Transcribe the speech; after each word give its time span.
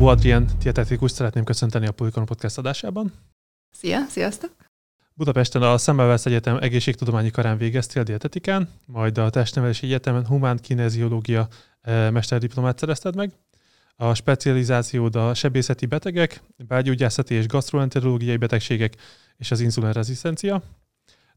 Szabó 0.00 0.12
Adrien 0.12 0.48
dietetikus 0.58 1.10
szeretném 1.10 1.44
köszönteni 1.44 1.86
a 1.86 1.92
Pulikon 1.92 2.24
Podcast 2.24 2.58
adásában. 2.58 3.12
Szia, 3.70 4.04
sziasztok! 4.08 4.50
Budapesten 5.14 5.62
a 5.62 5.78
Szemmelweis 5.78 6.26
Egyetem 6.26 6.56
egészségtudományi 6.56 7.30
karán 7.30 7.56
végeztél 7.56 8.02
dietetikán, 8.02 8.68
majd 8.86 9.18
a 9.18 9.30
Testnevelési 9.30 9.86
Egyetemen 9.86 10.26
humán 10.26 10.58
kineziológia 10.62 11.48
eh, 11.80 12.10
mesterdiplomát 12.10 12.78
szerezted 12.78 13.16
meg. 13.16 13.32
A 13.96 14.14
specializációd 14.14 15.16
a 15.16 15.34
sebészeti 15.34 15.86
betegek, 15.86 16.42
belgyógyászati 16.56 17.34
és 17.34 17.46
gastroenterológiai 17.46 18.36
betegségek 18.36 18.96
és 19.36 19.50
az 19.50 19.60
inzulinrezisztencia. 19.60 20.62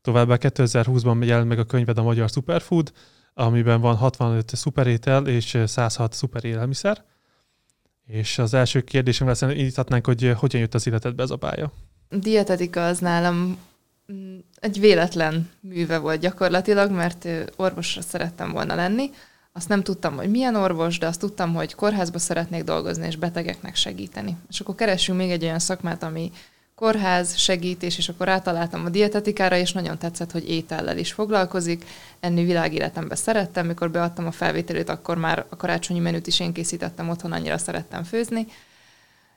Továbbá 0.02 0.36
2020-ban 0.39 1.25
jelent 1.25 1.48
meg 1.48 1.59
a 1.59 1.66
könyved 1.66 1.98
a 1.98 2.04
Magyar 2.04 2.30
Superfood, 2.30 2.91
amiben 3.34 3.82
van 3.82 3.95
65 3.95 4.55
szuperétel 4.55 5.27
és 5.27 5.58
106 5.66 6.14
szuperélelmiszer. 6.14 7.11
És 8.07 8.38
az 8.38 8.53
első 8.53 8.81
kérdésem 8.81 9.27
lesz, 9.27 9.41
indíthatnánk, 9.41 10.05
hogy 10.05 10.34
hogyan 10.38 10.61
jött 10.61 10.73
az 10.73 10.88
életedbe 10.88 11.23
ez 11.23 11.30
a 11.30 11.35
pálya? 11.35 11.71
Dietetika 12.09 12.85
az 12.85 12.99
nálam 12.99 13.57
mm, 14.13 14.38
egy 14.59 14.80
véletlen 14.80 15.49
műve 15.59 15.98
volt 15.98 16.20
gyakorlatilag, 16.20 16.91
mert 16.91 17.27
orvosra 17.55 18.02
szerettem 18.02 18.52
volna 18.52 18.75
lenni. 18.75 19.09
Azt 19.52 19.70
nem 19.70 19.84
tudtam, 19.84 20.16
hogy 20.16 20.30
milyen 20.30 20.55
orvos, 20.55 20.97
de 20.97 21.08
azt 21.08 21.20
tudtam, 21.20 21.53
hogy 21.53 21.75
kórházba 21.75 22.20
szeretnék 22.20 22.63
dolgozni 22.63 23.08
és 23.08 23.16
betegeknek 23.16 23.75
segíteni. 23.75 24.38
És 24.49 24.59
akkor 24.59 24.75
keresünk 24.75 25.17
még 25.17 25.31
egy 25.31 25.44
olyan 25.44 25.59
szakmát, 25.59 26.03
ami 26.03 26.31
kórház, 26.76 27.38
segítés, 27.38 27.98
és 27.98 28.09
akkor 28.09 28.30
átaláltam 28.30 28.86
a 28.86 28.90
dietetikára, 28.90 29.58
és 29.58 29.72
nagyon 29.72 29.98
tetszett, 29.98 30.31
hogy 30.31 30.50
étellel 30.50 30.98
is 30.98 31.12
foglalkozik. 31.12 31.86
Enni 32.20 32.44
világéletemben 32.44 33.18
szerettem, 33.18 33.66
mikor 33.66 33.91
beadtam 33.91 34.26
a 34.26 34.31
felvételét, 34.31 34.90
akkor 34.90 35.17
már 35.17 35.45
a 35.50 35.55
karácsonyi 35.55 36.00
menüt 36.00 36.28
is 36.28 36.40
én 36.40 36.54
készítettem 36.54 37.09
otthon, 37.09 37.31
annyira 37.31 37.58
szerettem 37.58 38.03
főzni. 38.03 38.47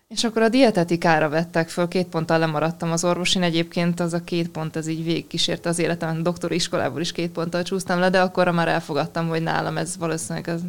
És 0.08 0.24
akkor 0.24 0.42
a 0.42 0.48
dietetikára 0.48 1.28
vettek 1.28 1.68
föl, 1.68 1.88
két 1.88 2.06
ponttal 2.06 2.38
lemaradtam 2.38 2.92
az 2.92 3.04
orvosin, 3.04 3.42
egyébként 3.42 4.00
az 4.00 4.12
a 4.12 4.24
két 4.24 4.48
pont, 4.48 4.76
ez 4.76 4.86
így 4.86 5.04
végigkísérte 5.04 5.68
az 5.68 5.78
életem, 5.78 6.22
doktori 6.22 6.54
iskolából 6.54 7.00
is 7.00 7.12
két 7.12 7.30
ponttal 7.30 7.62
csúsztam 7.62 7.98
le, 7.98 8.10
de 8.10 8.20
akkor 8.20 8.48
már 8.48 8.68
elfogadtam, 8.68 9.28
hogy 9.28 9.42
nálam 9.42 9.76
ez 9.76 9.96
valószínűleg 9.96 10.48
az, 10.48 10.62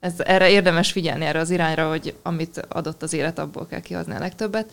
ez, 0.00 0.12
erre 0.18 0.50
érdemes 0.50 0.92
figyelni 0.92 1.24
erre 1.24 1.38
az 1.38 1.50
irányra, 1.50 1.88
hogy 1.88 2.14
amit 2.22 2.66
adott 2.68 3.02
az 3.02 3.12
élet, 3.12 3.38
abból 3.38 3.66
kell 3.66 3.80
kihozni 3.80 4.14
a 4.14 4.18
legtöbbet. 4.18 4.72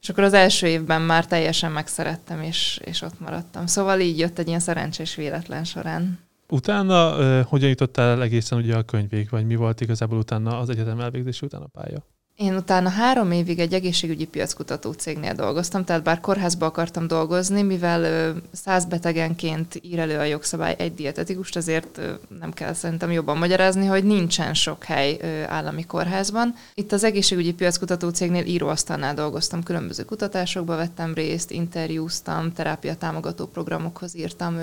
És 0.00 0.08
akkor 0.08 0.24
az 0.24 0.32
első 0.32 0.66
évben 0.66 1.02
már 1.02 1.26
teljesen 1.26 1.72
megszerettem, 1.72 2.42
és, 2.42 2.80
és 2.84 3.02
ott 3.02 3.20
maradtam. 3.20 3.66
Szóval 3.66 4.00
így 4.00 4.18
jött 4.18 4.38
egy 4.38 4.48
ilyen 4.48 4.60
szerencsés 4.60 5.14
véletlen 5.14 5.64
során. 5.64 6.18
Utána 6.48 7.16
uh, 7.16 7.44
hogyan 7.46 7.68
jutottál 7.68 8.22
egészen 8.22 8.58
ugye 8.58 8.76
a 8.76 8.82
könyvég, 8.82 9.28
vagy 9.30 9.46
mi 9.46 9.54
volt 9.54 9.80
igazából 9.80 10.18
utána 10.18 10.58
az 10.58 10.68
egyetem 10.68 11.00
elvégzési 11.00 11.46
után 11.46 11.62
a 11.62 11.66
pálya? 11.66 12.04
Én 12.40 12.56
utána 12.56 12.88
három 12.88 13.30
évig 13.30 13.58
egy 13.58 13.74
egészségügyi 13.74 14.24
piackutató 14.24 14.92
cégnél 14.92 15.34
dolgoztam, 15.34 15.84
tehát 15.84 16.02
bár 16.02 16.20
kórházba 16.20 16.66
akartam 16.66 17.06
dolgozni, 17.06 17.62
mivel 17.62 18.34
száz 18.52 18.84
betegenként 18.84 19.80
ír 19.82 19.98
elő 19.98 20.18
a 20.18 20.22
jogszabály 20.22 20.74
egy 20.78 20.94
dietetikust, 20.94 21.56
azért 21.56 22.00
nem 22.40 22.52
kell 22.52 22.72
szerintem 22.72 23.10
jobban 23.10 23.36
magyarázni, 23.36 23.86
hogy 23.86 24.04
nincsen 24.04 24.54
sok 24.54 24.84
hely 24.84 25.18
állami 25.48 25.86
kórházban. 25.86 26.54
Itt 26.74 26.92
az 26.92 27.04
egészségügyi 27.04 27.52
piackutató 27.52 28.08
cégnél 28.08 28.44
íróasztalnál 28.44 29.14
dolgoztam, 29.14 29.62
különböző 29.62 30.04
kutatásokba 30.04 30.76
vettem 30.76 31.14
részt, 31.14 31.50
interjúztam, 31.50 32.52
terápia 32.52 32.96
támogató 32.96 33.46
programokhoz 33.46 34.16
írtam 34.16 34.58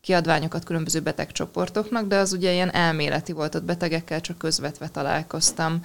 kiadványokat 0.00 0.64
különböző 0.64 1.00
betegcsoportoknak, 1.00 2.06
de 2.06 2.16
az 2.16 2.32
ugye 2.32 2.52
ilyen 2.52 2.72
elméleti 2.72 3.32
volt, 3.32 3.54
ott 3.54 3.64
betegekkel 3.64 4.20
csak 4.20 4.38
közvetve 4.38 4.88
találkoztam 4.88 5.80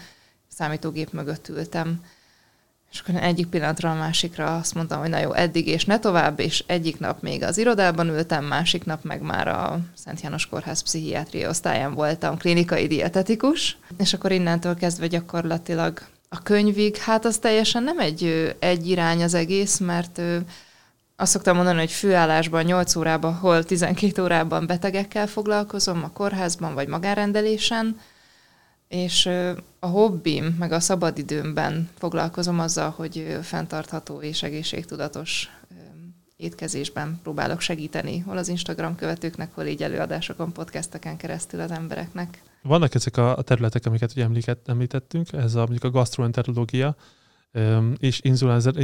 számítógép 0.59 1.11
mögött 1.11 1.47
ültem. 1.47 2.01
És 2.91 2.99
akkor 2.99 3.15
egyik 3.15 3.47
pillanatra 3.47 3.91
a 3.91 3.95
másikra 3.95 4.55
azt 4.57 4.75
mondtam, 4.75 4.99
hogy 4.99 5.09
na 5.09 5.19
jó, 5.19 5.33
eddig 5.33 5.67
és 5.67 5.85
ne 5.85 5.99
tovább, 5.99 6.39
és 6.39 6.63
egyik 6.67 6.99
nap 6.99 7.21
még 7.21 7.43
az 7.43 7.57
irodában 7.57 8.07
ültem, 8.07 8.45
másik 8.45 8.85
nap 8.85 9.03
meg 9.03 9.21
már 9.21 9.47
a 9.47 9.79
Szent 9.95 10.21
János 10.21 10.45
Kórház 10.45 10.81
pszichiátria 10.81 11.49
osztályán 11.49 11.93
voltam 11.93 12.37
klinikai 12.37 12.87
dietetikus, 12.87 13.77
és 13.97 14.13
akkor 14.13 14.31
innentől 14.31 14.75
kezdve 14.75 15.07
gyakorlatilag 15.07 16.01
a 16.29 16.41
könyvig, 16.43 16.97
hát 16.97 17.25
az 17.25 17.37
teljesen 17.37 17.83
nem 17.83 17.99
egy, 17.99 18.55
egy 18.59 18.89
irány 18.89 19.23
az 19.23 19.33
egész, 19.33 19.77
mert 19.77 20.21
azt 21.15 21.31
szoktam 21.31 21.55
mondani, 21.55 21.79
hogy 21.79 21.91
főállásban 21.91 22.63
8 22.63 22.95
órában, 22.95 23.33
hol 23.33 23.63
12 23.63 24.21
órában 24.21 24.67
betegekkel 24.67 25.27
foglalkozom, 25.27 26.03
a 26.03 26.11
kórházban 26.11 26.73
vagy 26.73 26.87
magárendelésen, 26.87 27.99
és 28.89 29.29
a 29.79 29.87
hobbim, 29.87 30.55
meg 30.59 30.71
a 30.71 30.79
szabadidőmben 30.79 31.89
foglalkozom 31.97 32.59
azzal, 32.59 32.89
hogy 32.89 33.37
fenntartható 33.41 34.21
és 34.21 34.43
egészségtudatos 34.43 35.49
étkezésben 36.37 37.19
próbálok 37.23 37.59
segíteni, 37.59 38.19
hol 38.19 38.37
az 38.37 38.47
Instagram 38.47 38.95
követőknek, 38.95 39.53
hol 39.53 39.65
így 39.65 39.83
előadásokon, 39.83 40.53
podcasteken 40.53 41.17
keresztül 41.17 41.59
az 41.59 41.71
embereknek. 41.71 42.41
Vannak 42.61 42.95
ezek 42.95 43.17
a 43.17 43.41
területek, 43.41 43.85
amiket 43.85 44.11
ugye 44.11 44.27
említettünk, 44.65 45.33
ez 45.33 45.55
a, 45.55 45.59
mondjuk 45.59 45.83
a 45.83 45.89
gastroenterológia, 45.89 46.95
és 47.97 48.19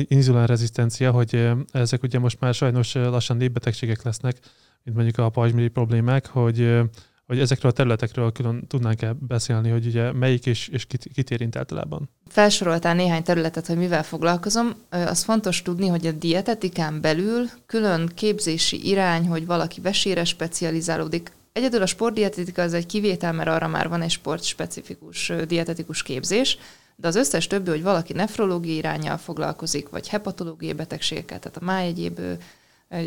inzulinrezisztencia, 0.08 1.12
hogy 1.12 1.50
ezek 1.72 2.04
ugye 2.04 2.20
most 2.20 2.40
már 2.40 2.54
sajnos 2.54 2.94
lassan 2.94 3.38
népbetegségek 3.38 4.04
lesznek, 4.04 4.38
mint 4.84 4.98
mondjuk 4.98 5.18
a 5.18 5.30
pajzsmirigy 5.30 5.72
problémák, 5.72 6.28
hogy 6.28 6.80
hogy 7.28 7.40
ezekről 7.40 7.72
a 7.72 7.74
területekről 7.74 8.32
külön 8.32 8.68
tudnánk-e 8.68 9.14
beszélni, 9.14 9.70
hogy 9.70 9.86
ugye 9.86 10.12
melyik 10.12 10.46
és, 10.46 10.68
és 10.68 10.86
kit, 10.86 11.08
kit 11.14 11.32
érint 11.32 11.56
általában? 11.56 12.10
Felsoroltál 12.28 12.96
néhány 12.96 13.24
területet, 13.24 13.68
hogy 13.68 13.78
mivel 13.78 14.04
foglalkozom. 14.04 14.74
Az 14.90 15.24
fontos 15.24 15.62
tudni, 15.62 15.88
hogy 15.88 16.08
a 16.08 16.12
dietetikán 16.12 17.02
belül 17.02 17.46
külön 17.66 18.12
képzési 18.16 18.88
irány, 18.88 19.28
hogy 19.28 19.46
valaki 19.46 19.82
vesére 19.82 20.24
specializálódik. 20.24 21.32
Egyedül 21.54 21.82
a 21.82 21.86
sportdietetika 21.86 22.62
az 22.62 22.74
egy 22.74 22.86
kivétel, 22.86 23.34
mert 23.34 23.50
arra 23.50 23.68
már 23.68 23.90
van 23.90 24.02
egy 24.02 24.12
sportspecifikus 24.12 25.32
dietetikus 25.48 26.04
képzés, 26.04 26.58
de 26.96 27.08
az 27.08 27.16
összes 27.16 27.48
többi, 27.48 27.70
hogy 27.70 27.84
valaki 27.84 28.14
nefrológiai 28.14 28.76
irányjal 28.76 29.18
foglalkozik, 29.18 29.90
vagy 29.90 30.08
hepatológiai 30.08 30.74
betegségekkel, 30.74 31.40
tehát 31.40 31.58
a 31.58 31.66
máj 31.66 31.88
egyéb 31.88 32.20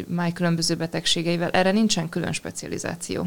máj 0.07 0.33
különböző 0.33 0.75
betegségeivel, 0.75 1.51
erre 1.51 1.73
nincsen 1.73 2.09
külön 2.09 2.33
specializáció. 2.33 3.27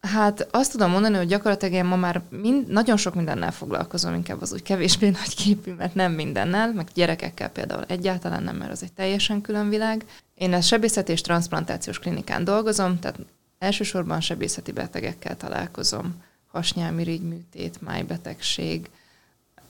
Hát 0.00 0.48
azt 0.50 0.70
tudom 0.70 0.90
mondani, 0.90 1.16
hogy 1.16 1.26
gyakorlatilag 1.26 1.74
én 1.74 1.84
ma 1.84 1.96
már 1.96 2.22
mind, 2.28 2.68
nagyon 2.68 2.96
sok 2.96 3.14
mindennel 3.14 3.52
foglalkozom, 3.52 4.14
inkább 4.14 4.42
az 4.42 4.52
úgy 4.52 4.62
kevésbé 4.62 5.08
nagy 5.20 5.34
képű, 5.34 5.72
mert 5.72 5.94
nem 5.94 6.12
mindennel, 6.12 6.72
meg 6.72 6.88
gyerekekkel 6.94 7.50
például 7.50 7.84
egyáltalán 7.88 8.42
nem, 8.42 8.56
mert 8.56 8.70
az 8.70 8.82
egy 8.82 8.92
teljesen 8.92 9.40
külön 9.40 9.68
világ. 9.68 10.04
Én 10.34 10.52
a 10.52 10.60
sebészeti 10.60 11.12
és 11.12 11.20
transplantációs 11.20 11.98
klinikán 11.98 12.44
dolgozom, 12.44 12.98
tehát 12.98 13.18
elsősorban 13.58 14.20
sebészeti 14.20 14.72
betegekkel 14.72 15.36
találkozom. 15.36 16.22
Hasnyálmirigy 16.50 17.22
műtét, 17.22 17.82
májbetegség, 17.82 18.90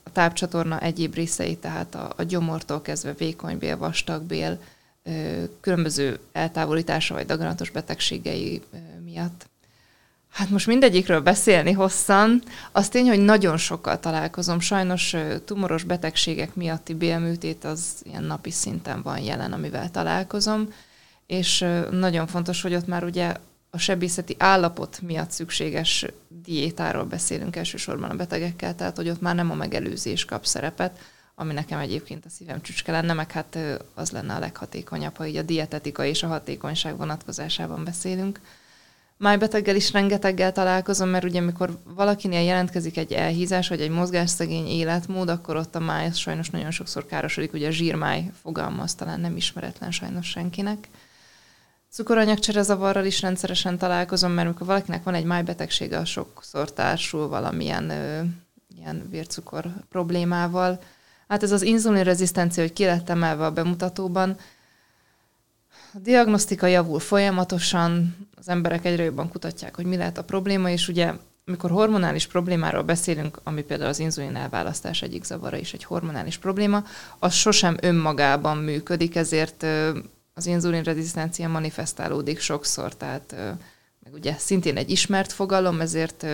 a 0.04 0.12
tápcsatorna 0.12 0.80
egyéb 0.80 1.14
részei, 1.14 1.56
tehát 1.56 1.94
a, 1.94 2.12
a 2.16 2.22
gyomortól 2.22 2.82
kezdve 2.82 3.12
vékonybél, 3.12 3.76
vastagbél, 3.76 4.58
különböző 5.60 6.18
eltávolítása 6.32 7.14
vagy 7.14 7.26
daganatos 7.26 7.70
betegségei 7.70 8.62
miatt. 9.04 9.52
Hát 10.34 10.50
most 10.50 10.66
mindegyikről 10.66 11.20
beszélni 11.20 11.72
hosszan. 11.72 12.42
Az 12.72 12.88
tény, 12.88 13.08
hogy 13.08 13.20
nagyon 13.20 13.56
sokkal 13.56 14.00
találkozom. 14.00 14.60
Sajnos 14.60 15.16
tumoros 15.44 15.82
betegségek 15.82 16.54
miatti 16.54 16.94
bélműtét 16.94 17.64
az 17.64 17.84
ilyen 18.02 18.22
napi 18.22 18.50
szinten 18.50 19.02
van 19.02 19.18
jelen, 19.18 19.52
amivel 19.52 19.90
találkozom. 19.90 20.68
És 21.26 21.64
nagyon 21.90 22.26
fontos, 22.26 22.62
hogy 22.62 22.74
ott 22.74 22.86
már 22.86 23.04
ugye 23.04 23.34
a 23.70 23.78
sebészeti 23.78 24.36
állapot 24.38 25.00
miatt 25.00 25.30
szükséges 25.30 26.06
diétáról 26.28 27.04
beszélünk 27.04 27.56
elsősorban 27.56 28.10
a 28.10 28.16
betegekkel, 28.16 28.74
tehát 28.74 28.96
hogy 28.96 29.08
ott 29.08 29.20
már 29.20 29.34
nem 29.34 29.50
a 29.50 29.54
megelőzés 29.54 30.24
kap 30.24 30.46
szerepet, 30.46 30.98
ami 31.34 31.52
nekem 31.52 31.78
egyébként 31.78 32.24
a 32.24 32.30
szívem 32.30 32.62
csücske 32.62 32.92
lenne, 32.92 33.12
meg 33.12 33.32
hát 33.32 33.58
az 33.94 34.10
lenne 34.10 34.34
a 34.34 34.38
leghatékonyabb, 34.38 35.16
ha 35.16 35.26
így 35.26 35.36
a 35.36 35.42
dietetika 35.42 36.04
és 36.04 36.22
a 36.22 36.26
hatékonyság 36.26 36.96
vonatkozásában 36.96 37.84
beszélünk. 37.84 38.40
Májbeteggel 39.16 39.76
is 39.76 39.92
rengeteggel 39.92 40.52
találkozom, 40.52 41.08
mert 41.08 41.24
ugye 41.24 41.40
amikor 41.40 41.78
valakinél 41.84 42.42
jelentkezik 42.42 42.96
egy 42.96 43.12
elhízás, 43.12 43.68
vagy 43.68 43.80
egy 43.80 43.90
mozgásszegény 43.90 44.66
életmód, 44.66 45.28
akkor 45.28 45.56
ott 45.56 45.74
a 45.74 45.78
máj 45.80 46.12
sajnos 46.12 46.50
nagyon 46.50 46.70
sokszor 46.70 47.06
károsodik, 47.06 47.52
ugye 47.52 47.66
a 47.66 47.70
zsírmáj 47.70 48.30
fogalma 48.42 48.82
az 48.82 48.94
talán 48.94 49.20
nem 49.20 49.36
ismeretlen 49.36 49.90
sajnos 49.90 50.26
senkinek. 50.26 50.88
Cukoranyagcsere 51.90 52.62
zavarral 52.62 53.04
is 53.04 53.20
rendszeresen 53.20 53.78
találkozom, 53.78 54.32
mert 54.32 54.46
amikor 54.46 54.66
valakinek 54.66 55.02
van 55.02 55.14
egy 55.14 55.24
májbetegsége, 55.24 55.98
az 55.98 56.08
sokszor 56.08 56.72
társul 56.72 57.28
valamilyen 57.28 57.90
ö, 57.90 58.20
ilyen 58.76 59.08
vércukor 59.10 59.66
problémával. 59.88 60.80
Hát 61.28 61.42
ez 61.42 61.52
az 61.52 61.62
inzulinrezisztencia, 61.62 62.62
hogy 62.62 62.72
ki 62.72 62.84
lett 62.84 63.08
emelve 63.08 63.44
a 63.44 63.52
bemutatóban, 63.52 64.36
a 65.94 65.98
diagnosztika 65.98 66.66
javul 66.66 66.98
folyamatosan, 66.98 68.16
az 68.36 68.48
emberek 68.48 68.84
egyre 68.84 69.02
jobban 69.04 69.28
kutatják, 69.28 69.76
hogy 69.76 69.84
mi 69.84 69.96
lehet 69.96 70.18
a 70.18 70.24
probléma, 70.24 70.70
és 70.70 70.88
ugye 70.88 71.12
amikor 71.46 71.70
hormonális 71.70 72.26
problémáról 72.26 72.82
beszélünk, 72.82 73.40
ami 73.42 73.62
például 73.62 73.88
az 73.88 73.98
inzulin 73.98 74.36
elválasztás 74.36 75.02
egyik 75.02 75.24
zavara 75.24 75.56
is 75.56 75.72
egy 75.72 75.84
hormonális 75.84 76.38
probléma, 76.38 76.84
az 77.18 77.34
sosem 77.34 77.76
önmagában 77.80 78.56
működik, 78.56 79.16
ezért 79.16 79.66
az 80.34 80.46
inzulinrezisztencia 80.46 81.48
manifestálódik 81.48 82.40
sokszor, 82.40 82.96
tehát 82.96 83.34
meg 84.04 84.12
ugye 84.12 84.34
szintén 84.38 84.76
egy 84.76 84.90
ismert 84.90 85.32
fogalom, 85.32 85.80
ezért 85.80 86.26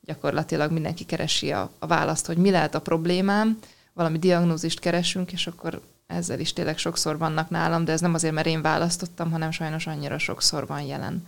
gyakorlatilag 0.00 0.70
mindenki 0.70 1.04
keresi 1.04 1.52
a, 1.52 1.70
a 1.78 1.86
választ, 1.86 2.26
hogy 2.26 2.36
mi 2.36 2.50
lehet 2.50 2.74
a 2.74 2.80
problémám, 2.80 3.58
valami 3.92 4.18
diagnózist 4.18 4.80
keresünk, 4.80 5.32
és 5.32 5.46
akkor 5.46 5.80
ezzel 6.06 6.40
is 6.40 6.52
tényleg 6.52 6.78
sokszor 6.78 7.18
vannak 7.18 7.50
nálam, 7.50 7.84
de 7.84 7.92
ez 7.92 8.00
nem 8.00 8.14
azért, 8.14 8.34
mert 8.34 8.46
én 8.46 8.62
választottam, 8.62 9.30
hanem 9.30 9.50
sajnos 9.50 9.86
annyira 9.86 10.18
sokszor 10.18 10.66
van 10.66 10.80
jelen. 10.80 11.26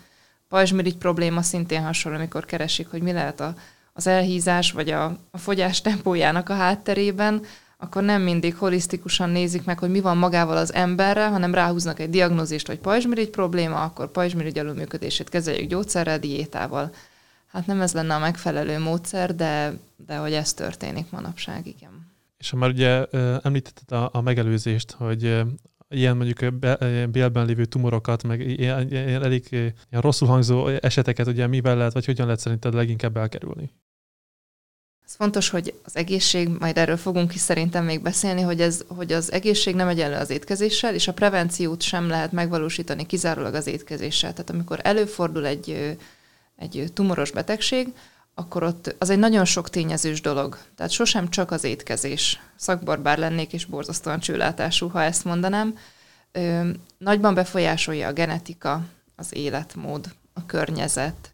Pajzsmirigy 0.49 0.97
probléma 0.97 1.43
szintén 1.43 1.83
hasonló, 1.83 2.19
amikor 2.19 2.45
keresik, 2.45 2.91
hogy 2.91 3.03
mi 3.03 3.13
lehet 3.13 3.41
a, 3.41 3.55
az 3.93 4.07
elhízás 4.07 4.73
vagy 4.73 4.91
a, 4.91 5.05
a 5.31 5.39
fogyás 5.39 5.81
tempójának 5.81 6.49
a 6.49 6.55
hátterében, 6.55 7.43
akkor 7.77 8.03
nem 8.03 8.23
mindig 8.23 8.57
holisztikusan 8.57 9.31
nézik 9.31 9.65
meg, 9.65 9.79
hogy 9.79 9.91
mi 9.91 10.01
van 10.01 10.17
magával 10.17 10.57
az 10.57 10.75
emberrel, 10.75 11.31
hanem 11.31 11.55
ráhúznak 11.55 11.99
egy 11.99 12.11
diagnózist, 12.11 12.67
hogy 12.67 12.79
pajzsmirigy 12.79 13.31
probléma, 13.31 13.83
akkor 13.83 14.11
pajzsmirigy 14.11 14.59
alulműködését 14.59 15.29
kezeljük 15.29 15.69
gyógyszerrel, 15.69 16.19
diétával. 16.19 16.95
Hát 17.53 17.67
nem 17.67 17.81
ez 17.81 17.93
lenne 17.93 18.15
a 18.15 18.19
megfelelő 18.19 18.79
módszer, 18.79 19.35
de, 19.35 19.73
de 20.07 20.17
hogy 20.17 20.33
ez 20.33 20.53
történik 20.53 21.11
manapság, 21.11 21.67
igen. 21.67 22.08
És 22.39 22.51
ha 22.51 22.57
már 22.57 22.71
ugye 22.71 23.05
említetted 23.43 23.99
a, 23.99 24.11
a 24.13 24.21
megelőzést, 24.21 24.91
hogy 24.91 25.43
ilyen 25.89 26.17
mondjuk 26.17 26.59
bélben 27.11 27.47
lévő 27.47 27.65
tumorokat, 27.65 28.23
meg 28.23 28.41
ilyen, 28.41 28.91
ilyen 28.91 29.23
elég 29.23 29.47
ilyen 29.51 29.75
rosszul 29.91 30.29
hangzó 30.29 30.67
eseteket, 30.67 31.27
ugye 31.27 31.47
mivel 31.47 31.77
lehet, 31.77 31.93
vagy 31.93 32.05
hogyan 32.05 32.27
lehet 32.27 32.41
szerinted 32.41 32.75
leginkább 32.75 33.17
elkerülni? 33.17 33.71
Ez 35.09 35.15
fontos, 35.15 35.49
hogy 35.49 35.75
az 35.85 35.97
egészség, 35.97 36.49
majd 36.49 36.79
erről 36.79 36.97
fogunk 36.97 37.35
is 37.35 37.41
szerintem 37.41 37.85
még 37.85 38.03
beszélni, 38.03 38.41
hogy, 38.41 38.61
ez, 38.61 38.85
hogy 38.89 39.13
az 39.13 39.33
egészség 39.33 39.75
nem 39.75 39.89
egyenlő 39.89 40.17
az 40.17 40.31
étkezéssel, 40.31 40.95
és 40.95 41.09
a 41.09 41.13
prevenciót 41.13 41.83
sem 41.83 42.09
lehet 42.09 42.33
megvalósítani 42.33 43.07
kizárólag 43.07 43.55
az 43.55 43.67
étkezéssel. 43.67 44.33
Tehát 44.33 44.51
amikor 44.51 44.81
előfordul 44.83 45.47
egy, 45.47 45.97
egy 46.57 46.85
tumoros 46.93 47.31
betegség, 47.31 47.89
akkor 48.39 48.63
ott 48.63 48.95
az 48.99 49.11
egy 49.11 49.19
nagyon 49.19 49.45
sok 49.45 49.71
tényezős 49.71 50.21
dolog. 50.21 50.59
Tehát 50.77 50.93
sosem 50.93 51.29
csak 51.29 51.51
az 51.51 51.65
étkezés. 51.65 52.41
Szakbarbár 52.57 53.19
lennék, 53.19 53.53
és 53.53 53.65
borzasztóan 53.65 54.21
csőlátású, 54.21 54.89
ha 54.89 55.03
ezt 55.03 55.25
mondanám. 55.25 55.79
Ö, 56.33 56.69
nagyban 56.99 57.35
befolyásolja 57.35 58.09
a 58.09 58.13
genetika, 58.13 58.83
az 59.17 59.35
életmód, 59.35 60.15
a 60.33 60.47
környezet, 60.47 61.33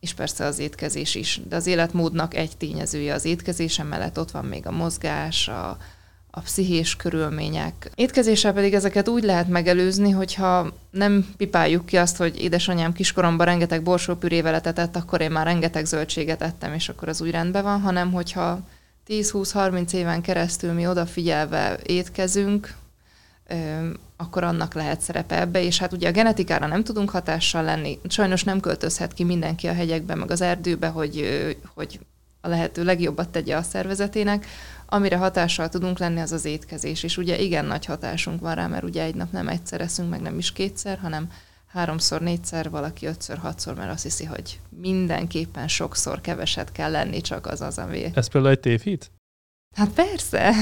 és 0.00 0.14
persze 0.14 0.44
az 0.44 0.58
étkezés 0.58 1.14
is. 1.14 1.40
De 1.48 1.56
az 1.56 1.66
életmódnak 1.66 2.34
egy 2.34 2.56
tényezője 2.56 3.14
az 3.14 3.24
étkezésem 3.24 3.86
mellett 3.86 4.18
ott 4.18 4.30
van 4.30 4.44
még 4.44 4.66
a 4.66 4.70
mozgás, 4.70 5.48
a, 5.48 5.76
a 6.38 6.42
pszichés 6.44 6.96
körülmények. 6.96 7.90
Étkezéssel 7.94 8.52
pedig 8.52 8.74
ezeket 8.74 9.08
úgy 9.08 9.22
lehet 9.22 9.48
megelőzni, 9.48 10.10
hogyha 10.10 10.72
nem 10.90 11.34
pipáljuk 11.36 11.86
ki 11.86 11.96
azt, 11.96 12.16
hogy 12.16 12.42
édesanyám 12.42 12.92
kiskoromban 12.92 13.46
rengeteg 13.46 13.82
borsópürével 13.82 14.54
etetett, 14.54 14.96
akkor 14.96 15.20
én 15.20 15.30
már 15.30 15.46
rengeteg 15.46 15.84
zöldséget 15.84 16.42
ettem, 16.42 16.72
és 16.72 16.88
akkor 16.88 17.08
az 17.08 17.20
úgy 17.20 17.30
rendben 17.30 17.62
van, 17.62 17.80
hanem 17.80 18.12
hogyha 18.12 18.60
10-20-30 19.08 19.92
éven 19.92 20.22
keresztül 20.22 20.72
mi 20.72 20.86
odafigyelve 20.86 21.78
étkezünk, 21.86 22.74
akkor 24.16 24.44
annak 24.44 24.74
lehet 24.74 25.00
szerepe 25.00 25.40
ebbe, 25.40 25.62
és 25.62 25.78
hát 25.78 25.92
ugye 25.92 26.08
a 26.08 26.12
genetikára 26.12 26.66
nem 26.66 26.84
tudunk 26.84 27.10
hatással 27.10 27.62
lenni, 27.62 27.98
sajnos 28.08 28.44
nem 28.44 28.60
költözhet 28.60 29.12
ki 29.14 29.24
mindenki 29.24 29.66
a 29.66 29.72
hegyekbe, 29.72 30.14
meg 30.14 30.30
az 30.30 30.40
erdőbe, 30.40 30.86
hogy, 30.86 31.28
hogy 31.74 31.98
a 32.40 32.48
lehető 32.48 32.84
legjobbat 32.84 33.28
tegye 33.28 33.56
a 33.56 33.62
szervezetének, 33.62 34.46
amire 34.90 35.16
hatással 35.16 35.68
tudunk 35.68 35.98
lenni, 35.98 36.20
az 36.20 36.32
az 36.32 36.44
étkezés, 36.44 37.02
és 37.02 37.16
ugye 37.16 37.38
igen 37.38 37.64
nagy 37.64 37.84
hatásunk 37.84 38.40
van 38.40 38.54
rá, 38.54 38.66
mert 38.66 38.84
ugye 38.84 39.02
egy 39.02 39.14
nap 39.14 39.32
nem 39.32 39.48
egyszer 39.48 39.80
eszünk, 39.80 40.10
meg 40.10 40.20
nem 40.20 40.38
is 40.38 40.52
kétszer, 40.52 40.98
hanem 40.98 41.30
háromszor, 41.66 42.20
négyszer, 42.20 42.70
valaki 42.70 43.06
ötször, 43.06 43.38
hatszor, 43.38 43.74
mert 43.74 43.90
azt 43.90 44.02
hiszi, 44.02 44.24
hogy 44.24 44.60
mindenképpen 44.68 45.68
sokszor 45.68 46.20
keveset 46.20 46.72
kell 46.72 46.90
lenni, 46.90 47.20
csak 47.20 47.46
az 47.46 47.60
az, 47.60 47.78
ami... 47.78 48.10
Ez 48.14 48.28
például 48.28 48.52
egy 48.52 48.60
tévhit? 48.60 49.10
Hát 49.76 49.88
persze. 49.90 50.52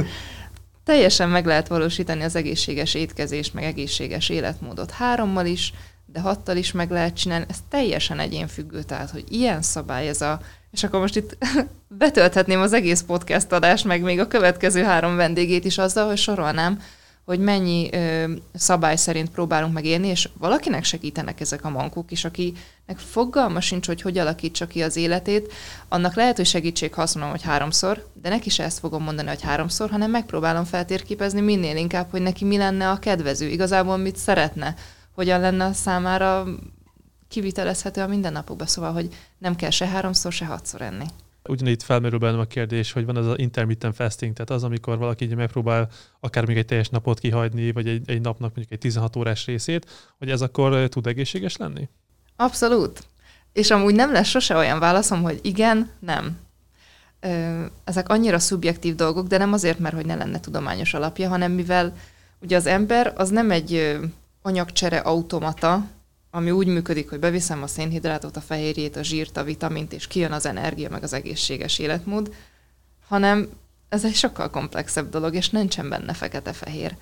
Teljesen 0.84 1.28
meg 1.28 1.46
lehet 1.46 1.68
valósítani 1.68 2.22
az 2.22 2.36
egészséges 2.36 2.94
étkezést, 2.94 3.54
meg 3.54 3.64
egészséges 3.64 4.28
életmódot 4.28 4.90
hárommal 4.90 5.46
is, 5.46 5.72
de 6.06 6.20
hattal 6.20 6.56
is 6.56 6.72
meg 6.72 6.90
lehet 6.90 7.16
csinálni. 7.16 7.44
Ez 7.48 7.58
teljesen 7.68 8.18
egyénfüggő, 8.18 8.82
tehát, 8.82 9.10
hogy 9.10 9.24
ilyen 9.28 9.62
szabály 9.62 10.08
ez 10.08 10.20
a 10.20 10.40
és 10.70 10.84
akkor 10.84 11.00
most 11.00 11.16
itt 11.16 11.36
betölthetném 11.88 12.60
az 12.60 12.72
egész 12.72 13.00
podcast 13.00 13.52
adást, 13.52 13.84
meg 13.84 14.02
még 14.02 14.20
a 14.20 14.28
következő 14.28 14.82
három 14.82 15.16
vendégét 15.16 15.64
is 15.64 15.78
azzal, 15.78 16.06
hogy 16.06 16.18
sorolnám, 16.18 16.80
hogy 17.26 17.38
mennyi 17.38 17.88
ö, 17.92 18.24
szabály 18.54 18.96
szerint 18.96 19.30
próbálunk 19.30 19.72
megélni, 19.72 20.08
és 20.08 20.28
valakinek 20.38 20.84
segítenek 20.84 21.40
ezek 21.40 21.64
a 21.64 21.70
mankók 21.70 22.10
is, 22.10 22.24
akinek 22.24 22.96
fogalma 22.96 23.60
sincs, 23.60 23.86
hogy 23.86 24.02
hogy 24.02 24.18
alakítsa 24.18 24.66
ki 24.66 24.82
az 24.82 24.96
életét, 24.96 25.52
annak 25.88 26.14
lehet, 26.14 26.36
hogy 26.36 26.46
segítség, 26.46 26.94
ha 26.94 27.02
azt 27.02 27.14
mondom, 27.14 27.32
hogy 27.32 27.42
háromszor, 27.42 28.06
de 28.22 28.28
neki 28.28 28.50
se 28.50 28.64
ezt 28.64 28.78
fogom 28.78 29.02
mondani, 29.02 29.28
hogy 29.28 29.42
háromszor, 29.42 29.90
hanem 29.90 30.10
megpróbálom 30.10 30.64
feltérképezni 30.64 31.40
minél 31.40 31.76
inkább, 31.76 32.10
hogy 32.10 32.22
neki 32.22 32.44
mi 32.44 32.56
lenne 32.56 32.90
a 32.90 32.98
kedvező, 32.98 33.48
igazából 33.48 33.96
mit 33.96 34.16
szeretne, 34.16 34.74
hogyan 35.14 35.40
lenne 35.40 35.64
a 35.64 35.72
számára 35.72 36.44
kivitelezhető 37.28 38.00
a 38.00 38.06
mindennapokban, 38.06 38.66
szóval, 38.66 38.92
hogy 38.92 39.08
nem 39.38 39.56
kell 39.56 39.70
se 39.70 39.86
háromszor, 39.86 40.32
se 40.32 40.44
hatszor 40.44 40.82
enni. 40.82 41.04
Ugyanígy 41.48 41.82
felmerül 41.82 42.18
bennem 42.18 42.40
a 42.40 42.44
kérdés, 42.44 42.92
hogy 42.92 43.04
van 43.04 43.16
az 43.16 43.26
az 43.26 43.38
intermittent 43.38 43.94
fasting, 43.94 44.32
tehát 44.32 44.50
az, 44.50 44.64
amikor 44.64 44.98
valaki 44.98 45.24
így 45.24 45.34
megpróbál 45.34 45.88
akár 46.20 46.46
még 46.46 46.56
egy 46.56 46.64
teljes 46.64 46.88
napot 46.88 47.18
kihagyni, 47.18 47.72
vagy 47.72 47.88
egy, 47.88 48.10
egy 48.10 48.20
napnak 48.20 48.54
mondjuk 48.54 48.72
egy 48.72 48.78
16 48.78 49.16
órás 49.16 49.46
részét, 49.46 49.90
hogy 50.18 50.30
ez 50.30 50.40
akkor 50.40 50.88
tud 50.88 51.06
egészséges 51.06 51.56
lenni? 51.56 51.88
Abszolút. 52.36 53.06
És 53.52 53.70
amúgy 53.70 53.94
nem 53.94 54.12
lesz 54.12 54.28
sose 54.28 54.56
olyan 54.56 54.78
válaszom, 54.78 55.22
hogy 55.22 55.38
igen, 55.42 55.90
nem. 55.98 56.38
Ezek 57.84 58.08
annyira 58.08 58.38
szubjektív 58.38 58.94
dolgok, 58.94 59.26
de 59.26 59.38
nem 59.38 59.52
azért, 59.52 59.78
mert 59.78 59.94
hogy 59.94 60.06
ne 60.06 60.14
lenne 60.14 60.40
tudományos 60.40 60.94
alapja, 60.94 61.28
hanem 61.28 61.52
mivel 61.52 61.96
ugye 62.40 62.56
az 62.56 62.66
ember 62.66 63.12
az 63.16 63.28
nem 63.28 63.50
egy 63.50 63.98
anyagcsere 64.42 64.98
automata, 64.98 65.86
ami 66.36 66.50
úgy 66.50 66.66
működik, 66.66 67.08
hogy 67.08 67.18
beviszem 67.18 67.62
a 67.62 67.66
szénhidrátot, 67.66 68.36
a 68.36 68.40
fehérjét, 68.40 68.96
a 68.96 69.02
zsírt, 69.02 69.36
a 69.36 69.44
vitamint, 69.44 69.92
és 69.92 70.06
kijön 70.06 70.32
az 70.32 70.46
energia, 70.46 70.90
meg 70.90 71.02
az 71.02 71.12
egészséges 71.12 71.78
életmód, 71.78 72.34
hanem 73.08 73.48
ez 73.88 74.04
egy 74.04 74.14
sokkal 74.14 74.50
komplexebb 74.50 75.10
dolog, 75.10 75.34
és 75.34 75.50
nincsen 75.50 75.88
benne 75.88 76.12
fekete-fehér. 76.12 76.96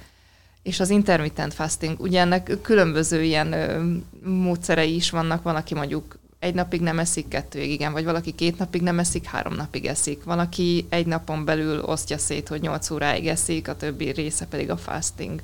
És 0.62 0.80
az 0.80 0.90
intermittent 0.90 1.54
fasting, 1.54 2.00
ugye 2.00 2.20
ennek 2.20 2.58
különböző 2.62 3.22
ilyen 3.22 3.52
ö, 3.52 3.92
módszerei 4.28 4.94
is 4.94 5.10
vannak, 5.10 5.42
van, 5.42 5.56
aki 5.56 5.74
mondjuk 5.74 6.18
egy 6.38 6.54
napig 6.54 6.80
nem 6.80 6.98
eszik, 6.98 7.28
kettőig 7.28 7.70
igen, 7.70 7.92
vagy 7.92 8.04
valaki 8.04 8.32
két 8.34 8.58
napig 8.58 8.82
nem 8.82 8.98
eszik, 8.98 9.24
három 9.24 9.54
napig 9.54 9.86
eszik. 9.86 10.24
Van, 10.24 10.38
aki 10.38 10.86
egy 10.88 11.06
napon 11.06 11.44
belül 11.44 11.80
osztja 11.80 12.18
szét, 12.18 12.48
hogy 12.48 12.60
nyolc 12.60 12.90
óráig 12.90 13.26
eszik, 13.26 13.68
a 13.68 13.76
többi 13.76 14.10
része 14.10 14.46
pedig 14.46 14.70
a 14.70 14.76
fasting, 14.76 15.42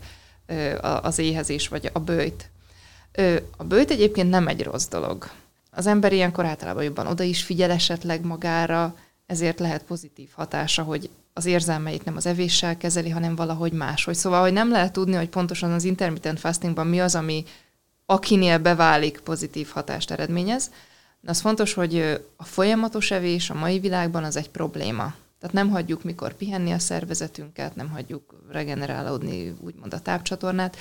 az 0.81 1.19
éhezés 1.19 1.69
vagy 1.69 1.91
a 1.93 1.99
bőjt. 1.99 2.51
A 3.57 3.65
bőjt 3.65 3.91
egyébként 3.91 4.31
nem 4.31 4.49
egy 4.49 4.63
rossz 4.63 4.89
dolog. 4.89 5.31
Az 5.71 5.87
ember 5.87 6.13
ilyenkor 6.13 6.45
általában 6.45 6.83
jobban 6.83 7.07
oda 7.07 7.23
is 7.23 7.43
figyel 7.43 7.71
esetleg 7.71 8.25
magára, 8.25 8.97
ezért 9.27 9.59
lehet 9.59 9.83
pozitív 9.83 10.29
hatása, 10.35 10.83
hogy 10.83 11.11
az 11.33 11.47
érzelmeit 11.47 12.05
nem 12.05 12.17
az 12.17 12.27
evéssel 12.27 12.77
kezeli, 12.77 13.09
hanem 13.09 13.35
valahogy 13.35 13.73
máshogy. 13.73 14.15
Szóval, 14.15 14.41
hogy 14.41 14.53
nem 14.53 14.71
lehet 14.71 14.93
tudni, 14.93 15.15
hogy 15.15 15.29
pontosan 15.29 15.73
az 15.73 15.85
intermittent 15.85 16.41
fastingban 16.41 16.87
mi 16.87 17.01
az, 17.01 17.15
ami 17.15 17.45
akinél 18.07 18.59
beválik, 18.59 19.21
pozitív 19.21 19.69
hatást 19.69 20.11
eredményez. 20.11 20.71
De 21.21 21.31
az 21.31 21.41
fontos, 21.41 21.75
hogy 21.75 22.21
a 22.37 22.45
folyamatos 22.45 23.11
evés 23.11 23.51
a 23.51 23.55
mai 23.55 23.79
világban 23.79 24.25
az 24.25 24.37
egy 24.37 24.51
probléma. 24.51 25.15
Tehát 25.41 25.55
nem 25.55 25.71
hagyjuk 25.71 26.03
mikor 26.05 26.33
pihenni 26.33 26.73
a 26.73 26.79
szervezetünket, 26.79 27.77
nem 27.77 27.91
hagyjuk 27.91 28.45
regenerálódni 28.51 29.55
úgymond 29.61 29.95
a 29.95 30.01
tápcsatornát, 30.01 30.77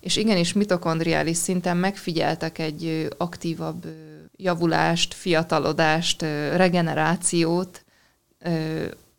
és 0.00 0.16
igenis 0.16 0.52
mitokondriális 0.52 1.36
szinten 1.36 1.76
megfigyeltek 1.76 2.58
egy 2.58 3.08
aktívabb 3.18 3.86
javulást, 4.36 5.14
fiatalodást, 5.14 6.22
regenerációt, 6.56 7.84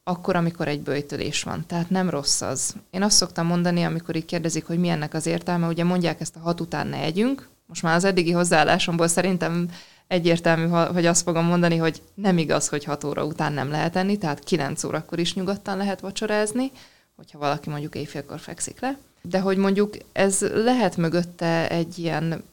akkor, 0.03 0.35
amikor 0.35 0.67
egy 0.67 0.81
bőjtölés 0.81 1.43
van. 1.43 1.65
Tehát 1.67 1.89
nem 1.89 2.09
rossz 2.09 2.41
az. 2.41 2.75
Én 2.91 3.03
azt 3.03 3.17
szoktam 3.17 3.45
mondani, 3.45 3.83
amikor 3.83 4.15
így 4.15 4.25
kérdezik, 4.25 4.65
hogy 4.65 4.79
mi 4.79 4.87
ennek 4.87 5.13
az 5.13 5.25
értelme, 5.25 5.67
ugye 5.67 5.83
mondják 5.83 6.21
ezt 6.21 6.35
a 6.35 6.39
hat 6.39 6.61
után 6.61 6.87
ne 6.87 6.97
együnk. 6.97 7.49
Most 7.65 7.81
már 7.81 7.95
az 7.95 8.03
eddigi 8.03 8.31
hozzáállásomból 8.31 9.07
szerintem 9.07 9.69
egyértelmű, 10.13 10.67
hogy 10.67 11.05
azt 11.05 11.23
fogom 11.23 11.45
mondani, 11.45 11.77
hogy 11.77 12.01
nem 12.13 12.37
igaz, 12.37 12.67
hogy 12.67 12.83
6 12.83 13.03
óra 13.03 13.25
után 13.25 13.53
nem 13.53 13.69
lehet 13.69 13.95
enni, 13.95 14.17
tehát 14.17 14.43
9 14.43 14.83
órakor 14.83 15.19
is 15.19 15.33
nyugodtan 15.33 15.77
lehet 15.77 15.99
vacsorázni, 15.99 16.71
hogyha 17.15 17.39
valaki 17.39 17.69
mondjuk 17.69 17.95
éjfélkor 17.95 18.39
fekszik 18.39 18.79
le. 18.79 18.97
De 19.21 19.39
hogy 19.39 19.57
mondjuk 19.57 19.93
ez 20.11 20.41
lehet 20.41 20.97
mögötte 20.97 21.69
egy 21.69 21.97
ilyen 21.97 22.43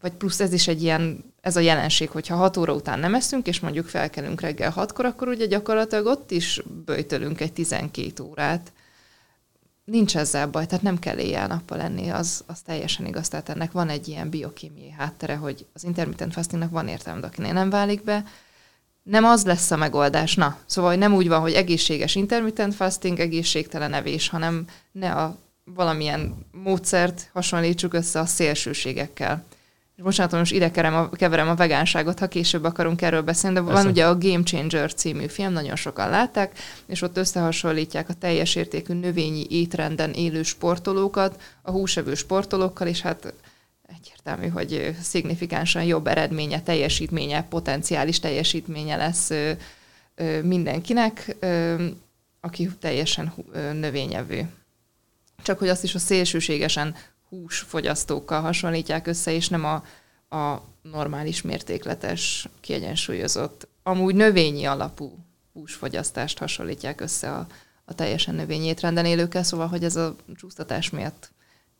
vagy 0.00 0.12
plusz 0.12 0.40
ez 0.40 0.52
is 0.52 0.68
egy 0.68 0.82
ilyen, 0.82 1.24
ez 1.40 1.56
a 1.56 1.60
jelenség, 1.60 2.10
hogyha 2.10 2.36
6 2.36 2.56
óra 2.56 2.72
után 2.72 2.98
nem 2.98 3.14
eszünk, 3.14 3.46
és 3.46 3.60
mondjuk 3.60 3.86
felkelünk 3.86 4.40
reggel 4.40 4.74
6-kor, 4.76 5.04
akkor 5.04 5.28
ugye 5.28 5.46
gyakorlatilag 5.46 6.06
ott 6.06 6.30
is 6.30 6.62
böjtölünk 6.84 7.40
egy 7.40 7.52
12 7.52 8.22
órát. 8.22 8.72
Nincs 9.90 10.16
ezzel 10.16 10.46
baj, 10.46 10.66
tehát 10.66 10.84
nem 10.84 10.98
kell 10.98 11.18
éjjel-nappal 11.18 11.78
lenni, 11.78 12.08
az, 12.08 12.44
az 12.46 12.60
teljesen 12.60 13.06
igaz. 13.06 13.28
Tehát 13.28 13.48
ennek 13.48 13.72
van 13.72 13.88
egy 13.88 14.08
ilyen 14.08 14.30
biokémiai 14.30 14.90
háttere, 14.90 15.34
hogy 15.34 15.66
az 15.72 15.84
intermittent 15.84 16.32
fastingnak 16.32 16.70
van 16.70 16.88
értelme, 16.88 17.20
de 17.20 17.26
akinél 17.26 17.52
nem 17.52 17.70
válik 17.70 18.04
be, 18.04 18.24
nem 19.02 19.24
az 19.24 19.44
lesz 19.44 19.70
a 19.70 19.76
megoldás. 19.76 20.34
Na, 20.34 20.58
szóval 20.66 20.90
hogy 20.90 20.98
nem 20.98 21.14
úgy 21.14 21.28
van, 21.28 21.40
hogy 21.40 21.52
egészséges 21.52 22.14
intermittent 22.14 22.74
fasting, 22.74 23.18
egészségtelen 23.18 23.92
evés, 23.92 24.28
hanem 24.28 24.64
ne 24.92 25.12
a 25.12 25.36
valamilyen 25.64 26.46
módszert 26.52 27.30
hasonlítsuk 27.32 27.94
össze 27.94 28.20
a 28.20 28.26
szélsőségekkel. 28.26 29.44
Bocsánat, 30.02 30.32
most 30.32 30.52
ide 30.52 30.70
keverem 30.70 30.94
a, 30.94 31.08
keverem 31.08 31.48
a 31.48 31.54
vegánságot, 31.54 32.18
ha 32.18 32.26
később 32.28 32.64
akarunk 32.64 33.02
erről 33.02 33.22
beszélni, 33.22 33.56
de 33.56 33.62
Persze. 33.62 33.82
van 33.82 33.90
ugye 33.90 34.06
a 34.06 34.18
Game 34.18 34.42
Changer 34.42 34.94
című 34.94 35.26
film, 35.26 35.52
nagyon 35.52 35.76
sokan 35.76 36.10
látták, 36.10 36.58
és 36.86 37.02
ott 37.02 37.16
összehasonlítják 37.16 38.08
a 38.08 38.14
teljes 38.14 38.54
értékű 38.54 38.94
növényi 38.94 39.46
étrenden 39.50 40.12
élő 40.12 40.42
sportolókat 40.42 41.42
a 41.62 41.70
húsevő 41.70 42.14
sportolókkal, 42.14 42.86
és 42.86 43.00
hát 43.00 43.34
egyértelmű, 43.98 44.48
hogy 44.48 44.96
szignifikánsan 45.02 45.84
jobb 45.84 46.06
eredménye, 46.06 46.62
teljesítménye, 46.62 47.42
potenciális 47.42 48.20
teljesítménye 48.20 48.96
lesz 48.96 49.30
mindenkinek, 50.42 51.36
aki 52.40 52.70
teljesen 52.80 53.32
növényevő. 53.72 54.48
Csak 55.42 55.58
hogy 55.58 55.68
azt 55.68 55.84
is 55.84 55.94
a 55.94 55.98
szélsőségesen 55.98 56.94
húsfogyasztókkal 57.28 58.40
hasonlítják 58.40 59.06
össze, 59.06 59.32
és 59.32 59.48
nem 59.48 59.64
a, 59.64 59.74
a 60.36 60.62
normális 60.82 61.42
mértékletes, 61.42 62.48
kiegyensúlyozott, 62.60 63.68
amúgy 63.82 64.14
növényi 64.14 64.64
alapú 64.64 65.18
húsfogyasztást 65.52 66.38
hasonlítják 66.38 67.00
össze 67.00 67.32
a, 67.32 67.46
a 67.84 67.94
teljesen 67.94 68.34
növényi 68.34 68.66
étrenden 68.66 69.04
élőkkel, 69.04 69.42
szóval 69.42 69.66
hogy 69.66 69.84
ez 69.84 69.96
a 69.96 70.16
csúsztatás 70.36 70.90
miatt 70.90 71.30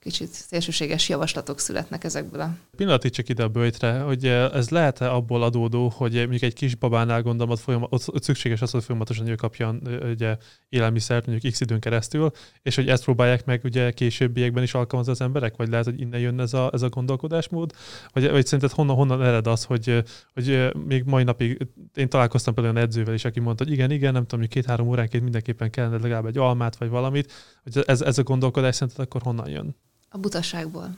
kicsit 0.01 0.29
szélsőséges 0.29 1.09
javaslatok 1.09 1.59
születnek 1.59 2.05
ezekből 2.05 2.41
a... 2.41 2.57
Pillanatig 2.77 3.11
csak 3.11 3.29
ide 3.29 3.43
a 3.43 3.49
bőjtre, 3.49 4.01
hogy 4.01 4.27
eh, 4.27 4.53
ez 4.55 4.69
lehet-e 4.69 5.13
abból 5.13 5.43
adódó, 5.43 5.93
hogy 5.97 6.13
mondjuk 6.13 6.43
egy 6.43 6.55
kis 6.55 6.75
babánál 6.75 7.23
gondolom, 7.23 7.53
ott, 7.53 7.61
folyamat, 7.61 7.93
ott, 7.93 8.23
szükséges 8.23 8.63
az, 8.63 8.71
hogy 8.71 8.85
folyamatosan 8.85 9.27
ő 9.27 9.35
kapjon 9.35 9.83
eh, 9.87 10.11
ugye, 10.11 10.37
élelmiszert 10.69 11.27
mondjuk 11.27 11.53
x 11.53 11.61
időn 11.61 11.81
keresztül, 11.81 12.31
és 12.63 12.75
hogy 12.75 12.89
ezt 12.89 13.05
próbálják 13.05 13.45
meg 13.45 13.61
ugye 13.65 13.91
későbbiekben 13.91 14.63
is 14.63 14.75
alkalmazni 14.75 15.13
az 15.13 15.21
emberek, 15.21 15.57
vagy 15.57 15.69
lehet, 15.69 15.85
hogy 15.85 16.01
innen 16.01 16.21
jön 16.21 16.41
ez 16.41 16.55
a, 16.55 16.71
ez 16.73 16.83
a 16.83 16.89
gondolkodásmód, 16.89 17.73
vagy, 18.13 18.31
vagy 18.31 18.47
szerinted 18.47 18.77
honnan, 18.77 18.97
honnan 18.97 19.23
ered 19.23 19.47
az, 19.47 19.65
hogy, 19.65 19.89
eh, 19.89 20.03
hogy 20.35 20.75
még 20.87 21.05
mai 21.05 21.23
napig 21.23 21.67
én 21.95 22.09
találkoztam 22.09 22.55
például 22.55 22.75
olyan 22.75 22.87
edzővel 22.87 23.15
is, 23.15 23.25
aki 23.25 23.41
mondta, 23.41 23.65
hogy 23.65 23.73
igen, 23.73 23.91
igen, 23.91 24.13
nem 24.13 24.23
tudom, 24.23 24.41
hogy 24.41 24.49
két-három 24.49 24.89
óránként 24.89 25.23
mindenképpen 25.23 25.71
kellene 25.71 25.99
legalább 25.99 26.27
egy 26.27 26.39
almát 26.39 26.77
vagy 26.77 26.89
valamit, 26.89 27.33
hogy 27.63 27.83
ez, 27.87 28.01
ez 28.01 28.19
a 28.19 28.23
gondolkodás 28.23 28.75
szerinted 28.75 29.05
akkor 29.05 29.23
honnan 29.23 29.49
jön? 29.49 29.77
A 30.09 30.19
butaságból. 30.19 30.97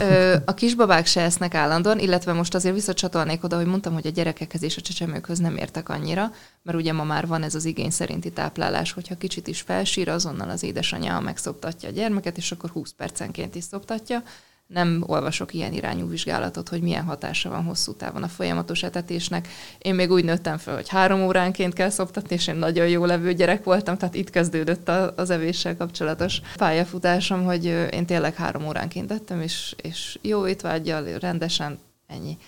Ö, 0.00 0.36
a 0.44 0.54
kisbabák 0.54 1.06
se 1.06 1.20
esznek 1.20 1.54
állandóan, 1.54 1.98
illetve 1.98 2.32
most 2.32 2.54
azért 2.54 2.74
visszacsatolnék 2.74 3.44
oda, 3.44 3.56
hogy 3.56 3.66
mondtam, 3.66 3.92
hogy 3.92 4.06
a 4.06 4.10
gyerekekhez 4.10 4.62
és 4.62 4.76
a 4.76 4.80
csecsemőkhöz 4.80 5.38
nem 5.38 5.56
értek 5.56 5.88
annyira, 5.88 6.32
mert 6.62 6.78
ugye 6.78 6.92
ma 6.92 7.04
már 7.04 7.26
van 7.26 7.42
ez 7.42 7.54
az 7.54 7.64
igény 7.64 7.90
szerinti 7.90 8.32
táplálás, 8.32 8.92
hogyha 8.92 9.16
kicsit 9.16 9.46
is 9.46 9.60
felsír, 9.60 10.08
azonnal 10.08 10.50
az 10.50 10.62
édesanyja 10.62 11.20
megszoptatja 11.20 11.88
a 11.88 11.92
gyermeket, 11.92 12.36
és 12.36 12.52
akkor 12.52 12.70
20 12.70 12.92
percenként 12.92 13.54
is 13.54 13.64
szoptatja 13.64 14.22
nem 14.72 15.04
olvasok 15.06 15.54
ilyen 15.54 15.72
irányú 15.72 16.08
vizsgálatot, 16.08 16.68
hogy 16.68 16.80
milyen 16.82 17.04
hatása 17.04 17.48
van 17.48 17.64
hosszú 17.64 17.92
távon 17.92 18.22
a 18.22 18.28
folyamatos 18.28 18.82
etetésnek. 18.82 19.48
Én 19.78 19.94
még 19.94 20.10
úgy 20.10 20.24
nőttem 20.24 20.58
fel, 20.58 20.74
hogy 20.74 20.88
három 20.88 21.22
óránként 21.22 21.74
kell 21.74 21.90
szoptatni, 21.90 22.34
és 22.34 22.46
én 22.46 22.54
nagyon 22.54 22.88
jó 22.88 23.04
levő 23.04 23.32
gyerek 23.32 23.64
voltam, 23.64 23.96
tehát 23.96 24.14
itt 24.14 24.30
kezdődött 24.30 24.88
az 24.88 25.30
evéssel 25.30 25.76
kapcsolatos 25.76 26.40
pályafutásom, 26.56 27.44
hogy 27.44 27.64
én 27.90 28.06
tényleg 28.06 28.34
három 28.34 28.66
óránként 28.66 29.12
ettem, 29.12 29.40
és, 29.40 29.74
és 29.82 30.18
jó 30.22 30.46
étvágyjal, 30.46 31.18
rendesen, 31.18 31.78
ennyi. 32.06 32.38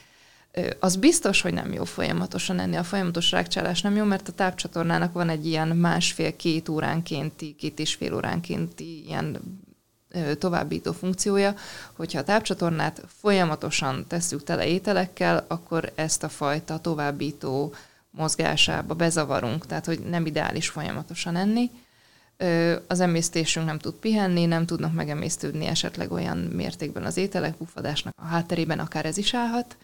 Az 0.80 0.96
biztos, 0.96 1.40
hogy 1.40 1.52
nem 1.52 1.72
jó 1.72 1.84
folyamatosan 1.84 2.58
enni. 2.58 2.76
A 2.76 2.82
folyamatos 2.82 3.30
rákcsálás 3.30 3.80
nem 3.80 3.96
jó, 3.96 4.04
mert 4.04 4.28
a 4.28 4.32
tápcsatornának 4.32 5.12
van 5.12 5.28
egy 5.28 5.46
ilyen 5.46 5.68
másfél-két 5.68 6.68
óránkénti, 6.68 7.54
két 7.58 7.78
és 7.78 7.94
fél 7.94 8.14
óránkénti 8.14 9.04
ilyen 9.06 9.40
továbbító 10.38 10.92
funkciója, 10.92 11.54
hogyha 11.92 12.18
a 12.18 12.24
tápcsatornát 12.24 13.02
folyamatosan 13.20 14.06
tesszük 14.08 14.44
tele 14.44 14.66
ételekkel, 14.66 15.44
akkor 15.48 15.92
ezt 15.94 16.22
a 16.22 16.28
fajta 16.28 16.78
továbbító 16.78 17.74
mozgásába 18.10 18.94
bezavarunk, 18.94 19.66
tehát 19.66 19.84
hogy 19.84 20.00
nem 20.00 20.26
ideális 20.26 20.68
folyamatosan 20.68 21.36
enni. 21.36 21.70
Az 22.86 23.00
emésztésünk 23.00 23.66
nem 23.66 23.78
tud 23.78 23.94
pihenni, 23.94 24.46
nem 24.46 24.66
tudnak 24.66 24.92
megemésztődni 24.92 25.66
esetleg 25.66 26.12
olyan 26.12 26.38
mértékben 26.38 27.04
az 27.04 27.16
ételek, 27.16 27.56
bufadásnak 27.56 28.14
a 28.16 28.24
hátterében 28.24 28.78
akár 28.78 29.06
ez 29.06 29.16
is 29.16 29.34
állhat. 29.34 29.76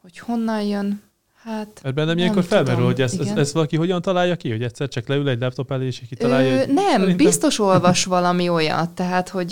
Hogy 0.00 0.18
honnan 0.18 0.62
jön, 0.62 1.02
Hát, 1.48 1.80
Mert 1.82 1.94
bennem 1.94 2.18
ilyenkor 2.18 2.44
felmerül, 2.44 2.84
hogy 2.84 3.00
ezt, 3.00 3.20
ezt, 3.20 3.36
ezt 3.36 3.52
valaki 3.52 3.76
hogyan 3.76 4.02
találja 4.02 4.36
ki, 4.36 4.50
hogy 4.50 4.62
egyszer 4.62 4.88
csak 4.88 5.08
leül 5.08 5.28
egy 5.28 5.40
laptop 5.40 5.72
elé, 5.72 5.86
és 5.86 6.02
kitalálja. 6.08 6.52
Ö, 6.54 6.58
hogy 6.58 6.68
nem, 6.74 6.84
szerintem... 6.84 7.16
biztos 7.16 7.58
olvas 7.68 8.04
valami 8.04 8.48
olyat, 8.48 8.90
tehát, 8.90 9.28
hogy 9.28 9.50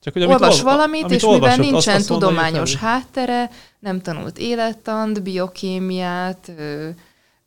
csak, 0.00 0.12
hogy 0.12 0.22
olvas 0.22 0.58
olva, 0.58 0.70
valamit, 0.70 1.10
és 1.10 1.24
olvasott, 1.24 1.56
mivel 1.56 1.70
nincsen 1.70 1.94
azt, 1.94 2.10
azt 2.10 2.20
tudományos 2.20 2.74
háttere, 2.74 3.50
nem 3.78 4.00
tanult 4.00 4.38
élettant, 4.38 5.22
biokémiát, 5.22 6.52
ö, 6.58 6.88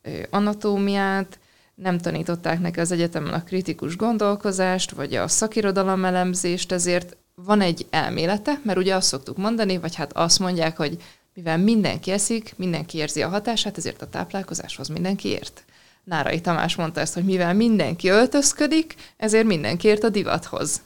ö, 0.02 0.10
anatómiát, 0.30 1.38
nem 1.74 1.98
tanították 1.98 2.60
neki 2.60 2.80
az 2.80 2.92
egyetemen 2.92 3.32
a 3.32 3.44
kritikus 3.44 3.96
gondolkozást, 3.96 4.90
vagy 4.90 5.14
a 5.14 5.28
szakirodalom 5.28 6.04
elemzést, 6.04 6.72
ezért 6.72 7.16
van 7.34 7.60
egy 7.60 7.86
elmélete, 7.90 8.60
mert 8.62 8.78
ugye 8.78 8.94
azt 8.94 9.08
szoktuk 9.08 9.36
mondani, 9.36 9.78
vagy 9.78 9.94
hát 9.94 10.16
azt 10.16 10.38
mondják, 10.38 10.76
hogy 10.76 10.96
mivel 11.34 11.58
mindenki 11.58 12.10
eszik, 12.10 12.52
mindenki 12.56 12.98
érzi 12.98 13.22
a 13.22 13.28
hatását, 13.28 13.76
ezért 13.76 14.02
a 14.02 14.08
táplálkozáshoz 14.08 14.88
mindenki 14.88 15.28
ért. 15.28 15.64
Nárai 16.04 16.40
Tamás 16.40 16.74
mondta 16.74 17.00
ezt, 17.00 17.14
hogy 17.14 17.24
mivel 17.24 17.54
mindenki 17.54 18.08
öltözködik, 18.08 18.94
ezért 19.16 19.46
mindenki 19.46 19.88
ért 19.88 20.04
a 20.04 20.08
divathoz. 20.08 20.82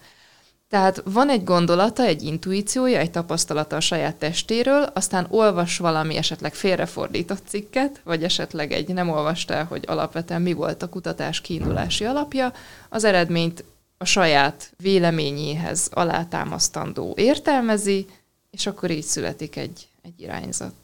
Tehát 0.68 1.02
van 1.04 1.30
egy 1.30 1.44
gondolata, 1.44 2.02
egy 2.02 2.22
intuíciója, 2.22 2.98
egy 2.98 3.10
tapasztalata 3.10 3.76
a 3.76 3.80
saját 3.80 4.16
testéről, 4.16 4.82
aztán 4.82 5.26
olvas 5.30 5.78
valami 5.78 6.16
esetleg 6.16 6.54
félrefordított 6.54 7.42
cikket, 7.46 8.00
vagy 8.04 8.24
esetleg 8.24 8.72
egy 8.72 8.88
nem 8.88 9.10
olvasta 9.10 9.64
hogy 9.64 9.84
alapvetően 9.86 10.42
mi 10.42 10.52
volt 10.52 10.82
a 10.82 10.88
kutatás 10.88 11.40
kiindulási 11.40 12.04
alapja, 12.04 12.52
az 12.88 13.04
eredményt 13.04 13.64
a 13.98 14.04
saját 14.04 14.72
véleményéhez 14.76 15.88
alátámasztandó 15.92 17.14
értelmezi, 17.16 18.06
és 18.50 18.66
akkor 18.66 18.90
így 18.90 19.04
születik 19.04 19.56
egy, 19.56 19.88
egy 20.08 20.20
irányzat. 20.20 20.74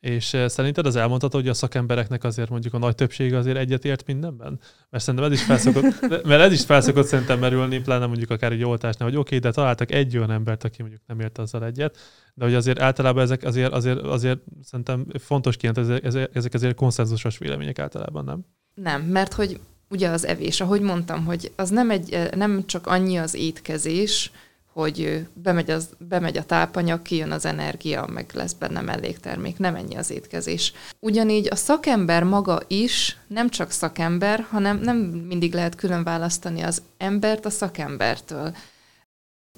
És 0.00 0.34
eh, 0.34 0.48
szerinted 0.48 0.86
az 0.86 0.96
elmondható, 0.96 1.38
hogy 1.38 1.48
a 1.48 1.54
szakembereknek 1.54 2.24
azért 2.24 2.50
mondjuk 2.50 2.74
a 2.74 2.78
nagy 2.78 2.94
többsége 2.94 3.36
azért 3.36 3.56
egyetért 3.56 4.06
mindenben? 4.06 4.60
Mert 4.90 5.04
szerintem 5.04 5.30
ez 5.30 5.38
is 5.38 5.44
felszokott, 5.44 6.00
mert 6.30 6.42
ez 6.42 6.52
is 6.52 6.64
felszokott 6.64 7.06
szerintem 7.06 7.38
merülni, 7.38 7.80
pláne 7.80 8.06
mondjuk 8.06 8.30
akár 8.30 8.52
egy 8.52 8.64
oltásnál, 8.64 9.08
hogy 9.08 9.18
oké, 9.18 9.36
okay, 9.36 9.38
de 9.38 9.50
találtak 9.50 9.92
egy 9.92 10.16
olyan 10.16 10.30
embert, 10.30 10.64
aki 10.64 10.82
mondjuk 10.82 11.02
nem 11.06 11.20
ért 11.20 11.38
azzal 11.38 11.64
egyet, 11.64 11.96
de 12.34 12.44
hogy 12.44 12.54
azért 12.54 12.80
általában 12.80 13.22
ezek 13.22 13.42
azért, 13.42 13.72
azért, 13.72 13.98
azért 13.98 14.38
szerintem 14.62 15.06
fontos 15.18 15.56
kijelent, 15.56 16.04
ezek, 16.04 16.30
ezek 16.32 16.54
azért 16.54 16.74
konszenzusos 16.74 17.38
vélemények 17.38 17.78
általában, 17.78 18.24
nem? 18.24 18.44
Nem, 18.74 19.02
mert 19.02 19.32
hogy 19.32 19.60
ugye 19.88 20.08
az 20.08 20.26
evés, 20.26 20.60
ahogy 20.60 20.80
mondtam, 20.80 21.24
hogy 21.24 21.52
az 21.56 21.70
nem, 21.70 21.90
egy, 21.90 22.28
nem 22.36 22.66
csak 22.66 22.86
annyi 22.86 23.16
az 23.16 23.34
étkezés, 23.34 24.30
hogy 24.76 25.26
bemegy, 25.34 25.70
az, 25.70 25.88
bemegy 25.98 26.36
a 26.36 26.44
tápanyag, 26.44 27.02
kijön 27.02 27.30
az 27.30 27.44
energia, 27.44 28.06
meg 28.06 28.30
lesz 28.34 28.52
benne 28.52 28.80
melléktermék, 28.80 29.58
nem 29.58 29.74
ennyi 29.74 29.96
az 29.96 30.10
étkezés. 30.10 30.72
Ugyanígy 31.00 31.48
a 31.50 31.56
szakember 31.56 32.24
maga 32.24 32.60
is 32.66 33.18
nem 33.26 33.48
csak 33.48 33.70
szakember, 33.70 34.46
hanem 34.50 34.78
nem 34.78 34.96
mindig 34.96 35.54
lehet 35.54 35.74
külön 35.74 36.04
választani 36.04 36.60
az 36.60 36.82
embert 36.98 37.44
a 37.44 37.50
szakembertől. 37.50 38.56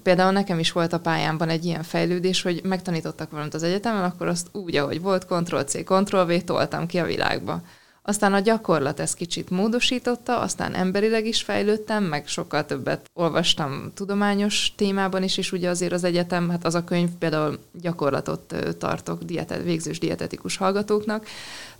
Például 0.03 0.31
nekem 0.31 0.59
is 0.59 0.71
volt 0.71 0.93
a 0.93 0.99
pályámban 0.99 1.49
egy 1.49 1.65
ilyen 1.65 1.83
fejlődés, 1.83 2.41
hogy 2.41 2.61
megtanítottak 2.63 3.31
valamit 3.31 3.53
az 3.53 3.63
egyetemen, 3.63 4.03
akkor 4.03 4.27
azt 4.27 4.47
úgy, 4.51 4.75
ahogy 4.75 5.01
volt, 5.01 5.25
Ctrl-C, 5.25 5.83
Ctrl-V, 5.83 6.43
toltam 6.43 6.85
ki 6.85 6.99
a 6.99 7.05
világba. 7.05 7.61
Aztán 8.09 8.33
a 8.33 8.39
gyakorlat 8.39 8.99
ezt 8.99 9.15
kicsit 9.15 9.49
módosította, 9.49 10.39
aztán 10.39 10.73
emberileg 10.73 11.25
is 11.25 11.41
fejlődtem, 11.41 12.03
meg 12.03 12.27
sokkal 12.27 12.65
többet 12.65 13.09
olvastam 13.13 13.91
tudományos 13.93 14.73
témában 14.75 15.23
is, 15.23 15.37
és 15.37 15.51
ugye 15.51 15.69
azért 15.69 15.93
az 15.93 16.03
egyetem, 16.03 16.49
hát 16.49 16.65
az 16.65 16.75
a 16.75 16.83
könyv 16.83 17.09
például 17.19 17.59
gyakorlatot 17.81 18.55
tartok 18.77 19.23
dietet, 19.23 19.63
végzős 19.63 19.99
dietetikus 19.99 20.57
hallgatóknak. 20.57 21.25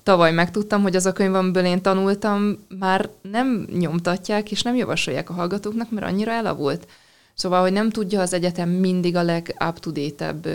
Tavaly 0.03 0.31
megtudtam, 0.31 0.81
hogy 0.81 0.95
az 0.95 1.05
a 1.05 1.13
könyv, 1.13 1.33
amiből 1.33 1.65
én 1.65 1.81
tanultam, 1.81 2.65
már 2.79 3.09
nem 3.21 3.67
nyomtatják 3.71 4.51
és 4.51 4.61
nem 4.61 4.75
javasolják 4.75 5.29
a 5.29 5.33
hallgatóknak, 5.33 5.91
mert 5.91 6.05
annyira 6.05 6.31
elavult. 6.31 6.87
Szóval, 7.33 7.61
hogy 7.61 7.73
nem 7.73 7.89
tudja 7.89 8.21
az 8.21 8.33
egyetem 8.33 8.69
mindig 8.69 9.15
a 9.15 9.23
leg-up-to-date-ebb 9.23 10.47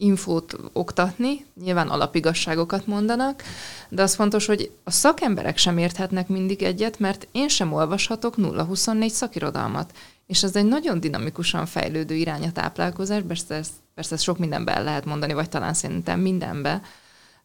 infót 0.00 0.56
oktatni, 0.72 1.44
nyilván 1.62 1.88
alapigasságokat 1.88 2.86
mondanak, 2.86 3.42
de 3.88 4.02
az 4.02 4.14
fontos, 4.14 4.46
hogy 4.46 4.70
a 4.84 4.90
szakemberek 4.90 5.56
sem 5.56 5.78
érthetnek 5.78 6.28
mindig 6.28 6.62
egyet, 6.62 6.98
mert 6.98 7.28
én 7.32 7.48
sem 7.48 7.72
olvashatok 7.72 8.34
0-24 8.36 9.08
szakirodalmat. 9.08 9.92
És 10.26 10.42
ez 10.42 10.56
egy 10.56 10.64
nagyon 10.66 11.00
dinamikusan 11.00 11.66
fejlődő 11.66 12.14
irány 12.14 12.44
a 12.44 12.52
táplálkozás, 12.52 13.22
persze 13.26 13.62
persze 13.94 14.16
sok 14.16 14.38
mindenben 14.38 14.84
lehet 14.84 15.04
mondani, 15.04 15.32
vagy 15.32 15.48
talán 15.48 15.74
szerintem 15.74 16.20
mindenbe, 16.20 16.82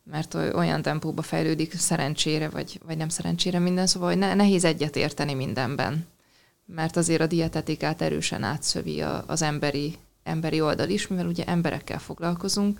mert 0.03 0.33
olyan 0.33 0.81
tempóba 0.81 1.21
fejlődik 1.21 1.73
szerencsére, 1.73 2.49
vagy, 2.49 2.79
vagy 2.85 2.97
nem 2.97 3.09
szerencsére 3.09 3.59
minden, 3.59 3.87
szóval 3.87 4.09
hogy 4.09 4.17
ne, 4.17 4.33
nehéz 4.33 4.63
egyet 4.63 4.95
érteni 4.95 5.33
mindenben. 5.33 6.07
Mert 6.65 6.95
azért 6.95 7.21
a 7.21 7.27
dietetikát 7.27 8.01
erősen 8.01 8.43
átszövi 8.43 9.01
a, 9.01 9.23
az 9.27 9.41
emberi 9.41 9.95
emberi 10.25 10.61
oldal 10.61 10.89
is, 10.89 11.07
mivel 11.07 11.27
ugye 11.27 11.45
emberekkel 11.45 11.99
foglalkozunk, 11.99 12.79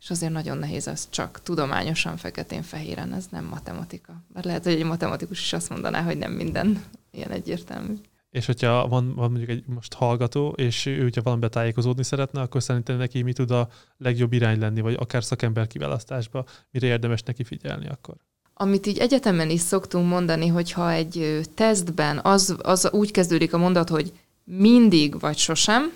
és 0.00 0.10
azért 0.10 0.32
nagyon 0.32 0.58
nehéz 0.58 0.86
az 0.86 1.06
csak 1.10 1.40
tudományosan 1.42 2.16
feketén-fehéren, 2.16 3.12
ez 3.12 3.26
nem 3.30 3.44
matematika. 3.44 4.22
Bár 4.28 4.44
lehet, 4.44 4.64
hogy 4.64 4.72
egy 4.72 4.84
matematikus 4.84 5.40
is 5.40 5.52
azt 5.52 5.68
mondaná, 5.68 6.02
hogy 6.02 6.18
nem 6.18 6.32
minden 6.32 6.84
ilyen 7.10 7.30
egyértelmű. 7.30 7.94
És 8.30 8.46
hogyha 8.46 8.88
van, 8.88 9.14
van 9.14 9.30
mondjuk 9.30 9.50
egy 9.50 9.64
most 9.66 9.94
hallgató, 9.94 10.48
és 10.48 10.86
ő, 10.86 11.02
hogyha 11.02 11.22
valamiben 11.22 11.50
tájékozódni 11.50 12.04
szeretne, 12.04 12.40
akkor 12.40 12.62
szerintem 12.62 12.96
neki 12.96 13.22
mi 13.22 13.32
tud 13.32 13.50
a 13.50 13.68
legjobb 13.96 14.32
irány 14.32 14.58
lenni, 14.58 14.80
vagy 14.80 14.96
akár 14.98 15.24
szakember 15.24 15.66
kiválasztásba, 15.66 16.44
mire 16.70 16.86
érdemes 16.86 17.22
neki 17.22 17.44
figyelni 17.44 17.86
akkor? 17.88 18.14
Amit 18.54 18.86
így 18.86 18.98
egyetemen 18.98 19.50
is 19.50 19.60
szoktunk 19.60 20.08
mondani, 20.08 20.46
hogyha 20.46 20.92
egy 20.92 21.40
tesztben 21.54 22.20
az, 22.22 22.56
az 22.62 22.90
úgy 22.92 23.10
kezdődik 23.10 23.52
a 23.52 23.58
mondat, 23.58 23.88
hogy 23.88 24.12
mindig 24.44 25.20
vagy 25.20 25.36
sosem, 25.36 25.92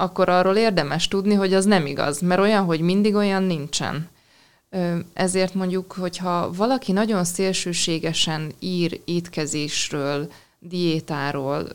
akkor 0.00 0.28
arról 0.28 0.56
érdemes 0.56 1.08
tudni, 1.08 1.34
hogy 1.34 1.54
az 1.54 1.64
nem 1.64 1.86
igaz, 1.86 2.20
mert 2.20 2.40
olyan, 2.40 2.64
hogy 2.64 2.80
mindig 2.80 3.14
olyan 3.14 3.42
nincsen. 3.42 4.08
Ezért 5.12 5.54
mondjuk, 5.54 5.92
hogyha 5.92 6.52
valaki 6.52 6.92
nagyon 6.92 7.24
szélsőségesen 7.24 8.52
ír 8.58 9.00
étkezésről, 9.04 10.30
diétáról, 10.58 11.68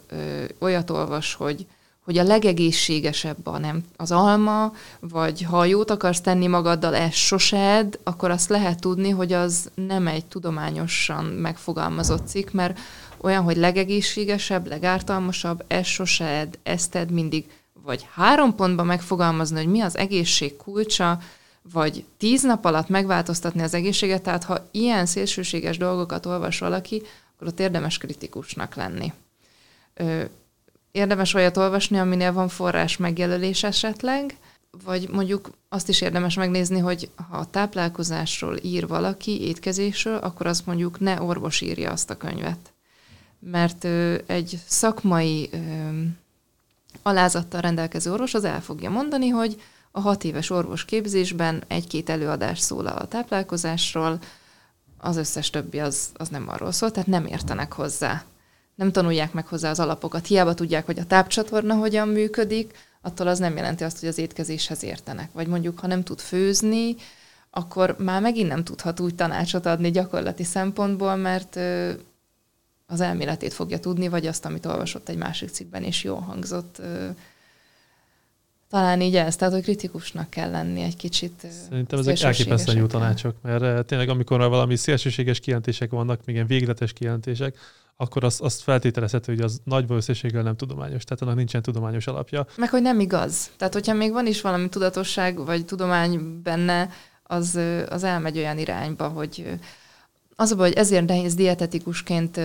olyat 0.59 0.89
olvas, 0.89 1.33
hogy, 1.33 1.65
hogy 2.03 2.17
a 2.17 2.23
legegészségesebb 2.23 3.47
a 3.47 3.57
nem 3.57 3.83
az 3.95 4.11
alma, 4.11 4.73
vagy 4.99 5.41
ha 5.41 5.65
jót 5.65 5.91
akarsz 5.91 6.21
tenni 6.21 6.47
magaddal, 6.47 6.95
ez 6.95 7.13
sose 7.13 7.57
ed, 7.57 7.99
akkor 8.03 8.31
azt 8.31 8.49
lehet 8.49 8.79
tudni, 8.79 9.09
hogy 9.09 9.33
az 9.33 9.69
nem 9.75 10.07
egy 10.07 10.25
tudományosan 10.25 11.25
megfogalmazott 11.25 12.27
cikk, 12.27 12.51
mert 12.51 12.79
olyan, 13.21 13.43
hogy 13.43 13.57
legegészségesebb, 13.57 14.67
legártalmasabb, 14.67 15.63
ez 15.67 15.85
sose 15.85 16.25
ed, 16.25 16.59
ezt 16.63 16.95
ed 16.95 17.11
mindig 17.11 17.45
vagy 17.85 18.07
három 18.13 18.55
pontban 18.55 18.85
megfogalmazni, 18.85 19.57
hogy 19.57 19.71
mi 19.71 19.81
az 19.81 19.97
egészség 19.97 20.55
kulcsa, 20.55 21.19
vagy 21.71 22.05
tíz 22.17 22.43
nap 22.43 22.65
alatt 22.65 22.87
megváltoztatni 22.87 23.61
az 23.61 23.73
egészséget, 23.73 24.21
tehát 24.21 24.43
ha 24.43 24.67
ilyen 24.71 25.05
szélsőséges 25.05 25.77
dolgokat 25.77 26.25
olvas 26.25 26.59
valaki, 26.59 27.01
akkor 27.35 27.47
ott 27.47 27.59
érdemes 27.59 27.97
kritikusnak 27.97 28.75
lenni. 28.75 29.13
Érdemes 30.91 31.33
olyat 31.33 31.57
olvasni, 31.57 31.97
aminél 31.97 32.33
van 32.33 32.47
forrás 32.47 32.97
megjelölés 32.97 33.63
esetleg, 33.63 34.37
vagy 34.83 35.09
mondjuk 35.09 35.49
azt 35.69 35.89
is 35.89 36.01
érdemes 36.01 36.35
megnézni, 36.35 36.79
hogy 36.79 37.09
ha 37.29 37.37
a 37.37 37.49
táplálkozásról 37.49 38.57
ír 38.61 38.87
valaki, 38.87 39.41
étkezésről, 39.41 40.17
akkor 40.17 40.47
azt 40.47 40.65
mondjuk 40.65 40.99
ne 40.99 41.21
orvos 41.21 41.61
írja 41.61 41.91
azt 41.91 42.09
a 42.09 42.17
könyvet. 42.17 42.73
Mert 43.39 43.85
egy 44.25 44.59
szakmai 44.65 45.49
alázattal 47.03 47.61
rendelkező 47.61 48.11
orvos 48.11 48.33
az 48.33 48.43
el 48.43 48.61
fogja 48.61 48.89
mondani, 48.89 49.29
hogy 49.29 49.61
a 49.91 49.99
hat 49.99 50.23
éves 50.23 50.49
orvos 50.49 50.85
képzésben 50.85 51.63
egy-két 51.67 52.09
előadás 52.09 52.59
szól 52.59 52.87
a 52.87 53.05
táplálkozásról, 53.05 54.19
az 54.97 55.17
összes 55.17 55.49
többi 55.49 55.79
az, 55.79 56.09
az 56.13 56.29
nem 56.29 56.49
arról 56.49 56.71
szól, 56.71 56.91
tehát 56.91 57.09
nem 57.09 57.25
értenek 57.25 57.73
hozzá. 57.73 58.23
Nem 58.75 58.91
tanulják 58.91 59.33
meg 59.33 59.47
hozzá 59.47 59.69
az 59.69 59.79
alapokat. 59.79 60.27
Hiába 60.27 60.53
tudják, 60.53 60.85
hogy 60.85 60.99
a 60.99 61.05
tápcsatorna 61.05 61.75
hogyan 61.75 62.07
működik, 62.07 62.77
attól 63.01 63.27
az 63.27 63.39
nem 63.39 63.55
jelenti 63.55 63.83
azt, 63.83 63.99
hogy 63.99 64.09
az 64.09 64.17
étkezéshez 64.17 64.83
értenek. 64.83 65.29
Vagy 65.31 65.47
mondjuk, 65.47 65.79
ha 65.79 65.87
nem 65.87 66.03
tud 66.03 66.19
főzni, 66.19 66.95
akkor 67.49 67.95
már 67.99 68.21
megint 68.21 68.49
nem 68.49 68.63
tudhat 68.63 68.99
úgy 68.99 69.15
tanácsot 69.15 69.65
adni 69.65 69.91
gyakorlati 69.91 70.43
szempontból, 70.43 71.15
mert 71.15 71.59
az 72.93 73.01
elméletét 73.01 73.53
fogja 73.53 73.79
tudni, 73.79 74.07
vagy 74.07 74.25
azt, 74.27 74.45
amit 74.45 74.65
olvasott 74.65 75.09
egy 75.09 75.17
másik 75.17 75.49
cikkben, 75.49 75.83
és 75.83 76.03
jól 76.03 76.19
hangzott. 76.19 76.81
Talán 78.69 79.01
így 79.01 79.15
ez, 79.15 79.35
tehát 79.35 79.53
hogy 79.53 79.63
kritikusnak 79.63 80.29
kell 80.29 80.51
lenni 80.51 80.81
egy 80.81 80.95
kicsit. 80.95 81.47
Szerintem 81.69 81.99
ezek 81.99 82.21
elképesztően 82.21 82.77
jó 82.77 82.85
tanácsok, 82.85 83.35
mert 83.41 83.85
tényleg 83.85 84.09
amikor 84.09 84.39
valami 84.39 84.75
szélsőséges 84.75 85.39
kijelentések 85.39 85.91
vannak, 85.91 86.25
még 86.25 86.35
ilyen 86.35 86.47
végletes 86.47 86.93
kijelentések, 86.93 87.57
akkor 87.95 88.23
azt, 88.23 88.41
azt 88.41 88.61
feltételezhető, 88.61 89.33
hogy 89.33 89.41
az 89.41 89.61
nagy 89.63 89.87
valószínűséggel 89.87 90.43
nem 90.43 90.55
tudományos, 90.55 91.03
tehát 91.03 91.21
annak 91.23 91.35
nincsen 91.35 91.61
tudományos 91.61 92.07
alapja. 92.07 92.45
Meg 92.57 92.69
hogy 92.69 92.81
nem 92.81 92.99
igaz. 92.99 93.51
Tehát, 93.57 93.73
hogyha 93.73 93.93
még 93.93 94.11
van 94.11 94.27
is 94.27 94.41
valami 94.41 94.69
tudatosság 94.69 95.45
vagy 95.45 95.65
tudomány 95.65 96.41
benne, 96.41 96.89
az, 97.23 97.59
az 97.89 98.03
elmegy 98.03 98.37
olyan 98.37 98.57
irányba, 98.57 99.07
hogy 99.07 99.59
az 100.43 100.51
a 100.51 100.55
baj, 100.55 100.67
hogy 100.67 100.77
ezért 100.77 101.07
nehéz 101.07 101.35
dietetikusként 101.35 102.39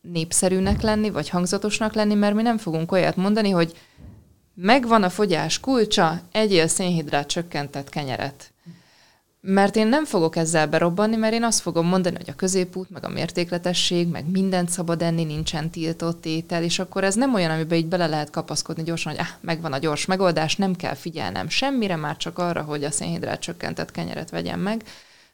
népszerűnek 0.00 0.80
lenni, 0.80 1.10
vagy 1.10 1.28
hangzatosnak 1.28 1.94
lenni, 1.94 2.14
mert 2.14 2.34
mi 2.34 2.42
nem 2.42 2.58
fogunk 2.58 2.92
olyat 2.92 3.16
mondani, 3.16 3.50
hogy 3.50 3.72
megvan 4.54 5.02
a 5.02 5.10
fogyás 5.10 5.60
kulcsa, 5.60 6.20
egyél 6.32 6.66
szénhidrát 6.66 7.26
csökkentett 7.26 7.88
kenyeret. 7.88 8.52
Mert 9.40 9.76
én 9.76 9.86
nem 9.86 10.04
fogok 10.04 10.36
ezzel 10.36 10.66
berobbanni, 10.66 11.16
mert 11.16 11.34
én 11.34 11.44
azt 11.44 11.60
fogom 11.60 11.86
mondani, 11.86 12.16
hogy 12.16 12.28
a 12.28 12.34
középút, 12.34 12.90
meg 12.90 13.04
a 13.04 13.08
mértékletesség, 13.08 14.08
meg 14.08 14.30
mindent 14.30 14.70
szabad 14.70 15.02
enni, 15.02 15.24
nincsen 15.24 15.70
tiltott 15.70 16.26
étel, 16.26 16.62
és 16.62 16.78
akkor 16.78 17.04
ez 17.04 17.14
nem 17.14 17.34
olyan, 17.34 17.50
amiben 17.50 17.78
így 17.78 17.86
bele 17.86 18.06
lehet 18.06 18.30
kapaszkodni 18.30 18.82
gyorsan, 18.82 19.12
hogy 19.12 19.20
ah, 19.20 19.28
megvan 19.40 19.72
a 19.72 19.78
gyors 19.78 20.04
megoldás, 20.04 20.56
nem 20.56 20.74
kell 20.74 20.94
figyelnem 20.94 21.48
semmire, 21.48 21.96
már 21.96 22.16
csak 22.16 22.38
arra, 22.38 22.62
hogy 22.62 22.84
a 22.84 22.90
szénhidrát 22.90 23.40
csökkentett 23.40 23.90
kenyeret 23.90 24.30
vegyem 24.30 24.60
meg. 24.60 24.84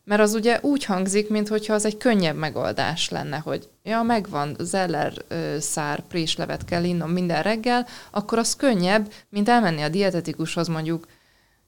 Mert 0.09 0.21
az 0.21 0.35
ugye 0.35 0.59
úgy 0.63 0.85
hangzik, 0.85 1.29
mintha 1.29 1.75
az 1.75 1.85
egy 1.85 1.97
könnyebb 1.97 2.37
megoldás 2.37 3.09
lenne, 3.09 3.37
hogy 3.37 3.69
ja, 3.83 4.03
megvan, 4.03 4.57
zeller 4.61 5.13
szár, 5.59 6.01
préslevet 6.01 6.65
kell 6.65 6.85
innom 6.85 7.11
minden 7.11 7.43
reggel, 7.43 7.87
akkor 8.11 8.39
az 8.39 8.57
könnyebb, 8.57 9.13
mint 9.29 9.49
elmenni 9.49 9.83
a 9.83 9.89
dietetikushoz 9.89 10.69
mondjuk 10.69 11.07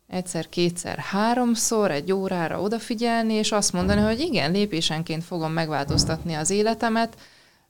egyszer, 0.06 0.48
kétszer, 0.48 0.98
háromszor, 0.98 1.90
egy 1.90 2.12
órára 2.12 2.60
odafigyelni, 2.60 3.32
és 3.32 3.52
azt 3.52 3.72
mondani, 3.72 4.00
hogy 4.00 4.20
igen, 4.20 4.50
lépésenként 4.52 5.24
fogom 5.24 5.52
megváltoztatni 5.52 6.34
az 6.34 6.50
életemet, 6.50 7.16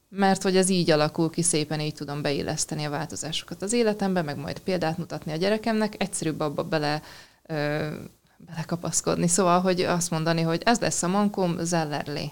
mert 0.09 0.42
hogy 0.42 0.56
ez 0.56 0.68
így 0.68 0.90
alakul 0.90 1.30
ki, 1.30 1.42
szépen 1.42 1.80
így 1.80 1.94
tudom 1.94 2.22
beilleszteni 2.22 2.85
a 2.85 2.90
változásokat 2.90 3.62
az 3.62 3.72
életembe, 3.72 4.22
meg 4.22 4.37
majd 4.37 4.59
példát 4.59 4.98
mutatni 4.98 5.33
a 5.33 5.37
gyerekemnek, 5.37 5.94
egyszerűbb 5.98 6.40
abba 6.40 6.62
bele 6.62 7.02
belekapaszkodni. 8.46 9.29
Szóval, 9.29 9.61
hogy 9.61 9.81
azt 9.81 10.11
mondani, 10.11 10.40
hogy 10.42 10.62
ez 10.64 10.81
lesz 10.81 11.03
a 11.03 11.09
mankom, 11.09 11.57
zellerlé. 11.59 12.31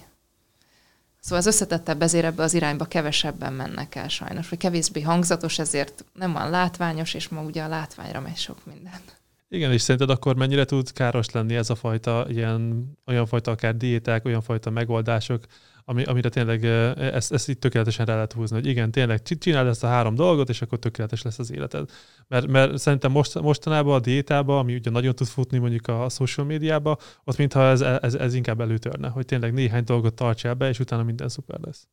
Szóval 1.20 1.38
az 1.38 1.46
összetettebb 1.46 2.02
ezért 2.02 2.24
ebbe 2.24 2.42
az 2.42 2.54
irányba 2.54 2.84
kevesebben 2.84 3.52
mennek 3.52 3.94
el 3.94 4.08
sajnos, 4.08 4.48
vagy 4.48 4.58
kevésbé 4.58 5.00
hangzatos, 5.00 5.58
ezért 5.58 6.04
nem 6.12 6.32
van 6.32 6.50
látványos, 6.50 7.14
és 7.14 7.28
ma 7.28 7.42
ugye 7.42 7.62
a 7.62 7.68
látványra 7.68 8.20
megy 8.20 8.36
sok 8.36 8.58
minden. 8.64 9.00
Igen, 9.48 9.72
és 9.72 9.82
szerinted 9.82 10.10
akkor 10.10 10.36
mennyire 10.36 10.64
tud 10.64 10.92
káros 10.92 11.30
lenni 11.30 11.54
ez 11.54 11.70
a 11.70 11.74
fajta, 11.74 12.26
ilyen, 12.28 12.92
olyan 13.06 13.26
fajta 13.26 13.50
akár 13.50 13.76
diéták, 13.76 14.24
olyan 14.24 14.42
fajta 14.42 14.70
megoldások, 14.70 15.44
ami, 15.88 16.04
amire 16.04 16.28
tényleg 16.28 16.64
ezt, 16.64 17.32
ezt 17.32 17.48
itt 17.48 17.60
tökéletesen 17.60 18.06
rá 18.06 18.14
lehet 18.14 18.32
húzni, 18.32 18.56
hogy 18.56 18.66
igen, 18.66 18.90
tényleg 18.90 19.22
csináld 19.22 19.66
ezt 19.66 19.84
a 19.84 19.86
három 19.86 20.14
dolgot, 20.14 20.48
és 20.48 20.62
akkor 20.62 20.78
tökéletes 20.78 21.22
lesz 21.22 21.38
az 21.38 21.52
életed. 21.52 21.90
Mert, 22.26 22.46
mert 22.46 22.78
szerintem 22.78 23.10
most, 23.10 23.40
mostanában 23.40 23.94
a 23.94 24.00
diétában, 24.00 24.58
ami 24.58 24.74
ugye 24.74 24.90
nagyon 24.90 25.14
tud 25.14 25.26
futni 25.26 25.58
mondjuk 25.58 25.88
a 25.88 26.08
social 26.08 26.46
médiában, 26.46 26.98
ott 27.24 27.36
mintha 27.36 27.62
ez, 27.62 27.80
ez, 27.80 28.14
ez 28.14 28.34
inkább 28.34 28.60
előtörne, 28.60 29.08
hogy 29.08 29.24
tényleg 29.24 29.52
néhány 29.52 29.84
dolgot 29.84 30.14
tartsál 30.14 30.54
be, 30.54 30.68
és 30.68 30.78
utána 30.78 31.02
minden 31.02 31.28
szuper 31.28 31.58
lesz. 31.60 31.88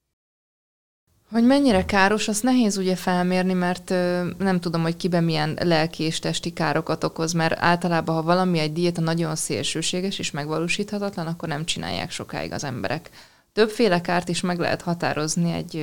Hogy 1.32 1.44
mennyire 1.44 1.86
káros, 1.86 2.28
azt 2.28 2.44
nehéz 2.44 2.78
ugye 2.78 2.96
felmérni, 2.96 3.54
mert 3.54 3.90
ö, 3.90 4.30
nem 4.38 4.60
tudom, 4.60 4.82
hogy 4.82 4.98
kiben 4.98 5.24
milyen 5.24 5.58
lelki 5.62 6.04
és 6.04 6.20
testi 6.20 6.54
károkat 6.54 7.04
okoz, 7.04 7.34
mert 7.34 7.60
általában, 7.60 8.16
ha 8.16 8.22
valami 8.22 8.60
egy 8.60 8.74
diéta 8.74 9.02
nagyon 9.02 9.36
szélsőséges 9.36 10.20
és 10.20 10.32
megvalósíthatatlan, 10.32 11.28
akkor 11.28 11.48
nem 11.48 11.66
csinálják 11.66 12.12
sokáig 12.12 12.52
az 12.52 12.64
emberek. 12.64 13.10
Többféle 13.56 14.02
kárt 14.02 14.30
is 14.30 14.42
meg 14.42 14.60
lehet 14.60 14.82
határozni 14.82 15.54
egy, 15.54 15.76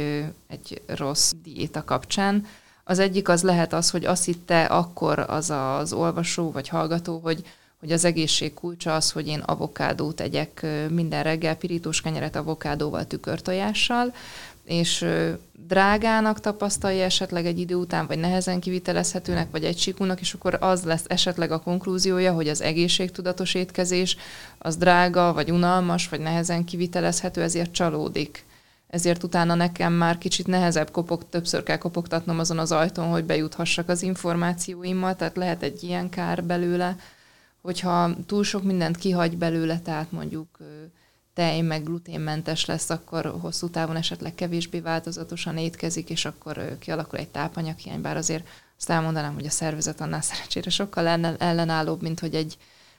egy 0.48 0.82
rossz 0.86 1.32
diéta 1.42 1.84
kapcsán. 1.84 2.46
Az 2.84 2.98
egyik 2.98 3.28
az 3.28 3.42
lehet 3.42 3.72
az, 3.72 3.90
hogy 3.90 4.04
azt 4.04 4.24
hitte 4.24 4.64
akkor 4.64 5.18
az 5.18 5.50
az 5.50 5.92
olvasó 5.92 6.50
vagy 6.50 6.68
hallgató, 6.68 7.18
hogy, 7.18 7.42
hogy 7.80 7.92
az 7.92 8.04
egészség 8.04 8.54
kulcsa 8.54 8.94
az, 8.94 9.10
hogy 9.10 9.26
én 9.26 9.38
avokádót 9.38 10.16
tegyek 10.16 10.66
minden 10.88 11.22
reggel, 11.22 11.56
pirítós 11.56 12.00
kenyeret 12.00 12.36
avokádóval, 12.36 13.06
tükörtojással, 13.06 14.14
és 14.64 15.06
drágának 15.66 16.40
tapasztalja 16.40 17.04
esetleg 17.04 17.46
egy 17.46 17.58
idő 17.58 17.74
után, 17.74 18.06
vagy 18.06 18.18
nehezen 18.18 18.60
kivitelezhetőnek, 18.60 19.50
vagy 19.50 19.64
egy 19.64 19.78
sikúnak, 19.78 20.20
és 20.20 20.34
akkor 20.34 20.56
az 20.60 20.82
lesz 20.82 21.04
esetleg 21.06 21.50
a 21.50 21.60
konklúziója, 21.60 22.32
hogy 22.32 22.48
az 22.48 22.60
egészségtudatos 22.60 23.54
étkezés 23.54 24.16
az 24.58 24.76
drága, 24.76 25.32
vagy 25.32 25.50
unalmas, 25.50 26.08
vagy 26.08 26.20
nehezen 26.20 26.64
kivitelezhető, 26.64 27.42
ezért 27.42 27.72
csalódik. 27.72 28.44
Ezért 28.88 29.22
utána 29.22 29.54
nekem 29.54 29.92
már 29.92 30.18
kicsit 30.18 30.46
nehezebb 30.46 30.90
kopog, 30.90 31.28
többször 31.28 31.62
kell 31.62 31.78
kopogtatnom 31.78 32.38
azon 32.38 32.58
az 32.58 32.72
ajtón, 32.72 33.08
hogy 33.08 33.24
bejuthassak 33.24 33.88
az 33.88 34.02
információimmal, 34.02 35.16
tehát 35.16 35.36
lehet 35.36 35.62
egy 35.62 35.82
ilyen 35.82 36.08
kár 36.08 36.44
belőle, 36.44 36.96
hogyha 37.62 38.10
túl 38.26 38.44
sok 38.44 38.62
mindent 38.62 38.96
kihagy 38.96 39.36
belőle, 39.38 39.80
tehát 39.80 40.12
mondjuk 40.12 40.58
tej 41.34 41.60
meg 41.60 41.84
gluténmentes 41.84 42.64
lesz, 42.64 42.90
akkor 42.90 43.34
hosszú 43.40 43.68
távon 43.68 43.96
esetleg 43.96 44.34
kevésbé 44.34 44.80
változatosan 44.80 45.58
étkezik, 45.58 46.10
és 46.10 46.24
akkor 46.24 46.78
kialakul 46.78 47.18
egy 47.18 47.28
tápanyaghiány, 47.28 48.00
bár 48.00 48.16
azért 48.16 48.46
azt 48.78 48.90
elmondanám, 48.90 49.34
hogy 49.34 49.46
a 49.46 49.50
szervezet 49.50 50.00
annál 50.00 50.20
szerencsére 50.20 50.70
sokkal 50.70 51.06
ellenállóbb, 51.38 52.02
mint 52.02 52.20
hogy 52.20 52.34
egy 52.34 52.56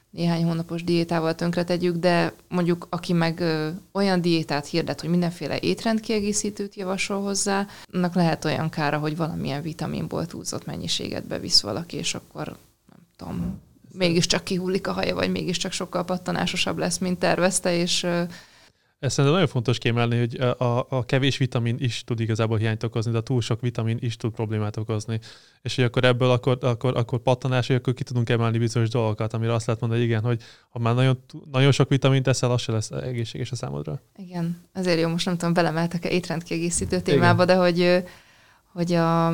néhány 0.10 0.44
hónapos 0.44 0.84
diétával 0.84 1.36
tönkretegyük, 1.36 1.96
de 1.96 2.34
mondjuk 2.48 2.88
aki 2.90 3.14
meg 3.14 3.40
ö, 3.40 3.70
olyan 3.92 4.22
diétát 4.22 4.66
hirdet, 4.66 5.02
hogy 5.02 5.10
mindenféle 5.10 5.60
étrendkiegészítőt 5.60 6.76
javasol 6.76 7.22
hozzá, 7.22 7.68
annak 7.92 8.16
lehet 8.16 8.46
olyan 8.46 8.70
kára, 8.70 8.98
hogy 8.98 9.18
valamilyen 9.18 9.62
vitaminból 9.62 10.26
túlzott 10.26 10.66
mennyiséget 10.66 11.26
bevisz 11.28 11.62
valaki, 11.62 11.98
és 11.98 12.16
akkor 12.16 12.46
nem 12.90 13.00
tudom, 13.18 13.62
mégiscsak 13.94 14.44
kihullik 14.44 14.88
a 14.88 14.92
haja, 14.92 15.16
vagy 15.16 15.32
mégiscsak 15.32 15.72
sokkal 15.72 16.04
pattanásosabb 16.04 16.78
lesz, 16.78 16.98
mint 16.98 17.20
tervezte, 17.20 17.76
és 17.76 18.08
ezt 19.04 19.16
szerintem 19.16 19.34
nagyon 19.34 19.54
fontos 19.54 19.78
kiemelni, 19.78 20.18
hogy 20.18 20.36
a, 20.42 20.86
a 20.90 21.06
kevés 21.06 21.38
vitamin 21.38 21.76
is 21.80 22.04
tud 22.04 22.20
igazából 22.20 22.58
hiányt 22.58 22.84
okozni, 22.84 23.12
de 23.12 23.18
a 23.18 23.22
túl 23.22 23.42
sok 23.42 23.62
vitamin 23.62 23.98
is 24.00 24.18
tud 24.18 24.32
problémát 24.32 24.78
okozni. 24.78 25.20
És 25.62 25.76
hogy 25.76 25.84
akkor 25.84 26.04
ebből 26.04 26.32
akkor, 26.32 26.58
akkor, 26.62 26.98
akkor 26.98 27.20
pattanás, 27.20 27.68
hogy 27.68 27.76
akkor 27.76 27.94
ki 27.94 28.04
tudunk 28.04 28.30
emelni 28.30 28.58
bizonyos 28.58 28.90
dolgokat, 28.90 29.34
amire 29.34 29.54
azt 29.54 29.66
lehet 29.66 29.82
mondani, 29.82 30.02
hogy 30.02 30.12
igen, 30.12 30.24
hogy 30.24 30.42
ha 30.70 30.80
már 30.80 30.96
nagyon, 30.96 31.24
nagyon 31.52 31.72
sok 31.72 31.90
vitamint 31.90 32.24
teszel, 32.24 32.52
az 32.52 32.62
se 32.62 32.72
lesz 32.72 32.92
egészséges 32.92 33.52
a 33.52 33.56
számodra. 33.56 34.02
Igen, 34.16 34.62
ezért 34.74 35.00
jó, 35.00 35.10
most 35.10 35.26
nem 35.26 35.38
tudom, 35.38 35.54
belemeltek-e 35.54 36.10
étrendkiegészítő 36.10 37.00
témába, 37.00 37.44
igen. 37.44 37.56
de 37.56 37.62
hogy, 37.62 38.04
hogy 38.74 38.94
a, 38.94 39.28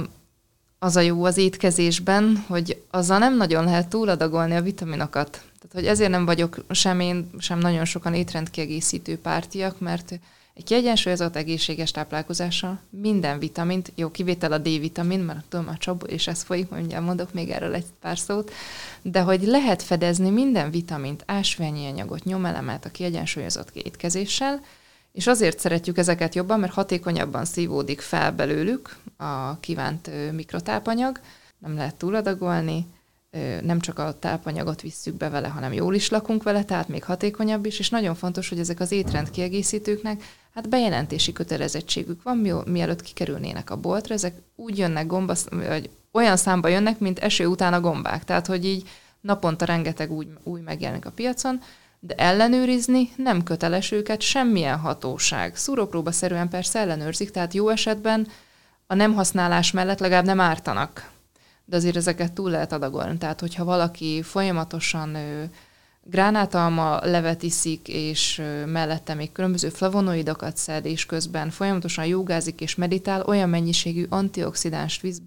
az 0.79 0.95
a 0.95 0.99
jó 0.99 1.23
az 1.23 1.37
étkezésben, 1.37 2.43
hogy 2.47 2.81
azzal 2.91 3.17
nem 3.17 3.37
nagyon 3.37 3.63
lehet 3.63 3.87
túladagolni 3.87 4.55
a 4.55 4.61
vitaminokat. 4.61 5.29
Tehát, 5.31 5.73
hogy 5.73 5.85
ezért 5.85 6.09
nem 6.09 6.25
vagyok 6.25 6.57
sem 6.69 6.99
én, 6.99 7.29
sem 7.37 7.59
nagyon 7.59 7.85
sokan 7.85 8.13
étrendkiegészítő 8.13 9.17
pártiak, 9.17 9.79
mert 9.79 10.19
egy 10.53 10.63
kiegyensúlyozott 10.63 11.35
egészséges 11.35 11.91
táplálkozással 11.91 12.79
minden 12.89 13.39
vitamint, 13.39 13.91
jó 13.95 14.11
kivétel 14.11 14.51
a 14.51 14.57
D-vitamin, 14.57 15.19
mert 15.19 15.45
tudom 15.49 15.67
a 15.67 15.77
csabó, 15.77 16.05
és 16.05 16.27
ez 16.27 16.41
folyik, 16.41 16.69
mondjam, 16.69 17.03
mondok 17.03 17.33
még 17.33 17.49
erről 17.49 17.73
egy 17.73 17.85
pár 18.01 18.17
szót, 18.17 18.51
de 19.01 19.21
hogy 19.21 19.43
lehet 19.43 19.83
fedezni 19.83 20.29
minden 20.29 20.71
vitamint, 20.71 21.23
ásványi 21.25 21.87
anyagot, 21.87 22.23
nyomelemet 22.23 22.85
a 22.85 22.89
kiegyensúlyozott 22.89 23.69
étkezéssel, 23.73 24.61
és 25.11 25.27
azért 25.27 25.59
szeretjük 25.59 25.97
ezeket 25.97 26.35
jobban, 26.35 26.59
mert 26.59 26.73
hatékonyabban 26.73 27.45
szívódik 27.45 28.01
fel 28.01 28.31
belőlük 28.31 28.95
a 29.17 29.59
kívánt 29.59 30.09
mikrotápanyag, 30.31 31.19
nem 31.59 31.75
lehet 31.75 31.95
túladagolni, 31.95 32.85
nem 33.61 33.79
csak 33.79 33.99
a 33.99 34.19
tápanyagot 34.19 34.81
visszük 34.81 35.15
be 35.15 35.29
vele, 35.29 35.47
hanem 35.47 35.73
jól 35.73 35.95
is 35.95 36.09
lakunk 36.09 36.43
vele, 36.43 36.63
tehát 36.63 36.87
még 36.87 37.03
hatékonyabb 37.03 37.65
is, 37.65 37.79
és 37.79 37.89
nagyon 37.89 38.15
fontos, 38.15 38.49
hogy 38.49 38.59
ezek 38.59 38.79
az 38.79 38.91
étrend 38.91 39.29
kiegészítőknek 39.29 40.23
hát 40.53 40.69
bejelentési 40.69 41.31
kötelezettségük 41.31 42.23
van, 42.23 42.37
mielőtt 42.65 43.01
kikerülnének 43.01 43.69
a 43.69 43.75
boltra, 43.75 44.13
ezek 44.13 44.35
úgy 44.55 44.77
jönnek 44.77 45.07
gomba, 45.07 45.35
vagy 45.49 45.89
olyan 46.11 46.37
számba 46.37 46.67
jönnek, 46.67 46.99
mint 46.99 47.19
eső 47.19 47.45
után 47.45 47.73
a 47.73 47.81
gombák, 47.81 48.23
tehát 48.23 48.47
hogy 48.47 48.65
így 48.65 48.89
naponta 49.21 49.65
rengeteg 49.65 50.11
új, 50.11 50.27
új 50.43 50.61
megjelenik 50.61 51.05
a 51.05 51.11
piacon, 51.11 51.61
de 51.99 52.15
ellenőrizni 52.15 53.09
nem 53.15 53.43
köteles 53.43 53.91
őket 53.91 54.21
semmilyen 54.21 54.77
hatóság. 54.77 55.55
Szúrópróba 55.55 56.12
szerűen 56.12 56.49
persze 56.49 56.79
ellenőrzik, 56.79 57.31
tehát 57.31 57.53
jó 57.53 57.69
esetben 57.69 58.27
a 58.88 58.93
nem 58.93 59.13
használás 59.13 59.71
mellett 59.71 59.99
legalább 59.99 60.25
nem 60.25 60.39
ártanak. 60.39 61.09
De 61.65 61.75
azért 61.75 61.95
ezeket 61.95 62.33
túl 62.33 62.49
lehet 62.49 62.71
adagolni. 62.71 63.17
Tehát, 63.17 63.39
hogyha 63.39 63.63
valaki 63.63 64.21
folyamatosan 64.21 65.17
gránátalma 66.03 67.05
levet 67.05 67.43
iszik, 67.43 67.88
és 67.88 68.41
mellette 68.65 69.13
még 69.13 69.31
különböző 69.31 69.69
flavonoidokat 69.69 70.57
szed, 70.57 70.85
és 70.85 71.05
közben 71.05 71.49
folyamatosan 71.49 72.05
jogázik 72.05 72.62
és 72.62 72.75
meditál, 72.75 73.21
olyan 73.21 73.49
mennyiségű 73.49 74.05
antioxidáns 74.09 75.01
visz 75.01 75.21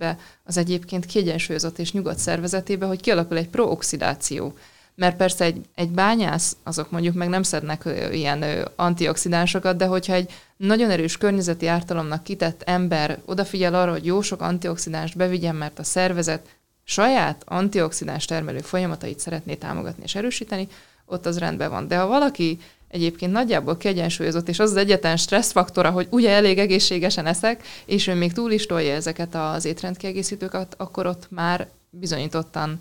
az 0.44 0.56
egyébként 0.56 1.06
kiegyensúlyozott 1.06 1.78
és 1.78 1.92
nyugodt 1.92 2.18
szervezetébe, 2.18 2.86
hogy 2.86 3.00
kialakul 3.00 3.36
egy 3.36 3.48
prooxidáció 3.48 4.54
mert 4.94 5.16
persze 5.16 5.44
egy, 5.44 5.60
egy 5.74 5.90
bányász, 5.90 6.56
azok 6.62 6.90
mondjuk 6.90 7.14
meg 7.14 7.28
nem 7.28 7.42
szednek 7.42 7.88
ilyen 8.12 8.68
antioxidánsokat, 8.76 9.76
de 9.76 9.86
hogyha 9.86 10.12
egy 10.12 10.32
nagyon 10.56 10.90
erős 10.90 11.16
környezeti 11.16 11.66
ártalomnak 11.66 12.22
kitett 12.22 12.62
ember 12.62 13.18
odafigyel 13.24 13.74
arra, 13.74 13.90
hogy 13.90 14.06
jó 14.06 14.20
sok 14.20 14.40
antioxidánst 14.40 15.16
bevigyen, 15.16 15.56
mert 15.56 15.78
a 15.78 15.84
szervezet 15.84 16.46
saját 16.84 17.42
antioxidáns 17.46 18.24
termelő 18.24 18.58
folyamatait 18.58 19.18
szeretné 19.18 19.54
támogatni 19.54 20.02
és 20.02 20.14
erősíteni, 20.14 20.68
ott 21.06 21.26
az 21.26 21.38
rendben 21.38 21.70
van. 21.70 21.88
De 21.88 21.96
ha 21.96 22.06
valaki 22.06 22.58
egyébként 22.88 23.32
nagyjából 23.32 23.76
kiegyensúlyozott, 23.76 24.48
és 24.48 24.58
az 24.58 24.70
az 24.70 24.76
egyetlen 24.76 25.16
stresszfaktora, 25.16 25.90
hogy 25.90 26.06
ugye 26.10 26.30
elég 26.30 26.58
egészségesen 26.58 27.26
eszek, 27.26 27.62
és 27.84 28.06
ő 28.06 28.14
még 28.14 28.32
túl 28.32 28.50
is 28.50 28.66
tolja 28.66 28.94
ezeket 28.94 29.34
az 29.34 29.64
étrendkiegészítőket, 29.64 30.74
akkor 30.76 31.06
ott 31.06 31.26
már 31.30 31.68
bizonyítottan 31.90 32.78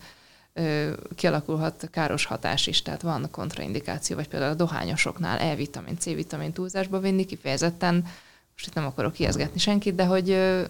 kialakulhat 1.15 1.89
káros 1.91 2.25
hatás 2.25 2.67
is, 2.67 2.81
tehát 2.81 3.01
van 3.01 3.27
kontraindikáció, 3.31 4.15
vagy 4.15 4.27
például 4.27 4.51
a 4.51 4.55
dohányosoknál 4.55 5.39
E-vitamin, 5.39 5.97
C-vitamin 5.97 6.51
túlzásba 6.51 6.99
vinni, 6.99 7.25
kifejezetten, 7.25 8.05
most 8.53 8.67
itt 8.67 8.73
nem 8.73 8.85
akarok 8.85 9.13
kiezgetni 9.13 9.59
senkit, 9.59 9.95
de 9.95 10.05
hogy, 10.05 10.27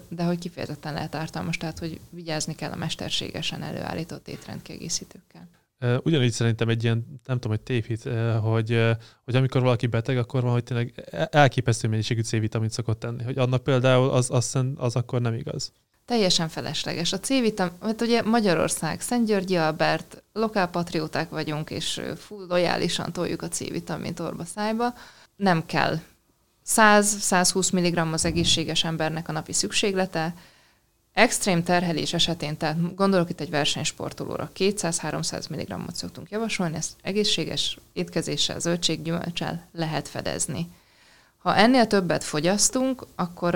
de 0.08 0.24
hogy 0.24 0.38
kifejezetten 0.38 0.92
lehet 0.92 1.14
ártalmas, 1.14 1.56
tehát 1.56 1.78
hogy 1.78 2.00
vigyázni 2.10 2.54
kell 2.54 2.70
a 2.70 2.76
mesterségesen 2.76 3.62
előállított 3.62 4.28
étrendkiegészítőkkel. 4.28 5.48
Ugyanígy 6.02 6.32
szerintem 6.32 6.68
egy 6.68 6.82
ilyen, 6.84 7.20
nem 7.26 7.38
tudom, 7.38 7.56
hogy 7.56 7.60
tévhit, 7.60 8.02
hogy, 8.42 8.96
hogy 9.24 9.36
amikor 9.36 9.62
valaki 9.62 9.86
beteg, 9.86 10.18
akkor 10.18 10.42
van, 10.42 10.52
hogy 10.52 10.64
tényleg 10.64 11.08
elképesztő 11.30 11.88
mennyiségű 11.88 12.20
C-vitamint 12.20 12.72
szokott 12.72 12.98
tenni. 12.98 13.22
Hogy 13.22 13.38
annak 13.38 13.62
például 13.62 14.10
az, 14.10 14.30
az, 14.30 14.58
az 14.76 14.96
akkor 14.96 15.20
nem 15.20 15.34
igaz 15.34 15.72
teljesen 16.04 16.48
felesleges. 16.48 17.12
A 17.12 17.20
C-vitamin, 17.20 17.72
mert 17.80 18.00
ugye 18.00 18.22
Magyarország, 18.22 19.00
Szent 19.00 19.26
Györgyi 19.26 19.56
Albert, 19.56 20.22
lokálpatrióták 20.32 21.30
vagyunk, 21.30 21.70
és 21.70 22.00
full 22.16 22.46
lojálisan 22.48 23.12
toljuk 23.12 23.42
a 23.42 23.48
C-vitamint 23.48 24.20
orba 24.20 24.44
szájba. 24.44 24.94
Nem 25.36 25.66
kell. 25.66 26.00
100-120 26.66 27.72
mg 27.72 28.12
az 28.12 28.24
egészséges 28.24 28.84
embernek 28.84 29.28
a 29.28 29.32
napi 29.32 29.52
szükséglete. 29.52 30.34
Extrém 31.12 31.62
terhelés 31.62 32.12
esetén, 32.12 32.56
tehát 32.56 32.94
gondolok 32.94 33.30
itt 33.30 33.40
egy 33.40 33.50
versenysportolóra, 33.50 34.50
200-300 34.56 35.50
mg-ot 35.50 35.94
szoktunk 35.94 36.30
javasolni, 36.30 36.76
ezt 36.76 36.92
egészséges 37.02 37.78
étkezéssel, 37.92 38.58
zöldséggyümölcsel 38.58 39.68
lehet 39.72 40.08
fedezni. 40.08 40.68
Ha 41.38 41.56
ennél 41.56 41.86
többet 41.86 42.24
fogyasztunk, 42.24 43.06
akkor 43.14 43.54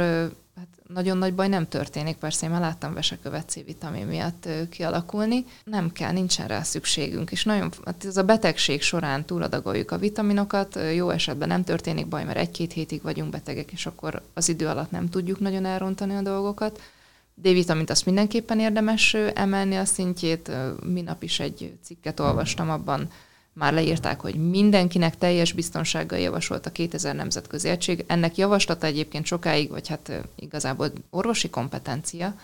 nagyon 0.88 1.18
nagy 1.18 1.34
baj 1.34 1.48
nem 1.48 1.68
történik, 1.68 2.16
persze 2.16 2.46
én 2.46 2.52
már 2.52 2.60
láttam 2.60 2.94
vesekövet 2.94 3.48
C-vitamin 3.48 4.06
miatt 4.06 4.48
kialakulni. 4.70 5.44
Nem 5.64 5.92
kell, 5.92 6.12
nincsen 6.12 6.48
rá 6.48 6.62
szükségünk, 6.62 7.30
és 7.30 7.44
nagyon, 7.44 7.72
hát 7.84 8.04
ez 8.04 8.16
a 8.16 8.22
betegség 8.22 8.82
során 8.82 9.24
túladagoljuk 9.24 9.90
a 9.90 9.98
vitaminokat, 9.98 10.78
jó 10.94 11.10
esetben 11.10 11.48
nem 11.48 11.64
történik 11.64 12.06
baj, 12.06 12.24
mert 12.24 12.38
egy-két 12.38 12.72
hétig 12.72 13.02
vagyunk 13.02 13.30
betegek, 13.30 13.72
és 13.72 13.86
akkor 13.86 14.22
az 14.34 14.48
idő 14.48 14.66
alatt 14.66 14.90
nem 14.90 15.08
tudjuk 15.08 15.40
nagyon 15.40 15.64
elrontani 15.64 16.14
a 16.14 16.22
dolgokat. 16.22 16.80
D-vitamint 17.34 17.90
azt 17.90 18.06
mindenképpen 18.06 18.60
érdemes 18.60 19.14
emelni 19.14 19.76
a 19.76 19.84
szintjét, 19.84 20.50
minap 20.84 21.22
is 21.22 21.40
egy 21.40 21.78
cikket 21.82 22.20
olvastam 22.20 22.70
abban, 22.70 23.08
már 23.58 23.72
leírták, 23.72 24.20
hogy 24.20 24.34
mindenkinek 24.34 25.18
teljes 25.18 25.52
biztonsággal 25.52 26.18
javasolt 26.18 26.66
a 26.66 26.70
2000 26.72 27.14
nemzetközi 27.14 27.68
egység. 27.68 28.04
Ennek 28.06 28.36
javaslata 28.36 28.86
egyébként 28.86 29.26
sokáig, 29.26 29.70
vagy 29.70 29.88
hát 29.88 30.22
igazából 30.36 30.92
orvosi 31.10 31.50
kompetencia, 31.50 32.34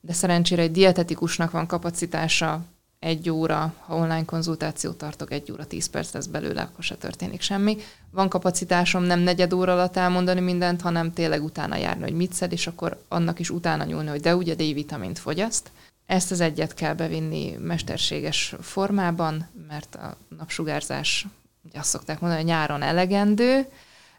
de 0.00 0.12
szerencsére 0.12 0.62
egy 0.62 0.70
dietetikusnak 0.70 1.50
van 1.50 1.66
kapacitása 1.66 2.64
egy 2.98 3.30
óra, 3.30 3.74
ha 3.86 3.96
online 3.96 4.24
konzultációt 4.24 4.98
tartok, 4.98 5.32
egy 5.32 5.52
óra, 5.52 5.66
tíz 5.66 5.86
perc 5.86 6.12
lesz 6.12 6.26
belőle, 6.26 6.60
akkor 6.60 6.84
se 6.84 6.94
történik 6.94 7.40
semmi. 7.40 7.76
Van 8.10 8.28
kapacitásom 8.28 9.02
nem 9.02 9.20
negyed 9.20 9.52
óra 9.52 9.72
alatt 9.72 9.96
elmondani 9.96 10.40
mindent, 10.40 10.80
hanem 10.80 11.12
tényleg 11.12 11.44
utána 11.44 11.76
járni, 11.76 12.02
hogy 12.02 12.16
mit 12.16 12.32
szed, 12.32 12.52
és 12.52 12.66
akkor 12.66 13.02
annak 13.08 13.38
is 13.38 13.50
utána 13.50 13.84
nyúlni, 13.84 14.08
hogy 14.08 14.20
de 14.20 14.36
ugye 14.36 14.54
D-vitamint 14.54 15.18
fogyaszt. 15.18 15.70
Ezt 16.08 16.30
az 16.30 16.40
egyet 16.40 16.74
kell 16.74 16.94
bevinni 16.94 17.56
mesterséges 17.60 18.54
formában, 18.60 19.48
mert 19.68 19.94
a 19.94 20.16
napsugárzás, 20.38 21.26
ugye 21.64 21.78
azt 21.78 21.88
szokták 21.88 22.20
mondani, 22.20 22.42
hogy 22.42 22.50
nyáron 22.50 22.82
elegendő, 22.82 23.66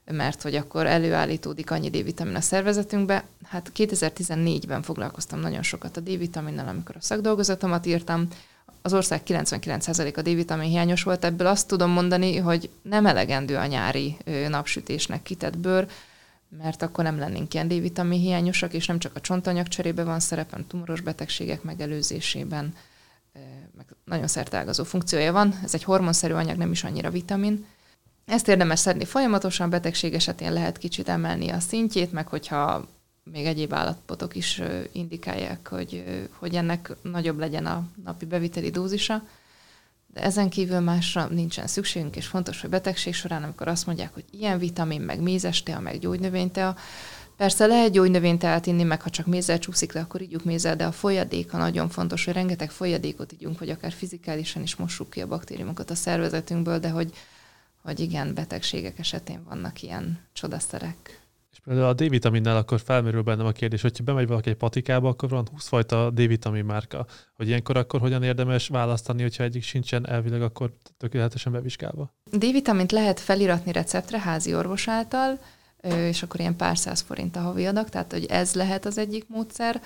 mert 0.06 0.42
hogy 0.42 0.56
akkor 0.56 0.86
előállítódik 0.86 1.72
annyi 1.72 1.90
D-vitamin 1.90 2.36
a 2.36 2.42
szervezetünkbe. 2.42 3.24
Hát 3.44 3.72
2014-ben 3.76 4.82
foglalkoztam 4.82 5.40
nagyon 5.40 5.64
sokat 5.64 5.98
a 5.98 6.00
D-vitaminnal, 6.00 6.68
amikor 6.68 6.96
a 6.96 7.02
szakdolgozatomat 7.02 7.86
írtam. 7.86 8.28
Az 8.82 8.94
ország 8.94 9.22
99%-a 9.26 10.22
D-vitamin 10.22 10.70
hiányos 10.70 11.04
volt, 11.04 11.26
ebből 11.26 11.48
azt 11.48 11.68
tudom 11.68 11.92
mondani, 11.92 12.38
hogy 12.38 12.70
nem 12.82 13.06
elegendő 13.06 13.56
a 13.56 13.66
nyári 13.66 14.18
napsütésnek 14.48 15.24
kitett 15.24 15.58
bőr, 15.58 15.88
mert 16.58 16.82
akkor 16.82 17.04
nem 17.04 17.20
lennénk 17.20 17.54
ilyen 17.54 17.68
D-vitamin 17.68 18.20
hiányosak, 18.20 18.74
és 18.74 18.88
nem 18.88 19.00
csak 19.00 19.16
a 19.16 19.22
csontanyag 19.22 19.68
cserébe 19.68 20.04
van 20.04 20.20
szerepen, 20.20 20.66
tumoros 20.68 21.02
betegségek 21.02 21.64
megelőzésében, 21.64 22.74
meg 23.78 23.86
nagyon 24.06 24.28
szertágazó 24.28 24.84
funkciója 24.84 25.32
van. 25.32 25.60
Ez 25.64 25.74
egy 25.74 25.84
hormonszerű 25.84 26.34
anyag, 26.34 26.58
nem 26.58 26.72
is 26.72 26.84
annyira 26.84 27.10
vitamin. 27.10 27.66
Ezt 28.26 28.48
érdemes 28.48 28.80
szedni 28.80 29.06
folyamatosan, 29.06 29.70
betegség 29.70 30.14
esetén 30.14 30.54
lehet 30.54 30.78
kicsit 30.78 31.10
emelni 31.10 31.50
a 31.50 31.60
szintjét, 31.60 32.12
meg 32.12 32.28
hogyha 32.28 32.88
még 33.24 33.46
egyéb 33.46 33.74
állapotok 33.74 34.36
is 34.36 34.62
indikálják, 34.92 35.68
hogy, 35.68 36.04
hogy 36.32 36.56
ennek 36.56 36.96
nagyobb 37.02 37.40
legyen 37.40 37.66
a 37.66 37.88
napi 38.04 38.26
beviteli 38.26 38.70
dózisa. 38.70 39.24
De 40.14 40.22
ezen 40.22 40.50
kívül 40.50 40.80
másra 40.80 41.28
nincsen 41.28 41.68
szükségünk, 41.68 42.16
és 42.16 42.28
fontos, 42.28 42.62
hogy 42.62 42.70
betegség 42.70 43.14
során, 43.14 43.44
amikor 43.44 43.68
azt 43.68 43.86
mondják, 43.86 44.14
hogy 44.14 44.26
ilyen 44.32 44.58
vitamin, 44.58 45.02
meg 45.02 45.22
mézestea, 45.22 45.80
meg 45.80 46.00
gyógynövénytea, 46.00 46.76
Persze 47.40 47.66
lehet 47.66 47.92
gyógynövényteát 47.92 48.66
inni, 48.66 48.84
meg 48.84 49.02
ha 49.02 49.10
csak 49.10 49.26
mézzel 49.26 49.60
csúszik 49.60 49.94
le, 49.94 50.00
akkor 50.00 50.22
ígyjuk 50.22 50.44
mézzel, 50.44 50.76
de 50.76 50.86
a 50.86 50.92
folyadéka 50.92 51.58
nagyon 51.58 51.90
fontos, 51.90 52.26
hogy 52.26 52.34
rengeteg 52.34 52.72
folyadékot 52.72 53.34
ígyunk, 53.34 53.58
hogy 53.58 53.70
akár 53.70 53.92
fizikálisan 53.92 54.62
is 54.62 54.76
mossuk 54.76 55.10
ki 55.10 55.22
a 55.22 55.28
baktériumokat 55.28 55.90
a 55.90 55.96
szervezetünkből, 55.96 56.80
de 56.80 56.90
hogy, 56.90 57.14
hogy 57.82 58.00
igen, 58.00 58.34
betegségek 58.34 59.00
esetén 59.00 59.44
vannak 59.44 59.82
ilyen 59.82 60.20
csodaszerek. 60.34 61.19
És 61.60 61.66
például 61.66 61.88
a 61.88 61.94
D-vitaminnál 61.94 62.58
akkor 62.58 62.80
felmerül 62.80 63.22
bennem 63.22 63.46
a 63.46 63.52
kérdés, 63.52 63.82
hogyha 63.82 64.04
bemegy 64.04 64.28
valaki 64.28 64.50
egy 64.50 64.56
patikába, 64.56 65.10
akkor 65.10 65.30
van 65.30 65.48
20 65.52 65.68
fajta 65.68 66.10
D-vitamin 66.10 66.66
márka. 66.66 67.06
Hogy 67.36 67.48
ilyenkor 67.48 67.78
akkor 67.78 68.00
hogyan 68.00 68.24
érdemes 68.24 68.68
választani, 68.68 69.22
hogyha 69.22 69.44
egyik 69.44 69.64
sincsen 69.64 70.08
elvileg, 70.08 70.42
akkor 70.42 70.74
tökéletesen 70.98 71.52
bevizsgálva? 71.52 72.14
D-vitamint 72.32 72.92
lehet 72.92 73.20
feliratni 73.20 73.72
receptre 73.72 74.20
házi 74.20 74.56
orvos 74.56 74.88
által, 74.88 75.40
és 75.82 76.24
akkor 76.24 76.40
ilyen 76.40 76.56
pár 76.56 76.78
száz 76.78 77.02
forint 77.02 77.36
a 77.36 77.40
havi 77.40 77.66
adag, 77.66 77.90
tehát 77.90 78.12
hogy 78.12 78.26
ez 78.26 78.54
lehet 78.54 78.86
az 78.86 78.98
egyik 78.98 79.28
módszer. 79.28 79.82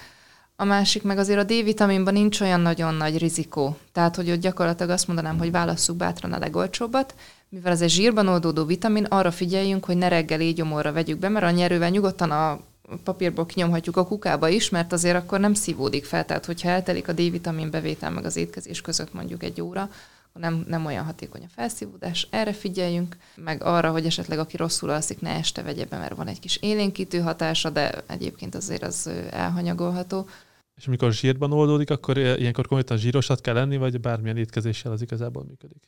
A 0.64 0.66
másik 0.66 1.04
meg 1.04 1.18
azért 1.18 1.40
a 1.40 1.44
D-vitaminban 1.44 2.14
nincs 2.14 2.42
olyan 2.42 2.60
nagyon 2.60 2.94
nagy 2.94 3.18
rizikó. 3.18 3.78
Tehát, 3.92 4.16
hogy 4.16 4.32
ott 4.32 4.40
gyakorlatilag 4.40 4.92
azt 4.92 5.08
mondanám, 5.08 5.38
hogy 5.38 5.52
válasszuk 5.52 5.96
bátran 5.96 6.34
a 6.34 6.38
legolcsóbbat, 6.40 7.16
mivel 7.50 7.72
ez 7.72 7.82
egy 7.82 7.90
zsírban 7.90 8.28
oldódó 8.28 8.66
vitamin, 8.66 9.04
arra 9.04 9.32
figyeljünk, 9.32 9.86
hogy 9.86 9.98
ne 9.98 10.08
reggel 10.08 10.52
gyomorra 10.52 10.92
vegyük 10.92 11.20
be, 11.20 11.30
mert 11.30 11.46
a 11.46 11.50
nyerővel 11.50 11.90
nyugodtan 11.90 12.32
a 12.32 12.60
papírból 13.04 13.46
kinyomhatjuk 13.46 13.98
a 13.98 14.06
kukába 14.06 14.48
is, 14.48 14.70
mert 14.70 14.94
azért 14.94 15.16
akkor 15.16 15.40
nem 15.40 15.54
szívódik 15.54 16.06
fel. 16.06 16.26
Tehát, 16.26 16.46
hogyha 16.46 16.70
eltelik 16.70 17.08
a 17.08 17.14
D-vitamin 17.14 17.70
bevétel 17.70 18.12
meg 18.12 18.26
az 18.26 18.36
étkezés 18.36 18.82
között 18.82 19.14
mondjuk 19.14 19.44
egy 19.44 19.62
óra, 19.62 19.90
nem, 20.34 20.66
nem 20.68 20.86
olyan 20.86 21.06
hatékony 21.06 21.44
a 21.44 21.52
felszívódás. 21.56 22.28
Erre 22.30 22.54
figyeljünk, 22.54 23.18
meg 23.36 23.64
arra, 23.64 23.92
hogy 23.92 24.06
esetleg 24.06 24.40
aki 24.40 24.58
rosszul 24.58 24.90
alszik, 24.90 25.22
ne 25.22 25.30
este 25.30 25.62
vegye 25.62 25.86
be, 25.86 25.98
mert 25.98 26.16
van 26.16 26.28
egy 26.28 26.40
kis 26.40 26.58
élénkítő 26.62 27.20
hatása, 27.20 27.70
de 27.70 28.04
egyébként 28.08 28.56
azért 28.56 28.84
az 28.84 29.10
elhanyagolható. 29.32 30.28
És 30.78 30.88
amikor 30.88 31.12
zsírban 31.12 31.52
oldódik, 31.52 31.90
akkor 31.90 32.18
ilyenkor 32.18 32.68
konkrétan 32.68 32.98
zsírosat 32.98 33.42
kell 33.42 33.54
lenni, 33.54 33.78
vagy 33.78 34.00
bármilyen 34.00 34.38
étkezéssel 34.38 34.92
az 34.92 35.02
igazából 35.02 35.44
működik? 35.44 35.84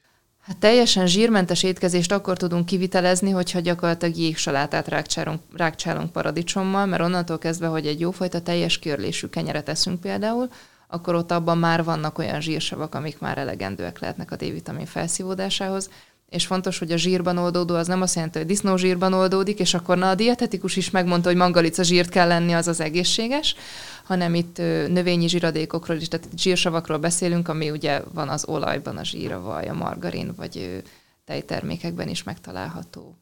Hát 0.46 0.58
teljesen 0.58 1.08
zsírmentes 1.08 1.64
étkezést 1.64 2.12
akkor 2.12 2.38
tudunk 2.38 2.66
kivitelezni, 2.66 3.30
hogyha 3.30 3.60
gyakorlatilag 3.60 4.18
jégsalátát 4.18 4.88
rákcsálunk, 4.88 5.42
rákcsálunk 5.54 6.12
paradicsommal, 6.12 6.86
mert 6.86 7.04
onnantól 7.04 7.38
kezdve, 7.38 7.68
hogy 7.68 7.88
egy 7.88 8.00
jófajta 8.00 8.42
teljes 8.42 8.80
körlésű 8.80 9.28
kenyeret 9.28 9.70
eszünk 9.70 10.02
például, 10.02 10.50
akkor 10.88 11.16
ott 11.16 11.32
abban 11.32 11.58
már 11.58 11.84
vannak 11.84 12.18
olyan 12.18 12.42
zsírsavak, 12.42 12.96
amik 12.96 13.20
már 13.20 13.38
elegendőek 13.38 14.00
lehetnek 14.00 14.32
a 14.32 14.36
D-vitamin 14.36 14.86
felszívódásához, 14.86 15.90
és 16.30 16.46
fontos, 16.46 16.80
hogy 16.80 16.92
a 16.92 16.98
zsírban 16.98 17.38
oldódó 17.38 17.76
az 17.76 17.88
nem 17.88 18.02
azt 18.02 18.16
jelenti, 18.16 18.38
hogy 18.38 18.48
disznózsírban 18.48 19.14
oldódik, 19.14 19.60
és 19.60 19.74
akkor 19.74 19.98
na 19.98 20.10
a 20.10 20.16
dietetikus 20.16 20.76
is 20.76 20.90
megmondta, 20.90 21.28
hogy 21.28 21.38
mangalica 21.38 21.84
zsírt 21.84 22.10
kell 22.10 22.28
lenni, 22.28 22.54
az 22.54 22.68
az 22.68 22.80
egészséges, 22.80 23.56
hanem 24.04 24.36
itt 24.36 24.58
növényi 24.88 25.28
zsíradékokról 25.28 25.98
is, 25.98 26.08
tehát 26.08 26.28
zsírsavakról 26.38 26.98
beszélünk, 26.98 27.48
ami 27.48 27.70
ugye 27.70 28.02
van 28.14 28.30
az 28.30 28.46
olajban, 28.48 28.98
a 28.98 29.04
zsír, 29.04 29.32
a 29.32 29.74
margarin, 29.74 30.34
vagy 30.36 30.84
tejtermékekben 31.26 32.08
is 32.08 32.24
megtalálható. 32.24 33.18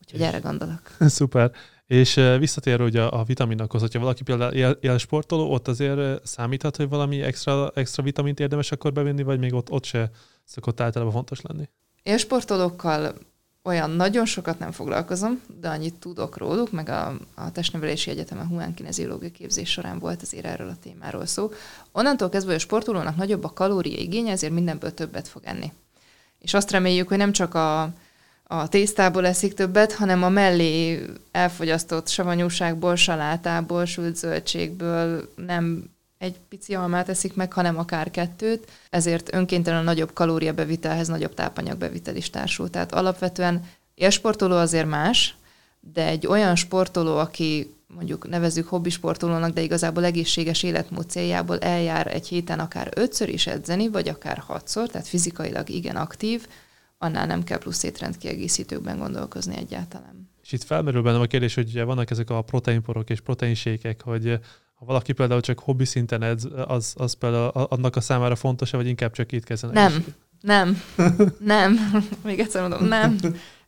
Úgyhogy 0.00 0.20
erre 0.20 0.38
gondolok. 0.38 0.80
Szuper. 1.00 1.50
És 1.86 2.20
visszatér 2.38 2.80
ugye 2.80 3.02
a 3.02 3.24
vitaminokhoz, 3.24 3.80
hogyha 3.80 3.98
valaki 3.98 4.22
például 4.22 4.52
él, 4.52 4.78
él 4.80 4.98
sportoló, 4.98 5.52
ott 5.52 5.68
azért 5.68 6.26
számíthat, 6.26 6.76
hogy 6.76 6.88
valami 6.88 7.22
extra, 7.22 7.70
extra 7.74 8.02
vitamint 8.02 8.40
érdemes 8.40 8.72
akkor 8.72 8.92
bevinni, 8.92 9.22
vagy 9.22 9.38
még 9.38 9.54
ott, 9.54 9.70
ott 9.70 9.84
se 9.84 10.10
szokott 10.44 10.80
általában 10.80 11.14
fontos 11.14 11.40
lenni? 11.40 11.68
Élsportolókkal 12.04 13.14
olyan 13.62 13.90
nagyon 13.90 14.24
sokat 14.24 14.58
nem 14.58 14.72
foglalkozom, 14.72 15.40
de 15.60 15.68
annyit 15.68 15.94
tudok 15.94 16.36
róluk, 16.36 16.70
meg 16.72 16.88
a, 16.88 17.16
a 17.34 17.52
testnevelési 17.52 18.10
egyetemen 18.10 18.46
humán 18.46 18.74
kineziológiai 18.74 19.30
képzés 19.30 19.70
során 19.70 19.98
volt 19.98 20.22
azért 20.22 20.44
erről 20.44 20.68
a 20.68 20.76
témáról 20.82 21.26
szó. 21.26 21.50
Onnantól 21.92 22.28
kezdve, 22.28 22.52
hogy 22.52 22.60
a 22.60 22.64
sportolónak 22.64 23.16
nagyobb 23.16 23.44
a 23.44 23.52
kalória 23.52 23.98
igénye, 23.98 24.32
ezért 24.32 24.52
mindenből 24.52 24.94
többet 24.94 25.28
fog 25.28 25.42
enni. 25.44 25.72
És 26.38 26.54
azt 26.54 26.70
reméljük, 26.70 27.08
hogy 27.08 27.18
nem 27.18 27.32
csak 27.32 27.54
a 27.54 27.92
a 28.46 28.68
tésztából 28.68 29.26
eszik 29.26 29.54
többet, 29.54 29.92
hanem 29.92 30.22
a 30.22 30.28
mellé 30.28 31.04
elfogyasztott 31.32 32.08
savanyúságból, 32.08 32.96
salátából, 32.96 33.84
sült 33.84 34.16
zöldségből 34.16 35.32
nem 35.36 35.90
egy 36.24 36.36
pici 36.48 36.74
almát 36.74 37.08
eszik 37.08 37.34
meg, 37.34 37.52
hanem 37.52 37.78
akár 37.78 38.10
kettőt, 38.10 38.70
ezért 38.90 39.34
önkéntelen 39.34 39.80
a 39.80 39.82
nagyobb 39.82 40.12
kalóriabevitelhez 40.12 41.08
nagyobb 41.08 41.34
tápanyagbevitel 41.34 42.16
is 42.16 42.30
társul. 42.30 42.70
Tehát 42.70 42.92
alapvetően 42.92 43.68
élsportoló 43.94 44.56
azért 44.56 44.88
más, 44.88 45.34
de 45.80 46.06
egy 46.06 46.26
olyan 46.26 46.56
sportoló, 46.56 47.16
aki 47.16 47.74
mondjuk 47.94 48.28
nevezük 48.28 48.68
hobbisportolónak, 48.68 49.52
de 49.52 49.60
igazából 49.60 50.04
egészséges 50.04 50.62
életmód 50.62 51.10
céljából 51.10 51.58
eljár 51.58 52.14
egy 52.14 52.28
héten 52.28 52.58
akár 52.58 52.88
ötször 52.94 53.28
is 53.28 53.46
edzeni, 53.46 53.88
vagy 53.88 54.08
akár 54.08 54.38
hatszor, 54.38 54.88
tehát 54.88 55.06
fizikailag 55.06 55.68
igen 55.68 55.96
aktív, 55.96 56.46
annál 56.98 57.26
nem 57.26 57.44
kell 57.44 57.58
plusz 57.58 57.82
étrendkiegészítőkben 57.82 58.98
gondolkozni 58.98 59.56
egyáltalán. 59.56 60.30
És 60.42 60.52
itt 60.52 60.62
felmerül 60.62 61.02
bennem 61.02 61.20
a 61.20 61.26
kérdés, 61.26 61.54
hogy 61.54 61.68
ugye 61.68 61.84
vannak 61.84 62.10
ezek 62.10 62.30
a 62.30 62.42
proteinporok 62.42 63.10
és 63.10 63.20
proteinsékek, 63.20 64.02
hogy 64.02 64.38
ha 64.84 64.90
valaki 64.90 65.12
például 65.12 65.40
csak 65.40 65.58
hobbi 65.58 65.84
szinten 65.84 66.22
edz, 66.22 66.48
az, 66.66 66.94
az 66.96 67.12
például 67.12 67.48
annak 67.48 67.96
a 67.96 68.00
számára 68.00 68.36
fontos 68.36 68.70
vagy 68.70 68.86
inkább 68.86 69.12
csak 69.12 69.32
itt 69.32 69.44
kezdenek? 69.44 69.74
Nem, 69.74 70.04
nem, 70.40 70.82
nem. 71.38 71.78
Még 72.24 72.40
egyszer 72.40 72.60
mondom, 72.60 72.84
nem. 72.84 73.18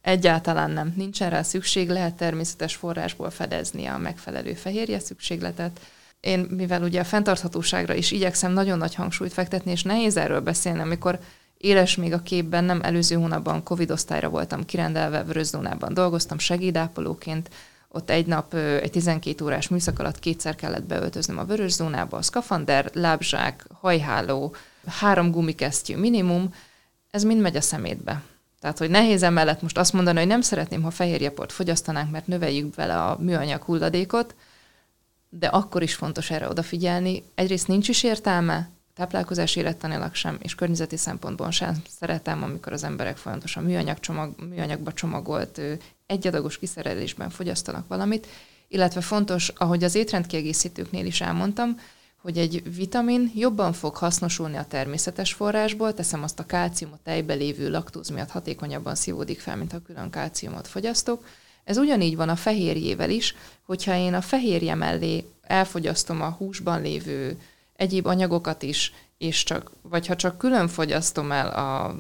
Egyáltalán 0.01 0.71
nem. 0.71 0.93
Nincsen 0.97 1.31
rá 1.31 1.43
szükség, 1.43 1.89
lehet 1.89 2.15
természetes 2.15 2.75
forrásból 2.75 3.31
fedezni 3.31 3.87
a 3.87 3.99
megfelelő 3.99 4.53
fehérje 4.53 4.99
szükségletet. 4.99 5.81
Én, 6.21 6.41
mivel 6.41 6.83
ugye 6.83 7.01
a 7.01 7.05
fenntarthatóságra 7.05 7.95
is 7.95 8.11
igyekszem 8.11 8.53
nagyon 8.53 8.79
nagy 8.79 8.95
hangsúlyt 8.95 9.33
fektetni, 9.33 9.71
és 9.71 9.83
nehéz 9.83 10.17
erről 10.17 10.41
beszélni, 10.41 10.81
amikor 10.81 11.19
Éles 11.59 11.97
még 11.97 12.13
a 12.13 12.23
képben, 12.23 12.65
nem 12.65 12.81
előző 12.83 13.17
hónapban 13.17 13.63
Covid 13.63 13.91
osztályra 13.91 14.29
voltam 14.29 14.65
kirendelve, 14.65 15.23
Vöröszónában 15.23 15.95
dolgoztam 15.95 16.39
segédápolóként, 16.39 17.51
ott 17.97 18.11
egy 18.11 18.27
nap 18.27 18.55
egy 18.55 18.91
12 18.91 19.45
órás 19.45 19.69
műszak 19.69 19.99
alatt 19.99 20.19
kétszer 20.19 20.55
kellett 20.55 20.85
beöltöznöm 20.85 21.39
a 21.39 21.45
vörös 21.45 21.73
zónába, 21.73 22.17
a 22.17 22.23
szkafander, 22.23 22.91
lábzsák, 22.93 23.67
hajháló, 23.81 24.55
három 24.87 25.31
gumikesztyű 25.31 25.97
minimum, 25.97 26.55
ez 27.11 27.25
mind 27.25 27.41
megy 27.41 27.57
a 27.57 27.61
szemétbe. 27.61 28.23
Tehát, 28.61 28.79
hogy 28.79 28.91
nehéz 28.91 29.23
emellett 29.23 29.63
most 29.63 29.79
azt 29.79 29.93
mondani, 29.93 30.19
hogy 30.19 30.27
nem 30.27 30.41
szeretném, 30.41 30.83
ha 30.83 30.91
fehérjeport 30.91 31.53
fogyasztanánk, 31.53 32.11
mert 32.11 32.27
növeljük 32.27 32.75
vele 32.75 33.03
a 33.03 33.17
műanyag 33.21 33.63
hulladékot, 33.63 34.35
de 35.29 35.47
akkor 35.47 35.83
is 35.83 35.95
fontos 35.95 36.31
erre 36.31 36.49
odafigyelni. 36.49 37.25
Egyrészt 37.35 37.69
nincs 37.69 37.89
is 37.89 38.03
értelme, 38.03 38.69
táplálkozás 38.97 39.57
élettanilag 39.57 40.15
sem, 40.15 40.39
és 40.43 40.55
környezeti 40.55 40.97
szempontból 40.97 41.51
sem 41.51 41.83
szeretem, 41.99 42.43
amikor 42.43 42.73
az 42.73 42.85
emberek 42.85 43.17
folyamatosan 43.17 43.65
műanyag 43.65 44.01
csomag, 44.01 44.35
műanyagba 44.49 44.93
csomagolt 44.93 45.61
egyadagos 46.07 46.59
kiszerelésben 46.59 47.31
fogyasztanak 47.31 47.89
valamit, 47.89 48.27
illetve 48.69 49.01
fontos, 49.01 49.49
ahogy 49.49 49.85
az 49.85 49.95
étrendkiegészítőknél 49.95 51.07
is 51.07 51.21
elmondtam, 51.21 51.81
hogy 52.17 52.39
egy 52.39 52.75
vitamin 52.77 53.33
jobban 53.35 53.73
fog 53.73 53.97
hasznosulni 53.97 54.57
a 54.57 54.67
természetes 54.69 55.33
forrásból, 55.33 55.95
teszem 55.95 56.23
azt 56.23 56.39
a 56.39 56.47
kálciumot 56.47 57.01
tejbe 57.01 57.35
lévő 57.35 57.71
laktóz 57.71 58.09
miatt 58.09 58.31
hatékonyabban 58.31 58.95
szívódik 58.95 59.41
fel, 59.41 59.57
mint 59.57 59.73
ha 59.73 59.83
külön 59.83 60.11
kálciumot 60.11 60.69
fogyasztok. 60.69 61.27
Ez 61.65 61.77
ugyanígy 61.77 62.17
van 62.17 62.29
a 62.29 62.37
fehérjével 62.37 63.11
is, 63.11 63.35
hogyha 63.63 63.97
én 63.97 64.15
a 64.15 64.21
fehérje 64.21 64.75
mellé 64.75 65.25
elfogyasztom 65.43 66.23
a 66.23 66.31
húsban 66.31 66.83
lévő 66.83 67.39
egyéb 67.77 68.07
anyagokat 68.07 68.63
is, 68.63 68.93
és 69.19 69.43
csak, 69.43 69.71
vagy 69.83 70.07
ha 70.07 70.17
csak 70.17 70.39
külön 70.39 70.69
fogyasztom 70.69 71.33
el 71.33 71.49
a, 71.49 71.97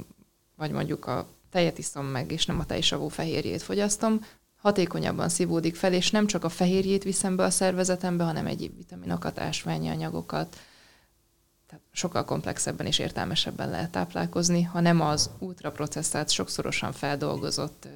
vagy 0.56 0.70
mondjuk 0.70 1.06
a 1.06 1.28
tejet 1.50 1.78
iszom 1.78 2.06
meg, 2.06 2.32
és 2.32 2.46
nem 2.46 2.58
a 2.58 2.66
tejsavú 2.66 3.08
fehérjét 3.08 3.62
fogyasztom, 3.62 4.20
hatékonyabban 4.56 5.28
szívódik 5.28 5.76
fel, 5.76 5.92
és 5.92 6.10
nem 6.10 6.26
csak 6.26 6.44
a 6.44 6.48
fehérjét 6.48 7.02
viszem 7.02 7.36
be 7.36 7.44
a 7.44 7.50
szervezetembe, 7.50 8.24
hanem 8.24 8.46
egyéb 8.46 8.76
vitaminokat, 8.76 9.38
ásványi 9.38 9.88
anyagokat. 9.88 10.58
Tehát 11.66 11.84
sokkal 11.92 12.24
komplexebben 12.24 12.86
és 12.86 12.98
értelmesebben 12.98 13.70
lehet 13.70 13.90
táplálkozni, 13.90 14.62
ha 14.62 14.80
nem 14.80 15.00
az 15.00 15.30
ultraprocesszált, 15.38 16.30
sokszorosan 16.30 16.92
feldolgozott 16.92 17.88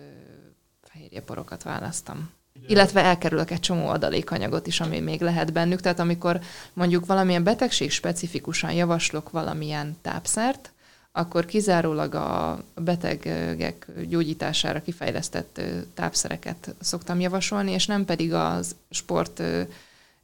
fehérjeporokat 0.83 1.63
választam. 1.63 2.31
Illetve 2.67 3.03
elkerülök 3.03 3.51
egy 3.51 3.61
csomó 3.61 3.89
adalékanyagot 3.89 4.67
is, 4.67 4.81
ami 4.81 5.01
még 5.01 5.21
lehet 5.21 5.53
bennük. 5.53 5.81
Tehát 5.81 5.99
amikor 5.99 6.41
mondjuk 6.73 7.07
valamilyen 7.07 7.45
betegség 7.45 7.91
specifikusan 7.91 8.73
javaslok 8.73 9.31
valamilyen 9.31 9.97
tápszert, 10.03 10.71
akkor 11.13 11.45
kizárólag 11.45 12.15
a 12.15 12.59
betegek 12.75 13.87
gyógyítására 14.09 14.83
kifejlesztett 14.83 15.61
tápszereket 15.95 16.75
szoktam 16.81 17.21
javasolni, 17.21 17.73
és 17.73 17.87
nem 17.87 18.05
pedig 18.05 18.33
az 18.33 18.77
sport 18.91 19.43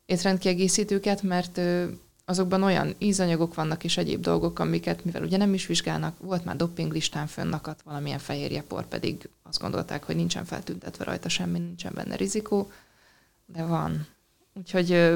étrendkiegészítőket, 0.06 1.22
mert 1.22 1.60
azokban 2.28 2.62
olyan 2.62 2.94
ízanyagok 2.98 3.54
vannak 3.54 3.84
és 3.84 3.96
egyéb 3.96 4.20
dolgok, 4.20 4.58
amiket, 4.58 5.04
mivel 5.04 5.22
ugye 5.22 5.36
nem 5.36 5.54
is 5.54 5.66
vizsgálnak, 5.66 6.18
volt 6.20 6.44
már 6.44 6.56
doping 6.56 6.92
listán 6.92 7.26
fönnakadt 7.26 7.82
valamilyen 7.82 8.18
fehérjepor, 8.18 8.86
pedig 8.86 9.28
azt 9.42 9.60
gondolták, 9.60 10.04
hogy 10.04 10.16
nincsen 10.16 10.44
feltüntetve 10.44 11.04
rajta 11.04 11.28
semmi, 11.28 11.58
nincsen 11.58 11.92
benne 11.94 12.16
rizikó, 12.16 12.70
de 13.46 13.64
van. 13.64 14.06
Úgyhogy 14.54 15.14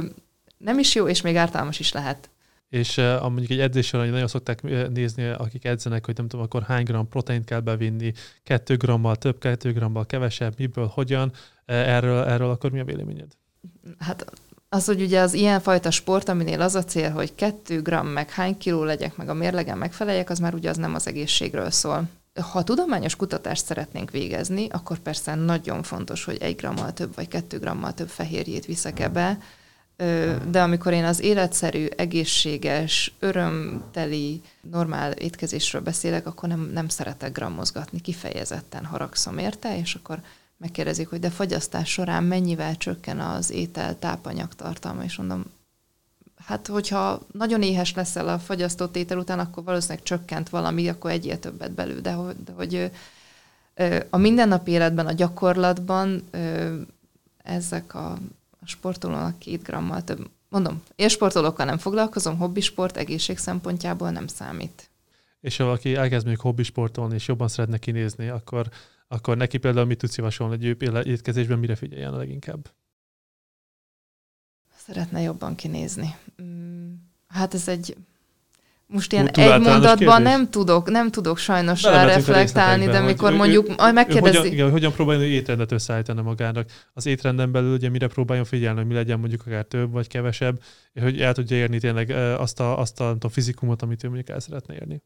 nem 0.59 0.79
is 0.79 0.95
jó, 0.95 1.09
és 1.09 1.21
még 1.21 1.37
ártalmas 1.37 1.79
is 1.79 1.93
lehet 1.93 2.31
és 2.71 2.97
uh, 2.97 3.21
mondjuk 3.21 3.51
egy 3.51 3.61
edzés 3.61 3.87
során 3.87 4.09
nagyon 4.09 4.27
szokták 4.27 4.63
nézni, 4.91 5.27
akik 5.27 5.65
edzenek, 5.65 6.05
hogy 6.05 6.17
nem 6.17 6.29
tudom, 6.29 6.45
akkor 6.45 6.63
hány 6.63 6.85
gram 6.85 7.09
proteint 7.09 7.45
kell 7.45 7.61
bevinni, 7.61 8.13
2 8.43 8.77
grammal 8.77 9.17
több, 9.17 9.39
2 9.39 9.73
grammal 9.73 10.07
kevesebb, 10.07 10.55
miből, 10.59 10.87
hogyan. 10.87 11.33
Erről, 11.65 12.25
erről 12.25 12.51
akkor 12.51 12.71
mi 12.71 12.81
a 12.81 12.85
véleményed? 12.85 13.33
Hát 13.99 14.33
az, 14.73 14.85
hogy 14.85 15.03
ugye 15.03 15.21
az 15.21 15.35
ilyenfajta 15.35 15.91
sport, 15.91 16.29
aminél 16.29 16.61
az 16.61 16.75
a 16.75 16.85
cél, 16.85 17.11
hogy 17.11 17.35
2 17.35 17.83
gram 17.83 18.07
meg 18.07 18.31
hány 18.31 18.59
kiló 18.59 18.85
legyek, 18.85 19.17
meg 19.17 19.29
a 19.29 19.35
mérlegen 19.35 19.79
megfeleljek, 19.79 20.31
az 20.31 20.39
már 20.39 20.55
ugye 20.55 20.71
az 20.71 20.77
nem 20.77 20.95
az 20.95 21.07
egészségről 21.07 21.71
szól. 21.71 22.09
Ha 22.53 22.65
tudományos 22.65 23.17
kutatást 23.17 23.65
szeretnénk 23.65 24.11
végezni, 24.11 24.67
akkor 24.71 24.99
persze 24.99 25.35
nagyon 25.35 25.83
fontos, 25.83 26.25
hogy 26.25 26.37
egy 26.41 26.57
grammal 26.57 26.93
több 26.93 27.15
vagy 27.15 27.29
kettő 27.29 27.59
grammal 27.59 27.95
több 27.95 28.09
fehérjét 28.09 28.67
viszek 28.67 29.01
ebbe, 29.01 29.39
de 30.51 30.63
amikor 30.63 30.93
én 30.93 31.05
az 31.05 31.21
életszerű, 31.21 31.87
egészséges, 31.97 33.13
örömteli, 33.19 34.41
normál 34.71 35.13
étkezésről 35.13 35.83
beszélek, 35.83 36.27
akkor 36.27 36.49
nem, 36.49 36.71
nem 36.73 36.89
szeretek 36.89 37.33
grammozgatni, 37.33 38.01
kifejezetten 38.01 38.85
haragszom 38.85 39.39
érte, 39.39 39.79
és 39.79 39.95
akkor 39.95 40.21
megkérdezik, 40.61 41.09
hogy 41.09 41.21
de 41.21 41.31
fogyasztás 41.31 41.91
során 41.91 42.25
mennyivel 42.25 42.77
csökken 42.77 43.21
az 43.21 43.51
étel 43.51 43.99
tápanyag 43.99 44.55
tartalma, 44.55 45.05
és 45.05 45.17
mondom, 45.17 45.45
hát 46.45 46.67
hogyha 46.67 47.21
nagyon 47.33 47.63
éhes 47.63 47.95
leszel 47.95 48.29
a 48.29 48.39
fagyasztott 48.39 48.97
étel 48.97 49.19
után, 49.19 49.39
akkor 49.39 49.65
valószínűleg 49.65 50.03
csökkent 50.03 50.49
valami, 50.49 50.89
akkor 50.89 51.11
egyél 51.11 51.39
többet 51.39 51.73
belül, 51.73 52.01
de, 52.01 52.17
de 52.45 52.53
hogy 52.53 52.91
a 54.11 54.17
mindennapi 54.17 54.71
életben, 54.71 55.07
a 55.07 55.13
gyakorlatban 55.13 56.25
ezek 57.43 57.95
a 57.95 58.19
sportolónak 58.65 59.39
két 59.39 59.63
grammal 59.63 60.05
több. 60.05 60.31
Mondom, 60.49 60.83
sportolókkal 61.07 61.67
nem 61.67 61.79
foglalkozom, 61.79 62.37
hobbisport 62.39 62.97
egészség 62.97 63.39
szempontjából 63.39 64.11
nem 64.11 64.27
számít. 64.27 64.91
És 65.41 65.57
ha 65.57 65.65
valaki 65.65 65.95
elkezd 65.95 66.27
még 66.27 66.39
hobbisportolni, 66.39 67.15
és 67.15 67.29
jobban 67.29 67.49
szeretne 67.49 67.79
kinézni, 67.79 68.29
akkor, 68.29 68.69
akkor 69.13 69.37
neki 69.37 69.59
például 69.59 69.87
mit 69.87 69.99
tudsz 69.99 70.17
javasolni, 70.17 70.57
hogy 70.57 70.65
ő 70.65 71.03
étkezésben 71.03 71.59
mire 71.59 71.75
figyeljen 71.75 72.13
a 72.13 72.17
leginkább? 72.17 72.71
Szeretne 74.77 75.21
jobban 75.21 75.55
kinézni. 75.55 76.15
Mm, 76.43 76.93
hát 77.27 77.55
ez 77.55 77.69
egy 77.69 77.97
most 78.87 79.13
ilyen 79.13 79.29
egy 79.29 79.61
mondatban 79.61 79.97
kérdés? 79.97 80.33
nem 80.33 80.51
tudok, 80.51 80.91
nem 80.91 81.11
tudok 81.11 81.39
sajnos 81.39 81.83
rá 81.83 82.05
reflektálni, 82.05 82.87
de 82.87 83.01
mikor 83.01 83.33
mondjuk 83.33 83.69
ő, 83.69 83.93
megkérdezi... 83.93 84.37
Hogyan, 84.37 84.53
igen, 84.53 84.71
hogyan 84.71 84.93
próbáljon 84.93 85.25
étrendet 85.25 85.73
összeállítani 85.73 86.23
magának? 86.23 86.71
Az 86.93 87.07
étrenden 87.07 87.53
belül 87.53 87.75
ugye 87.75 87.89
mire 87.89 88.07
próbáljon 88.07 88.45
figyelni, 88.45 88.79
hogy 88.79 88.89
mi 88.89 88.95
legyen 88.95 89.19
mondjuk 89.19 89.47
akár 89.47 89.65
több 89.65 89.91
vagy 89.91 90.09
kevesebb, 90.09 90.63
hogy 91.01 91.21
el 91.21 91.33
tudja 91.33 91.57
érni 91.57 91.79
tényleg 91.79 92.11
azt 92.39 92.61
a, 92.61 92.79
azt 92.79 93.01
a, 93.01 93.17
a 93.21 93.29
fizikumot, 93.29 93.83
amit 93.83 94.05
ő 94.05 94.07
mondjuk 94.07 94.29
el 94.29 94.41
szeretne 94.41 94.75
érni. 94.75 95.03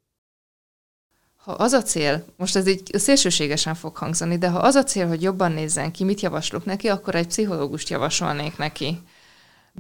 Ha 1.45 1.53
az 1.53 1.73
a 1.73 1.83
cél, 1.83 2.25
most 2.37 2.57
ez 2.57 2.69
így 2.69 2.91
szélsőségesen 2.93 3.75
fog 3.75 3.97
hangzani, 3.97 4.39
de 4.39 4.49
ha 4.49 4.59
az 4.59 4.75
a 4.75 4.83
cél, 4.83 5.09
hogy 5.09 5.23
jobban 5.23 5.53
nézzen 5.53 5.91
ki, 5.91 6.05
mit 6.05 6.21
javaslok 6.21 6.65
neki, 6.65 6.89
akkor 6.89 7.15
egy 7.15 7.27
pszichológust 7.27 7.89
javasolnék 7.89 8.57
neki. 8.57 9.01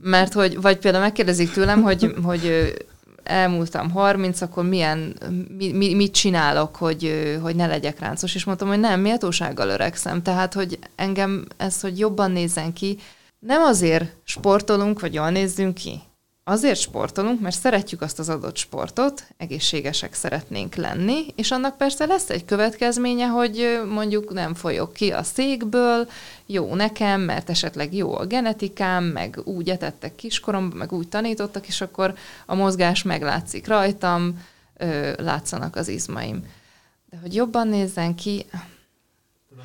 Mert 0.00 0.32
hogy, 0.32 0.60
vagy 0.60 0.78
például 0.78 1.04
megkérdezik 1.04 1.52
tőlem, 1.52 1.82
hogy, 1.82 2.14
hogy 2.22 2.74
elmúltam 3.22 3.90
30, 3.90 4.40
akkor 4.40 4.64
milyen, 4.68 5.16
mi, 5.56 5.72
mi, 5.72 5.94
mit 5.94 6.12
csinálok, 6.14 6.76
hogy, 6.76 7.38
hogy 7.42 7.56
ne 7.56 7.66
legyek 7.66 7.98
ráncos, 7.98 8.34
és 8.34 8.44
mondtam, 8.44 8.68
hogy 8.68 8.80
nem, 8.80 9.00
méltósággal 9.00 9.68
öregszem. 9.68 10.22
Tehát, 10.22 10.54
hogy 10.54 10.78
engem 10.96 11.46
ez, 11.56 11.80
hogy 11.80 11.98
jobban 11.98 12.30
nézzen 12.30 12.72
ki, 12.72 12.98
nem 13.38 13.62
azért 13.62 14.16
sportolunk, 14.24 15.00
hogy 15.00 15.14
jól 15.14 15.30
nézzünk 15.30 15.74
ki, 15.74 16.02
Azért 16.46 16.80
sportolunk, 16.80 17.40
mert 17.40 17.58
szeretjük 17.58 18.02
azt 18.02 18.18
az 18.18 18.28
adott 18.28 18.56
sportot, 18.56 19.24
egészségesek 19.36 20.14
szeretnénk 20.14 20.74
lenni, 20.74 21.26
és 21.34 21.50
annak 21.50 21.76
persze 21.76 22.06
lesz 22.06 22.30
egy 22.30 22.44
következménye, 22.44 23.26
hogy 23.26 23.80
mondjuk 23.88 24.32
nem 24.32 24.54
folyok 24.54 24.92
ki 24.92 25.10
a 25.10 25.22
székből, 25.22 26.08
jó 26.46 26.74
nekem, 26.74 27.20
mert 27.20 27.50
esetleg 27.50 27.94
jó 27.94 28.16
a 28.16 28.26
genetikám, 28.26 29.04
meg 29.04 29.38
úgy 29.44 29.70
etettek 29.70 30.14
kiskoromban, 30.14 30.78
meg 30.78 30.92
úgy 30.92 31.08
tanítottak, 31.08 31.66
és 31.66 31.80
akkor 31.80 32.14
a 32.46 32.54
mozgás 32.54 33.02
meglátszik 33.02 33.66
rajtam, 33.66 34.42
látszanak 35.16 35.76
az 35.76 35.88
izmaim. 35.88 36.44
De 37.10 37.18
hogy 37.22 37.34
jobban 37.34 37.68
nézzen 37.68 38.14
ki, 38.14 38.46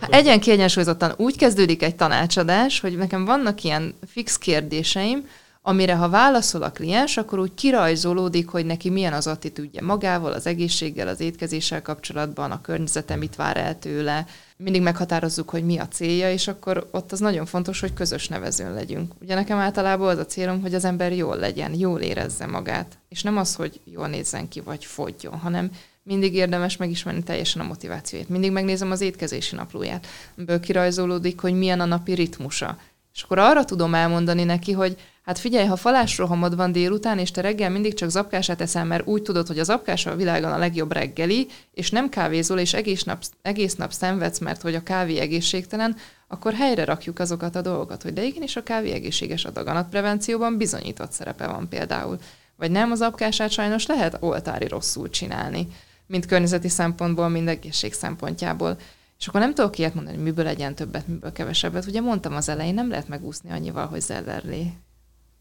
Hát 0.01 0.13
egyen 0.13 0.39
kiegyensúlyozottan 0.39 1.13
úgy 1.17 1.37
kezdődik 1.37 1.83
egy 1.83 1.95
tanácsadás, 1.95 2.79
hogy 2.79 2.97
nekem 2.97 3.25
vannak 3.25 3.63
ilyen 3.63 3.93
fix 4.07 4.37
kérdéseim, 4.37 5.27
amire 5.61 5.95
ha 5.95 6.09
válaszol 6.09 6.63
a 6.63 6.71
kliens, 6.71 7.17
akkor 7.17 7.39
úgy 7.39 7.53
kirajzolódik, 7.53 8.49
hogy 8.49 8.65
neki 8.65 8.89
milyen 8.89 9.13
az 9.13 9.27
attitűdje 9.27 9.81
magával, 9.81 10.31
az 10.31 10.47
egészséggel, 10.47 11.07
az 11.07 11.19
étkezéssel 11.19 11.81
kapcsolatban, 11.81 12.51
a 12.51 12.61
környezete 12.61 13.15
mit 13.15 13.35
vár 13.35 13.57
el 13.57 13.79
tőle. 13.79 14.25
Mindig 14.57 14.81
meghatározzuk, 14.81 15.49
hogy 15.49 15.65
mi 15.65 15.77
a 15.77 15.87
célja, 15.87 16.31
és 16.31 16.47
akkor 16.47 16.87
ott 16.91 17.11
az 17.11 17.19
nagyon 17.19 17.45
fontos, 17.45 17.79
hogy 17.79 17.93
közös 17.93 18.27
nevezőn 18.27 18.73
legyünk. 18.73 19.13
Ugye 19.21 19.35
nekem 19.35 19.57
általában 19.57 20.09
az 20.09 20.17
a 20.17 20.25
célom, 20.25 20.61
hogy 20.61 20.73
az 20.73 20.85
ember 20.85 21.13
jól 21.13 21.35
legyen, 21.35 21.73
jól 21.73 21.99
érezze 21.99 22.45
magát. 22.45 22.97
És 23.09 23.23
nem 23.23 23.37
az, 23.37 23.55
hogy 23.55 23.79
jól 23.83 24.07
nézzen 24.07 24.47
ki, 24.47 24.59
vagy 24.59 24.85
fogjon, 24.85 25.37
hanem 25.37 25.71
mindig 26.03 26.33
érdemes 26.33 26.77
megismerni 26.77 27.23
teljesen 27.23 27.61
a 27.61 27.67
motivációját. 27.67 28.29
Mindig 28.29 28.51
megnézem 28.51 28.91
az 28.91 29.01
étkezési 29.01 29.55
naplóját, 29.55 30.07
amiből 30.37 30.59
kirajzolódik, 30.59 31.39
hogy 31.39 31.53
milyen 31.53 31.79
a 31.79 31.85
napi 31.85 32.13
ritmusa. 32.13 32.77
És 33.13 33.21
akkor 33.21 33.39
arra 33.39 33.65
tudom 33.65 33.93
elmondani 33.93 34.43
neki, 34.43 34.71
hogy 34.71 34.97
Hát 35.29 35.39
figyelj, 35.39 35.67
ha 35.67 35.75
falásrohamod 35.75 36.55
van 36.55 36.71
délután, 36.71 37.19
és 37.19 37.31
te 37.31 37.41
reggel 37.41 37.69
mindig 37.69 37.93
csak 37.93 38.09
zapkását 38.09 38.61
eszel, 38.61 38.85
mert 38.85 39.07
úgy 39.07 39.21
tudod, 39.21 39.47
hogy 39.47 39.59
a 39.59 39.63
zapkás 39.63 40.05
a 40.05 40.15
világon 40.15 40.51
a 40.51 40.57
legjobb 40.57 40.91
reggeli, 40.91 41.47
és 41.73 41.91
nem 41.91 42.09
kávézol, 42.09 42.59
és 42.59 42.73
egész 42.73 43.03
nap, 43.03 43.23
egész 43.41 43.75
nap 43.75 43.91
szenvedsz, 43.91 44.39
mert 44.39 44.61
hogy 44.61 44.75
a 44.75 44.83
kávé 44.83 45.17
egészségtelen, 45.17 45.95
akkor 46.27 46.53
helyre 46.53 46.85
rakjuk 46.85 47.19
azokat 47.19 47.55
a 47.55 47.61
dolgokat, 47.61 48.03
hogy 48.03 48.13
de 48.13 48.23
igenis 48.23 48.55
a 48.55 48.63
kávé 48.63 48.91
egészséges 48.91 49.45
a 49.45 49.49
daganatprevencióban 49.49 50.57
bizonyított 50.57 51.11
szerepe 51.11 51.47
van 51.47 51.69
például. 51.69 52.17
Vagy 52.55 52.71
nem, 52.71 52.91
az 52.91 53.01
apkását 53.01 53.51
sajnos 53.51 53.85
lehet 53.85 54.17
oltári 54.19 54.67
rosszul 54.67 55.09
csinálni, 55.09 55.67
mind 56.05 56.25
környezeti 56.25 56.69
szempontból, 56.69 57.29
mind 57.29 57.47
egészség 57.47 57.93
szempontjából. 57.93 58.77
És 59.19 59.27
akkor 59.27 59.39
nem 59.39 59.53
tudok 59.53 59.77
ilyet 59.77 59.93
mondani, 59.93 60.15
hogy 60.15 60.25
miből 60.25 60.45
legyen 60.45 60.75
többet, 60.75 61.07
miből 61.07 61.31
kevesebbet. 61.31 61.85
Ugye 61.85 62.01
mondtam 62.01 62.35
az 62.35 62.49
elején, 62.49 62.73
nem 62.73 62.89
lehet 62.89 63.07
megúszni 63.07 63.51
annyival, 63.51 63.85
hogy 63.87 64.01
zellerlé 64.01 64.71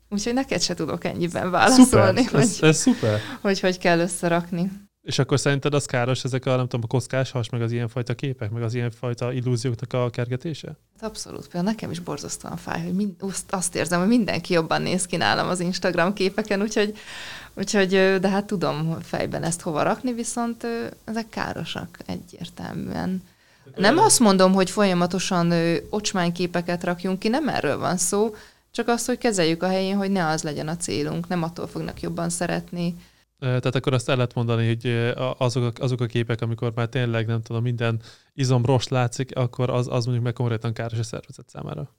Úgyhogy 0.09 0.35
neked 0.35 0.61
se 0.61 0.75
tudok 0.75 1.05
ennyiben 1.05 1.51
válaszolni, 1.51 2.23
szuper, 2.23 2.41
hogy, 2.41 2.69
ez, 2.69 2.77
szuper. 2.77 3.21
hogy 3.41 3.61
hogy 3.61 3.79
kell 3.79 3.99
összerakni. 3.99 4.71
És 5.09 5.19
akkor 5.19 5.41
szerinted 5.41 5.75
az 5.75 5.87
káros 5.87 6.25
ezek 6.25 6.47
a, 6.47 6.57
nem 6.57 6.69
tudom, 6.69 6.81
a 6.83 6.87
kockás 6.87 7.31
has, 7.31 7.49
meg 7.49 7.63
az 7.63 7.73
ilyenfajta 7.73 8.15
képek, 8.15 8.51
meg 8.51 8.63
az 8.63 8.75
ilyenfajta 8.75 9.33
illúzióknak 9.33 9.93
a 9.93 10.11
kergetése? 10.11 10.67
Hát 11.01 11.11
abszolút. 11.11 11.43
Például 11.43 11.65
nekem 11.65 11.91
is 11.91 11.99
borzasztóan 11.99 12.57
fáj, 12.57 12.83
hogy 12.83 12.93
mind, 12.93 13.15
azt 13.51 13.75
érzem, 13.75 13.99
hogy 13.99 14.09
mindenki 14.09 14.53
jobban 14.53 14.83
néz 14.83 15.07
ki 15.07 15.17
nálam 15.17 15.49
az 15.49 15.61
Instagram 15.61 16.13
képeken, 16.13 16.63
úgyhogy, 16.63 16.97
úgyhogy 17.55 17.89
de 18.21 18.29
hát 18.29 18.45
tudom 18.45 18.99
fejben 19.03 19.43
ezt 19.43 19.61
hova 19.61 19.83
rakni, 19.83 20.13
viszont 20.13 20.67
ezek 21.05 21.29
károsak 21.29 21.99
egyértelműen. 22.07 23.23
Nem 23.77 23.99
azt 23.99 24.19
mondom, 24.21 24.53
hogy 24.53 24.71
folyamatosan 24.71 25.53
ocsmányképeket 25.91 26.85
rakjunk 26.85 27.19
ki, 27.19 27.29
nem 27.29 27.49
erről 27.49 27.79
van 27.79 27.97
szó, 27.97 28.35
Csak 28.79 28.89
azt, 28.89 29.07
hogy 29.07 29.19
kezeljük 29.19 29.63
a 29.63 29.69
helyén, 29.69 29.97
hogy 29.97 30.11
ne 30.11 30.27
az 30.27 30.43
legyen 30.43 30.69
a 30.69 30.77
célunk, 30.77 31.29
nem 31.29 31.43
attól 31.43 31.67
fognak 31.67 32.01
jobban 32.01 32.29
szeretni. 32.29 32.95
Tehát 33.39 33.75
akkor 33.75 33.93
azt 33.93 34.09
el 34.09 34.15
lehet 34.15 34.35
mondani, 34.35 34.67
hogy 34.67 35.13
azok 35.39 35.79
a, 35.79 35.83
azok 35.83 36.01
a 36.01 36.07
képek, 36.07 36.41
amikor 36.41 36.73
már 36.75 36.89
tényleg 36.89 37.27
nem 37.27 37.43
tudom, 37.43 37.63
minden 37.63 38.01
izom 38.33 38.65
rost 38.65 38.89
látszik, 38.89 39.37
akkor 39.37 39.71
az, 39.71 39.87
az 39.89 40.05
mondjuk 40.05 40.25
meg 40.25 40.33
konkrétan 40.33 40.73
káros 40.73 40.99
a 40.99 41.03
szervezet 41.03 41.49
számára. 41.49 41.97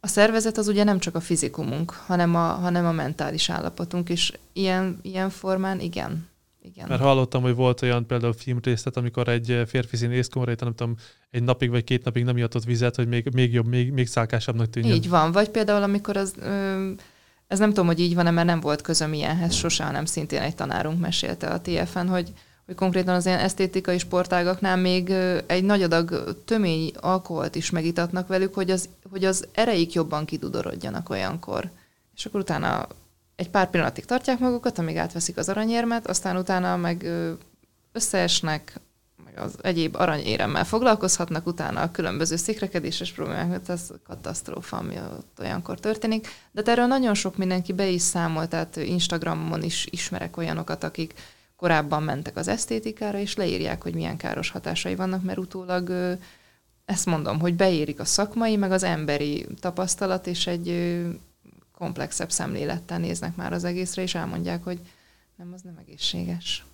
A 0.00 0.06
szervezet 0.06 0.58
az 0.58 0.68
ugye 0.68 0.84
nem 0.84 0.98
csak 0.98 1.14
a 1.14 1.20
fizikumunk, 1.20 1.90
hanem 1.90 2.34
a, 2.34 2.48
hanem 2.52 2.86
a 2.86 2.92
mentális 2.92 3.50
állapotunk, 3.50 4.08
és 4.08 4.38
ilyen, 4.52 4.98
ilyen 5.02 5.30
formán 5.30 5.80
igen. 5.80 6.28
Igen. 6.62 6.88
Mert 6.88 7.00
hallottam, 7.00 7.42
hogy 7.42 7.54
volt 7.54 7.82
olyan 7.82 8.06
például 8.06 8.32
filmrészlet, 8.32 8.96
amikor 8.96 9.28
egy 9.28 9.62
férfi 9.66 9.96
színész 9.96 10.28
konkrétan, 10.28 10.66
nem 10.66 10.76
tudom, 10.76 10.96
egy 11.30 11.42
napig 11.42 11.70
vagy 11.70 11.84
két 11.84 12.04
napig 12.04 12.24
nem 12.24 12.36
ihatott 12.36 12.64
vizet, 12.64 12.96
hogy 12.96 13.08
még, 13.08 13.28
még 13.34 13.52
jobb, 13.52 13.66
még, 13.66 13.92
még 13.92 14.06
szálkásabbnak 14.06 14.70
tűnjön. 14.70 14.94
Így 14.94 15.08
van. 15.08 15.32
Vagy 15.32 15.48
például, 15.48 15.82
amikor 15.82 16.16
az, 16.16 16.34
ö, 16.38 16.90
ez 17.46 17.58
nem 17.58 17.68
tudom, 17.68 17.86
hogy 17.86 18.00
így 18.00 18.14
van-e, 18.14 18.30
mert 18.30 18.46
nem 18.46 18.60
volt 18.60 18.80
közöm 18.80 19.12
ilyenhez 19.12 19.54
sose, 19.54 19.84
hanem 19.84 20.04
szintén 20.04 20.40
egy 20.40 20.54
tanárunk 20.54 21.00
mesélte 21.00 21.46
a 21.46 21.60
TFN, 21.60 22.06
hogy 22.06 22.32
hogy 22.70 22.78
konkrétan 22.78 23.14
az 23.14 23.26
ilyen 23.26 23.38
esztétikai 23.38 23.98
sportágaknál 23.98 24.76
még 24.76 25.10
egy 25.46 25.64
nagy 25.64 25.82
adag 25.82 26.34
tömény 26.44 26.92
alkoholt 27.00 27.54
is 27.54 27.70
megitatnak 27.70 28.28
velük, 28.28 28.54
hogy 28.54 28.70
az, 28.70 28.88
hogy 29.10 29.24
az 29.24 29.46
ereik 29.52 29.92
jobban 29.92 30.24
kidudorodjanak 30.24 31.08
olyankor. 31.08 31.70
És 32.16 32.24
akkor 32.24 32.40
utána 32.40 32.86
egy 33.40 33.50
pár 33.50 33.70
pillanatig 33.70 34.04
tartják 34.04 34.38
magukat, 34.38 34.78
amíg 34.78 34.96
átveszik 34.96 35.36
az 35.36 35.48
aranyérmet, 35.48 36.06
aztán 36.06 36.36
utána 36.36 36.76
meg 36.76 37.06
összeesnek, 37.92 38.80
meg 39.24 39.38
az 39.38 39.54
egyéb 39.62 39.94
aranyéremmel 39.94 40.64
foglalkozhatnak, 40.64 41.46
utána 41.46 41.80
a 41.80 41.90
különböző 41.90 42.36
szikrekedéses 42.36 43.12
problémák, 43.12 43.68
ez 43.68 43.90
katasztrófa, 44.06 44.76
ami 44.76 44.96
ott 44.96 45.38
olyankor 45.40 45.80
történik. 45.80 46.28
De 46.52 46.62
erről 46.64 46.86
nagyon 46.86 47.14
sok 47.14 47.36
mindenki 47.36 47.72
be 47.72 47.86
is 47.88 48.02
számolt, 48.02 48.48
tehát 48.48 48.76
Instagramon 48.76 49.62
is 49.62 49.86
ismerek 49.90 50.36
olyanokat, 50.36 50.84
akik 50.84 51.14
korábban 51.56 52.02
mentek 52.02 52.36
az 52.36 52.48
esztétikára, 52.48 53.18
és 53.18 53.36
leírják, 53.36 53.82
hogy 53.82 53.94
milyen 53.94 54.16
káros 54.16 54.50
hatásai 54.50 54.94
vannak, 54.94 55.22
mert 55.22 55.38
utólag 55.38 56.16
ezt 56.84 57.06
mondom, 57.06 57.40
hogy 57.40 57.54
beérik 57.54 58.00
a 58.00 58.04
szakmai, 58.04 58.56
meg 58.56 58.72
az 58.72 58.82
emberi 58.82 59.46
tapasztalat, 59.60 60.26
és 60.26 60.46
egy 60.46 60.68
komplexebb 61.80 62.30
szemlélettel 62.30 62.98
néznek 62.98 63.36
már 63.36 63.52
az 63.52 63.64
egészre, 63.64 64.02
és 64.02 64.14
elmondják, 64.14 64.64
hogy 64.64 64.80
nem, 65.36 65.52
az 65.52 65.62
nem 65.62 65.76
egészséges. 65.76 66.64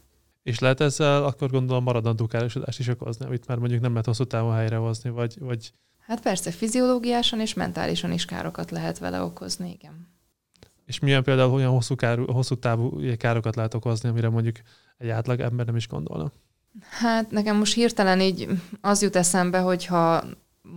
És 0.42 0.58
lehet 0.58 0.80
ezzel 0.80 1.24
akkor 1.24 1.50
gondolom 1.50 1.82
maradandó 1.82 2.26
károsodást 2.26 2.78
is 2.78 2.88
okozni, 2.88 3.24
amit 3.24 3.46
már 3.46 3.58
mondjuk 3.58 3.80
nem 3.80 3.90
lehet 3.90 4.06
hosszú 4.06 4.24
távon 4.24 4.54
helyrehozni, 4.54 5.10
vagy, 5.10 5.38
vagy... 5.38 5.72
Hát 5.98 6.20
persze, 6.20 6.50
fiziológiásan 6.50 7.40
és 7.40 7.54
mentálisan 7.54 8.12
is 8.12 8.24
károkat 8.24 8.70
lehet 8.70 8.98
vele 8.98 9.22
okozni, 9.22 9.70
igen. 9.70 10.08
És 10.86 10.98
milyen 10.98 11.22
például 11.22 11.52
olyan 11.52 11.70
hosszú, 11.70 11.94
kár, 11.94 12.18
hosszú 12.18 12.54
távú 12.54 13.00
károkat 13.16 13.56
lehet 13.56 13.74
okozni, 13.74 14.08
amire 14.08 14.28
mondjuk 14.28 14.56
egy 14.98 15.08
átlag 15.08 15.40
ember 15.40 15.66
nem 15.66 15.76
is 15.76 15.88
gondolna? 15.88 16.32
Hát 16.80 17.30
nekem 17.30 17.56
most 17.56 17.74
hirtelen 17.74 18.20
így 18.20 18.48
az 18.80 19.02
jut 19.02 19.16
eszembe, 19.16 19.58
hogyha 19.58 20.24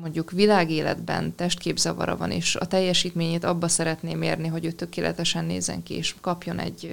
mondjuk 0.02 0.32
világéletben 0.32 1.36
testképzavara 1.36 2.18
van, 2.18 2.32
és 2.32 2.56
a 2.56 2.68
teljesítményét 2.68 3.44
abba 3.44 3.68
szeretném 3.68 4.22
érni, 4.22 4.48
hogy 4.48 4.66
ő 4.66 4.72
tökéletesen 4.72 5.46
nézzen 5.46 5.84
ki, 5.84 5.94
és 5.94 6.16
kapjon 6.22 6.60
egy, 6.60 6.92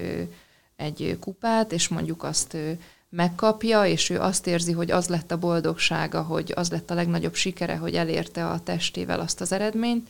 egy 0.76 1.16
kupát, 1.20 1.72
és 1.72 1.88
mondjuk 1.88 2.22
azt 2.22 2.56
megkapja, 3.08 3.84
és 3.84 4.10
ő 4.10 4.20
azt 4.20 4.46
érzi, 4.46 4.72
hogy 4.72 4.90
az 4.90 5.08
lett 5.08 5.30
a 5.30 5.38
boldogsága, 5.38 6.22
hogy 6.22 6.52
az 6.54 6.70
lett 6.70 6.90
a 6.90 6.94
legnagyobb 6.94 7.34
sikere, 7.34 7.76
hogy 7.76 7.94
elérte 7.94 8.46
a 8.46 8.60
testével 8.60 9.20
azt 9.20 9.40
az 9.40 9.52
eredményt, 9.52 10.08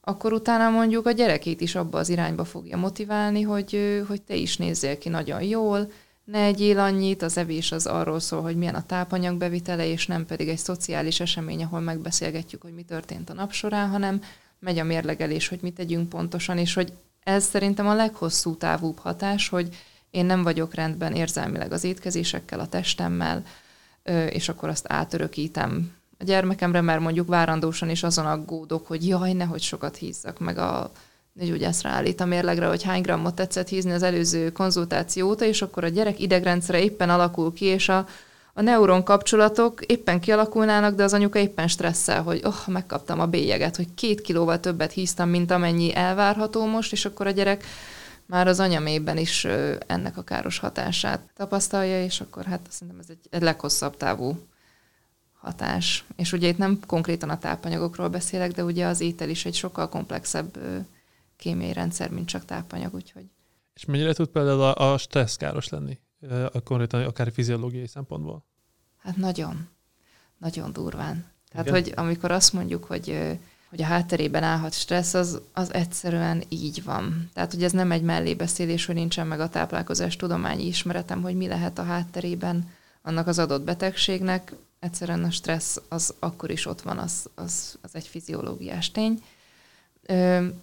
akkor 0.00 0.32
utána 0.32 0.70
mondjuk 0.70 1.06
a 1.06 1.12
gyerekét 1.12 1.60
is 1.60 1.74
abba 1.74 1.98
az 1.98 2.08
irányba 2.08 2.44
fogja 2.44 2.76
motiválni, 2.76 3.42
hogy, 3.42 4.02
hogy 4.08 4.22
te 4.22 4.34
is 4.34 4.56
nézzél 4.56 4.98
ki 4.98 5.08
nagyon 5.08 5.42
jól, 5.42 5.90
ne 6.24 6.38
egyél 6.38 6.78
annyit, 6.78 7.22
az 7.22 7.36
evés 7.36 7.72
az 7.72 7.86
arról 7.86 8.20
szól, 8.20 8.42
hogy 8.42 8.56
milyen 8.56 8.74
a 8.74 8.86
tápanyag 8.86 9.36
bevitele, 9.36 9.86
és 9.86 10.06
nem 10.06 10.26
pedig 10.26 10.48
egy 10.48 10.58
szociális 10.58 11.20
esemény, 11.20 11.62
ahol 11.62 11.80
megbeszélgetjük, 11.80 12.62
hogy 12.62 12.74
mi 12.74 12.82
történt 12.82 13.30
a 13.30 13.34
nap 13.34 13.52
során, 13.52 13.88
hanem 13.88 14.22
megy 14.58 14.78
a 14.78 14.84
mérlegelés, 14.84 15.48
hogy 15.48 15.58
mit 15.62 15.74
tegyünk 15.74 16.08
pontosan, 16.08 16.58
és 16.58 16.74
hogy 16.74 16.92
ez 17.22 17.44
szerintem 17.44 17.86
a 17.86 17.94
leghosszú 17.94 18.56
távúbb 18.56 18.98
hatás, 18.98 19.48
hogy 19.48 19.68
én 20.10 20.26
nem 20.26 20.42
vagyok 20.42 20.74
rendben 20.74 21.14
érzelmileg 21.14 21.72
az 21.72 21.84
étkezésekkel, 21.84 22.60
a 22.60 22.66
testemmel, 22.66 23.44
és 24.28 24.48
akkor 24.48 24.68
azt 24.68 24.86
átörökítem 24.88 25.92
a 26.18 26.24
gyermekemre, 26.24 26.80
mert 26.80 27.00
mondjuk 27.00 27.28
várandósan 27.28 27.90
is 27.90 28.02
azon 28.02 28.26
aggódok, 28.26 28.86
hogy 28.86 29.08
jaj, 29.08 29.32
nehogy 29.32 29.62
sokat 29.62 29.96
hízzak, 29.96 30.38
meg 30.38 30.58
a 30.58 30.90
gyógyászra 31.42 31.90
állít 31.90 32.20
a 32.20 32.24
mérlegre, 32.24 32.66
hogy 32.66 32.82
hány 32.82 33.02
grammot 33.02 33.34
tetszett 33.34 33.68
hízni 33.68 33.92
az 33.92 34.02
előző 34.02 34.52
konzultáció 34.52 35.28
óta, 35.28 35.44
és 35.44 35.62
akkor 35.62 35.84
a 35.84 35.88
gyerek 35.88 36.20
idegrendszere 36.20 36.82
éppen 36.82 37.10
alakul 37.10 37.52
ki, 37.52 37.64
és 37.64 37.88
a, 37.88 38.06
a 38.52 38.62
neuron 38.62 39.02
kapcsolatok 39.02 39.84
éppen 39.86 40.20
kialakulnának, 40.20 40.94
de 40.94 41.02
az 41.02 41.12
anyuka 41.12 41.38
éppen 41.38 41.68
stresszel, 41.68 42.22
hogy 42.22 42.40
oh, 42.44 42.66
megkaptam 42.66 43.20
a 43.20 43.26
bélyeget, 43.26 43.76
hogy 43.76 43.94
két 43.94 44.20
kilóval 44.20 44.60
többet 44.60 44.92
híztam, 44.92 45.28
mint 45.28 45.50
amennyi 45.50 45.94
elvárható 45.94 46.66
most, 46.66 46.92
és 46.92 47.04
akkor 47.04 47.26
a 47.26 47.30
gyerek 47.30 47.64
már 48.26 48.48
az 48.48 48.60
anyamében 48.60 49.16
is 49.16 49.46
ennek 49.86 50.16
a 50.16 50.22
káros 50.22 50.58
hatását 50.58 51.20
tapasztalja, 51.36 52.04
és 52.04 52.20
akkor 52.20 52.44
hát 52.44 52.60
szerintem 52.68 52.98
ez 52.98 53.06
egy, 53.08 53.28
egy 53.30 53.42
leghosszabb 53.42 53.96
távú 53.96 54.38
hatás. 55.40 56.04
És 56.16 56.32
ugye 56.32 56.48
itt 56.48 56.58
nem 56.58 56.78
konkrétan 56.86 57.30
a 57.30 57.38
tápanyagokról 57.38 58.08
beszélek, 58.08 58.52
de 58.52 58.64
ugye 58.64 58.86
az 58.86 59.00
étel 59.00 59.28
is 59.28 59.44
egy 59.44 59.54
sokkal 59.54 59.88
komplexebb 59.88 60.58
kémiai 61.44 61.72
rendszer, 61.72 62.10
mint 62.10 62.28
csak 62.28 62.44
tápanyag, 62.44 62.94
úgyhogy. 62.94 63.24
És 63.74 63.84
mennyire 63.84 64.12
tud 64.12 64.28
például 64.28 64.60
a, 64.60 64.92
a 64.92 64.98
stressz 64.98 65.36
káros 65.36 65.68
lenni, 65.68 65.98
a 66.52 66.60
konkrétan 66.60 67.04
akár 67.04 67.32
fiziológiai 67.32 67.86
szempontból? 67.86 68.44
Hát 68.98 69.16
nagyon. 69.16 69.68
Nagyon 70.38 70.72
durván. 70.72 71.24
Tehát, 71.50 71.66
Igen? 71.66 71.82
hogy 71.82 71.92
amikor 71.96 72.30
azt 72.30 72.52
mondjuk, 72.52 72.84
hogy 72.84 73.38
hogy 73.68 73.82
a 73.82 73.86
hátterében 73.86 74.42
állhat 74.42 74.72
stressz, 74.72 75.14
az, 75.14 75.40
az 75.52 75.72
egyszerűen 75.72 76.42
így 76.48 76.84
van. 76.84 77.30
Tehát, 77.32 77.52
hogy 77.52 77.64
ez 77.64 77.72
nem 77.72 77.92
egy 77.92 78.02
mellébeszélés, 78.02 78.86
hogy 78.86 78.94
nincsen 78.94 79.26
meg 79.26 79.40
a 79.40 79.48
táplálkozás 79.48 80.16
tudományi 80.16 80.66
ismeretem, 80.66 81.22
hogy 81.22 81.36
mi 81.36 81.46
lehet 81.46 81.78
a 81.78 81.82
hátterében 81.82 82.70
annak 83.02 83.26
az 83.26 83.38
adott 83.38 83.62
betegségnek. 83.62 84.52
Egyszerűen 84.78 85.24
a 85.24 85.30
stressz 85.30 85.80
az 85.88 86.14
akkor 86.18 86.50
is 86.50 86.66
ott 86.66 86.80
van, 86.80 86.98
az, 86.98 87.30
az, 87.34 87.78
az 87.82 87.94
egy 87.94 88.06
fiziológiás 88.06 88.90
tény. 88.90 89.22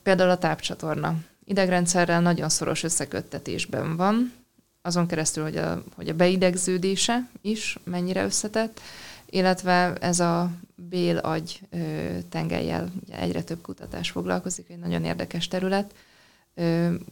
Például 0.03 0.29
a 0.29 0.37
tápcsatorna. 0.37 1.15
Idegrendszerrel 1.45 2.21
nagyon 2.21 2.49
szoros 2.49 2.83
összeköttetésben 2.83 3.95
van, 3.95 4.33
azon 4.81 5.07
keresztül, 5.07 5.43
hogy 5.43 5.57
a, 5.57 5.83
hogy 5.95 6.09
a 6.09 6.13
beidegződése 6.13 7.29
is 7.41 7.77
mennyire 7.83 8.23
összetett, 8.23 8.81
illetve 9.29 9.93
ez 9.93 10.19
a 10.19 10.49
bél-agy 10.75 11.59
tengelyel 12.29 12.91
egyre 13.11 13.43
több 13.43 13.61
kutatás 13.61 14.09
foglalkozik, 14.11 14.69
egy 14.69 14.79
nagyon 14.79 15.03
érdekes 15.03 15.47
terület. 15.47 15.93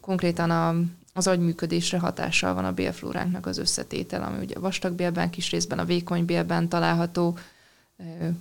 Konkrétan 0.01 0.49
a, 0.49 0.75
az 1.13 1.27
agyműködésre 1.27 1.99
hatással 1.99 2.53
van 2.53 2.65
a 2.65 2.71
bélflóránknak 2.71 3.45
az 3.45 3.57
összetétel, 3.57 4.23
ami 4.23 4.37
ugye 4.43 4.55
a 4.55 4.59
vastag 4.59 4.93
bélben, 4.93 5.29
kis 5.29 5.51
részben 5.51 5.79
a 5.79 5.85
vékony 5.85 6.25
bélben 6.25 6.67
található, 6.67 7.37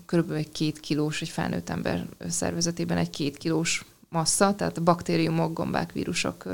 körülbelül 0.07 0.39
egy 0.39 0.53
két 0.53 0.81
kilós, 0.81 1.23
egy 1.23 1.29
felnőtt 1.29 1.69
ember 1.69 2.07
szervezetében 2.29 2.97
egy 2.97 3.11
két 3.11 3.37
kilós 3.37 3.85
massza, 4.09 4.55
tehát 4.55 4.79
a 4.79 4.83
baktériumok, 4.83 5.53
gombák, 5.53 5.93
vírusok 5.93 6.47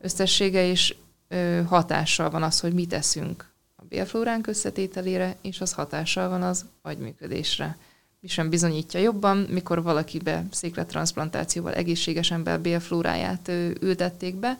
összessége, 0.00 0.66
és 0.66 0.94
hatással 1.66 2.30
van 2.30 2.42
az, 2.42 2.60
hogy 2.60 2.72
mit 2.72 2.88
teszünk 2.88 3.48
a 3.76 3.82
bélflóránk 3.88 4.46
összetételére, 4.46 5.36
és 5.42 5.60
az 5.60 5.72
hatással 5.72 6.28
van 6.28 6.42
az 6.42 6.64
agyműködésre. 6.82 7.76
Mi 8.20 8.28
sem 8.28 8.48
bizonyítja 8.48 9.00
jobban, 9.00 9.36
mikor 9.36 9.82
valakibe 9.82 10.44
széklettransplantációval 10.50 11.74
egészséges 11.74 12.30
ember 12.30 12.60
bélflóráját 12.60 13.48
ültették 13.80 14.34
be, 14.34 14.58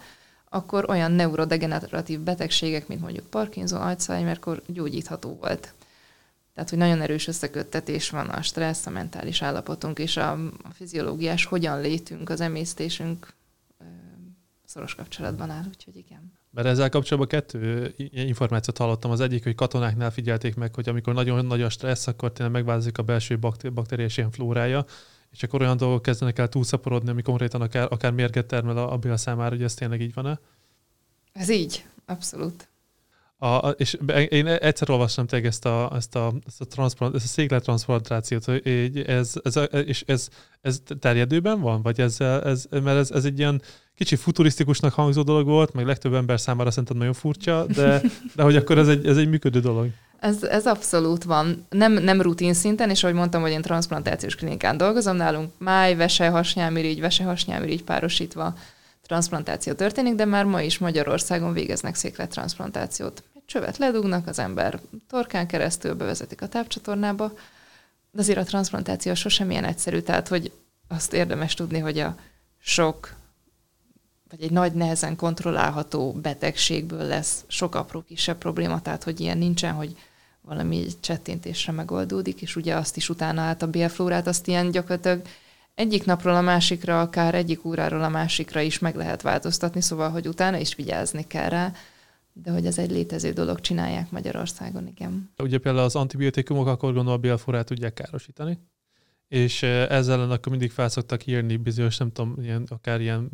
akkor 0.48 0.90
olyan 0.90 1.12
neurodegeneratív 1.12 2.20
betegségek, 2.20 2.88
mint 2.88 3.00
mondjuk 3.00 3.26
Parkinson, 3.26 3.80
Alzheimer-kor 3.80 4.62
gyógyítható 4.66 5.36
volt. 5.40 5.72
Tehát, 6.54 6.70
hogy 6.70 6.78
nagyon 6.78 7.00
erős 7.00 7.26
összeköttetés 7.26 8.10
van 8.10 8.28
a 8.28 8.42
stressz, 8.42 8.86
a 8.86 8.90
mentális 8.90 9.42
állapotunk 9.42 9.98
és 9.98 10.16
a, 10.16 10.32
a 10.42 10.70
fiziológiás 10.72 11.44
hogyan 11.44 11.80
létünk, 11.80 12.30
az 12.30 12.40
emésztésünk 12.40 13.34
szoros 14.64 14.94
kapcsolatban 14.94 15.50
áll, 15.50 15.64
úgyhogy 15.68 15.96
igen. 15.96 16.32
Mert 16.50 16.66
ezzel 16.66 16.88
kapcsolatban 16.88 17.40
kettő 17.40 17.94
információt 18.10 18.78
hallottam. 18.78 19.10
Az 19.10 19.20
egyik, 19.20 19.42
hogy 19.42 19.54
katonáknál 19.54 20.10
figyelték 20.10 20.54
meg, 20.54 20.74
hogy 20.74 20.88
amikor 20.88 21.14
nagyon 21.14 21.46
nagy 21.46 21.62
a 21.62 21.68
stressz, 21.68 22.06
akkor 22.06 22.32
tényleg 22.32 22.54
megváltozik 22.54 22.98
a 22.98 23.02
belső 23.02 23.38
baktériás 23.72 24.16
ilyen 24.16 24.30
flórája, 24.30 24.84
és 25.30 25.42
akkor 25.42 25.60
olyan 25.60 25.76
dolgok 25.76 26.02
kezdenek 26.02 26.38
el 26.38 26.48
túlszaporodni, 26.48 27.10
ami 27.10 27.22
konkrétan 27.22 27.60
akár, 27.60 27.86
akár 27.90 28.12
mérget 28.12 28.46
termel 28.46 28.76
a, 28.76 28.92
a 28.92 28.96
bél 28.96 29.16
számára, 29.16 29.50
hogy 29.54 29.62
ez 29.62 29.74
tényleg 29.74 30.00
így 30.00 30.14
van-e? 30.14 30.38
Ez 31.32 31.48
így, 31.48 31.86
abszolút. 32.06 32.68
A, 33.44 33.68
és 33.68 33.98
én 34.28 34.46
egyszer 34.46 34.90
olvastam 34.90 35.26
tényleg 35.26 35.48
ezt 35.48 35.64
a, 35.64 35.92
ezt 35.94 36.16
a, 36.16 36.32
ezt 36.46 36.60
a, 36.60 36.64
transplant, 36.64 37.14
ezt 37.14 37.24
a 37.24 37.28
széklettransplantációt, 37.28 38.44
hogy 38.44 39.04
ez, 39.06 39.32
ez, 39.42 39.60
és 39.70 40.02
ez, 40.06 40.28
ez 40.60 40.82
terjedőben 41.00 41.60
van? 41.60 41.82
Vagy 41.82 42.00
ez, 42.00 42.20
ez, 42.20 42.66
mert 42.70 42.98
ez, 42.98 43.10
ez 43.10 43.24
egy 43.24 43.38
ilyen 43.38 43.62
kicsi 43.94 44.16
futurisztikusnak 44.16 44.92
hangzó 44.92 45.22
dolog 45.22 45.46
volt, 45.46 45.72
meg 45.72 45.86
legtöbb 45.86 46.14
ember 46.14 46.40
számára 46.40 46.70
szerintem 46.70 46.96
nagyon 46.96 47.12
furcsa, 47.12 47.66
de, 47.74 48.00
de 48.34 48.42
hogy 48.42 48.56
akkor 48.56 48.78
ez 48.78 48.88
egy, 48.88 49.06
ez 49.06 49.16
egy 49.16 49.28
működő 49.28 49.60
dolog. 49.60 49.88
Ez, 50.20 50.42
ez 50.42 50.66
abszolút 50.66 51.24
van. 51.24 51.66
Nem, 51.70 51.92
nem 51.92 52.20
rutin 52.20 52.54
szinten, 52.54 52.90
és 52.90 53.02
ahogy 53.02 53.16
mondtam, 53.16 53.42
hogy 53.42 53.50
én 53.50 53.62
transplantációs 53.62 54.34
klinikán 54.34 54.76
dolgozom, 54.76 55.16
nálunk 55.16 55.50
máj, 55.58 55.94
vese, 55.94 56.28
hasnyálmirigy, 56.28 57.00
vese, 57.00 57.24
hasnyálmirigy 57.24 57.84
párosítva 57.84 58.54
transplantáció 59.06 59.72
történik, 59.72 60.14
de 60.14 60.24
már 60.24 60.44
ma 60.44 60.62
is 60.62 60.78
Magyarországon 60.78 61.52
végeznek 61.52 61.94
széklettransplantációt. 61.94 63.22
Csövet 63.46 63.76
ledugnak, 63.76 64.26
az 64.26 64.38
ember 64.38 64.80
torkán 65.08 65.46
keresztül 65.46 65.94
bevezetik 65.94 66.42
a 66.42 66.48
tápcsatornába, 66.48 67.32
de 68.10 68.20
azért 68.20 68.38
a 68.38 68.44
transplantáció 68.44 69.14
sosem 69.14 69.50
ilyen 69.50 69.64
egyszerű, 69.64 70.00
tehát 70.00 70.28
hogy 70.28 70.52
azt 70.88 71.12
érdemes 71.12 71.54
tudni, 71.54 71.78
hogy 71.78 71.98
a 71.98 72.16
sok 72.58 73.14
vagy 74.30 74.42
egy 74.42 74.50
nagy 74.50 74.72
nehezen 74.72 75.16
kontrollálható 75.16 76.12
betegségből 76.12 77.06
lesz 77.06 77.44
sok 77.46 77.74
apró 77.74 78.02
kisebb 78.02 78.38
probléma, 78.38 78.82
tehát 78.82 79.04
hogy 79.04 79.20
ilyen 79.20 79.38
nincsen, 79.38 79.72
hogy 79.72 79.96
valami 80.40 80.86
csettintésre 81.00 81.72
megoldódik, 81.72 82.42
és 82.42 82.56
ugye 82.56 82.74
azt 82.74 82.96
is 82.96 83.08
utána 83.08 83.40
át 83.40 83.62
a 83.62 83.70
bélflórát, 83.70 84.26
azt 84.26 84.48
ilyen 84.48 84.70
gyakorlatilag 84.70 85.22
egyik 85.74 86.04
napról 86.04 86.34
a 86.34 86.40
másikra, 86.40 87.00
akár 87.00 87.34
egyik 87.34 87.64
óráról 87.64 88.02
a 88.02 88.08
másikra 88.08 88.60
is 88.60 88.78
meg 88.78 88.96
lehet 88.96 89.22
változtatni, 89.22 89.80
szóval, 89.80 90.10
hogy 90.10 90.28
utána 90.28 90.56
is 90.56 90.74
vigyázni 90.74 91.26
kell 91.26 91.48
rá, 91.48 91.72
de 92.36 92.50
hogy 92.50 92.66
ez 92.66 92.78
egy 92.78 92.90
létező 92.90 93.32
dolog, 93.32 93.60
csinálják 93.60 94.10
Magyarországon, 94.10 94.86
igen. 94.86 95.30
Ugye 95.38 95.58
például 95.58 95.84
az 95.84 95.96
antibiotikumok 95.96 96.66
akkor 96.66 96.92
gondolom 96.92 97.18
a 97.18 97.22
bélflórát 97.22 97.66
tudják 97.66 97.94
károsítani, 97.94 98.58
és 99.28 99.62
ezzel 99.62 100.18
ellen 100.18 100.30
akkor 100.30 100.50
mindig 100.50 100.70
felszoktak 100.70 101.26
írni 101.26 101.56
bizonyos, 101.56 101.96
nem 101.96 102.12
tudom, 102.12 102.36
ilyen, 102.42 102.66
akár 102.68 103.00
ilyen 103.00 103.30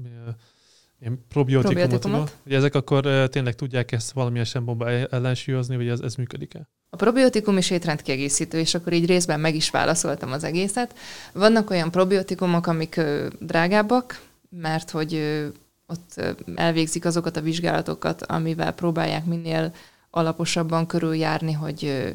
ilyen 1.01 1.25
probiotikumot, 1.29 1.89
probiotikumot. 1.89 2.37
ezek 2.45 2.75
akkor 2.75 3.29
tényleg 3.29 3.55
tudják 3.55 3.93
ezt 3.93 4.13
valamilyen 4.13 4.45
szempontból 4.45 4.89
ellensúlyozni, 4.89 5.77
vagy 5.77 5.89
ez, 5.89 6.01
ez 6.01 6.15
működik-e? 6.15 6.69
A 6.91 6.97
probiotikum 6.97 7.57
is 7.57 7.71
étrendkiegészítő, 7.71 8.59
és 8.59 8.75
akkor 8.75 8.93
így 8.93 9.07
részben 9.07 9.41
meg 9.41 9.55
is 9.55 9.71
válaszoltam 9.71 10.33
az 10.33 10.45
egészet. 10.45 10.95
Vannak 11.33 11.71
olyan 11.71 11.91
probiotikumok, 11.91 12.67
amik 12.67 13.01
drágábbak, 13.41 14.23
mert 14.49 14.91
hogy 14.91 15.43
ott 15.91 16.37
elvégzik 16.55 17.05
azokat 17.05 17.37
a 17.37 17.41
vizsgálatokat, 17.41 18.23
amivel 18.23 18.73
próbálják 18.73 19.25
minél 19.25 19.75
alaposabban 20.11 20.87
körüljárni, 20.87 21.53
hogy 21.53 22.13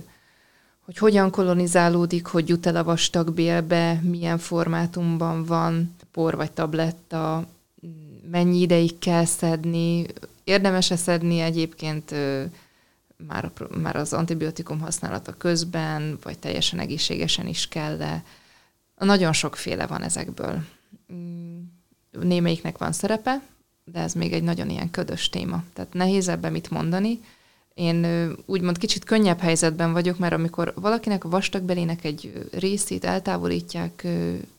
hogy 0.86 0.98
hogyan 0.98 1.32
kolonizálódik, 1.32 2.26
hogy 2.26 2.50
jut 2.50 2.66
el 2.66 2.76
a 2.76 2.84
vastag 2.84 3.32
bélbe, 3.32 4.00
milyen 4.04 4.38
formátumban 4.38 5.46
van, 5.46 5.96
por 6.12 6.36
vagy 6.36 6.52
tabletta, 6.52 7.48
mennyi 8.32 8.60
ideig 8.60 9.00
kell 9.00 9.26
szedni, 9.26 10.06
érdemes-e 10.44 10.96
szedni 10.96 11.40
egyébként 11.40 12.16
már, 13.28 13.52
már 13.82 13.96
az 13.96 14.14
antibiotikum 14.14 14.80
használata 14.80 15.34
közben, 15.34 16.18
vagy 16.24 16.40
teljesen 16.40 16.80
egészségesen 16.80 17.48
is 17.48 17.68
kell, 17.68 17.98
de 17.98 18.24
nagyon 18.98 19.34
sokféle 19.34 19.88
van 19.88 20.02
ezekből. 20.02 20.64
Mm, 21.14 21.60
némelyiknek 22.12 22.78
van 22.78 22.92
szerepe, 22.92 23.42
de 23.92 24.00
ez 24.00 24.14
még 24.14 24.34
egy 24.34 24.44
nagyon 24.44 24.70
ilyen 24.70 24.92
ködös 24.92 25.30
téma. 25.30 25.64
Tehát 25.74 25.94
nehéz 25.94 26.28
ebben 26.28 26.52
mit 26.52 26.70
mondani, 26.70 27.20
én 27.76 28.32
úgymond 28.46 28.78
kicsit 28.78 29.04
könnyebb 29.04 29.40
helyzetben 29.40 29.94
vagyok, 29.94 30.18
mert 30.18 30.34
amikor 30.34 30.74
valakinek 30.76 31.24
a 31.24 31.30
vastagbelének 31.30 32.04
egy 32.04 32.48
részét 32.52 33.06
eltávolítják 33.06 34.08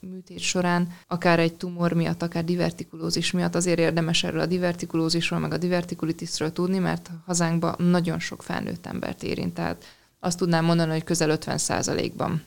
műtét 0.01 0.39
során, 0.39 0.97
akár 1.07 1.39
egy 1.39 1.55
tumor 1.55 1.93
miatt, 1.93 2.23
akár 2.23 2.45
divertikulózis 2.45 3.31
miatt, 3.31 3.55
azért 3.55 3.79
érdemes 3.79 4.25
erről 4.25 4.41
a 4.41 4.47
divertikulózisról, 4.47 5.39
meg 5.39 5.53
a 5.53 5.57
divertikulitisről 5.57 6.53
tudni, 6.53 6.79
mert 6.79 7.11
hazánkban 7.27 7.75
nagyon 7.79 8.19
sok 8.19 8.43
felnőtt 8.43 8.87
embert 8.87 9.23
érint. 9.23 9.55
Tehát 9.55 9.85
azt 10.21 10.39
tudnám 10.39 10.65
mondani, 10.65 10.91
hogy 10.91 11.05
közel 11.05 11.31
50 11.31 11.59
ban 12.17 12.43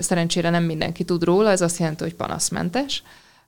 Szerencsére 0.00 0.50
nem 0.50 0.64
mindenki 0.64 1.04
tud 1.04 1.24
róla, 1.24 1.50
ez 1.50 1.60
azt 1.60 1.78
jelenti, 1.78 2.02
hogy 2.02 2.14
panaszmentes 2.14 3.02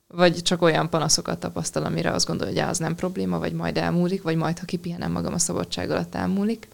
vagy 0.07 0.41
csak 0.41 0.61
olyan 0.61 0.89
panaszokat 0.89 1.39
tapasztal, 1.39 1.83
amire 1.83 2.11
azt 2.11 2.27
gondolja, 2.27 2.61
hogy 2.61 2.71
az 2.71 2.77
nem 2.77 2.95
probléma, 2.95 3.39
vagy 3.39 3.53
majd 3.53 3.77
elmúlik, 3.77 4.21
vagy 4.21 4.35
majd, 4.35 4.59
ha 4.59 4.65
kipihenem 4.65 5.11
magam 5.11 5.33
a 5.33 5.37
szabadság 5.37 5.89
alatt 5.89 6.15
elmúlik. 6.15 6.67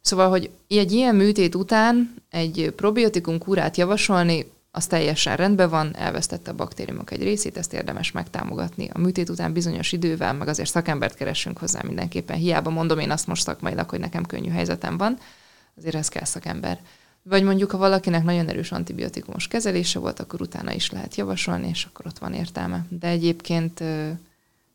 Szóval, 0.00 0.28
hogy 0.28 0.50
egy 0.68 0.92
ilyen 0.92 1.14
műtét 1.14 1.54
után 1.54 2.14
egy 2.30 2.72
probiotikum 2.76 3.38
kúrát 3.38 3.76
javasolni, 3.76 4.50
az 4.74 4.86
teljesen 4.86 5.36
rendben 5.36 5.68
van, 5.68 5.96
elvesztette 5.96 6.50
a 6.50 6.54
baktériumok 6.54 7.10
egy 7.10 7.22
részét, 7.22 7.56
ezt 7.56 7.72
érdemes 7.72 8.12
megtámogatni. 8.12 8.90
A 8.92 8.98
műtét 8.98 9.28
után 9.28 9.52
bizonyos 9.52 9.92
idővel, 9.92 10.32
meg 10.32 10.48
azért 10.48 10.70
szakembert 10.70 11.14
keresünk 11.14 11.58
hozzá 11.58 11.80
mindenképpen. 11.82 12.36
Hiába 12.36 12.70
mondom 12.70 12.98
én 12.98 13.10
azt 13.10 13.26
most 13.26 13.42
szakmailag, 13.42 13.90
hogy 13.90 14.00
nekem 14.00 14.24
könnyű 14.24 14.50
helyzetem 14.50 14.96
van, 14.96 15.18
azért 15.76 15.94
ez 15.94 16.08
kell 16.08 16.24
szakember. 16.24 16.80
Vagy 17.22 17.42
mondjuk, 17.42 17.70
ha 17.70 17.78
valakinek 17.78 18.24
nagyon 18.24 18.48
erős 18.48 18.72
antibiotikumos 18.72 19.48
kezelése 19.48 19.98
volt, 19.98 20.20
akkor 20.20 20.40
utána 20.40 20.72
is 20.72 20.90
lehet 20.90 21.16
javasolni, 21.16 21.68
és 21.68 21.84
akkor 21.84 22.06
ott 22.06 22.18
van 22.18 22.32
értelme. 22.32 22.86
De 22.88 23.06
egyébként 23.06 23.80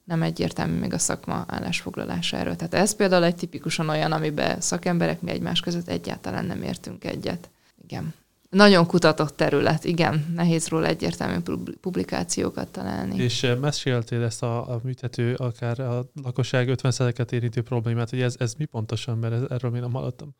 nem 0.04 0.22
egyértelmű 0.22 0.80
még 0.80 0.94
a 0.94 0.98
szakma 0.98 1.46
állásfoglalása 1.48 2.38
erről. 2.38 2.56
Tehát 2.56 2.74
ez 2.74 2.96
például 2.96 3.24
egy 3.24 3.36
tipikusan 3.36 3.90
olyan, 3.90 4.12
amiben 4.12 4.62
szakemberek 4.62 5.22
mi 5.22 5.32
egymás 5.32 5.60
között 5.60 5.88
egyáltalán 5.88 6.46
nem 6.46 6.62
értünk 6.62 7.04
egyet. 7.04 7.50
Igen. 7.84 8.14
Nagyon 8.50 8.86
kutatott 8.86 9.36
terület, 9.36 9.84
igen, 9.84 10.26
nehéz 10.36 10.68
róla 10.68 10.88
egyértelmű 10.88 11.38
publikációkat 11.82 12.68
találni. 12.68 13.24
És 13.24 13.48
meséltél 13.62 14.24
ezt 14.24 14.44
a, 14.44 14.74
a 14.74 14.80
műtető, 14.84 15.34
akár 15.34 15.80
a 15.80 16.06
lakosság 16.24 16.70
50%-et 16.72 17.32
érintő 17.32 17.62
problémát, 17.62 18.10
hogy 18.10 18.22
ez, 18.22 18.36
ez 18.40 18.54
mi 18.54 18.66
pontosan, 18.66 19.18
mert 19.18 19.34
ez, 19.34 19.42
erről 19.50 19.72
még 19.72 19.82
nem 19.82 19.94
hallottam 19.94 20.36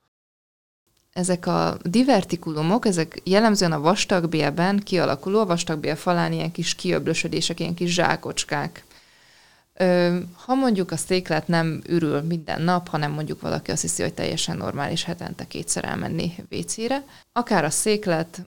ezek 1.18 1.46
a 1.46 1.78
divertikulumok, 1.82 2.86
ezek 2.86 3.22
jellemzően 3.24 3.72
a 3.72 3.80
vastagbélben 3.80 4.80
kialakuló, 4.80 5.40
a 5.40 5.46
vastagbél 5.46 5.96
falán 5.96 6.34
ilyen 6.34 6.52
kis 6.52 6.76
kiöblösödések, 6.76 7.60
ilyen 7.60 7.74
kis 7.74 7.94
zsákocskák. 7.94 8.84
Ha 10.46 10.56
mondjuk 10.56 10.92
a 10.92 10.98
széklet 10.98 11.48
nem 11.48 11.82
ürül 11.88 12.22
minden 12.22 12.62
nap, 12.62 12.88
hanem 12.88 13.12
mondjuk 13.12 13.42
valaki 13.42 13.72
azt 13.72 13.82
hiszi, 13.82 14.02
hogy 14.02 14.14
teljesen 14.14 14.58
normális 14.58 15.04
hetente 15.04 15.48
kétszer 15.48 15.86
elmenni 15.86 16.36
WC-re, 16.52 17.04
akár 17.32 17.64
a 17.64 17.70
széklet 17.70 18.46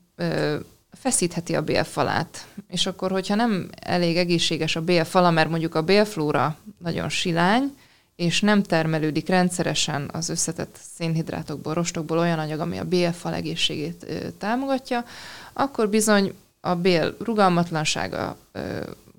feszítheti 0.93 1.55
a 1.55 1.63
bélfalát. 1.63 2.47
És 2.69 2.87
akkor, 2.87 3.11
hogyha 3.11 3.35
nem 3.35 3.69
elég 3.81 4.17
egészséges 4.17 4.77
a 4.77 4.83
bélfala, 4.83 5.31
mert 5.31 5.51
mondjuk 5.51 5.75
a 5.75 5.83
bélflóra 5.83 6.57
nagyon 6.79 7.09
silány, 7.09 7.77
és 8.21 8.41
nem 8.41 8.63
termelődik 8.63 9.29
rendszeresen 9.29 10.11
az 10.13 10.29
összetett 10.29 10.79
szénhidrátokból, 10.97 11.75
rostokból 11.75 12.19
olyan 12.19 12.39
anyag, 12.39 12.61
ami 12.61 12.79
a 12.79 12.85
bélfal 12.85 13.35
egészségét 13.35 14.07
támogatja, 14.39 15.05
akkor 15.53 15.89
bizony 15.89 16.35
a 16.61 16.75
bél 16.75 17.17
rugalmatlansága 17.19 18.37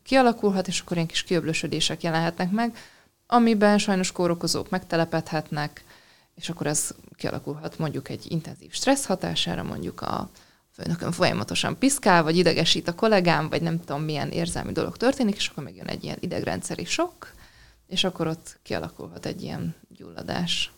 kialakulhat, 0.04 0.68
és 0.68 0.80
akkor 0.80 0.96
ilyen 0.96 1.08
kis 1.08 1.24
kiöblösödések 1.24 2.04
jelenhetnek 2.04 2.52
meg, 2.52 2.78
amiben 3.28 3.78
sajnos 3.78 4.12
kórokozók 4.12 4.70
megtelepedhetnek, 4.70 5.84
és 6.36 6.50
akkor 6.50 6.68
ez 6.68 6.90
kialakulhat 7.16 7.80
mondjuk 7.80 8.10
egy 8.10 8.26
intenzív 8.28 8.72
stressz 8.72 9.06
hatására, 9.06 9.64
mondjuk 9.64 10.02
a 10.02 10.30
főnökön 10.74 11.12
folyamatosan 11.12 11.78
piszkál, 11.78 12.24
vagy 12.24 12.38
idegesít 12.38 12.88
a 12.88 12.96
kollégám, 12.96 13.50
vagy 13.50 13.62
nem 13.62 13.80
tudom 13.80 14.02
milyen 14.02 14.30
érzelmi 14.30 14.72
dolog 14.72 14.98
történik, 14.98 15.36
és 15.36 15.48
akkor 15.48 15.64
megjön 15.64 15.88
egy 15.88 16.04
ilyen 16.04 16.18
idegrendszeri 16.20 16.86
sok, 16.86 17.40
és 17.92 18.04
akkor 18.04 18.28
ott 18.28 18.60
kialakulhat 18.64 19.26
egy 19.26 19.42
ilyen 19.42 19.76
gyulladás. 19.90 20.72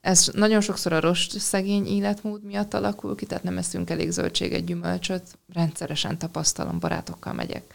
Ez 0.00 0.30
nagyon 0.32 0.60
sokszor 0.60 0.92
a 0.92 1.00
rost 1.00 1.38
szegény 1.38 1.86
életmód 1.86 2.42
miatt 2.42 2.74
alakul 2.74 3.14
ki, 3.14 3.26
tehát 3.26 3.44
nem 3.44 3.58
eszünk 3.58 3.90
elég 3.90 4.10
zöldséget, 4.10 4.64
gyümölcsöt. 4.64 5.38
Rendszeresen 5.52 6.18
tapasztalom, 6.18 6.78
barátokkal 6.78 7.32
megyek 7.32 7.74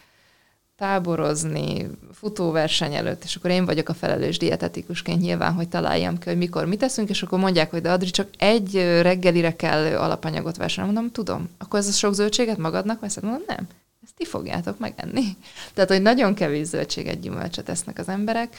táborozni, 0.75 1.89
futóverseny 2.13 2.93
előtt, 2.93 3.23
és 3.23 3.35
akkor 3.35 3.49
én 3.49 3.65
vagyok 3.65 3.89
a 3.89 3.93
felelős 3.93 4.37
dietetikusként 4.37 5.21
nyilván, 5.21 5.53
hogy 5.53 5.69
találjam 5.69 6.17
ki, 6.17 6.29
hogy 6.29 6.37
mikor 6.37 6.65
mit 6.65 6.79
teszünk, 6.79 7.09
és 7.09 7.23
akkor 7.23 7.39
mondják, 7.39 7.71
hogy 7.71 7.81
de 7.81 7.91
Adri, 7.91 8.09
csak 8.09 8.29
egy 8.37 8.75
reggelire 9.01 9.55
kell 9.55 9.97
alapanyagot 9.97 10.57
vásárolni. 10.57 10.93
Mondom, 10.93 11.13
tudom. 11.13 11.49
Akkor 11.57 11.79
ez 11.79 11.87
a 11.87 11.91
sok 11.91 12.13
zöldséget 12.13 12.57
magadnak 12.57 12.99
veszed? 12.99 13.23
Mondom, 13.23 13.43
nem 13.47 13.67
ezt 14.05 14.15
ti 14.15 14.25
fogjátok 14.25 14.79
megenni. 14.79 15.23
Tehát, 15.73 15.89
hogy 15.89 16.01
nagyon 16.01 16.33
kevés 16.33 16.67
zöldséget, 16.67 17.19
gyümölcsöt 17.19 17.69
esznek 17.69 17.99
az 17.99 18.07
emberek. 18.07 18.55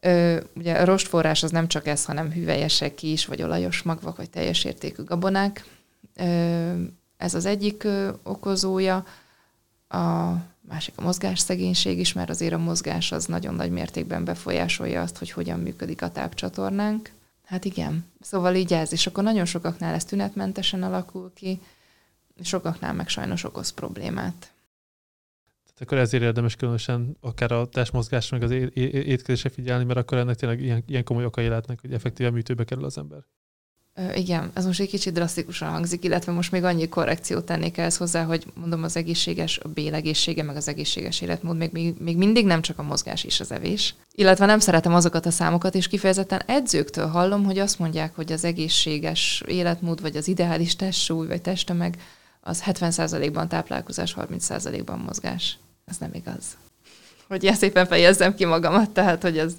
Ö, 0.00 0.40
ugye 0.54 0.74
a 0.74 0.84
rostforrás 0.84 1.42
az 1.42 1.50
nem 1.50 1.68
csak 1.68 1.86
ez, 1.86 2.04
hanem 2.04 2.32
hüvelyesek 2.32 3.02
is, 3.02 3.26
vagy 3.26 3.42
olajos 3.42 3.82
magvak, 3.82 4.16
vagy 4.16 4.30
teljes 4.30 4.64
értékű 4.64 5.04
gabonák. 5.04 5.64
Ö, 6.14 6.72
ez 7.16 7.34
az 7.34 7.44
egyik 7.44 7.84
ö, 7.84 8.10
okozója. 8.22 9.04
A 9.88 10.32
másik 10.60 10.94
a 10.96 11.02
mozgásszegénység 11.02 11.98
is, 11.98 12.12
mert 12.12 12.30
azért 12.30 12.52
a 12.52 12.58
mozgás 12.58 13.12
az 13.12 13.24
nagyon 13.24 13.54
nagy 13.54 13.70
mértékben 13.70 14.24
befolyásolja 14.24 15.02
azt, 15.02 15.18
hogy 15.18 15.30
hogyan 15.30 15.60
működik 15.60 16.02
a 16.02 16.10
tápcsatornánk. 16.10 17.10
Hát 17.44 17.64
igen, 17.64 18.04
szóval 18.20 18.54
így 18.54 18.72
ez, 18.72 18.92
és 18.92 19.06
akkor 19.06 19.24
nagyon 19.24 19.44
sokaknál 19.44 19.94
ez 19.94 20.04
tünetmentesen 20.04 20.82
alakul 20.82 21.32
ki, 21.34 21.60
sokaknál 22.42 22.92
meg 22.92 23.08
sajnos 23.08 23.44
okoz 23.44 23.70
problémát. 23.70 24.52
Tehát 25.64 25.80
akkor 25.80 25.98
ezért 25.98 26.22
érdemes 26.22 26.56
különösen 26.56 27.16
akár 27.20 27.52
a 27.52 27.68
testmozgásra, 27.68 28.38
meg 28.38 28.46
az 28.46 28.70
étkezésre 28.74 29.48
figyelni, 29.48 29.84
mert 29.84 29.98
akkor 29.98 30.18
ennek 30.18 30.36
tényleg 30.36 30.60
ilyen, 30.60 30.82
ilyen 30.86 31.04
komoly 31.04 31.24
okai 31.24 31.48
lehetnek, 31.48 31.80
hogy 31.80 31.92
effektíven 31.92 32.32
műtőbe 32.32 32.64
kerül 32.64 32.84
az 32.84 32.98
ember. 32.98 33.24
Igen, 34.14 34.50
ez 34.54 34.66
most 34.66 34.80
egy 34.80 34.88
kicsit 34.88 35.12
drasztikusan 35.12 35.70
hangzik, 35.70 36.04
illetve 36.04 36.32
most 36.32 36.52
még 36.52 36.64
annyi 36.64 36.88
korrekciót 36.88 37.44
tennék 37.44 37.78
ehhez 37.78 37.96
hozzá, 37.96 38.24
hogy 38.24 38.44
mondom 38.54 38.82
az 38.82 38.96
egészséges, 38.96 39.58
a 39.58 39.68
bélegészsége, 39.68 40.42
meg 40.42 40.56
az 40.56 40.68
egészséges 40.68 41.20
életmód, 41.20 41.56
még, 41.56 41.72
még, 41.72 41.94
még 41.98 42.16
mindig 42.16 42.46
nem 42.46 42.62
csak 42.62 42.78
a 42.78 42.82
mozgás 42.82 43.24
is 43.24 43.40
az 43.40 43.52
evés. 43.52 43.94
Illetve 44.12 44.46
nem 44.46 44.58
szeretem 44.58 44.94
azokat 44.94 45.26
a 45.26 45.30
számokat, 45.30 45.74
és 45.74 45.88
kifejezetten 45.88 46.42
edzőktől 46.46 47.06
hallom, 47.06 47.44
hogy 47.44 47.58
azt 47.58 47.78
mondják, 47.78 48.14
hogy 48.14 48.32
az 48.32 48.44
egészséges 48.44 49.42
életmód, 49.46 50.00
vagy 50.00 50.16
az 50.16 50.28
ideális 50.28 50.76
testsúly, 50.76 51.26
vagy 51.26 51.42
testtömeg, 51.42 51.96
az 52.50 52.62
70%-ban 52.66 53.48
táplálkozás, 53.48 54.14
30%-ban 54.18 54.98
mozgás. 54.98 55.58
Ez 55.84 55.96
nem 55.98 56.10
igaz. 56.14 56.44
Hogy 57.28 57.42
ilyen 57.42 57.54
szépen 57.54 57.86
fejezzem 57.86 58.34
ki 58.34 58.44
magamat, 58.44 58.90
tehát 58.90 59.22
hogy 59.22 59.38
ez, 59.38 59.54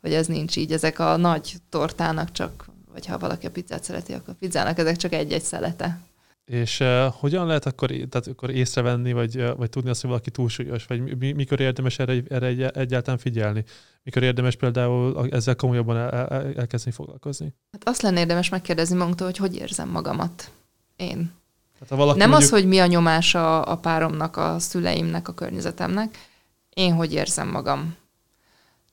hogy 0.00 0.12
ez 0.12 0.26
nincs 0.26 0.56
így. 0.56 0.72
Ezek 0.72 0.98
a 0.98 1.16
nagy 1.16 1.54
tortának 1.68 2.32
csak 2.32 2.72
vagy 2.94 3.06
ha 3.06 3.18
valaki 3.18 3.46
a 3.46 3.50
pizzát 3.50 3.84
szereti, 3.84 4.12
akkor 4.12 4.34
a 4.34 4.36
pizzának 4.38 4.78
ezek 4.78 4.96
csak 4.96 5.12
egy-egy 5.12 5.42
szelete. 5.42 5.98
És 6.44 6.80
uh, 6.80 7.04
hogyan 7.04 7.46
lehet 7.46 7.66
akkor, 7.66 7.88
tehát 7.88 8.26
akkor 8.26 8.50
észrevenni, 8.50 9.12
vagy, 9.12 9.36
uh, 9.36 9.56
vagy 9.56 9.70
tudni 9.70 9.90
azt, 9.90 10.00
hogy 10.00 10.10
valaki 10.10 10.30
túlsúlyos, 10.30 10.86
vagy 10.86 11.18
mi, 11.18 11.32
mikor 11.32 11.60
érdemes 11.60 11.98
erre, 11.98 12.22
erre 12.28 12.46
egy, 12.46 12.62
egyáltalán 12.62 13.18
figyelni? 13.18 13.64
Mikor 14.02 14.22
érdemes 14.22 14.56
például 14.56 15.28
ezzel 15.30 15.56
komolyabban 15.56 15.96
el, 15.96 16.10
el, 16.10 16.54
elkezdeni 16.56 16.96
foglalkozni? 16.96 17.54
Hát 17.72 17.88
azt 17.88 18.02
lenne 18.02 18.20
érdemes 18.20 18.48
megkérdezni 18.48 18.96
magunktól, 18.96 19.26
hogy 19.26 19.36
hogy 19.36 19.56
érzem 19.56 19.88
magamat 19.88 20.50
én. 20.96 21.32
Hát, 21.84 21.92
ha 21.92 22.04
valaki 22.04 22.18
Nem 22.18 22.30
mondjuk... 22.30 22.52
az, 22.52 22.58
hogy 22.58 22.68
mi 22.68 22.78
a 22.78 22.86
nyomás 22.86 23.34
a, 23.34 23.70
a 23.70 23.76
páromnak, 23.76 24.36
a 24.36 24.58
szüleimnek, 24.58 25.28
a 25.28 25.32
környezetemnek, 25.32 26.18
én 26.74 26.94
hogy 26.94 27.12
érzem 27.12 27.48
magam. 27.48 27.96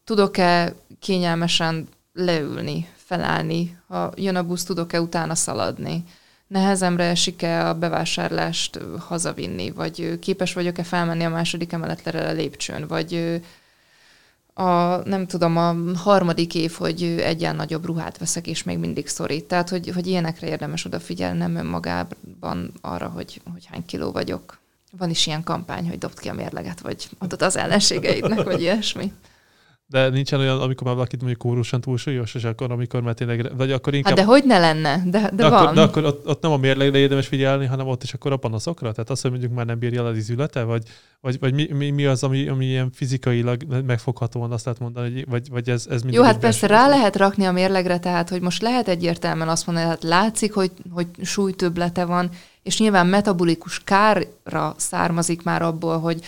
Tudok-e 0.03 0.75
kényelmesen 0.99 1.87
leülni, 2.13 2.87
felállni, 2.95 3.77
ha 3.87 4.11
jön 4.15 4.35
a 4.35 4.43
busz, 4.43 4.63
tudok-e 4.63 5.01
utána 5.01 5.35
szaladni, 5.35 6.03
nehezemre 6.47 7.03
esik-e 7.03 7.67
a 7.67 7.73
bevásárlást 7.73 8.79
hazavinni, 8.99 9.71
vagy 9.71 10.19
képes 10.19 10.53
vagyok-e 10.53 10.83
felmenni 10.83 11.23
a 11.23 11.29
második 11.29 11.71
emeletre 11.71 12.27
a 12.27 12.31
lépcsőn, 12.31 12.87
vagy 12.87 13.41
a, 14.61 15.01
nem 15.05 15.27
tudom, 15.27 15.57
a 15.57 15.75
harmadik 15.95 16.55
év, 16.55 16.71
hogy 16.71 17.03
egyen 17.03 17.55
nagyobb 17.55 17.85
ruhát 17.85 18.17
veszek, 18.17 18.47
és 18.47 18.63
még 18.63 18.77
mindig 18.77 19.07
szorít. 19.07 19.45
Tehát, 19.45 19.69
hogy, 19.69 19.91
hogy 19.93 20.07
ilyenekre 20.07 20.47
érdemes 20.47 20.85
odafigyelni, 20.85 21.37
nem 21.37 21.55
önmagában 21.55 22.71
arra, 22.81 23.07
hogy, 23.07 23.41
hogy 23.51 23.65
hány 23.65 23.85
kiló 23.85 24.11
vagyok. 24.11 24.59
Van 24.97 25.09
is 25.09 25.27
ilyen 25.27 25.43
kampány, 25.43 25.87
hogy 25.87 25.97
dobd 25.97 26.19
ki 26.19 26.29
a 26.29 26.33
mérleget, 26.33 26.79
vagy 26.79 27.09
adod 27.17 27.41
az 27.41 27.57
ellenségeidnek, 27.57 28.43
vagy 28.43 28.61
ilyesmi. 28.61 29.13
De 29.91 30.09
nincsen 30.09 30.39
olyan, 30.39 30.61
amikor 30.61 30.87
már 30.87 30.95
valakit 30.95 31.19
mondjuk 31.19 31.41
kórusan 31.41 31.81
túlsúlyos, 31.81 32.35
és 32.35 32.43
akkor, 32.43 32.71
amikor 32.71 33.01
már 33.01 33.13
tényleg, 33.13 33.57
vagy 33.57 33.71
akkor 33.71 33.93
inkább... 33.93 34.17
Hát 34.17 34.25
de 34.25 34.31
hogy 34.31 34.43
ne 34.45 34.59
lenne? 34.59 35.03
De, 35.05 35.19
de, 35.19 35.29
de 35.35 35.49
van. 35.49 35.61
Akkor, 35.61 35.73
de 35.73 35.81
akkor 35.81 36.05
ott, 36.05 36.27
ott, 36.27 36.41
nem 36.41 36.51
a 36.51 36.57
mérlegre 36.57 36.97
érdemes 36.97 37.27
figyelni, 37.27 37.65
hanem 37.65 37.87
ott 37.87 38.03
is 38.03 38.13
akkor 38.13 38.31
a 38.31 38.37
panaszokra? 38.37 38.91
Tehát 38.91 39.09
azt, 39.09 39.21
hogy 39.21 39.31
mondjuk 39.31 39.53
már 39.53 39.65
nem 39.65 39.79
bírja 39.79 40.05
az 40.05 40.17
izülete? 40.17 40.63
Vagy, 40.63 40.83
vagy, 41.21 41.39
vagy 41.39 41.53
mi, 41.53 41.67
mi, 41.73 41.89
mi, 41.89 42.05
az, 42.05 42.23
ami, 42.23 42.47
ami 42.47 42.65
ilyen 42.65 42.91
fizikailag 42.93 43.63
megfoghatóan 43.85 44.51
azt 44.51 44.65
lehet 44.65 44.79
mondani, 44.79 45.25
vagy, 45.29 45.49
vagy 45.49 45.69
ez, 45.69 45.87
ez 45.89 46.01
Jó, 46.09 46.23
hát 46.23 46.39
persze 46.39 46.67
rá 46.67 46.87
lehet 46.87 47.15
rakni 47.15 47.45
a 47.45 47.51
mérlegre, 47.51 47.99
tehát 47.99 48.29
hogy 48.29 48.41
most 48.41 48.61
lehet 48.61 48.87
egyértelműen 48.87 49.49
azt 49.49 49.65
mondani, 49.65 49.87
hát 49.87 50.03
látszik, 50.03 50.53
hogy, 50.53 50.71
hogy 50.91 51.07
súlytöblete 51.21 52.05
van, 52.05 52.29
és 52.63 52.79
nyilván 52.79 53.07
metabolikus 53.07 53.81
kárra 53.83 54.73
származik 54.77 55.43
már 55.43 55.61
abból, 55.61 55.99
hogy 55.99 56.19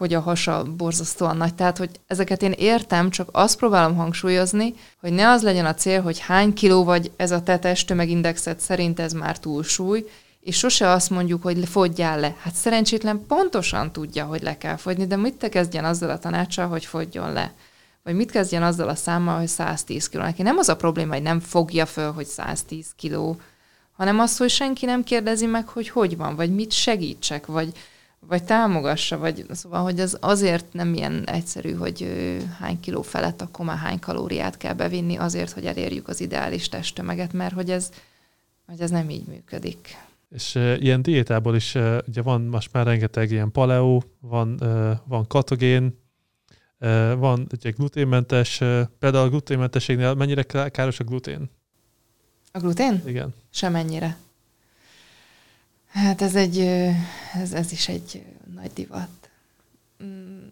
hogy 0.00 0.14
a 0.14 0.20
hasa 0.20 0.64
borzasztóan 0.76 1.36
nagy. 1.36 1.54
Tehát, 1.54 1.78
hogy 1.78 1.90
ezeket 2.06 2.42
én 2.42 2.52
értem, 2.52 3.10
csak 3.10 3.28
azt 3.32 3.56
próbálom 3.56 3.96
hangsúlyozni, 3.96 4.74
hogy 5.00 5.12
ne 5.12 5.28
az 5.28 5.42
legyen 5.42 5.66
a 5.66 5.74
cél, 5.74 6.02
hogy 6.02 6.18
hány 6.18 6.52
kiló 6.52 6.84
vagy 6.84 7.10
ez 7.16 7.30
a 7.30 7.42
te 7.42 7.58
testtömegindexet 7.58 8.60
szerint 8.60 9.00
ez 9.00 9.12
már 9.12 9.38
túlsúly, 9.38 10.06
és 10.40 10.58
sose 10.58 10.88
azt 10.88 11.10
mondjuk, 11.10 11.42
hogy 11.42 11.68
fogyjál 11.68 12.20
le. 12.20 12.36
Hát 12.42 12.54
szerencsétlen 12.54 13.24
pontosan 13.26 13.92
tudja, 13.92 14.24
hogy 14.24 14.42
le 14.42 14.58
kell 14.58 14.76
fogyni, 14.76 15.06
de 15.06 15.16
mit 15.16 15.34
te 15.34 15.48
kezdjen 15.48 15.84
azzal 15.84 16.10
a 16.10 16.18
tanácssal, 16.18 16.68
hogy 16.68 16.84
fogjon 16.84 17.32
le? 17.32 17.52
Vagy 18.04 18.14
mit 18.14 18.30
kezdjen 18.30 18.62
azzal 18.62 18.88
a 18.88 18.94
számmal, 18.94 19.38
hogy 19.38 19.48
110 19.48 20.08
kiló? 20.08 20.22
Neki 20.22 20.42
nem 20.42 20.58
az 20.58 20.68
a 20.68 20.76
probléma, 20.76 21.12
hogy 21.12 21.22
nem 21.22 21.40
fogja 21.40 21.86
föl, 21.86 22.12
hogy 22.12 22.26
110 22.26 22.86
kiló, 22.96 23.40
hanem 23.96 24.18
az, 24.18 24.36
hogy 24.36 24.50
senki 24.50 24.86
nem 24.86 25.02
kérdezi 25.02 25.46
meg, 25.46 25.68
hogy 25.68 25.88
hogy 25.88 26.16
van, 26.16 26.36
vagy 26.36 26.54
mit 26.54 26.72
segítsek, 26.72 27.46
vagy, 27.46 27.72
vagy 28.26 28.44
támogassa, 28.44 29.18
vagy 29.18 29.46
szóval, 29.50 29.82
hogy 29.82 30.00
ez 30.00 30.16
azért 30.20 30.72
nem 30.72 30.94
ilyen 30.94 31.24
egyszerű, 31.26 31.72
hogy 31.72 32.06
hány 32.58 32.80
kiló 32.80 33.02
felett, 33.02 33.42
akkor 33.42 33.64
már 33.64 33.76
hány 33.76 33.98
kalóriát 33.98 34.56
kell 34.56 34.74
bevinni 34.74 35.16
azért, 35.16 35.50
hogy 35.50 35.66
elérjük 35.66 36.08
az 36.08 36.20
ideális 36.20 36.68
testtömeget, 36.68 37.32
mert 37.32 37.54
hogy 37.54 37.70
ez, 37.70 37.90
hogy 38.66 38.80
ez 38.80 38.90
nem 38.90 39.10
így 39.10 39.26
működik. 39.26 39.96
És 40.30 40.54
uh, 40.54 40.82
ilyen 40.82 41.02
diétából 41.02 41.56
is 41.56 41.74
uh, 41.74 41.98
ugye 42.06 42.22
van 42.22 42.40
most 42.40 42.72
már 42.72 42.86
rengeteg 42.86 43.30
ilyen 43.30 43.52
paleo, 43.52 44.00
van, 44.20 44.58
uh, 44.60 44.90
van 45.04 45.26
katogén, 45.26 45.98
uh, 46.78 47.14
van 47.14 47.46
ugye 47.52 47.70
gluténmentes, 47.70 48.60
uh, 48.60 48.80
például 48.98 49.26
a 49.26 49.28
gluténmentességnél 49.28 50.14
mennyire 50.14 50.42
káros 50.42 51.00
a 51.00 51.04
glutén? 51.04 51.50
A 52.52 52.58
glutén? 52.58 53.02
Igen. 53.06 53.34
Semennyire. 53.50 54.16
Hát 55.92 56.22
ez 56.22 56.34
egy, 56.34 56.58
ez, 57.34 57.52
ez 57.52 57.72
is 57.72 57.88
egy 57.88 58.24
nagy 58.54 58.70
divat. 58.74 59.08
Mm, 60.04 60.46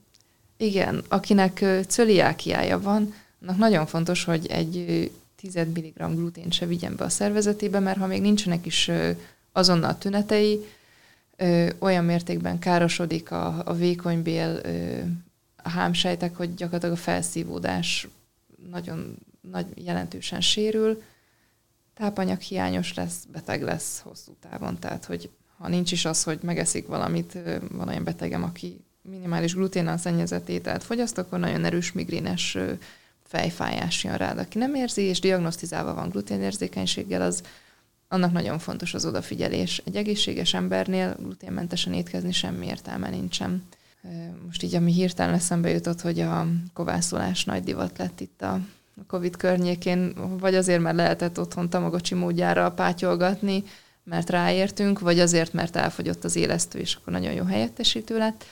igen, 0.56 1.04
akinek 1.08 1.64
cöliákiája 1.86 2.80
van, 2.80 3.14
annak 3.42 3.56
nagyon 3.56 3.86
fontos, 3.86 4.24
hogy 4.24 4.46
egy 4.46 5.10
10 5.36 5.54
mg 5.54 6.14
glutén 6.14 6.50
se 6.50 6.66
vigyen 6.66 6.96
be 6.96 7.04
a 7.04 7.08
szervezetébe, 7.08 7.78
mert 7.78 7.98
ha 7.98 8.06
még 8.06 8.20
nincsenek 8.20 8.66
is 8.66 8.90
azonnal 9.52 9.98
tünetei, 9.98 10.60
olyan 11.78 12.04
mértékben 12.04 12.58
károsodik 12.58 13.30
a, 13.30 13.62
a 13.64 13.74
vékonybél, 13.74 14.60
a 15.62 15.68
hámsejtek, 15.68 16.36
hogy 16.36 16.54
gyakorlatilag 16.54 16.94
a 16.94 17.00
felszívódás 17.00 18.08
nagyon 18.70 19.16
nagy 19.40 19.66
jelentősen 19.74 20.40
sérül, 20.40 21.02
tápanyag 21.98 22.40
hiányos 22.40 22.94
lesz, 22.94 23.24
beteg 23.32 23.62
lesz 23.62 24.00
hosszú 24.00 24.36
távon. 24.40 24.78
Tehát, 24.78 25.04
hogy 25.04 25.30
ha 25.58 25.68
nincs 25.68 25.92
is 25.92 26.04
az, 26.04 26.22
hogy 26.22 26.38
megeszik 26.42 26.86
valamit, 26.86 27.38
van 27.70 27.88
olyan 27.88 28.04
betegem, 28.04 28.42
aki 28.42 28.84
minimális 29.02 29.54
gluténnal 29.54 29.96
szennyezett 29.96 30.48
ételt 30.48 30.82
fogyaszt, 30.82 31.18
akkor 31.18 31.38
nagyon 31.38 31.64
erős 31.64 31.92
migrénes 31.92 32.58
fejfájás 33.22 34.04
jön 34.04 34.16
rá. 34.16 34.34
De 34.34 34.40
aki 34.40 34.58
nem 34.58 34.74
érzi, 34.74 35.02
és 35.02 35.20
diagnosztizálva 35.20 35.94
van 35.94 36.08
gluténérzékenységgel, 36.08 37.22
az 37.22 37.42
annak 38.08 38.32
nagyon 38.32 38.58
fontos 38.58 38.94
az 38.94 39.06
odafigyelés. 39.06 39.82
Egy 39.84 39.96
egészséges 39.96 40.54
embernél 40.54 41.16
gluténmentesen 41.20 41.92
étkezni 41.92 42.32
semmi 42.32 42.66
értelme 42.66 43.08
nincsen. 43.08 43.62
Most 44.46 44.62
így, 44.62 44.74
ami 44.74 44.92
hirtelen 44.92 45.34
eszembe 45.34 45.70
jutott, 45.70 46.00
hogy 46.00 46.20
a 46.20 46.46
kovászolás 46.72 47.44
nagy 47.44 47.64
divat 47.64 47.98
lett 47.98 48.20
itt 48.20 48.42
a 48.42 48.60
a 49.00 49.04
Covid 49.06 49.36
környékén, 49.36 50.14
vagy 50.38 50.54
azért, 50.54 50.80
mert 50.80 50.96
lehetett 50.96 51.38
otthon 51.38 51.70
tamagocsi 51.70 52.14
módjára 52.14 52.72
pátyolgatni, 52.72 53.64
mert 54.04 54.30
ráértünk, 54.30 55.00
vagy 55.00 55.20
azért, 55.20 55.52
mert 55.52 55.76
elfogyott 55.76 56.24
az 56.24 56.36
élesztő, 56.36 56.78
és 56.78 56.94
akkor 56.94 57.12
nagyon 57.12 57.32
jó 57.32 57.44
helyettesítő 57.44 58.18
lett. 58.18 58.44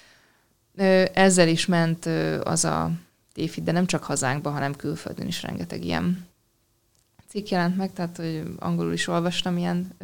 Ezzel 1.15 1.49
is 1.49 1.67
ment 1.67 2.07
az 2.43 2.65
a 2.65 2.91
tévhit, 3.33 3.65
de 3.65 3.73
nem 3.73 3.87
csak 3.87 4.03
hazánkban, 4.03 4.53
hanem 4.53 4.77
külföldön 4.77 5.27
is 5.27 5.43
rengeteg 5.43 5.85
ilyen 5.85 6.27
cikk 7.29 7.49
jelent 7.49 7.77
meg, 7.77 7.93
tehát 7.93 8.17
hogy 8.17 8.43
angolul 8.59 8.93
is 8.93 9.07
olvastam 9.07 9.57
ilyen 9.57 9.97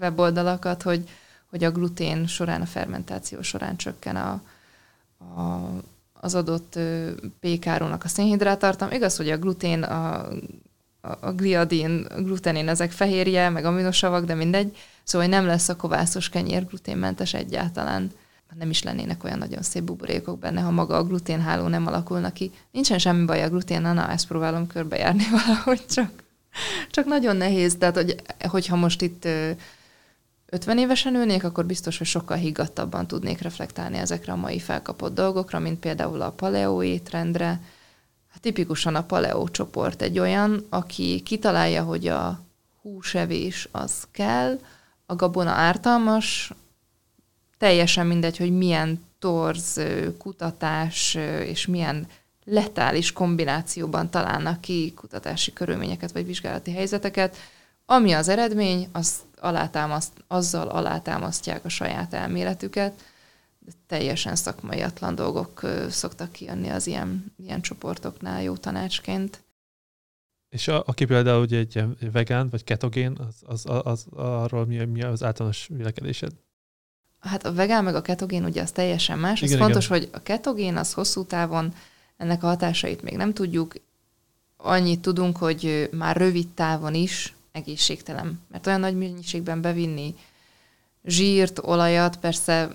weboldalakat, 0.00 0.82
hogy, 0.82 1.08
hogy 1.50 1.64
a 1.64 1.70
glutén 1.70 2.26
során, 2.26 2.60
a 2.60 2.66
fermentáció 2.66 3.42
során 3.42 3.76
csökken 3.76 4.16
a, 4.16 4.42
a 5.18 5.68
az 6.20 6.34
adott 6.34 6.78
pékárónak 7.40 8.04
a 8.04 8.08
szénhidrátartalma. 8.08 8.94
Igaz, 8.94 9.16
hogy 9.16 9.30
a 9.30 9.38
glutén, 9.38 9.82
a, 9.82 10.28
a 11.00 11.32
gliadin, 11.32 12.06
a 12.16 12.20
glutenin, 12.20 12.68
ezek 12.68 12.90
fehérje, 12.90 13.48
meg 13.48 13.64
aminosavak, 13.64 14.24
de 14.24 14.34
mindegy. 14.34 14.76
Szóval 15.02 15.26
nem 15.26 15.46
lesz 15.46 15.68
a 15.68 15.76
kovászos 15.76 16.28
kenyér 16.28 16.66
gluténmentes 16.66 17.34
egyáltalán. 17.34 18.10
Nem 18.58 18.70
is 18.70 18.82
lennének 18.82 19.24
olyan 19.24 19.38
nagyon 19.38 19.62
szép 19.62 19.82
buborékok 19.82 20.38
benne, 20.38 20.60
ha 20.60 20.70
maga 20.70 20.96
a 20.96 21.04
gluténháló 21.04 21.66
nem 21.66 21.86
alakulna 21.86 22.32
ki. 22.32 22.50
Nincsen 22.70 22.98
semmi 22.98 23.24
baj 23.24 23.42
a 23.42 23.48
glutén, 23.48 23.80
na, 23.80 24.10
ezt 24.10 24.26
próbálom 24.26 24.66
körbejárni 24.66 25.24
valahogy, 25.46 25.86
csak, 25.86 26.10
csak 26.90 27.04
nagyon 27.04 27.36
nehéz. 27.36 27.76
Tehát, 27.78 27.94
hogy, 27.94 28.22
hogyha 28.48 28.76
most 28.76 29.02
itt 29.02 29.28
50 30.50 30.78
évesen 30.78 31.14
ülnék, 31.14 31.44
akkor 31.44 31.66
biztos, 31.66 31.98
hogy 31.98 32.06
sokkal 32.06 32.36
higgadtabban 32.36 33.06
tudnék 33.06 33.40
reflektálni 33.40 33.98
ezekre 33.98 34.32
a 34.32 34.36
mai 34.36 34.58
felkapott 34.58 35.14
dolgokra, 35.14 35.58
mint 35.58 35.78
például 35.78 36.20
a 36.20 36.30
paleo 36.30 36.82
étrendre. 36.82 37.60
Hát 38.28 38.40
tipikusan 38.40 38.94
a 38.94 39.02
paleo 39.02 39.48
csoport 39.48 40.02
egy 40.02 40.18
olyan, 40.18 40.66
aki 40.68 41.20
kitalálja, 41.20 41.82
hogy 41.82 42.06
a 42.06 42.40
húsevés 42.82 43.68
az 43.70 43.92
kell, 44.10 44.58
a 45.06 45.16
gabona 45.16 45.50
ártalmas, 45.50 46.52
teljesen 47.58 48.06
mindegy, 48.06 48.36
hogy 48.36 48.56
milyen 48.56 49.04
torz, 49.18 49.80
kutatás 50.18 51.14
és 51.44 51.66
milyen 51.66 52.06
letális 52.44 53.12
kombinációban 53.12 54.10
találnak 54.10 54.60
ki 54.60 54.92
kutatási 54.96 55.52
körülményeket 55.52 56.12
vagy 56.12 56.26
vizsgálati 56.26 56.72
helyzeteket, 56.72 57.36
ami 57.86 58.12
az 58.12 58.28
eredmény, 58.28 58.88
az 58.92 59.14
alátámaszt, 59.40 60.12
azzal 60.26 60.68
alátámasztják 60.68 61.64
a 61.64 61.68
saját 61.68 62.14
elméletüket, 62.14 63.04
de 63.58 63.72
teljesen 63.86 64.36
szakmaiatlan 64.36 65.14
dolgok 65.14 65.60
szoktak 65.88 66.32
kijönni 66.32 66.68
az 66.68 66.86
ilyen, 66.86 67.34
ilyen 67.36 67.60
csoportoknál 67.60 68.42
jó 68.42 68.56
tanácsként. 68.56 69.42
És 70.48 70.68
a, 70.68 70.82
aki 70.86 71.04
például 71.04 71.42
ugye 71.42 71.58
egy 71.58 71.84
vegán 72.12 72.48
vagy 72.48 72.64
ketogén, 72.64 73.18
az, 73.18 73.34
az, 73.46 73.62
az, 73.66 73.80
az 73.84 74.06
arról 74.16 74.66
mi, 74.66 74.84
mi 74.84 75.02
az 75.02 75.22
általános 75.22 75.68
vélekedésed? 75.72 76.32
Hát 77.20 77.46
a 77.46 77.52
vegán 77.52 77.84
meg 77.84 77.94
a 77.94 78.02
ketogén 78.02 78.44
ugye 78.44 78.62
az 78.62 78.70
teljesen 78.70 79.18
más. 79.18 79.42
Igen, 79.42 79.58
fontos, 79.58 79.86
igen. 79.86 79.98
hogy 79.98 80.08
a 80.12 80.22
ketogén 80.22 80.76
az 80.76 80.92
hosszú 80.92 81.24
távon, 81.24 81.74
ennek 82.16 82.42
a 82.42 82.46
hatásait 82.46 83.02
még 83.02 83.16
nem 83.16 83.32
tudjuk. 83.32 83.74
Annyit 84.56 85.00
tudunk, 85.00 85.36
hogy 85.36 85.88
már 85.92 86.16
rövid 86.16 86.48
távon 86.48 86.94
is 86.94 87.34
egészségtelen. 87.52 88.40
Mert 88.50 88.66
olyan 88.66 88.80
nagy 88.80 88.96
mennyiségben 88.96 89.60
bevinni 89.60 90.14
zsírt, 91.04 91.58
olajat, 91.58 92.16
persze 92.16 92.70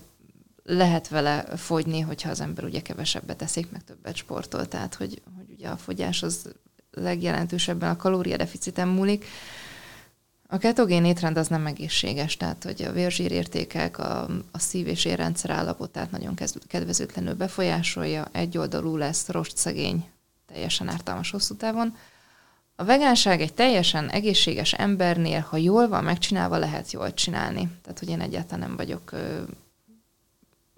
lehet 0.63 1.07
vele 1.07 1.43
fogyni, 1.55 1.99
hogyha 1.99 2.29
az 2.29 2.41
ember 2.41 2.63
ugye 2.63 2.81
kevesebbet 2.81 3.41
eszik, 3.41 3.71
meg 3.71 3.83
többet 3.83 4.15
sportol, 4.15 4.67
tehát 4.67 4.95
hogy, 4.95 5.21
hogy 5.37 5.55
ugye 5.57 5.67
a 5.67 5.77
fogyás 5.77 6.23
az 6.23 6.49
legjelentősebben 6.91 7.89
a 7.89 7.95
kalóriadeficiten 7.95 8.87
múlik. 8.87 9.25
A 10.47 10.57
ketogén 10.57 11.05
étrend 11.05 11.37
az 11.37 11.47
nem 11.47 11.65
egészséges, 11.65 12.37
tehát 12.37 12.63
hogy 12.63 12.83
a 12.83 12.91
vérzsírértékek, 12.91 13.97
a, 13.97 14.23
a 14.51 14.59
szív- 14.59 14.87
és 14.87 15.05
érrendszer 15.05 15.49
állapotát 15.49 16.11
nagyon 16.11 16.35
kedvezőtlenül 16.67 17.33
befolyásolja, 17.33 18.27
egyoldalú 18.31 18.97
lesz, 18.97 19.27
rostszegény, 19.27 20.09
teljesen 20.45 20.89
ártalmas 20.89 21.31
hosszú 21.31 21.55
távon. 21.55 21.97
A 22.77 22.83
vegánság 22.83 23.41
egy 23.41 23.53
teljesen 23.53 24.09
egészséges 24.09 24.73
embernél, 24.73 25.39
ha 25.39 25.57
jól 25.57 25.87
van 25.87 26.03
megcsinálva, 26.03 26.57
lehet 26.57 26.91
jól 26.91 27.13
csinálni. 27.13 27.69
Tehát, 27.81 27.99
hogy 27.99 28.09
én 28.09 28.21
egyáltalán 28.21 28.67
nem 28.67 28.75
vagyok 28.75 29.11
ö, 29.11 29.41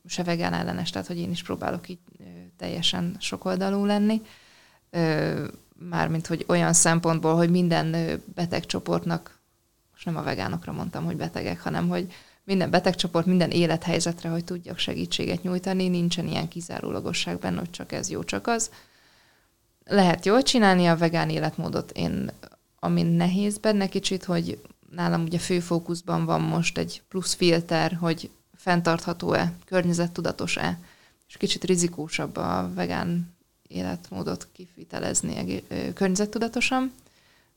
se 0.06 0.24
vegán 0.24 0.54
ellenes, 0.54 0.90
tehát, 0.90 1.08
hogy 1.08 1.18
én 1.18 1.30
is 1.30 1.44
próbálok 1.44 1.90
így 1.90 2.00
ö, 2.20 2.24
teljesen 2.58 3.16
sokoldalú 3.20 3.86
lenni. 3.86 4.22
Ö, 4.90 5.48
mármint, 5.90 6.28
hogy 6.28 6.46
olyan 6.48 6.74
szempontból, 6.74 7.36
hogy 7.36 7.50
minden 7.50 7.96
betegcsoportnak, 8.34 9.40
most 9.92 10.06
nem 10.06 10.18
a 10.18 10.24
vegánokra 10.24 10.72
mondtam, 10.72 11.06
hogy 11.06 11.18
betegek, 11.18 11.62
hanem, 11.62 11.88
hogy 11.88 12.14
minden 12.44 12.70
betegcsoport, 12.70 13.26
minden 13.26 13.52
élethelyzetre, 13.52 14.30
hogy 14.30 14.44
tudjak 14.44 14.78
segítséget 14.78 15.44
nyújtani, 15.44 15.88
nincsen 15.88 16.28
ilyen 16.28 16.48
kizárólagosság 16.48 17.40
benne, 17.40 17.60
hogy 17.60 17.70
csak 17.70 17.92
ez 17.92 18.10
jó, 18.10 18.24
csak 18.24 18.48
az 18.48 18.72
lehet 19.88 20.26
jól 20.26 20.42
csinálni 20.42 20.86
a 20.88 20.98
vegán 20.98 21.30
életmódot. 21.30 21.92
Én, 21.92 22.32
ami 22.80 23.04
nehéz 23.04 23.58
benne 23.58 23.88
kicsit, 23.88 24.24
hogy 24.24 24.60
nálam 24.92 25.24
ugye 25.24 25.40
főfókuszban 25.40 26.26
van 26.26 26.42
most 26.42 26.78
egy 26.78 27.02
plusz 27.10 27.34
filter, 27.34 27.98
hogy 28.00 28.30
fenntartható-e, 28.56 29.54
környezettudatos-e, 29.66 30.80
és 31.28 31.38
kicsit 31.38 31.64
rizikósabb 31.64 32.38
a 32.38 32.70
vegán 32.76 33.36
életmódot 33.68 34.48
kifitelezni 34.54 35.64
környezettudatosan. 35.94 36.94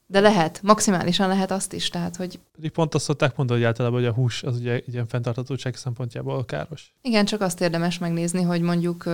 De 0.07 0.21
lehet, 0.21 0.61
maximálisan 0.63 1.29
lehet 1.29 1.51
azt 1.51 1.73
is, 1.73 1.89
tehát 1.89 2.17
hogy... 2.17 2.39
Pedig 2.55 2.71
pont 2.71 2.95
azt 2.95 3.05
szokták 3.05 3.37
mondani, 3.37 3.59
hogy 3.59 3.69
általában 3.69 3.99
hogy 4.01 4.09
a 4.09 4.13
hús 4.13 4.43
az 4.43 4.57
ugye 4.57 4.81
ilyen 4.87 5.07
fenntarthatóság 5.07 5.77
szempontjából 5.77 6.45
káros. 6.45 6.95
Igen, 7.03 7.25
csak 7.25 7.41
azt 7.41 7.61
érdemes 7.61 7.99
megnézni, 7.99 8.43
hogy 8.43 8.61
mondjuk 8.61 9.05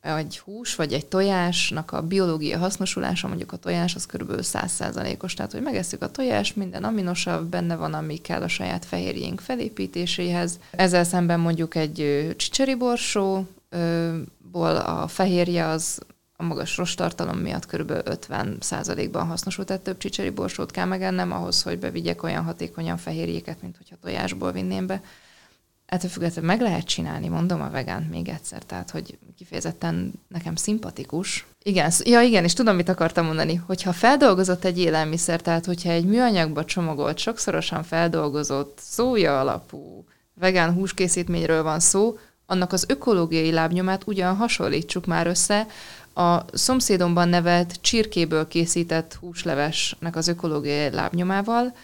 egy 0.00 0.38
hús 0.38 0.74
vagy 0.74 0.92
egy 0.92 1.06
tojásnak 1.06 1.92
a 1.92 2.02
biológia 2.02 2.58
hasznosulása, 2.58 3.28
mondjuk 3.28 3.52
a 3.52 3.56
tojás 3.56 3.94
az 3.94 4.06
kb. 4.06 4.32
100%-os, 4.42 5.34
tehát 5.34 5.52
hogy 5.52 5.62
megesszük 5.62 6.02
a 6.02 6.10
tojást, 6.10 6.56
minden 6.56 6.84
aminosav 6.84 7.44
benne 7.44 7.76
van, 7.76 7.94
ami 7.94 8.16
kell 8.16 8.42
a 8.42 8.48
saját 8.48 8.84
fehérjénk 8.84 9.40
felépítéséhez. 9.40 10.58
Ezzel 10.70 11.04
szemben 11.04 11.40
mondjuk 11.40 11.74
egy 11.74 12.28
csicseri 12.36 12.74
borsóból 12.74 13.46
a 14.76 15.08
fehérje 15.08 15.66
az 15.66 16.00
a 16.36 16.42
magas 16.42 16.76
rostartalom 16.76 17.38
miatt 17.38 17.66
kb. 17.66 17.92
50%-ban 18.04 19.26
hasznosul, 19.26 19.64
tehát 19.64 19.82
több 19.82 19.98
csicseri 19.98 20.30
borsót 20.30 20.70
kell 20.70 20.86
megennem 20.86 21.32
ahhoz, 21.32 21.62
hogy 21.62 21.78
bevigyek 21.78 22.22
olyan 22.22 22.44
hatékonyan 22.44 22.96
fehérjéket, 22.96 23.62
mint 23.62 23.76
hogyha 23.76 23.96
tojásból 24.02 24.52
vinném 24.52 24.86
be 24.86 25.02
ettől 25.90 26.10
függetlenül 26.10 26.50
meg 26.50 26.60
lehet 26.60 26.86
csinálni, 26.86 27.28
mondom 27.28 27.60
a 27.62 27.70
vegánt 27.70 28.10
még 28.10 28.28
egyszer, 28.28 28.62
tehát 28.62 28.90
hogy 28.90 29.18
kifejezetten 29.36 30.12
nekem 30.28 30.54
szimpatikus. 30.54 31.46
Igen, 31.62 31.92
ja 32.04 32.20
igen, 32.20 32.44
és 32.44 32.52
tudom, 32.52 32.76
mit 32.76 32.88
akartam 32.88 33.26
mondani, 33.26 33.54
hogyha 33.54 33.92
feldolgozott 33.92 34.64
egy 34.64 34.78
élelmiszer, 34.78 35.40
tehát 35.40 35.66
hogyha 35.66 35.90
egy 35.90 36.04
műanyagba 36.04 36.64
csomagolt, 36.64 37.18
sokszorosan 37.18 37.82
feldolgozott, 37.82 38.78
szója 38.82 39.40
alapú 39.40 40.04
vegán 40.34 40.72
húskészítményről 40.72 41.62
van 41.62 41.80
szó, 41.80 42.18
annak 42.46 42.72
az 42.72 42.84
ökológiai 42.88 43.52
lábnyomát 43.52 44.02
ugyan 44.06 44.36
hasonlítsuk 44.36 45.06
már 45.06 45.26
össze 45.26 45.66
a 46.14 46.56
szomszédomban 46.56 47.28
nevelt 47.28 47.80
csirkéből 47.80 48.48
készített 48.48 49.14
húslevesnek 49.14 50.16
az 50.16 50.28
ökológiai 50.28 50.90
lábnyomával, 50.90 51.76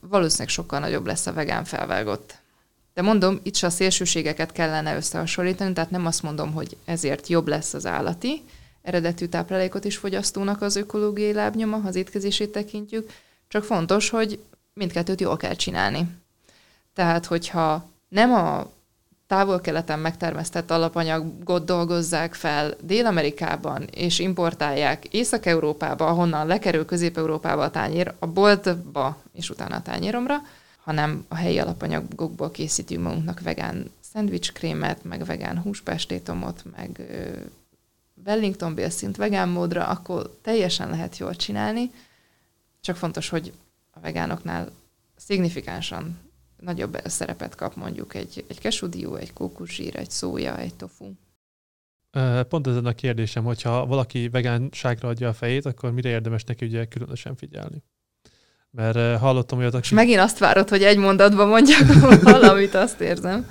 valószínűleg 0.00 0.48
sokkal 0.48 0.78
nagyobb 0.78 1.06
lesz 1.06 1.26
a 1.26 1.32
vegán 1.32 1.64
felvágott 1.64 2.39
de 3.00 3.06
mondom, 3.06 3.40
itt 3.42 3.54
se 3.54 3.66
a 3.66 3.70
szélsőségeket 3.70 4.52
kellene 4.52 4.96
összehasonlítani, 4.96 5.72
tehát 5.72 5.90
nem 5.90 6.06
azt 6.06 6.22
mondom, 6.22 6.52
hogy 6.52 6.76
ezért 6.84 7.28
jobb 7.28 7.48
lesz 7.48 7.74
az 7.74 7.86
állati 7.86 8.42
eredetű 8.82 9.26
táplálékot 9.26 9.84
is 9.84 9.96
fogyasztónak 9.96 10.62
az 10.62 10.76
ökológiai 10.76 11.32
lábnyoma, 11.32 11.76
ha 11.76 11.88
az 11.88 11.94
étkezését 11.94 12.52
tekintjük, 12.52 13.10
csak 13.48 13.64
fontos, 13.64 14.10
hogy 14.10 14.38
mindkettőt 14.72 15.20
jól 15.20 15.36
kell 15.36 15.54
csinálni. 15.54 16.08
Tehát, 16.94 17.26
hogyha 17.26 17.88
nem 18.08 18.32
a 18.32 18.70
távol-keleten 19.26 19.98
megtermesztett 19.98 20.70
alapanyagot 20.70 21.64
dolgozzák 21.64 22.34
fel 22.34 22.74
Dél-Amerikában, 22.82 23.82
és 23.82 24.18
importálják 24.18 25.04
Észak-Európába, 25.04 26.06
ahonnan 26.06 26.46
lekerül 26.46 26.84
Közép-Európába 26.84 27.62
a 27.62 27.70
tányér, 27.70 28.14
a 28.18 28.26
boltba, 28.26 29.16
és 29.32 29.50
utána 29.50 29.76
a 29.76 29.82
tányéromra, 29.82 30.36
hanem 30.90 31.24
a 31.28 31.34
helyi 31.34 31.58
alapanyagokból 31.58 32.50
készítünk 32.50 33.02
magunknak 33.02 33.40
vegán 33.40 33.90
szendvicskrémet, 34.00 35.04
meg 35.04 35.24
vegán 35.24 35.58
húspestétomot, 35.58 36.64
meg 36.76 37.00
Wellington 38.26 38.74
bélszint 38.74 39.16
vegán 39.16 39.48
módra, 39.48 39.86
akkor 39.86 40.38
teljesen 40.42 40.90
lehet 40.90 41.18
jól 41.18 41.34
csinálni, 41.34 41.90
csak 42.80 42.96
fontos, 42.96 43.28
hogy 43.28 43.52
a 43.90 44.00
vegánoknál 44.00 44.70
szignifikánsan 45.16 46.18
nagyobb 46.60 47.00
szerepet 47.04 47.54
kap 47.54 47.74
mondjuk 47.74 48.14
egy, 48.14 48.44
egy 48.48 48.58
kesudió, 48.58 49.14
egy 49.14 49.32
kókuszsír, 49.32 49.96
egy 49.96 50.10
szója, 50.10 50.58
egy 50.58 50.74
tofu. 50.74 51.12
Pont 52.48 52.66
ezen 52.66 52.86
a 52.86 52.92
kérdésem, 52.92 53.44
hogyha 53.44 53.86
valaki 53.86 54.28
vegánságra 54.28 55.08
adja 55.08 55.28
a 55.28 55.32
fejét, 55.32 55.66
akkor 55.66 55.92
mire 55.92 56.08
érdemes 56.08 56.44
neki 56.44 56.64
ugye 56.64 56.84
különösen 56.84 57.36
figyelni? 57.36 57.82
Mert 58.72 59.18
hallottam 59.18 59.58
olyat, 59.58 59.74
aki... 59.74 59.82
És 59.82 59.90
megint 59.90 60.20
azt 60.20 60.38
várod, 60.38 60.68
hogy 60.68 60.82
egy 60.82 60.98
mondatban 60.98 61.48
mondjak 61.48 61.86
valamit, 62.22 62.74
azt 62.74 63.00
érzem. 63.00 63.46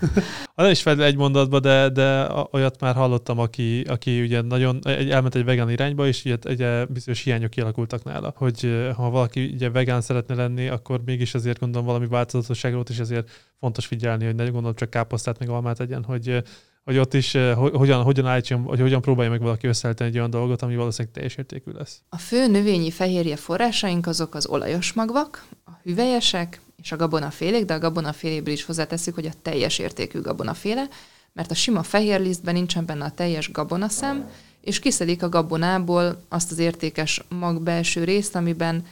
Nem 0.56 0.72
is 0.72 0.82
feltétlenül 0.82 1.14
egy 1.14 1.20
mondatban, 1.20 1.62
de, 1.62 1.90
de 1.90 2.28
olyat 2.52 2.80
már 2.80 2.96
hallottam, 2.96 3.40
aki, 3.40 3.82
aki 3.82 4.22
ugye 4.22 4.42
nagyon 4.42 4.80
elment 5.10 5.36
egy 5.36 5.46
vegán 5.46 5.70
irányba, 5.70 6.08
és 6.08 6.26
ugye, 6.26 6.38
ugye 6.46 6.86
bizonyos 6.86 7.24
hiányok 7.24 7.50
kialakultak 7.50 8.04
nála. 8.04 8.34
Hogy 8.36 8.90
ha 8.96 9.10
valaki 9.10 9.52
ugye 9.54 9.70
vegán 9.70 10.02
szeretne 10.02 10.36
lenni, 10.36 10.68
akkor 10.68 11.02
mégis 11.06 11.34
azért 11.34 11.60
gondolom 11.60 11.88
valami 11.88 12.08
változatosságról 12.08 12.84
is 12.90 13.00
ezért 13.00 13.30
fontos 13.60 13.86
figyelni, 13.86 14.26
hogy 14.26 14.36
ne 14.36 14.44
gondolom 14.44 14.76
csak 14.76 14.90
káposztát 14.90 15.40
meg 15.40 15.50
almát 15.50 15.80
egyen, 15.80 16.04
hogy 16.04 16.44
hogy 16.90 16.98
ott 16.98 17.14
is 17.14 17.34
uh, 17.34 17.52
hogyan, 17.54 18.04
hogyan 18.04 18.26
állítson, 18.26 18.64
hogy 18.64 18.80
hogyan 18.80 19.02
próbálja 19.02 19.32
meg 19.32 19.42
valaki 19.42 19.68
összeállítani 19.68 20.10
egy 20.10 20.18
olyan 20.18 20.30
dolgot, 20.30 20.62
ami 20.62 20.76
valószínűleg 20.76 21.14
teljes 21.14 21.36
értékű 21.36 21.72
lesz. 21.72 22.02
A 22.10 22.18
fő 22.18 22.48
növényi 22.48 22.92
fehérje 22.92 23.36
forrásaink 23.36 24.08
azok 24.08 24.36
az 24.36 24.48
olajos 24.48 24.94
magvak, 24.94 25.46
a 25.66 25.72
hüvelyesek 25.84 26.62
és 26.82 26.92
a 26.92 26.96
gabonafélék, 26.96 27.66
de 27.66 27.74
a 27.74 27.80
gabonaféléből 27.80 28.54
is 28.54 28.66
hozzáteszük, 28.66 29.16
hogy 29.16 29.26
a 29.26 29.32
teljes 29.42 29.80
értékű 29.80 30.22
gabonaféle, 30.22 30.88
mert 31.34 31.52
a 31.52 31.56
sima 31.56 31.84
fehér 31.84 32.22
lisztben 32.22 32.54
nincsen 32.54 32.86
benne 32.86 33.06
a 33.06 33.12
teljes 33.12 33.52
gabonaszem, 33.52 34.30
és 34.62 34.80
kiszedik 34.80 35.24
a 35.24 35.30
gabonából 35.30 36.24
azt 36.30 36.52
az 36.52 36.58
értékes 36.58 37.24
mag 37.30 37.62
belső 37.62 38.04
részt, 38.04 38.36
amiben 38.36 38.86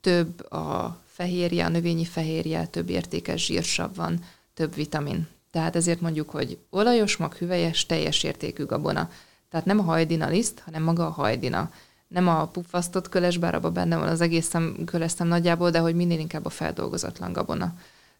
több 0.00 0.50
a 0.52 1.00
fehérje, 1.06 1.64
a 1.64 1.68
növényi 1.68 2.04
fehérje, 2.04 2.66
több 2.66 2.90
értékes 2.90 3.44
zsírsav 3.44 3.94
van, 3.94 4.20
több 4.54 4.74
vitamin. 4.74 5.26
Tehát 5.54 5.76
ezért 5.76 6.00
mondjuk, 6.00 6.30
hogy 6.30 6.58
olajos 6.70 7.16
mag, 7.16 7.34
hüvelyes, 7.34 7.86
teljes 7.86 8.22
értékű 8.22 8.64
gabona. 8.64 9.10
Tehát 9.50 9.66
nem 9.66 9.78
a 9.78 9.82
hajdina 9.82 10.28
liszt, 10.28 10.62
hanem 10.64 10.82
maga 10.82 11.06
a 11.06 11.10
hajdina. 11.10 11.70
Nem 12.08 12.28
a 12.28 12.46
puffasztott 12.46 13.08
köles, 13.08 13.38
bár 13.38 13.54
abban 13.54 13.72
benne 13.72 13.96
van 13.96 14.08
az 14.08 14.20
egészem 14.20 14.76
kölesztem 14.84 15.26
nagyjából, 15.26 15.70
de 15.70 15.78
hogy 15.78 15.94
minél 15.94 16.18
inkább 16.18 16.44
a 16.44 16.50
feldolgozatlan 16.50 17.32
gabona. 17.32 17.74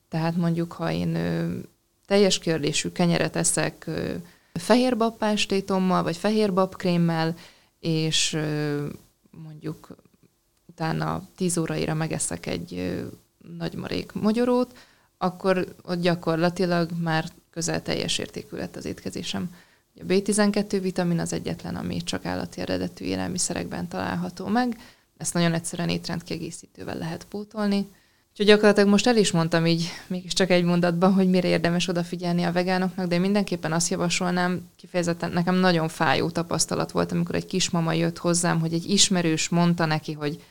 Tehát 0.09 0.37
mondjuk, 0.37 0.72
ha 0.72 0.93
én 0.93 1.14
ö, 1.14 1.59
teljes 2.07 2.39
kérdésű 2.39 2.89
kenyeret 2.89 3.37
eszek 3.37 3.85
ö, 3.87 4.14
fehér 4.53 4.97
babpástétommal, 4.97 6.03
vagy 6.03 6.16
fehér 6.16 6.53
babkrémmel, 6.53 7.37
és 7.80 8.32
ö, 8.32 8.87
mondjuk 9.45 9.97
utána 10.66 11.28
10 11.37 11.59
óraira 11.59 11.95
megeszek 11.95 12.47
egy 12.47 12.74
ö, 12.74 13.03
nagy 13.57 13.74
marék 13.74 14.12
mogyorót, 14.12 14.76
akkor 15.24 15.74
ott 15.82 16.00
gyakorlatilag 16.00 16.90
már 17.02 17.24
közel 17.50 17.82
teljes 17.82 18.18
értékű 18.18 18.56
lett 18.56 18.76
az 18.76 18.84
étkezésem. 18.84 19.54
A 20.00 20.04
B12 20.08 20.78
vitamin 20.82 21.18
az 21.18 21.32
egyetlen, 21.32 21.76
ami 21.76 22.02
csak 22.02 22.24
állati 22.24 22.60
eredetű 22.60 23.04
élelmiszerekben 23.04 23.88
található 23.88 24.46
meg. 24.46 24.78
Ezt 25.16 25.34
nagyon 25.34 25.52
egyszerűen 25.52 25.88
étrendkiegészítővel 25.88 26.98
lehet 26.98 27.24
pótolni. 27.24 27.86
Úgyhogy 28.30 28.46
gyakorlatilag 28.46 28.88
most 28.88 29.06
el 29.06 29.16
is 29.16 29.30
mondtam 29.30 29.66
így, 29.66 29.88
mégiscsak 30.06 30.50
egy 30.50 30.64
mondatban, 30.64 31.12
hogy 31.12 31.30
mire 31.30 31.48
érdemes 31.48 31.88
odafigyelni 31.88 32.42
a 32.42 32.52
vegánoknak, 32.52 33.06
de 33.06 33.14
én 33.14 33.20
mindenképpen 33.20 33.72
azt 33.72 33.90
javasolnám, 33.90 34.68
kifejezetten 34.76 35.30
nekem 35.30 35.54
nagyon 35.54 35.88
fájó 35.88 36.30
tapasztalat 36.30 36.90
volt, 36.90 37.12
amikor 37.12 37.34
egy 37.34 37.46
kismama 37.46 37.92
jött 37.92 38.18
hozzám, 38.18 38.60
hogy 38.60 38.72
egy 38.72 38.90
ismerős 38.90 39.48
mondta 39.48 39.84
neki, 39.84 40.12
hogy 40.12 40.42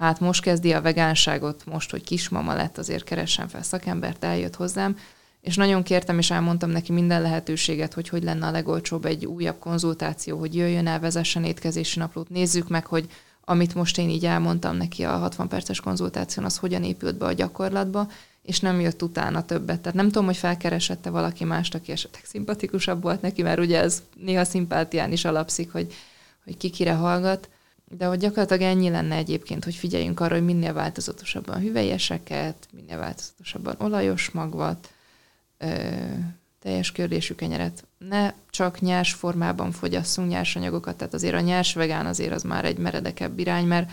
hát 0.00 0.20
most 0.20 0.42
kezdi 0.42 0.72
a 0.72 0.80
vegánságot, 0.80 1.64
most, 1.66 1.90
hogy 1.90 2.04
kismama 2.04 2.54
lett, 2.54 2.78
azért 2.78 3.04
keressen 3.04 3.48
fel 3.48 3.62
szakembert, 3.62 4.24
eljött 4.24 4.56
hozzám, 4.56 4.96
és 5.40 5.56
nagyon 5.56 5.82
kértem, 5.82 6.18
és 6.18 6.30
elmondtam 6.30 6.70
neki 6.70 6.92
minden 6.92 7.22
lehetőséget, 7.22 7.94
hogy 7.94 8.08
hogy 8.08 8.22
lenne 8.22 8.46
a 8.46 8.50
legolcsóbb 8.50 9.04
egy 9.04 9.26
újabb 9.26 9.58
konzultáció, 9.58 10.38
hogy 10.38 10.54
jöjjön 10.54 10.86
el, 10.86 11.00
vezessen 11.00 11.44
étkezési 11.44 11.98
naplót, 11.98 12.28
nézzük 12.28 12.68
meg, 12.68 12.86
hogy 12.86 13.08
amit 13.44 13.74
most 13.74 13.98
én 13.98 14.08
így 14.08 14.26
elmondtam 14.26 14.76
neki 14.76 15.04
a 15.04 15.16
60 15.16 15.48
perces 15.48 15.80
konzultáción, 15.80 16.44
az 16.44 16.56
hogyan 16.56 16.84
épült 16.84 17.16
be 17.16 17.26
a 17.26 17.32
gyakorlatba, 17.32 18.08
és 18.42 18.60
nem 18.60 18.80
jött 18.80 19.02
utána 19.02 19.44
többet. 19.44 19.80
Tehát 19.80 19.96
nem 19.96 20.06
tudom, 20.06 20.24
hogy 20.24 20.36
felkeresette 20.36 21.10
valaki 21.10 21.44
mást, 21.44 21.74
aki 21.74 21.92
esetleg 21.92 22.24
szimpatikusabb 22.24 23.02
volt 23.02 23.20
neki, 23.20 23.42
mert 23.42 23.58
ugye 23.58 23.80
ez 23.80 24.02
néha 24.16 24.44
szimpátián 24.44 25.12
is 25.12 25.24
alapszik, 25.24 25.72
hogy, 25.72 25.94
hogy 26.44 26.56
ki 26.56 26.70
kire 26.70 26.92
hallgat, 26.92 27.48
de 27.96 28.06
hogy 28.06 28.18
gyakorlatilag 28.18 28.62
ennyi 28.62 28.90
lenne 28.90 29.14
egyébként, 29.14 29.64
hogy 29.64 29.74
figyeljünk 29.74 30.20
arra, 30.20 30.34
hogy 30.34 30.44
minél 30.44 30.72
változatosabban 30.72 31.60
hüvelyeseket, 31.60 32.68
minél 32.72 32.98
változatosabban 32.98 33.74
olajos 33.78 34.30
magvat, 34.30 34.92
ö, 35.58 35.94
teljes 36.60 36.92
kérdésű 36.92 37.34
kenyeret. 37.34 37.84
Ne 37.98 38.32
csak 38.50 38.80
nyers 38.80 39.12
formában 39.12 39.72
fogyasszunk 39.72 40.28
nyersanyagokat, 40.28 40.96
tehát 40.96 41.14
azért 41.14 41.34
a 41.34 41.40
nyers 41.40 41.74
vegán 41.74 42.06
azért 42.06 42.32
az 42.32 42.42
már 42.42 42.64
egy 42.64 42.78
meredekebb 42.78 43.38
irány, 43.38 43.66
mert 43.66 43.90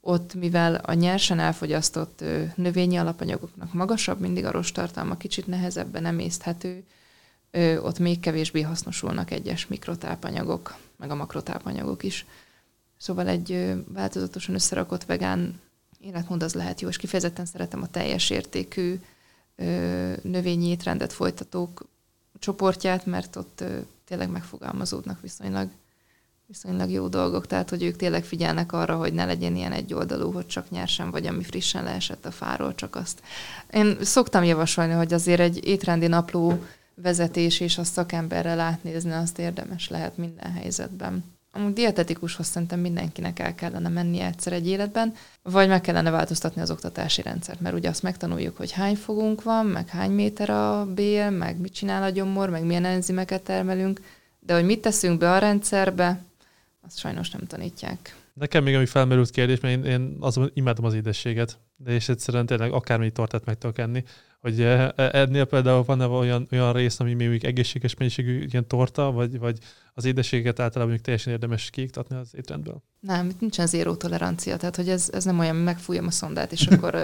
ott, 0.00 0.34
mivel 0.34 0.74
a 0.74 0.92
nyersen 0.92 1.38
elfogyasztott 1.38 2.24
növényi 2.54 2.96
alapanyagoknak 2.96 3.72
magasabb, 3.72 4.20
mindig 4.20 4.44
a 4.44 4.50
rostartalma 4.50 5.16
kicsit 5.16 5.46
nehezebben 5.46 6.04
emészthető, 6.04 6.84
ott 7.82 7.98
még 7.98 8.20
kevésbé 8.20 8.60
hasznosulnak 8.60 9.30
egyes 9.30 9.66
mikrotápanyagok, 9.66 10.76
meg 10.96 11.10
a 11.10 11.14
makrotápanyagok 11.14 12.02
is. 12.02 12.26
Szóval 12.96 13.28
egy 13.28 13.74
változatosan 13.88 14.54
összerakott 14.54 15.04
vegán 15.04 15.60
életmód 16.00 16.42
az 16.42 16.54
lehet 16.54 16.80
jó, 16.80 16.88
és 16.88 16.96
kifejezetten 16.96 17.44
szeretem 17.44 17.82
a 17.82 17.90
teljes 17.90 18.30
értékű 18.30 19.00
növényi 20.22 20.68
étrendet 20.68 21.12
folytatók 21.12 21.86
csoportját, 22.38 23.06
mert 23.06 23.36
ott 23.36 23.64
tényleg 24.04 24.30
megfogalmazódnak 24.30 25.20
viszonylag, 25.20 25.68
viszonylag 26.46 26.90
jó 26.90 27.08
dolgok, 27.08 27.46
tehát 27.46 27.70
hogy 27.70 27.82
ők 27.82 27.96
tényleg 27.96 28.24
figyelnek 28.24 28.72
arra, 28.72 28.96
hogy 28.96 29.12
ne 29.12 29.24
legyen 29.24 29.56
ilyen 29.56 29.72
egyoldalú, 29.72 30.32
hogy 30.32 30.46
csak 30.46 30.70
nyersen, 30.70 31.10
vagy 31.10 31.26
ami 31.26 31.42
frissen 31.42 31.84
leesett 31.84 32.26
a 32.26 32.30
fáról, 32.30 32.74
csak 32.74 32.96
azt. 32.96 33.22
Én 33.70 33.96
szoktam 34.00 34.44
javasolni, 34.44 34.92
hogy 34.92 35.12
azért 35.12 35.40
egy 35.40 35.66
étrendi 35.66 36.06
napló 36.06 36.64
vezetés 36.94 37.60
és 37.60 37.78
a 37.78 37.84
szakemberrel 37.84 38.60
átnézni, 38.60 39.12
azt 39.12 39.38
érdemes 39.38 39.88
lehet 39.88 40.16
minden 40.16 40.52
helyzetben 40.52 41.35
amúgy 41.56 41.72
dietetikushoz 41.72 42.46
szerintem 42.46 42.80
mindenkinek 42.80 43.38
el 43.38 43.54
kellene 43.54 43.88
menni 43.88 44.20
egyszer 44.20 44.52
egy 44.52 44.66
életben, 44.66 45.14
vagy 45.42 45.68
meg 45.68 45.80
kellene 45.80 46.10
változtatni 46.10 46.60
az 46.62 46.70
oktatási 46.70 47.22
rendszert, 47.22 47.60
mert 47.60 47.74
ugye 47.74 47.88
azt 47.88 48.02
megtanuljuk, 48.02 48.56
hogy 48.56 48.72
hány 48.72 48.94
fogunk 48.94 49.42
van, 49.42 49.66
meg 49.66 49.88
hány 49.88 50.10
méter 50.10 50.50
a 50.50 50.86
bél, 50.94 51.30
meg 51.30 51.60
mit 51.60 51.72
csinál 51.72 52.02
a 52.02 52.10
gyomor, 52.10 52.50
meg 52.50 52.64
milyen 52.64 52.84
enzimeket 52.84 53.42
termelünk, 53.42 54.00
de 54.40 54.54
hogy 54.54 54.64
mit 54.64 54.80
teszünk 54.80 55.18
be 55.18 55.32
a 55.32 55.38
rendszerbe, 55.38 56.24
azt 56.86 56.98
sajnos 56.98 57.30
nem 57.30 57.46
tanítják. 57.46 58.16
Nekem 58.34 58.62
még 58.62 58.74
ami 58.74 58.86
felmerült 58.86 59.30
kérdés, 59.30 59.60
mert 59.60 59.76
én, 59.76 59.84
én 59.84 60.16
azon 60.20 60.50
imádom 60.54 60.84
az 60.84 60.94
édességet, 60.94 61.58
de 61.76 61.92
és 61.92 62.08
egyszerűen 62.08 62.46
tényleg 62.46 62.72
akármi 62.72 63.10
tortát 63.10 63.44
meg 63.44 63.58
tudok 63.58 63.78
enni, 63.78 64.04
hogy 64.46 64.60
e, 64.60 64.92
e, 64.96 65.10
ennél 65.12 65.44
például 65.44 65.82
van-e 65.82 66.06
olyan, 66.06 66.46
olyan 66.50 66.72
rész, 66.72 67.00
ami 67.00 67.14
még 67.14 67.44
egészséges 67.44 67.94
mennyiségű 67.94 68.44
ilyen 68.50 68.66
torta, 68.66 69.12
vagy, 69.12 69.38
vagy 69.38 69.58
az 69.94 70.04
édességet 70.04 70.60
általában 70.60 70.92
még 70.92 71.02
teljesen 71.02 71.32
érdemes 71.32 71.70
kiiktatni 71.70 72.16
az 72.16 72.28
étrendből? 72.32 72.82
Nem, 73.00 73.28
itt 73.28 73.40
nincsen 73.40 73.66
zéró 73.66 73.94
tolerancia, 73.94 74.56
tehát 74.56 74.76
hogy 74.76 74.88
ez, 74.88 75.10
ez 75.12 75.24
nem 75.24 75.38
olyan, 75.38 75.56
megfújom 75.56 76.06
a 76.06 76.10
szondát, 76.10 76.52
és 76.52 76.66
akkor 76.66 76.94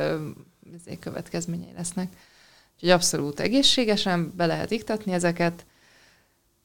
ezért 0.81 0.99
következményei 0.99 1.73
lesznek. 1.77 2.13
Úgyhogy 2.75 2.91
abszolút 2.91 3.41
egészségesen 3.41 4.33
be 4.37 4.47
lehet 4.47 4.71
iktatni 4.71 5.13
ezeket, 5.13 5.67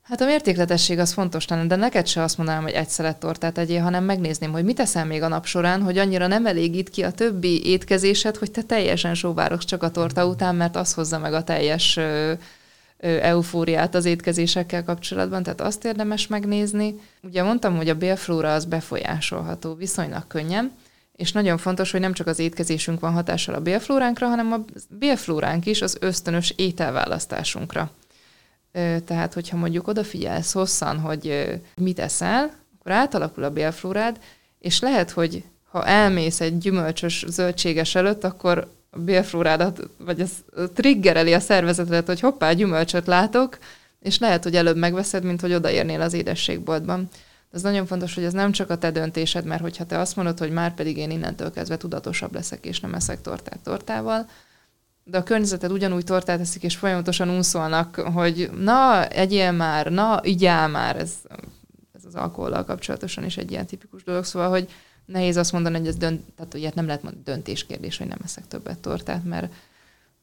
Hát 0.07 0.21
a 0.21 0.25
mértékletesség 0.25 0.99
az 0.99 1.13
fontos 1.13 1.47
lenne, 1.47 1.65
de 1.65 1.75
neked 1.75 2.07
se 2.07 2.21
azt 2.21 2.37
mondanám, 2.37 2.63
hogy 2.63 2.71
egy 2.71 2.87
szelet 2.87 3.17
tortát 3.17 3.57
egyél, 3.57 3.81
hanem 3.81 4.03
megnézném, 4.03 4.51
hogy 4.51 4.63
mit 4.63 4.79
eszel 4.79 5.05
még 5.05 5.21
a 5.21 5.27
nap 5.27 5.45
során, 5.45 5.81
hogy 5.81 5.97
annyira 5.97 6.27
nem 6.27 6.45
elégít 6.45 6.89
ki 6.89 7.03
a 7.03 7.11
többi 7.11 7.65
étkezésed, 7.65 8.35
hogy 8.35 8.51
te 8.51 8.61
teljesen 8.61 9.13
sóvárogsz 9.13 9.65
csak 9.65 9.83
a 9.83 9.91
torta 9.91 10.25
után, 10.25 10.55
mert 10.55 10.75
az 10.75 10.93
hozza 10.93 11.19
meg 11.19 11.33
a 11.33 11.43
teljes 11.43 11.97
ö, 11.97 12.33
ö, 12.97 13.07
eufóriát 13.21 13.95
az 13.95 14.05
étkezésekkel 14.05 14.83
kapcsolatban, 14.83 15.43
tehát 15.43 15.61
azt 15.61 15.85
érdemes 15.85 16.27
megnézni. 16.27 16.99
Ugye 17.23 17.43
mondtam, 17.43 17.75
hogy 17.75 17.89
a 17.89 17.95
bélflóra 17.95 18.53
az 18.53 18.65
befolyásolható 18.65 19.73
viszonylag 19.73 20.27
könnyen, 20.27 20.71
és 21.15 21.31
nagyon 21.31 21.57
fontos, 21.57 21.91
hogy 21.91 21.99
nem 21.99 22.13
csak 22.13 22.27
az 22.27 22.39
étkezésünk 22.39 22.99
van 22.99 23.13
hatással 23.13 23.55
a 23.55 23.61
bélflóránkra, 23.61 24.27
hanem 24.27 24.51
a 24.51 24.65
bélflóránk 24.89 25.65
is 25.65 25.81
az 25.81 25.97
ösztönös 25.99 26.53
ételválasztásunkra. 26.55 27.91
Tehát, 29.05 29.33
hogyha 29.33 29.57
mondjuk 29.57 29.87
odafigyelsz 29.87 30.53
hosszan, 30.53 30.99
hogy 30.99 31.59
mit 31.75 31.99
eszel, 31.99 32.51
akkor 32.79 32.91
átalakul 32.91 33.43
a 33.43 33.51
bélflórád, 33.51 34.19
és 34.59 34.79
lehet, 34.79 35.11
hogy 35.11 35.43
ha 35.71 35.85
elmész 35.85 36.41
egy 36.41 36.57
gyümölcsös, 36.57 37.25
zöldséges 37.27 37.95
előtt, 37.95 38.23
akkor 38.23 38.71
a 38.89 38.99
bélflórádat, 38.99 39.89
vagy 39.97 40.19
ez 40.19 40.31
triggereli 40.73 41.33
a 41.33 41.39
szervezetet, 41.39 42.07
hogy 42.07 42.19
hoppá, 42.19 42.51
gyümölcsöt 42.51 43.07
látok, 43.07 43.57
és 43.99 44.19
lehet, 44.19 44.43
hogy 44.43 44.55
előbb 44.55 44.77
megveszed, 44.77 45.23
mint 45.23 45.41
hogy 45.41 45.53
odaérnél 45.53 46.01
az 46.01 46.13
édességboltban. 46.13 47.07
Ez 47.51 47.61
nagyon 47.61 47.85
fontos, 47.85 48.15
hogy 48.15 48.23
ez 48.23 48.33
nem 48.33 48.51
csak 48.51 48.69
a 48.69 48.77
te 48.77 48.91
döntésed, 48.91 49.45
mert 49.45 49.61
hogyha 49.61 49.85
te 49.85 49.99
azt 49.99 50.15
mondod, 50.15 50.39
hogy 50.39 50.51
már 50.51 50.73
pedig 50.73 50.97
én 50.97 51.11
innentől 51.11 51.51
kezdve 51.51 51.77
tudatosabb 51.77 52.33
leszek, 52.33 52.65
és 52.65 52.79
nem 52.79 52.93
eszek 52.93 53.21
tortát 53.21 53.59
tortával, 53.63 54.29
de 55.09 55.17
a 55.17 55.23
környezeted 55.23 55.71
ugyanúgy 55.71 56.03
tortát 56.03 56.39
eszik, 56.39 56.63
és 56.63 56.75
folyamatosan 56.75 57.29
unszolnak, 57.29 57.95
hogy 57.95 58.49
na, 58.57 59.07
egyél 59.07 59.51
már, 59.51 59.91
na, 59.91 60.19
igyál 60.23 60.67
már, 60.67 60.95
ez, 60.95 61.13
ez 61.93 62.05
az 62.05 62.15
alkohollal 62.15 62.63
kapcsolatosan 62.63 63.23
is 63.23 63.37
egy 63.37 63.51
ilyen 63.51 63.65
tipikus 63.65 64.03
dolog, 64.03 64.23
szóval, 64.23 64.49
hogy 64.49 64.69
nehéz 65.05 65.37
azt 65.37 65.51
mondani, 65.51 65.77
hogy 65.77 65.87
ez 65.87 65.95
dönt, 65.95 66.21
tehát 66.35 66.53
ugye 66.53 66.71
nem 66.73 66.85
lehet 66.85 67.03
mondani 67.03 67.23
döntéskérdés, 67.25 67.97
hogy 67.97 68.07
nem 68.07 68.19
eszek 68.23 68.47
többet 68.47 68.79
tortát, 68.79 69.23
mert 69.23 69.53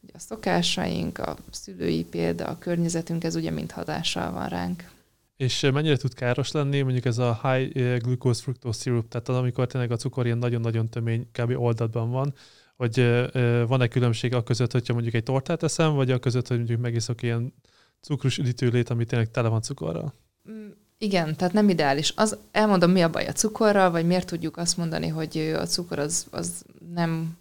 ugye 0.03 0.13
a 0.15 0.19
szokásaink, 0.19 1.19
a 1.19 1.37
szülői 1.51 2.05
példa, 2.05 2.47
a 2.47 2.59
környezetünk, 2.59 3.25
ez 3.25 3.37
ugye 3.37 3.51
mind 3.51 3.71
hatással 3.71 4.33
van 4.33 4.49
ránk. 4.49 4.93
És 5.37 5.61
mennyire 5.61 5.97
tud 5.97 6.15
káros 6.15 6.53
lenni 6.53 6.81
mondjuk 6.81 7.05
ez 7.05 7.19
a 7.19 7.41
high 7.43 7.77
eh, 7.77 7.99
glucose 7.99 8.43
fructose 8.43 8.81
syrup, 8.81 9.09
tehát 9.09 9.29
az, 9.29 9.37
amikor 9.37 9.67
tényleg 9.67 9.91
a 9.91 9.97
cukor 9.97 10.27
ilyen 10.27 10.39
nagyon-nagyon 10.39 10.89
tömény, 10.89 11.29
kb. 11.33 11.51
oldatban 11.59 12.11
van, 12.11 12.35
hogy 12.77 13.29
van-e 13.67 13.89
különbség 13.89 14.35
a 14.35 14.43
között, 14.43 14.73
hogyha 14.73 14.93
mondjuk 14.93 15.15
egy 15.15 15.23
tortát 15.23 15.63
eszem, 15.63 15.95
vagy 15.95 16.11
a 16.11 16.19
között, 16.19 16.49
hogy 16.49 16.57
mondjuk 16.57 16.81
megiszok 16.81 17.23
ilyen 17.23 17.55
cukrus 18.01 18.39
üdítőlét, 18.39 18.91
ami 18.91 19.05
tényleg 19.05 19.31
tele 19.31 19.49
van 19.49 19.63
cukorral? 19.63 20.15
Mm, 20.51 20.69
igen, 20.99 21.37
tehát 21.37 21.53
nem 21.53 21.69
ideális. 21.69 22.13
Az, 22.17 22.37
elmondom, 22.53 22.91
mi 22.91 23.03
a 23.03 23.11
baj 23.11 23.27
a 23.27 23.33
cukorral, 23.33 23.91
vagy 23.91 24.07
miért 24.07 24.27
tudjuk 24.27 24.57
azt 24.57 24.77
mondani, 24.77 25.09
hogy 25.09 25.55
a 25.57 25.67
cukor 25.67 25.99
az, 25.99 26.27
az 26.31 26.65
nem, 26.95 27.37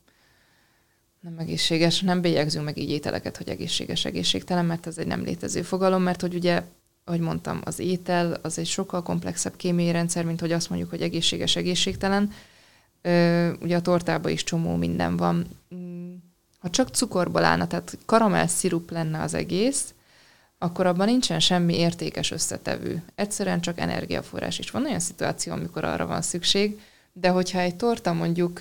nem 1.21 1.37
egészséges, 1.37 2.01
nem 2.01 2.21
bélyegzünk 2.21 2.65
meg 2.65 2.77
így 2.77 2.89
ételeket, 2.89 3.37
hogy 3.37 3.49
egészséges, 3.49 4.05
egészségtelen, 4.05 4.65
mert 4.65 4.87
ez 4.87 4.97
egy 4.97 5.07
nem 5.07 5.23
létező 5.23 5.61
fogalom, 5.61 6.01
mert 6.01 6.21
hogy 6.21 6.35
ugye, 6.35 6.63
ahogy 7.03 7.19
mondtam, 7.19 7.61
az 7.63 7.79
étel 7.79 8.37
az 8.41 8.57
egy 8.57 8.65
sokkal 8.65 9.03
komplexebb 9.03 9.55
kémiai 9.55 9.91
rendszer, 9.91 10.25
mint 10.25 10.39
hogy 10.39 10.51
azt 10.51 10.69
mondjuk, 10.69 10.89
hogy 10.89 11.01
egészséges, 11.01 11.55
egészségtelen 11.55 12.31
ugye 13.61 13.75
a 13.75 13.81
tortában 13.81 14.31
is 14.31 14.43
csomó 14.43 14.75
minden 14.75 15.17
van. 15.17 15.45
Mm, 15.75 16.13
ha 16.59 16.69
csak 16.69 16.89
cukorból 16.89 17.43
állna, 17.43 17.67
tehát 17.67 17.97
karamell 18.05 18.47
szirup 18.47 18.91
lenne 18.91 19.21
az 19.21 19.33
egész, 19.33 19.93
akkor 20.57 20.85
abban 20.85 21.07
nincsen 21.07 21.39
semmi 21.39 21.77
értékes 21.77 22.31
összetevő. 22.31 23.03
Egyszerűen 23.15 23.61
csak 23.61 23.79
energiaforrás 23.79 24.59
is. 24.59 24.71
Van 24.71 24.85
olyan 24.85 24.99
szituáció, 24.99 25.53
amikor 25.53 25.83
arra 25.83 26.05
van 26.05 26.21
szükség, 26.21 26.79
de 27.13 27.29
hogyha 27.29 27.59
egy 27.59 27.75
torta 27.75 28.13
mondjuk 28.13 28.59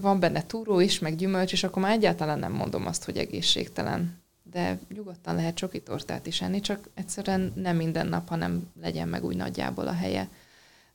van 0.00 0.20
benne 0.20 0.46
túró 0.46 0.80
is, 0.80 0.98
meg 0.98 1.16
gyümölcs, 1.16 1.52
és 1.52 1.64
akkor 1.64 1.82
már 1.82 1.92
egyáltalán 1.92 2.38
nem 2.38 2.52
mondom 2.52 2.86
azt, 2.86 3.04
hogy 3.04 3.16
egészségtelen. 3.16 4.20
De 4.42 4.78
nyugodtan 4.94 5.34
lehet 5.34 5.54
csoki 5.54 5.80
tortát 5.80 6.26
is 6.26 6.40
enni, 6.40 6.60
csak 6.60 6.88
egyszerűen 6.94 7.52
nem 7.54 7.76
minden 7.76 8.06
nap, 8.06 8.28
hanem 8.28 8.70
legyen 8.80 9.08
meg 9.08 9.24
úgy 9.24 9.36
nagyjából 9.36 9.88
a 9.88 9.92
helye. 9.92 10.28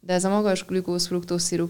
De 0.07 0.13
ez 0.13 0.23
a 0.23 0.29
magas 0.29 0.65
glükóz 0.65 1.11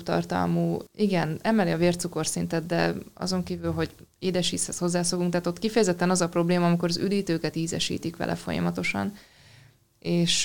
tartalmú, 0.04 0.80
igen, 0.96 1.40
emeli 1.42 1.72
a 1.72 1.78
vércukorszintet, 1.78 2.66
de 2.66 2.94
azon 3.14 3.44
kívül, 3.44 3.72
hogy 3.72 3.90
édes 4.20 4.52
ízhez 4.52 4.78
hozzászokunk, 4.78 5.32
tehát 5.32 5.48
ott 5.48 5.60
kifejezetten 5.60 6.10
az 6.10 6.22
a 6.22 6.30
probléma, 6.30 6.66
amikor 6.66 6.90
az 6.90 6.98
üdítőket 6.98 7.56
ízesítik 7.56 8.16
vele 8.16 8.36
folyamatosan, 8.36 9.14
és 10.00 10.44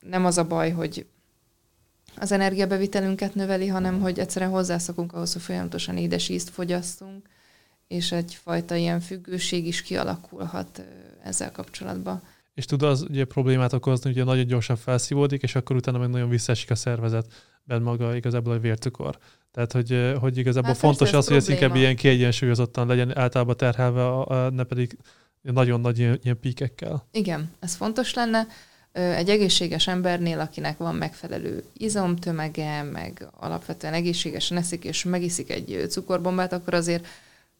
nem 0.00 0.24
az 0.24 0.38
a 0.38 0.44
baj, 0.44 0.70
hogy 0.70 1.06
az 2.16 2.32
energiabevitelünket 2.32 3.34
növeli, 3.34 3.66
hanem 3.66 4.00
hogy 4.00 4.18
egyszerűen 4.18 4.50
hozzászokunk 4.50 5.12
ahhoz, 5.12 5.32
hogy 5.32 5.42
folyamatosan 5.42 5.96
édes 5.96 6.28
ízt 6.28 6.50
fogyasszunk, 6.50 7.28
és 7.88 8.12
egyfajta 8.12 8.74
ilyen 8.74 9.00
függőség 9.00 9.66
is 9.66 9.82
kialakulhat 9.82 10.82
ezzel 11.22 11.52
kapcsolatban. 11.52 12.22
És 12.54 12.64
tud 12.64 12.82
az 12.82 13.02
ugye 13.02 13.24
problémát 13.24 13.72
okozni, 13.72 14.12
hogy 14.12 14.24
nagyon 14.24 14.46
gyorsan 14.46 14.76
felszívódik, 14.76 15.42
és 15.42 15.54
akkor 15.54 15.76
utána 15.76 15.98
meg 15.98 16.08
nagyon 16.08 16.28
visszaesik 16.28 16.70
a 16.70 16.74
szervezet, 16.74 17.32
bent 17.64 17.84
maga 17.84 18.16
igazából 18.16 18.52
a 18.52 18.58
vércukor. 18.58 19.18
Tehát, 19.50 19.72
hogy, 19.72 20.14
hogy 20.20 20.36
igazából 20.36 20.68
hát 20.68 20.78
fontos 20.78 21.12
az, 21.12 21.26
hogy 21.26 21.36
ez 21.36 21.48
inkább 21.48 21.74
ilyen 21.76 21.96
kiegyensúlyozottan 21.96 22.86
legyen 22.86 23.18
általában 23.18 23.56
terhelve, 23.56 24.24
ne 24.50 24.64
pedig 24.64 24.98
nagyon 25.40 25.80
nagy 25.80 25.98
ilyen, 25.98 26.18
ilyen 26.22 26.40
píkekkel. 26.40 27.06
Igen, 27.12 27.50
ez 27.60 27.74
fontos 27.74 28.14
lenne 28.14 28.46
egy 28.92 29.28
egészséges 29.28 29.86
embernél, 29.86 30.40
akinek 30.40 30.78
van 30.78 30.94
megfelelő 30.94 31.64
izomtömege, 31.72 32.82
meg 32.82 33.28
alapvetően 33.40 33.92
egészségesen 33.92 34.56
eszik, 34.56 34.84
és 34.84 35.04
megiszik 35.04 35.50
egy 35.50 35.86
cukorbombát, 35.88 36.52
akkor 36.52 36.74
azért 36.74 37.06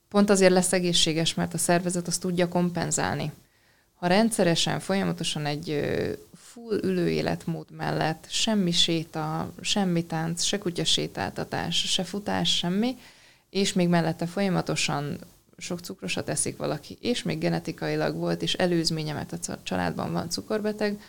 pont 0.09 0.31
azért 0.31 0.53
lesz 0.53 0.73
egészséges, 0.73 1.35
mert 1.35 1.55
a 1.55 1.59
szervezet 1.59 2.07
azt 2.07 2.21
tudja 2.21 2.49
kompenzálni. 2.49 3.33
Ha 4.03 4.09
rendszeresen, 4.09 4.81
folyamatosan 4.81 5.47
egy 5.47 5.81
full 6.35 6.81
ülő 6.83 7.11
életmód 7.11 7.71
mellett 7.71 8.27
semmi 8.29 8.71
séta, 8.71 9.53
semmi 9.61 10.05
tánc, 10.05 10.43
se 10.43 10.59
kutya 10.59 10.85
sétáltatás, 10.85 11.77
se 11.77 12.05
futás, 12.05 12.57
semmi, 12.57 12.97
és 13.51 13.73
még 13.73 13.89
mellette 13.89 14.27
folyamatosan 14.27 15.19
sok 15.57 15.81
cukrosat 15.81 16.29
eszik 16.29 16.57
valaki, 16.57 16.99
és 17.01 17.23
még 17.23 17.39
genetikailag 17.39 18.17
volt, 18.17 18.43
és 18.43 18.55
előzménye, 18.55 19.13
mert 19.13 19.49
a 19.49 19.59
családban 19.63 20.13
van 20.13 20.31
cukorbeteg, 20.31 21.01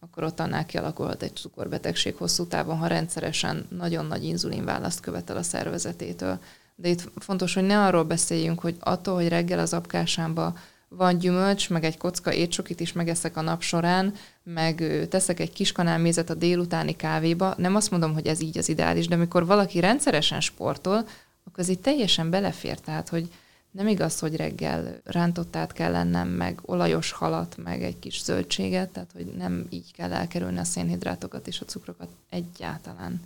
akkor 0.00 0.24
ott 0.24 0.40
annál 0.40 0.66
kialakulhat 0.66 1.22
egy 1.22 1.36
cukorbetegség 1.36 2.14
hosszú 2.14 2.46
távon, 2.46 2.76
ha 2.76 2.86
rendszeresen 2.86 3.66
nagyon 3.68 4.06
nagy 4.06 4.24
inzulinválaszt 4.24 5.00
követel 5.00 5.36
a 5.36 5.42
szervezetétől. 5.42 6.38
De 6.74 6.88
itt 6.88 7.10
fontos, 7.16 7.54
hogy 7.54 7.64
ne 7.64 7.84
arról 7.84 8.04
beszéljünk, 8.04 8.60
hogy 8.60 8.76
attól, 8.80 9.14
hogy 9.14 9.28
reggel 9.28 9.58
az 9.58 9.72
apkásámba 9.72 10.54
van 10.96 11.18
gyümölcs, 11.18 11.70
meg 11.70 11.84
egy 11.84 11.96
kocka 11.96 12.32
étsokit 12.32 12.80
is 12.80 12.92
megeszek 12.92 13.36
a 13.36 13.40
nap 13.40 13.62
során, 13.62 14.14
meg 14.42 15.06
teszek 15.08 15.40
egy 15.40 15.52
kis 15.52 15.72
kanálmézet 15.72 16.30
a 16.30 16.34
délutáni 16.34 16.96
kávéba. 16.96 17.54
Nem 17.56 17.74
azt 17.74 17.90
mondom, 17.90 18.12
hogy 18.12 18.26
ez 18.26 18.40
így 18.40 18.58
az 18.58 18.68
ideális, 18.68 19.08
de 19.08 19.14
amikor 19.14 19.46
valaki 19.46 19.80
rendszeresen 19.80 20.40
sportol, 20.40 20.96
akkor 21.44 21.58
ez 21.58 21.68
így 21.68 21.80
teljesen 21.80 22.30
belefér. 22.30 22.78
Tehát, 22.80 23.08
hogy 23.08 23.28
nem 23.70 23.88
igaz, 23.88 24.18
hogy 24.18 24.36
reggel 24.36 25.00
rántottát 25.04 25.72
kell 25.72 25.90
lennem, 25.90 26.28
meg 26.28 26.60
olajos 26.64 27.10
halat, 27.12 27.56
meg 27.56 27.82
egy 27.82 27.98
kis 27.98 28.22
zöldséget, 28.22 28.90
tehát 28.90 29.12
hogy 29.12 29.26
nem 29.26 29.66
így 29.68 29.92
kell 29.92 30.12
elkerülni 30.12 30.58
a 30.58 30.64
szénhidrátokat 30.64 31.46
és 31.46 31.60
a 31.60 31.64
cukrokat 31.64 32.08
egyáltalán. 32.30 33.20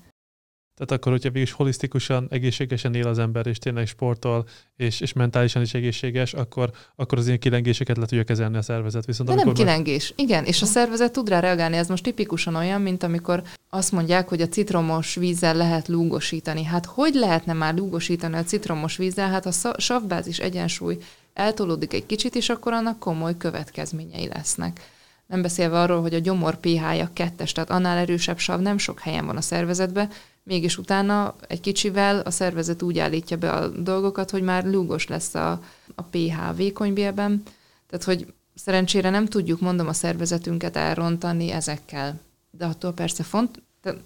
Tehát 0.77 0.93
akkor, 0.93 1.13
hogyha 1.13 1.31
végig 1.31 1.53
holisztikusan, 1.53 2.27
egészségesen 2.31 2.95
él 2.95 3.07
az 3.07 3.19
ember, 3.19 3.47
és 3.47 3.59
tényleg 3.59 3.87
sportol, 3.87 4.47
és, 4.77 5.01
és 5.01 5.13
mentálisan 5.13 5.63
is 5.63 5.75
egészséges, 5.75 6.33
akkor, 6.33 6.71
akkor 6.97 7.19
az 7.19 7.27
ilyen 7.27 7.39
kilengéseket 7.39 7.97
le 7.97 8.07
tudja 8.07 8.25
kezelni 8.25 8.57
a 8.57 8.63
szervezet. 8.63 9.05
Viszont 9.05 9.29
De 9.29 9.35
nem 9.35 9.53
kilengés. 9.53 10.13
Már... 10.17 10.27
Igen, 10.27 10.45
és 10.45 10.63
a 10.63 10.67
szervezet 10.67 11.13
tud 11.13 11.29
rá 11.29 11.41
reagálni. 11.41 11.77
Ez 11.77 11.89
most 11.89 12.03
tipikusan 12.03 12.55
olyan, 12.55 12.81
mint 12.81 13.03
amikor 13.03 13.43
azt 13.71 13.93
mondják, 13.93 14.29
hogy 14.29 14.41
a 14.41 14.49
citromos 14.49 15.15
vízzel 15.15 15.55
lehet 15.55 15.89
lúgosítani. 15.89 16.65
Hát 16.65 16.87
hogy 16.87 17.15
lehetne 17.15 17.53
már 17.53 17.75
lúgosítani 17.75 18.37
a 18.37 18.45
citromos 18.45 18.97
vízzel? 18.97 19.31
Hát 19.31 19.47
a 19.47 19.79
savbázis 19.79 20.39
egyensúly 20.39 20.99
eltolódik 21.35 21.93
egy 21.93 22.07
kicsit, 22.07 22.35
és 22.35 22.49
akkor 22.49 22.73
annak 22.73 22.99
komoly 22.99 23.37
következményei 23.37 24.29
lesznek. 24.29 24.93
Nem 25.27 25.43
beszélve 25.43 25.81
arról, 25.81 26.01
hogy 26.01 26.15
a 26.15 26.19
gyomor 26.19 26.57
pH-ja 26.57 27.11
kettes, 27.13 27.53
tehát 27.53 27.71
annál 27.71 27.99
erősebb 27.99 28.39
sav 28.39 28.61
nem 28.61 28.79
sok 28.79 29.01
helyen 29.01 29.27
van 29.27 29.37
a 29.37 29.41
szervezetben, 29.41 30.11
mégis 30.45 30.79
utána 30.79 31.35
egy 31.49 31.61
kicsivel 31.61 32.21
a 32.21 32.31
szervezet 32.31 32.83
úgy 32.83 32.99
állítja 32.99 33.37
be 33.37 33.53
a 33.53 33.69
dolgokat, 33.69 34.31
hogy 34.31 34.43
már 34.43 34.65
lúgos 34.65 35.07
lesz 35.07 35.35
a, 35.35 35.61
a 35.95 36.03
pH 36.03 36.57
vékonybélben. 36.57 37.43
Tehát, 37.91 38.05
hogy 38.05 38.33
szerencsére 38.55 39.11
nem 39.11 39.27
tudjuk, 39.27 39.61
mondom, 39.61 39.89
a 39.89 39.93
szervezetünket 39.93 40.77
elrontani 40.77 41.51
ezekkel. 41.51 42.21
De 42.51 42.65
attól 42.65 42.93
persze 42.93 43.23
font, 43.23 43.63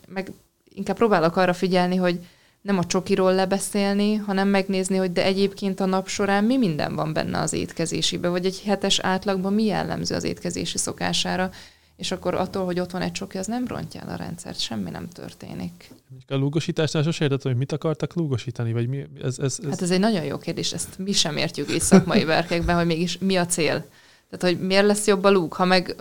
meg 0.09 0.33
inkább 0.75 0.97
próbálok 0.97 1.37
arra 1.37 1.53
figyelni, 1.53 1.97
hogy 1.97 2.21
nem 2.61 2.79
a 2.79 2.87
csokiról 2.87 3.35
lebeszélni, 3.35 4.15
hanem 4.15 4.49
megnézni, 4.49 4.97
hogy 4.97 5.13
de 5.13 5.25
egyébként 5.25 5.81
a 5.81 5.87
nap 5.87 6.09
során 6.09 6.45
mi 6.45 6.57
minden 6.57 6.95
van 6.95 7.13
benne 7.13 7.39
az 7.41 7.53
étkezésébe, 7.53 8.29
vagy 8.29 8.47
egy 8.47 8.63
hetes 8.65 8.99
átlagban 8.99 9.53
mi 9.53 9.65
jellemző 9.65 10.15
az 10.15 10.25
étkezési 10.25 10.79
szokására, 10.79 11.51
és 11.99 12.11
akkor 12.11 12.35
attól, 12.35 12.65
hogy 12.65 12.81
ott 12.81 12.91
van 12.91 13.03
egy 13.03 13.13
csoki, 13.13 13.39
az 13.39 13.47
nem 13.47 13.67
rontja 13.67 14.01
el 14.01 14.09
a 14.09 14.17
rendszert, 14.17 14.61
semmi 14.61 14.91
nem 14.91 15.09
történik. 15.09 15.91
A 16.29 16.35
lúgosításnál 16.35 17.03
sosem 17.03 17.27
értettem, 17.27 17.51
hogy 17.51 17.61
mit 17.61 17.73
akartak 17.73 18.15
lúgosítani, 18.15 18.73
vagy 18.73 18.89
mi? 18.89 19.07
Ez, 19.23 19.39
ez, 19.39 19.59
ez... 19.63 19.71
Hát 19.71 19.83
ez 19.83 19.91
egy 19.91 20.01
nagyon 20.01 20.25
jó 20.25 20.39
kérdés, 20.39 20.73
ezt 20.73 20.99
mi 20.99 21.13
sem 21.13 21.37
értjük 21.37 21.75
is 21.75 21.83
szakmai 21.83 22.25
verkekben, 22.25 22.77
hogy 22.77 22.87
mégis 22.87 23.19
mi 23.19 23.37
a 23.37 23.47
cél. 23.47 23.87
Tehát, 24.31 24.57
hogy 24.57 24.67
miért 24.67 24.87
lesz 24.87 25.07
jobb 25.07 25.25
a 25.25 25.31
lúg? 25.31 25.53
Ha 25.53 25.65
meg 25.65 25.97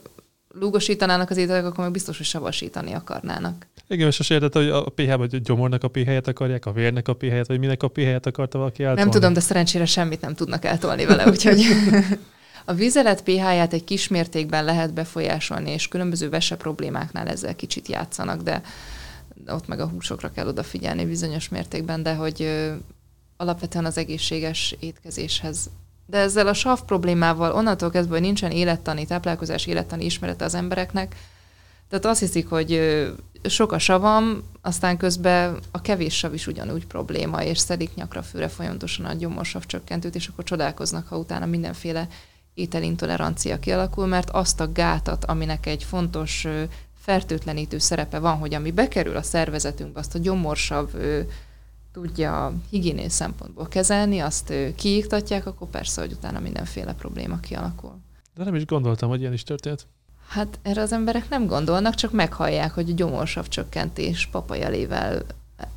lúgosítanának 0.59 1.29
az 1.29 1.37
ételek, 1.37 1.65
akkor 1.65 1.83
meg 1.83 1.91
biztos, 1.93 2.17
hogy 2.17 2.25
savasítani 2.25 2.93
akarnának. 2.93 3.67
Igen, 3.87 4.07
és 4.07 4.29
értettem, 4.29 4.61
hogy 4.61 4.71
a 4.71 4.89
pH 4.89 5.17
vagy 5.17 5.35
a 5.35 5.37
gyomornak 5.37 5.83
a 5.83 5.87
pH-et 5.87 6.27
akarják, 6.27 6.65
a 6.65 6.71
vérnek 6.71 7.07
a 7.07 7.13
pH-et, 7.13 7.47
vagy 7.47 7.59
minek 7.59 7.83
a 7.83 7.87
pH-et 7.87 8.25
akarta 8.25 8.57
valaki 8.57 8.83
eltolni. 8.83 9.01
Nem 9.01 9.11
tudom, 9.11 9.33
de 9.33 9.39
szerencsére 9.39 9.85
semmit 9.85 10.21
nem 10.21 10.35
tudnak 10.35 10.65
eltolni 10.65 11.05
vele, 11.05 11.29
úgyhogy... 11.29 11.61
A 12.69 12.73
vizelet 12.73 13.23
pH-ját 13.23 13.73
egy 13.73 13.83
kis 13.83 14.07
mértékben 14.07 14.63
lehet 14.63 14.93
befolyásolni, 14.93 15.71
és 15.71 15.87
különböző 15.87 16.29
vese 16.29 16.55
problémáknál 16.55 17.27
ezzel 17.27 17.55
kicsit 17.55 17.87
játszanak, 17.87 18.41
de 18.41 18.61
ott 19.47 19.67
meg 19.67 19.79
a 19.79 19.87
húsokra 19.87 20.31
kell 20.31 20.47
odafigyelni 20.47 21.05
bizonyos 21.05 21.49
mértékben, 21.49 22.03
de 22.03 22.13
hogy 22.13 22.67
alapvetően 23.37 23.85
az 23.85 23.97
egészséges 23.97 24.75
étkezéshez. 24.79 25.69
De 26.05 26.17
ezzel 26.17 26.47
a 26.47 26.53
sav 26.53 26.81
problémával 26.81 27.51
onnantól 27.51 27.89
kezdve, 27.89 28.13
hogy 28.13 28.21
nincsen 28.21 28.51
élettani, 28.51 29.05
táplálkozás 29.05 29.65
élettani 29.65 30.05
ismerete 30.05 30.45
az 30.45 30.53
embereknek, 30.53 31.15
tehát 31.89 32.05
azt 32.05 32.19
hiszik, 32.19 32.49
hogy 32.49 32.81
sok 33.43 33.71
a 33.71 33.79
savam, 33.79 34.43
aztán 34.61 34.97
közben 34.97 35.59
a 35.71 35.81
kevés 35.81 36.17
sav 36.17 36.33
is 36.33 36.47
ugyanúgy 36.47 36.85
probléma, 36.85 37.43
és 37.43 37.57
szedik 37.57 37.95
nyakra 37.95 38.21
főre 38.21 38.47
folyamatosan 38.47 39.05
a 39.05 39.13
gyomorsav 39.13 39.65
csökkentőt, 39.65 40.15
és 40.15 40.27
akkor 40.27 40.43
csodálkoznak, 40.43 41.07
ha 41.07 41.17
utána 41.17 41.45
mindenféle 41.45 42.07
ételintolerancia 42.57 43.59
kialakul, 43.59 44.07
mert 44.07 44.29
azt 44.29 44.59
a 44.59 44.71
gátat, 44.71 45.25
aminek 45.25 45.65
egy 45.65 45.83
fontos 45.83 46.47
fertőtlenítő 46.99 47.77
szerepe 47.77 48.19
van, 48.19 48.37
hogy 48.37 48.53
ami 48.53 48.71
bekerül 48.71 49.15
a 49.15 49.21
szervezetünkbe, 49.21 49.99
azt 49.99 50.15
a 50.15 50.19
gyomorsav 50.19 50.89
tudja 51.93 52.53
higiénés 52.69 53.11
szempontból 53.11 53.67
kezelni, 53.67 54.19
azt 54.19 54.53
kiiktatják, 54.75 55.45
akkor 55.45 55.67
persze, 55.67 56.01
hogy 56.01 56.11
utána 56.11 56.39
mindenféle 56.39 56.93
probléma 56.93 57.39
kialakul. 57.39 57.99
De 58.35 58.43
nem 58.43 58.55
is 58.55 58.65
gondoltam, 58.65 59.09
hogy 59.09 59.19
ilyen 59.19 59.33
is 59.33 59.43
történt. 59.43 59.87
Hát 60.27 60.59
erre 60.61 60.81
az 60.81 60.91
emberek 60.91 61.29
nem 61.29 61.45
gondolnak, 61.45 61.95
csak 61.95 62.11
meghallják, 62.11 62.71
hogy 62.73 62.89
a 62.89 62.93
gyomorsav 62.93 63.47
csökkentés 63.47 64.27
papajelével 64.31 65.25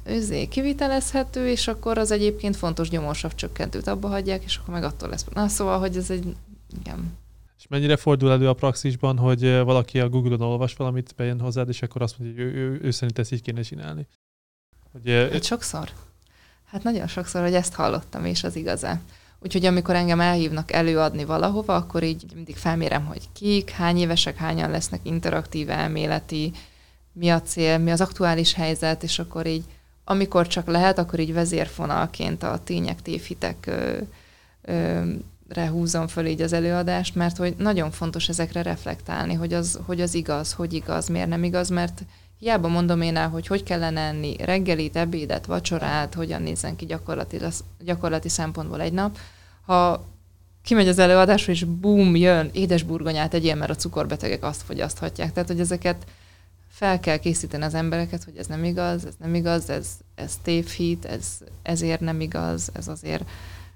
őzé 0.05 0.47
kivitelezhető, 0.47 1.49
és 1.49 1.69
akkor 1.69 1.99
az 1.99 2.11
egyébként 2.11 2.57
fontos 2.57 2.89
gyomorsav 2.89 3.35
csökkentőt 3.35 3.87
abba 3.87 4.09
hagyják, 4.09 4.45
és 4.45 4.57
akkor 4.57 4.75
meg 4.75 4.85
attól 4.85 5.09
lesz. 5.09 5.25
Na 5.35 5.49
szóval, 5.49 5.79
hogy 5.79 5.97
ez 5.97 6.11
egy 6.11 6.37
igen. 6.79 7.19
És 7.59 7.67
mennyire 7.69 7.97
fordul 7.97 8.31
elő 8.31 8.49
a 8.49 8.55
praxisban, 8.55 9.19
hogy 9.19 9.41
valaki 9.41 10.01
a 10.01 10.09
Google-on 10.09 10.41
olvas 10.41 10.75
valamit, 10.75 11.15
bejön 11.17 11.41
hozzád, 11.41 11.69
és 11.69 11.83
akkor 11.83 12.03
azt 12.03 12.19
mondja, 12.19 12.45
hogy 12.45 12.53
ő, 12.53 12.57
ő, 12.57 12.81
ő 12.83 12.91
szerint 12.91 13.19
ezt 13.19 13.33
így 13.33 13.43
kéne 13.43 13.63
csinálni? 13.63 14.07
Hogy, 14.93 15.29
hát 15.33 15.45
sokszor. 15.45 15.91
Hát 16.65 16.83
nagyon 16.83 17.07
sokszor, 17.07 17.43
hogy 17.43 17.55
ezt 17.55 17.75
hallottam, 17.75 18.25
és 18.25 18.45
az 18.45 18.57
igazán. 18.57 19.01
Úgyhogy 19.43 19.67
amikor 19.67 19.95
engem 19.95 20.21
elhívnak 20.21 20.73
előadni 20.73 21.25
valahova, 21.25 21.75
akkor 21.75 22.03
így 22.03 22.25
mindig 22.35 22.57
felmérem, 22.57 23.05
hogy 23.05 23.29
kik, 23.33 23.71
hány 23.71 23.99
évesek, 23.99 24.37
hányan 24.37 24.71
lesznek 24.71 25.01
interaktív, 25.03 25.71
elméleti, 25.71 26.53
mi 27.13 27.29
a 27.29 27.43
cél, 27.43 27.79
mi 27.79 27.91
az 27.91 28.01
aktuális 28.01 28.55
helyzet, 28.55 29.03
és 29.03 29.19
akkor 29.19 29.47
így, 29.47 29.65
amikor 30.05 30.47
csak 30.47 30.67
lehet, 30.67 30.99
akkor 30.99 31.19
így 31.19 31.33
vezérfonalként 31.33 32.43
a 32.43 32.61
tények, 32.65 33.03
tévhitek 33.03 33.71
húzom 35.57 36.07
föl 36.07 36.27
így 36.27 36.41
az 36.41 36.53
előadást, 36.53 37.15
mert 37.15 37.37
hogy 37.37 37.55
nagyon 37.59 37.91
fontos 37.91 38.29
ezekre 38.29 38.63
reflektálni, 38.63 39.35
hogy 39.35 39.53
az, 39.53 39.79
hogy 39.87 40.01
az 40.01 40.15
igaz, 40.15 40.53
hogy 40.53 40.73
igaz, 40.73 41.09
miért 41.09 41.29
nem 41.29 41.45
igaz, 41.45 41.69
mert 41.69 42.03
hiába 42.39 42.69
mondom 42.69 43.01
én 43.01 43.17
el, 43.17 43.29
hogy 43.29 43.47
hogy 43.47 43.63
kellene 43.63 44.01
enni 44.01 44.37
reggelit, 44.37 44.97
ebédet, 44.97 45.47
vacsorát, 45.47 46.15
hogyan 46.15 46.43
nézzen 46.43 46.77
ki 46.77 46.87
gyakorlati, 46.87 47.39
gyakorlati 47.79 48.29
szempontból 48.29 48.81
egy 48.81 48.93
nap, 48.93 49.19
ha 49.67 50.05
kimegy 50.63 50.89
az 50.89 50.99
előadás, 50.99 51.49
és 51.49 51.65
bum, 51.65 52.17
jön, 52.17 52.51
édes 52.53 52.83
burgonyát 52.83 53.35
egyél, 53.35 53.55
mert 53.55 53.71
a 53.71 53.75
cukorbetegek 53.75 54.45
azt 54.45 54.63
fogyaszthatják. 54.63 55.33
Tehát, 55.33 55.49
hogy 55.49 55.61
ezeket 55.61 56.07
fel 56.69 57.01
kell 57.01 57.17
készíteni 57.17 57.65
az 57.65 57.75
embereket, 57.75 58.25
hogy 58.25 58.37
ez 58.37 58.47
nem 58.47 58.65
igaz, 58.65 59.07
ez 59.07 59.15
nem 59.19 59.35
igaz, 59.35 59.71
ez, 59.71 59.89
ez 60.15 60.33
tévhit, 60.43 61.05
ez 61.05 61.39
ezért 61.63 62.01
nem 62.01 62.21
igaz, 62.21 62.71
ez 62.73 62.89
azért 62.89 63.25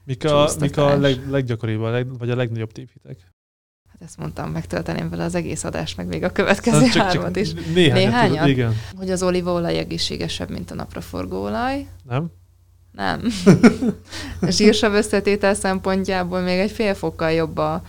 Mik 0.05 0.25
a, 0.25 0.51
mik 0.61 0.77
a 0.77 0.97
leg, 0.97 1.31
leggyakoribb, 1.31 1.81
a 1.81 1.91
leg, 1.91 2.19
vagy 2.19 2.31
a 2.31 2.37
legnagyobb 2.37 2.73
tévhitek? 2.73 3.33
Hát 3.93 4.03
ezt 4.03 4.19
mondtam, 4.19 4.51
megtölteném 4.51 5.11
vele 5.11 5.25
az 5.25 5.35
egész 5.35 5.65
adást, 5.65 5.97
meg 5.97 6.07
még 6.07 6.25
a 6.25 6.33
következő 6.33 6.89
csak, 6.89 7.03
hármat 7.03 7.37
is. 7.37 7.53
Néhányat, 7.53 7.95
Néhányat? 7.95 8.49
igen. 8.49 8.75
Hogy 8.97 9.11
az 9.11 9.23
olívaolaj 9.23 9.79
egészségesebb, 9.79 10.51
mint 10.51 10.71
a 10.71 10.75
napraforgó 10.75 11.43
olaj. 11.43 11.87
Nem? 12.09 12.31
Nem. 12.93 13.23
a 14.41 14.51
zsírsav 14.51 14.95
összetétel 14.95 15.55
szempontjából 15.55 16.41
még 16.41 16.59
egy 16.59 16.71
fél 16.71 16.95
fokkal 16.95 17.33
jobb 17.33 17.57
a, 17.59 17.83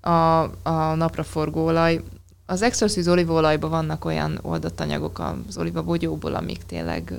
a, 0.00 0.42
a 0.62 0.94
napraforgó 0.94 1.64
olaj. 1.64 2.00
Az 2.46 2.62
extra 2.62 2.88
szűz 2.88 3.08
olívaolajban 3.08 3.70
vannak 3.70 4.04
olyan 4.04 4.38
oldott 4.42 4.80
anyagok 4.80 5.18
az 5.48 5.60
bogyóból, 5.84 6.34
amik 6.34 6.62
tényleg 6.62 7.14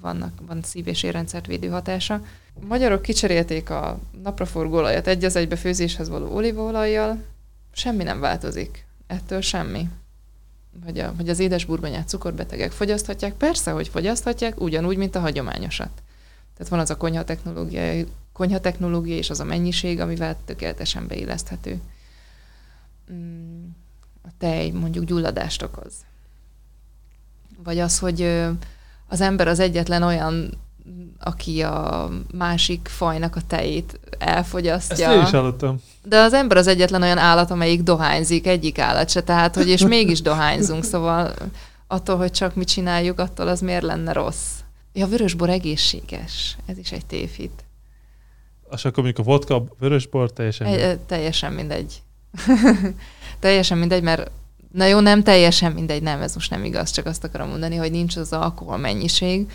vannak, 0.00 0.32
van 0.46 0.62
szív- 0.62 0.86
és 0.86 1.02
érrendszert 1.02 1.46
védő 1.46 1.68
hatása. 1.68 2.14
A 2.62 2.66
magyarok 2.66 3.02
kicserélték 3.02 3.70
a 3.70 3.98
napraforgó 4.22 4.76
olajat 4.76 5.06
egy 5.06 5.24
az 5.24 5.36
egybe 5.36 5.56
főzéshez 5.56 6.08
való 6.08 6.34
olívaolajjal, 6.34 7.24
semmi 7.72 8.02
nem 8.02 8.20
változik. 8.20 8.84
Ettől 9.06 9.40
semmi. 9.40 9.88
Hogy, 10.84 10.98
a, 10.98 11.12
hogy 11.16 11.28
az 11.28 11.38
édes 11.38 11.64
burgonyát 11.64 12.08
cukorbetegek 12.08 12.70
fogyaszthatják, 12.72 13.34
persze, 13.34 13.70
hogy 13.70 13.88
fogyaszthatják, 13.88 14.60
ugyanúgy, 14.60 14.96
mint 14.96 15.14
a 15.14 15.20
hagyományosat. 15.20 16.02
Tehát 16.54 16.70
van 16.70 16.80
az 16.80 16.90
a 16.90 16.96
konyha 16.96 17.24
technológia, 17.24 18.04
konyha 18.32 18.60
technológia 18.60 19.16
és 19.16 19.30
az 19.30 19.40
a 19.40 19.44
mennyiség, 19.44 20.00
amivel 20.00 20.36
tökéletesen 20.44 21.06
beilleszthető. 21.06 21.80
Mm, 23.12 23.64
a 24.22 24.28
tej 24.38 24.70
mondjuk 24.70 25.04
gyulladást 25.04 25.62
okoz. 25.62 25.92
Vagy 27.64 27.78
az, 27.78 27.98
hogy 27.98 28.20
az 29.10 29.20
ember 29.20 29.48
az 29.48 29.58
egyetlen 29.58 30.02
olyan, 30.02 30.50
aki 31.18 31.62
a 31.62 32.08
másik 32.34 32.88
fajnak 32.88 33.36
a 33.36 33.40
tejét 33.46 34.00
elfogyasztja. 34.18 35.08
Ezt 35.08 35.16
én 35.16 35.22
is 35.22 35.30
hallottam. 35.30 35.80
De 36.02 36.18
az 36.18 36.32
ember 36.32 36.56
az 36.56 36.66
egyetlen 36.66 37.02
olyan 37.02 37.18
állat, 37.18 37.50
amelyik 37.50 37.82
dohányzik, 37.82 38.46
egyik 38.46 38.78
állat 38.78 39.08
se, 39.08 39.22
tehát, 39.22 39.54
hogy 39.54 39.68
és 39.68 39.84
mégis 39.84 40.22
dohányzunk, 40.22 40.84
szóval 40.84 41.34
attól, 41.86 42.16
hogy 42.16 42.30
csak 42.30 42.54
mit 42.54 42.68
csináljuk, 42.68 43.18
attól 43.18 43.48
az 43.48 43.60
miért 43.60 43.82
lenne 43.82 44.12
rossz. 44.12 44.48
Ja, 44.92 45.06
vörösbor 45.06 45.48
egészséges. 45.48 46.56
Ez 46.66 46.78
is 46.78 46.92
egy 46.92 47.06
tévhit. 47.06 47.64
És 48.72 48.84
akkor 48.84 49.02
mondjuk 49.02 49.26
a 49.26 49.30
vodka, 49.30 49.64
vörösbor 49.78 50.32
teljesen 50.32 50.66
egy, 50.66 50.98
Teljesen 50.98 51.52
mindegy. 51.52 52.02
teljesen 53.40 53.78
mindegy, 53.78 54.02
mert 54.02 54.30
na 54.72 54.84
jó, 54.86 55.00
nem 55.00 55.22
teljesen 55.22 55.72
mindegy, 55.72 56.02
nem, 56.02 56.20
ez 56.20 56.34
most 56.34 56.50
nem 56.50 56.64
igaz, 56.64 56.90
csak 56.90 57.06
azt 57.06 57.24
akarom 57.24 57.48
mondani, 57.48 57.76
hogy 57.76 57.90
nincs 57.90 58.16
az 58.16 58.32
alkohol 58.32 58.76
mennyiség, 58.76 59.50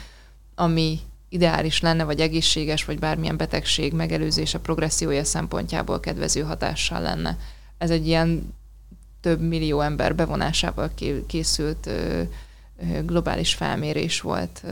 ami 0.56 1.00
ideális 1.30 1.82
lenne, 1.82 2.04
vagy 2.04 2.20
egészséges, 2.20 2.86
vagy 2.86 3.00
bármilyen 3.00 3.38
betegség 3.38 3.94
megelőzése 3.94 4.60
progressziója 4.60 5.24
szempontjából 5.24 6.00
kedvező 6.00 6.42
hatással 6.42 7.02
lenne. 7.02 7.38
Ez 7.78 7.90
egy 7.90 8.08
ilyen 8.08 8.54
több 9.22 9.42
millió 9.42 9.82
ember 9.82 10.16
bevonásával 10.16 10.92
készült 11.28 11.90
globális 13.06 13.54
felmérés 13.54 14.22
volt, 14.22 14.64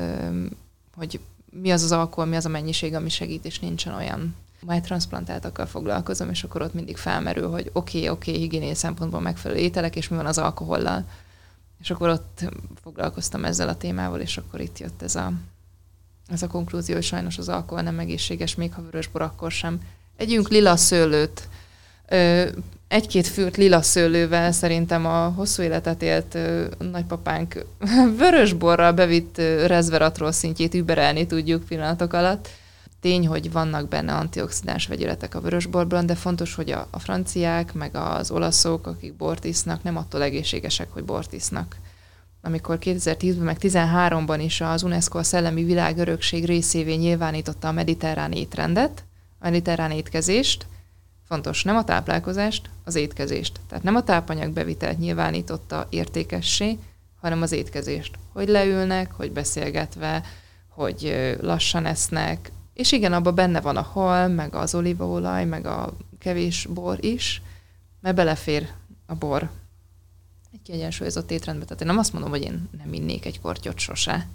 hogy 0.95 1.19
mi 1.61 1.71
az 1.71 1.83
az 1.83 1.91
alkohol, 1.91 2.25
mi 2.25 2.35
az 2.35 2.45
a 2.45 2.49
mennyiség, 2.49 2.93
ami 2.93 3.09
segít, 3.09 3.45
és 3.45 3.59
nincsen 3.59 3.93
olyan. 3.93 4.35
Majd 4.65 4.83
transplantáltakkal 4.83 5.65
foglalkozom, 5.65 6.29
és 6.29 6.43
akkor 6.43 6.61
ott 6.61 6.73
mindig 6.73 6.97
felmerül, 6.97 7.49
hogy 7.49 7.69
oké, 7.73 7.97
okay, 7.97 8.09
oké, 8.09 8.29
okay, 8.29 8.41
higiéniai 8.41 8.75
szempontból 8.75 9.21
megfelelő 9.21 9.59
ételek, 9.59 9.95
és 9.95 10.07
mi 10.07 10.15
van 10.15 10.25
az 10.25 10.37
alkohollal. 10.37 11.05
És 11.79 11.89
akkor 11.89 12.09
ott 12.09 12.43
foglalkoztam 12.83 13.45
ezzel 13.45 13.67
a 13.67 13.77
témával, 13.77 14.19
és 14.19 14.37
akkor 14.37 14.61
itt 14.61 14.79
jött 14.79 15.01
ez 15.01 15.15
a, 15.15 15.31
ez 16.27 16.41
a 16.41 16.47
konklúzió, 16.47 16.95
hogy 16.95 17.03
sajnos 17.03 17.37
az 17.37 17.49
alkohol 17.49 17.83
nem 17.83 17.99
egészséges, 17.99 18.55
még 18.55 18.73
ha 18.73 18.81
vörösbor, 18.81 19.21
akkor 19.21 19.51
sem. 19.51 19.79
Együnk 20.17 20.49
lila 20.49 20.75
szőlőt, 20.75 21.47
egy-két 22.87 23.27
fült 23.27 23.57
lila 23.57 23.81
szőlővel 23.81 24.51
szerintem 24.51 25.05
a 25.05 25.27
hosszú 25.35 25.61
életet 25.61 26.01
élt 26.01 26.37
nagypapánk 26.91 27.65
vörösborral 28.17 28.91
bevitt 28.91 29.37
ö, 29.37 29.65
rezveratrol 29.65 30.31
szintjét 30.31 30.73
überelni 30.73 31.27
tudjuk 31.27 31.63
pillanatok 31.63 32.13
alatt. 32.13 32.49
Tény, 33.03 33.27
hogy 33.27 33.51
vannak 33.51 33.87
benne 33.87 34.13
antioxidáns 34.13 34.87
vegyületek 34.87 35.35
a 35.35 35.41
vörösborban, 35.41 36.05
de 36.05 36.15
fontos, 36.15 36.55
hogy 36.55 36.71
a, 36.71 36.87
a 36.91 36.99
franciák, 36.99 37.73
meg 37.73 37.95
az 37.95 38.31
olaszok, 38.31 38.87
akik 38.87 39.13
bort 39.13 39.43
isznak, 39.43 39.83
nem 39.83 39.97
attól 39.97 40.21
egészségesek, 40.23 40.91
hogy 40.91 41.03
bort 41.03 41.33
isznak. 41.33 41.75
Amikor 42.41 42.77
2010-ben, 42.81 43.43
meg 43.43 43.57
2013-ban 43.59 44.39
is 44.43 44.61
az 44.61 44.83
UNESCO 44.83 45.17
a 45.17 45.23
Szellemi 45.23 45.63
Világörökség 45.63 46.45
részévé 46.45 46.93
nyilvánította 46.95 47.67
a 47.67 47.71
mediterrán 47.71 48.31
étrendet, 48.31 49.03
a 49.39 49.43
mediterrán 49.43 49.91
étkezést, 49.91 50.65
Fontos 51.27 51.63
nem 51.63 51.75
a 51.75 51.83
táplálkozást, 51.83 52.69
az 52.83 52.95
étkezést. 52.95 53.59
Tehát 53.67 53.83
nem 53.83 53.95
a 53.95 54.03
tápanyag 54.03 54.51
bevitelt 54.51 54.99
nyilvánította 54.99 55.87
értékessé, 55.89 56.77
hanem 57.21 57.41
az 57.41 57.51
étkezést. 57.51 58.15
Hogy 58.33 58.47
leülnek, 58.47 59.11
hogy 59.11 59.31
beszélgetve, 59.31 60.23
hogy 60.69 61.35
lassan 61.41 61.85
esznek, 61.85 62.51
és 62.73 62.91
igen, 62.91 63.13
abban 63.13 63.35
benne 63.35 63.61
van 63.61 63.77
a 63.77 63.81
hal, 63.81 64.27
meg 64.27 64.55
az 64.55 64.75
olívaolaj, 64.75 65.45
meg 65.45 65.65
a 65.65 65.93
kevés 66.19 66.65
bor 66.65 67.05
is, 67.05 67.41
mert 68.01 68.15
belefér 68.15 68.69
a 69.05 69.15
bor 69.15 69.49
egy 70.51 70.61
kiegyensúlyozott 70.61 71.31
étrendbe. 71.31 71.63
Tehát 71.63 71.81
én 71.81 71.87
nem 71.87 71.97
azt 71.97 72.13
mondom, 72.13 72.31
hogy 72.31 72.41
én 72.41 72.69
nem 72.77 72.93
innék 72.93 73.25
egy 73.25 73.41
kortyot 73.41 73.79
sose. 73.79 74.27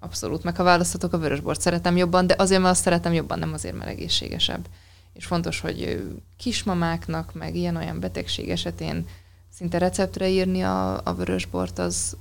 Abszolút. 0.00 0.42
Meg 0.42 0.56
ha 0.56 0.62
választhatok, 0.62 1.12
a 1.12 1.18
vörösbort 1.18 1.60
szeretem 1.60 1.96
jobban, 1.96 2.26
de 2.26 2.34
azért, 2.38 2.60
mert 2.60 2.72
azt 2.72 2.82
szeretem 2.82 3.12
jobban, 3.12 3.38
nem 3.38 3.52
azért, 3.52 3.76
mert 3.76 3.90
egészségesebb 3.90 4.68
és 5.18 5.26
fontos, 5.26 5.60
hogy 5.60 6.06
kismamáknak, 6.36 7.34
meg 7.34 7.54
ilyen-olyan 7.54 8.00
betegség 8.00 8.50
esetén 8.50 9.06
szinte 9.52 9.78
receptre 9.78 10.28
írni 10.28 10.62
a, 10.62 11.00
a 11.04 11.14
vörösbort, 11.14 11.78
az 11.78 12.16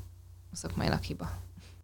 szakmailag 0.54 1.02
hiba. 1.02 1.30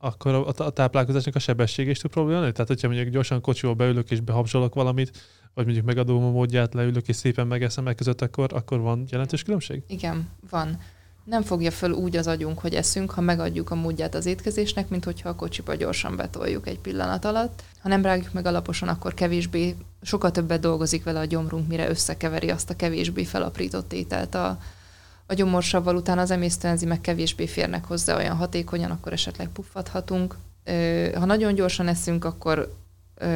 Akkor 0.05 0.33
a, 0.33 0.63
a 0.63 0.69
táplálkozásnak 0.69 1.35
a 1.35 1.39
sebesség 1.39 1.87
is 1.87 1.99
tud 1.99 2.11
probléma 2.11 2.39
Tehát, 2.39 2.67
hogyha 2.67 2.87
mondjuk 2.87 3.09
gyorsan 3.09 3.41
kocsival 3.41 3.75
beülök 3.75 4.11
és 4.11 4.19
behabzsolok 4.19 4.73
valamit, 4.73 5.11
vagy 5.53 5.65
mondjuk 5.65 5.85
megadom 5.85 6.23
a 6.23 6.29
módját, 6.29 6.73
leülök 6.73 7.07
és 7.07 7.15
szépen 7.15 7.47
megeszem 7.47 7.83
meg 7.83 7.95
között, 7.95 8.21
akkor, 8.21 8.53
akkor 8.53 8.79
van 8.79 9.05
jelentős 9.09 9.43
különbség? 9.43 9.83
Igen, 9.87 10.29
van 10.49 10.77
nem 11.23 11.41
fogja 11.41 11.71
föl 11.71 11.91
úgy 11.91 12.15
az 12.15 12.27
agyunk, 12.27 12.59
hogy 12.59 12.73
eszünk, 12.73 13.11
ha 13.11 13.21
megadjuk 13.21 13.71
a 13.71 13.75
módját 13.75 14.15
az 14.15 14.25
étkezésnek, 14.25 14.89
mint 14.89 15.03
hogyha 15.03 15.29
a 15.29 15.35
kocsiba 15.35 15.75
gyorsan 15.75 16.15
betoljuk 16.15 16.67
egy 16.67 16.79
pillanat 16.79 17.25
alatt. 17.25 17.63
Ha 17.81 17.89
nem 17.89 18.01
rágjuk 18.01 18.33
meg 18.33 18.45
alaposan, 18.45 18.89
akkor 18.89 19.13
kevésbé, 19.13 19.75
sokkal 20.01 20.31
többet 20.31 20.59
dolgozik 20.59 21.03
vele 21.03 21.19
a 21.19 21.25
gyomrunk, 21.25 21.67
mire 21.67 21.89
összekeveri 21.89 22.49
azt 22.49 22.69
a 22.69 22.75
kevésbé 22.75 23.23
felaprított 23.23 23.93
ételt 23.93 24.35
a, 24.35 24.57
a 25.25 25.33
gyomorsavval, 25.33 25.95
utána 25.95 26.21
az 26.21 26.31
emésztőenzimek 26.31 27.01
kevésbé 27.01 27.47
férnek 27.47 27.85
hozzá 27.85 28.15
olyan 28.15 28.35
hatékonyan, 28.35 28.91
akkor 28.91 29.13
esetleg 29.13 29.47
puffadhatunk. 29.47 30.35
Ha 31.13 31.25
nagyon 31.25 31.53
gyorsan 31.53 31.87
eszünk, 31.87 32.25
akkor 32.25 32.73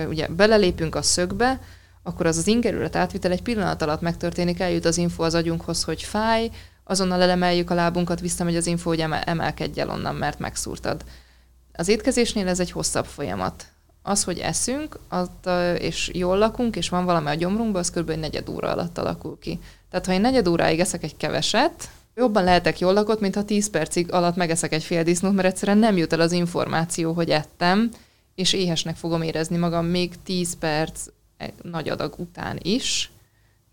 ugye 0.08 0.28
belelépünk 0.28 0.96
a 0.96 1.02
szögbe, 1.02 1.62
akkor 2.04 2.26
az 2.26 2.38
az 2.38 2.48
ingerület 2.48 2.96
átvitel 2.96 3.32
egy 3.32 3.42
pillanat 3.42 3.82
alatt 3.82 4.02
megtörténik, 4.02 4.60
eljut 4.60 4.86
az 4.86 4.98
info 4.98 5.24
az 5.24 5.34
agyunkhoz, 5.34 5.84
hogy 5.84 6.04
fáj, 6.04 6.50
azonnal 6.84 7.22
elemeljük 7.22 7.70
a 7.70 7.74
lábunkat, 7.74 8.20
visszamegy 8.20 8.56
az 8.56 8.68
info, 8.68 8.90
hogy 8.90 9.00
emelkedj 9.24 9.80
el 9.80 9.90
onnan, 9.90 10.16
mert 10.16 10.40
megszúrtad. 10.40 11.04
Az 11.74 11.88
étkezésnél 11.88 12.48
ez 12.48 12.60
egy 12.60 12.72
hosszabb 12.72 13.06
folyamat. 13.06 13.66
Az, 14.02 14.24
hogy 14.24 14.40
eszünk, 14.40 15.00
az, 15.10 15.30
és 15.78 16.12
jól 16.14 16.38
lakunk, 16.38 16.76
és 16.76 16.90
van 16.90 17.06
valami 17.06 17.28
a 17.28 17.34
gyomrunkban, 17.34 17.82
az 17.82 17.92
kb. 17.92 18.10
egy 18.10 18.20
negyed 18.20 18.50
óra 18.50 18.72
alatt 18.72 18.98
alakul 18.98 19.38
ki. 19.40 19.60
Tehát 19.90 20.06
ha 20.06 20.14
én 20.14 20.22
negyed 20.22 20.48
óráig 20.48 20.80
eszek 20.80 21.04
egy 21.04 21.18
keveset, 21.18 21.90
jobban 22.16 22.44
lehetek 22.44 22.80
jól 22.80 22.94
lakott, 22.94 23.20
mint 23.20 23.36
ha 23.36 23.44
10 23.44 23.70
percig 23.70 24.12
alatt 24.12 24.36
megeszek 24.36 24.74
egy 24.74 24.84
fél 24.84 25.04
disznót, 25.04 25.34
mert 25.34 25.48
egyszerűen 25.48 25.78
nem 25.78 25.98
jut 25.98 26.14
el 26.14 26.20
az 26.22 26.32
információ, 26.32 27.14
hogy 27.14 27.30
ettem, 27.30 27.92
és 28.36 28.54
éhesnek 28.54 28.96
fogom 28.96 29.22
érezni 29.22 29.58
magam 29.58 29.86
még 29.86 30.14
10 30.24 30.58
perc 30.58 31.08
nagy 31.62 31.90
adag 31.90 32.14
után 32.18 32.60
is, 32.62 33.12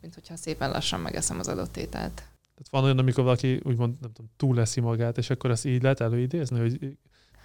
mint 0.00 0.14
hogyha 0.14 0.36
szépen 0.36 0.70
lassan 0.70 1.00
megeszem 1.00 1.38
az 1.38 1.48
adott 1.48 1.76
ételt. 1.76 2.14
Tehát 2.54 2.70
van 2.70 2.84
olyan, 2.84 2.98
amikor 2.98 3.24
valaki 3.24 3.60
úgymond 3.64 3.94
nem 4.00 4.12
tudom, 4.12 4.30
túl 4.36 4.54
leszi 4.54 4.80
magát, 4.80 5.18
és 5.18 5.30
akkor 5.30 5.50
ezt 5.50 5.64
így 5.64 5.82
lehet 5.82 6.00
előidézni? 6.00 6.58
Hogy... 6.58 6.96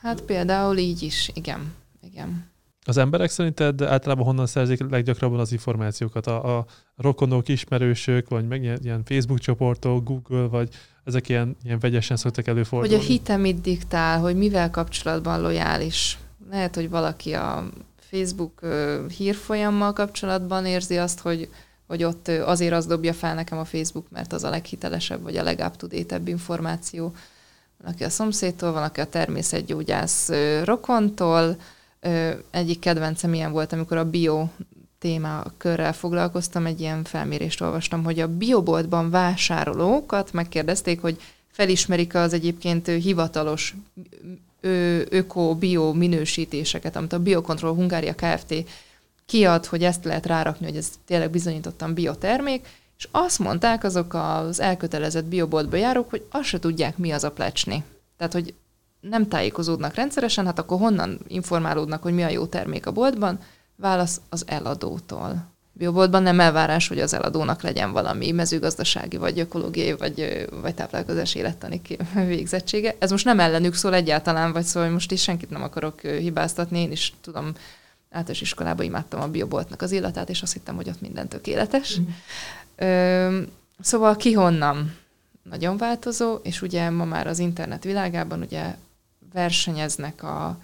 Hát 0.01 0.21
például 0.21 0.77
így 0.77 1.01
is, 1.01 1.31
igen. 1.33 1.73
igen. 2.01 2.51
Az 2.89 2.97
emberek 2.97 3.29
szerinted 3.29 3.81
általában 3.81 4.25
honnan 4.25 4.47
szerzik 4.47 4.89
leggyakrabban 4.89 5.39
az 5.39 5.51
információkat? 5.51 6.27
A, 6.27 6.57
a 6.57 6.65
rokonok, 6.97 7.47
ismerősök, 7.47 8.29
vagy 8.29 8.47
meg 8.47 8.63
ilyen, 8.63 9.03
Facebook 9.05 9.39
csoportok, 9.39 10.03
Google, 10.03 10.47
vagy 10.47 10.69
ezek 11.03 11.29
ilyen, 11.29 11.55
ilyen 11.63 11.79
vegyesen 11.79 12.17
szoktak 12.17 12.47
előfordulni? 12.47 12.95
Hogy 12.95 13.03
a 13.03 13.07
hite 13.07 13.37
mit 13.37 13.61
diktál, 13.61 14.19
hogy 14.19 14.35
mivel 14.35 14.69
kapcsolatban 14.69 15.41
lojális. 15.41 16.17
Lehet, 16.49 16.75
hogy 16.75 16.89
valaki 16.89 17.33
a 17.33 17.69
Facebook 17.97 18.61
hírfolyammal 19.17 19.93
kapcsolatban 19.93 20.65
érzi 20.65 20.97
azt, 20.97 21.19
hogy, 21.19 21.49
hogy 21.87 22.03
ott 22.03 22.27
azért 22.27 22.73
az 22.73 22.85
dobja 22.85 23.13
fel 23.13 23.35
nekem 23.35 23.57
a 23.57 23.65
Facebook, 23.65 24.05
mert 24.09 24.33
az 24.33 24.43
a 24.43 24.49
leghitelesebb, 24.49 25.21
vagy 25.21 25.37
a 25.37 25.43
legup 25.43 25.75
to 25.75 25.87
információ. 26.25 27.13
Van, 27.83 27.93
aki 27.93 28.03
a 28.03 28.09
szomszédtól, 28.09 28.71
van, 28.71 28.83
aki 28.83 28.99
a 28.99 29.05
természetgyógyász 29.05 30.29
rokontól. 30.63 31.57
Egyik 32.51 32.79
kedvencem 32.79 33.33
ilyen 33.33 33.51
volt, 33.51 33.73
amikor 33.73 33.97
a 33.97 34.09
bio 34.09 34.47
témakörrel 34.99 35.93
foglalkoztam, 35.93 36.65
egy 36.65 36.79
ilyen 36.79 37.03
felmérést 37.03 37.61
olvastam, 37.61 38.03
hogy 38.03 38.19
a 38.19 38.27
bioboltban 38.37 39.09
vásárolókat 39.09 40.33
megkérdezték, 40.33 41.01
hogy 41.01 41.21
felismerik 41.51 42.15
az 42.15 42.33
egyébként 42.33 42.87
hivatalos 42.87 43.75
öko-bio 45.09 45.93
minősítéseket, 45.93 46.95
amit 46.95 47.13
a 47.13 47.19
Biocontrol 47.19 47.73
Hungária 47.73 48.13
Kft. 48.15 48.53
kiad, 49.25 49.65
hogy 49.65 49.83
ezt 49.83 50.05
lehet 50.05 50.25
rárakni, 50.25 50.65
hogy 50.65 50.77
ez 50.77 50.89
tényleg 51.05 51.29
bizonyítottan 51.29 51.93
biotermék, 51.93 52.67
és 52.97 53.07
azt 53.11 53.39
mondták 53.39 53.83
azok 53.83 54.13
az 54.13 54.59
elkötelezett 54.59 55.25
bioboltba 55.25 55.75
járók, 55.75 56.09
hogy 56.09 56.25
azt 56.31 56.47
se 56.47 56.59
tudják, 56.59 56.97
mi 56.97 57.11
az 57.11 57.23
a 57.23 57.31
plecsni. 57.31 57.83
Tehát, 58.17 58.33
hogy 58.33 58.53
nem 58.99 59.27
tájékozódnak 59.27 59.93
rendszeresen, 59.93 60.45
hát 60.45 60.59
akkor 60.59 60.79
honnan 60.79 61.19
informálódnak, 61.27 62.01
hogy 62.01 62.13
mi 62.13 62.23
a 62.23 62.29
jó 62.29 62.45
termék 62.45 62.85
a 62.85 62.91
boltban? 62.91 63.39
Válasz 63.75 64.21
az 64.29 64.43
eladótól. 64.47 65.47
Bioboltban 65.79 66.23
nem 66.23 66.39
elvárás, 66.39 66.87
hogy 66.87 66.99
az 66.99 67.13
eladónak 67.13 67.61
legyen 67.61 67.91
valami 67.91 68.31
mezőgazdasági, 68.31 69.17
vagy 69.17 69.39
ökológiai, 69.39 69.93
vagy, 69.93 70.47
vagy 70.61 70.75
táplálkozás 70.75 71.35
élettani 71.35 71.81
végzettsége. 72.27 72.95
Ez 72.99 73.11
most 73.11 73.25
nem 73.25 73.39
ellenük 73.39 73.73
szól 73.73 73.93
egyáltalán, 73.93 74.51
vagy 74.51 74.63
szól, 74.63 74.83
hogy 74.83 74.91
most 74.91 75.11
is 75.11 75.21
senkit 75.21 75.49
nem 75.49 75.63
akarok 75.63 76.01
hibáztatni, 76.01 76.79
én 76.79 76.91
is 76.91 77.13
tudom, 77.21 77.51
általános 78.09 78.41
iskolában 78.41 78.85
imádtam 78.85 79.21
a 79.21 79.27
bioboltnak 79.27 79.81
az 79.81 79.91
illatát, 79.91 80.29
és 80.29 80.41
azt 80.41 80.53
hittem, 80.53 80.75
hogy 80.75 80.89
ott 80.89 81.01
minden 81.01 81.27
tökéletes. 81.27 81.99
Mm. 81.99 82.03
Ö, 82.75 83.41
szóval 83.79 84.15
ki 84.15 84.31
honnan? 84.31 84.95
Nagyon 85.43 85.77
változó, 85.77 86.35
és 86.43 86.61
ugye 86.61 86.89
ma 86.89 87.05
már 87.05 87.27
az 87.27 87.39
internet 87.39 87.83
világában 87.83 88.41
ugye 88.41 88.75
versenyeznek 89.33 90.23
a, 90.23 90.57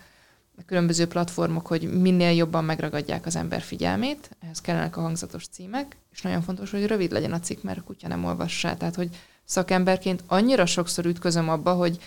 különböző 0.65 1.07
platformok, 1.07 1.67
hogy 1.67 2.01
minél 2.01 2.31
jobban 2.31 2.63
megragadják 2.63 3.25
az 3.25 3.35
ember 3.35 3.61
figyelmét, 3.61 4.29
ehhez 4.43 4.61
kellenek 4.61 4.97
a 4.97 5.01
hangzatos 5.01 5.47
címek, 5.47 5.97
és 6.11 6.21
nagyon 6.21 6.41
fontos, 6.41 6.71
hogy 6.71 6.85
rövid 6.85 7.11
legyen 7.11 7.31
a 7.31 7.39
cikk, 7.39 7.63
mert 7.63 7.77
a 7.77 7.83
kutya 7.83 8.07
nem 8.07 8.25
olvassa. 8.25 8.77
Tehát, 8.77 8.95
hogy 8.95 9.09
szakemberként 9.43 10.23
annyira 10.27 10.65
sokszor 10.65 11.05
ütközöm 11.05 11.49
abba, 11.49 11.73
hogy, 11.73 11.97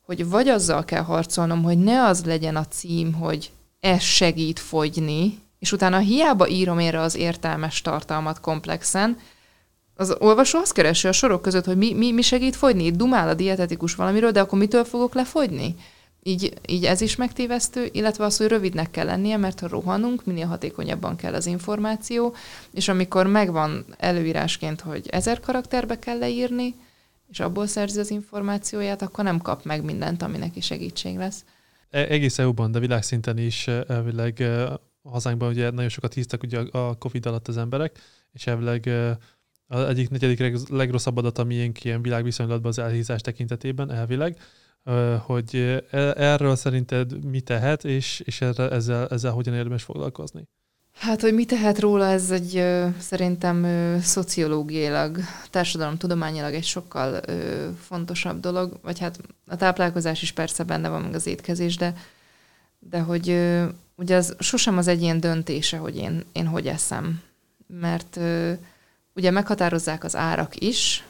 hogy 0.00 0.28
vagy 0.28 0.48
azzal 0.48 0.84
kell 0.84 1.02
harcolnom, 1.02 1.62
hogy 1.62 1.78
ne 1.78 2.04
az 2.04 2.24
legyen 2.24 2.56
a 2.56 2.66
cím, 2.66 3.12
hogy 3.12 3.50
ez 3.80 4.02
segít 4.02 4.58
fogyni, 4.58 5.38
és 5.58 5.72
utána 5.72 5.98
hiába 5.98 6.48
írom 6.48 6.78
erre 6.78 7.00
az 7.00 7.14
értelmes 7.14 7.80
tartalmat 7.80 8.40
komplexen, 8.40 9.18
az 9.98 10.16
olvasó 10.18 10.58
azt 10.58 10.72
keresi 10.72 11.08
a 11.08 11.12
sorok 11.12 11.42
között, 11.42 11.64
hogy 11.64 11.76
mi, 11.76 11.92
mi, 11.92 12.12
mi 12.12 12.22
segít 12.22 12.56
fogyni. 12.56 12.90
Dumál 12.90 13.28
a 13.28 13.34
dietetikus 13.34 13.94
valamiről, 13.94 14.30
de 14.30 14.40
akkor 14.40 14.58
mitől 14.58 14.84
fogok 14.84 15.14
lefogyni? 15.14 15.74
Így, 16.26 16.52
így 16.68 16.84
ez 16.84 17.00
is 17.00 17.16
megtévesztő, 17.16 17.88
illetve 17.92 18.24
az, 18.24 18.36
hogy 18.36 18.46
rövidnek 18.46 18.90
kell 18.90 19.04
lennie, 19.04 19.36
mert 19.36 19.60
ha 19.60 19.68
rohanunk, 19.68 20.24
minél 20.24 20.46
hatékonyabban 20.46 21.16
kell 21.16 21.34
az 21.34 21.46
információ, 21.46 22.34
és 22.72 22.88
amikor 22.88 23.26
megvan 23.26 23.84
előírásként, 23.98 24.80
hogy 24.80 25.08
ezer 25.08 25.40
karakterbe 25.40 25.98
kell 25.98 26.18
leírni, 26.18 26.74
és 27.28 27.40
abból 27.40 27.66
szerzi 27.66 27.98
az 27.98 28.10
információját, 28.10 29.02
akkor 29.02 29.24
nem 29.24 29.40
kap 29.40 29.64
meg 29.64 29.84
mindent, 29.84 30.22
ami 30.22 30.38
neki 30.38 30.60
segítség 30.60 31.16
lesz. 31.16 31.44
E, 31.90 31.98
egész 31.98 32.38
EU-ban, 32.38 32.72
de 32.72 32.78
világszinten 32.78 33.38
is 33.38 33.68
e, 33.68 33.84
elvileg 33.88 34.40
e, 34.40 34.66
a 34.66 34.80
hazánkban 35.02 35.48
ugye 35.48 35.70
nagyon 35.70 35.88
sokat 35.88 36.14
híztak 36.14 36.42
ugye 36.42 36.58
a 36.58 36.94
Covid 36.98 37.26
alatt 37.26 37.48
az 37.48 37.56
emberek, 37.56 37.98
és 38.32 38.46
elvileg 38.46 38.90
az 39.66 39.84
egyik 39.84 40.10
negyedik 40.10 40.68
legrosszabb 40.68 41.16
adat, 41.16 41.38
ami 41.38 41.72
ilyen 41.82 42.02
világviszonylatban 42.02 42.70
az 42.70 42.78
elhízás 42.78 43.20
tekintetében 43.20 43.90
elvileg, 43.90 44.38
hogy 45.26 45.80
e, 45.90 46.14
erről 46.16 46.56
szerinted 46.56 47.24
mi 47.24 47.40
tehet, 47.40 47.84
és, 47.84 48.20
és 48.24 48.40
erre, 48.40 48.70
ezzel, 48.70 49.06
ezzel 49.08 49.32
hogyan 49.32 49.54
érdemes 49.54 49.82
foglalkozni? 49.82 50.48
Hát, 50.98 51.20
hogy 51.20 51.34
mi 51.34 51.44
tehet 51.44 51.78
róla, 51.78 52.06
ez 52.06 52.30
egy 52.30 52.64
szerintem 52.98 53.66
szociológiailag, 54.00 55.18
társadalomtudományilag 55.50 56.54
egy 56.54 56.64
sokkal 56.64 57.20
fontosabb 57.80 58.40
dolog, 58.40 58.78
vagy 58.82 58.98
hát 58.98 59.20
a 59.46 59.56
táplálkozás 59.56 60.22
is 60.22 60.32
persze 60.32 60.64
benne 60.64 60.88
van, 60.88 61.02
meg 61.02 61.14
az 61.14 61.26
étkezés, 61.26 61.76
de, 61.76 61.94
de 62.78 63.00
hogy 63.00 63.28
ugye 63.94 64.16
az 64.16 64.36
sosem 64.38 64.78
az 64.78 64.86
egyén 64.86 65.20
döntése, 65.20 65.76
hogy 65.76 65.96
én, 65.96 66.24
én 66.32 66.46
hogy 66.46 66.66
eszem. 66.66 67.22
Mert 67.66 68.20
ugye 69.14 69.30
meghatározzák 69.30 70.04
az 70.04 70.16
árak 70.16 70.56
is, 70.60 71.04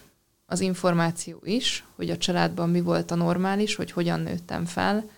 az 0.46 0.60
információ 0.60 1.40
is, 1.44 1.84
hogy 1.96 2.10
a 2.10 2.16
családban 2.16 2.70
mi 2.70 2.80
volt 2.80 3.10
a 3.10 3.14
normális, 3.14 3.74
hogy 3.74 3.90
hogyan 3.90 4.20
nőttem 4.20 4.64
fel. 4.64 5.08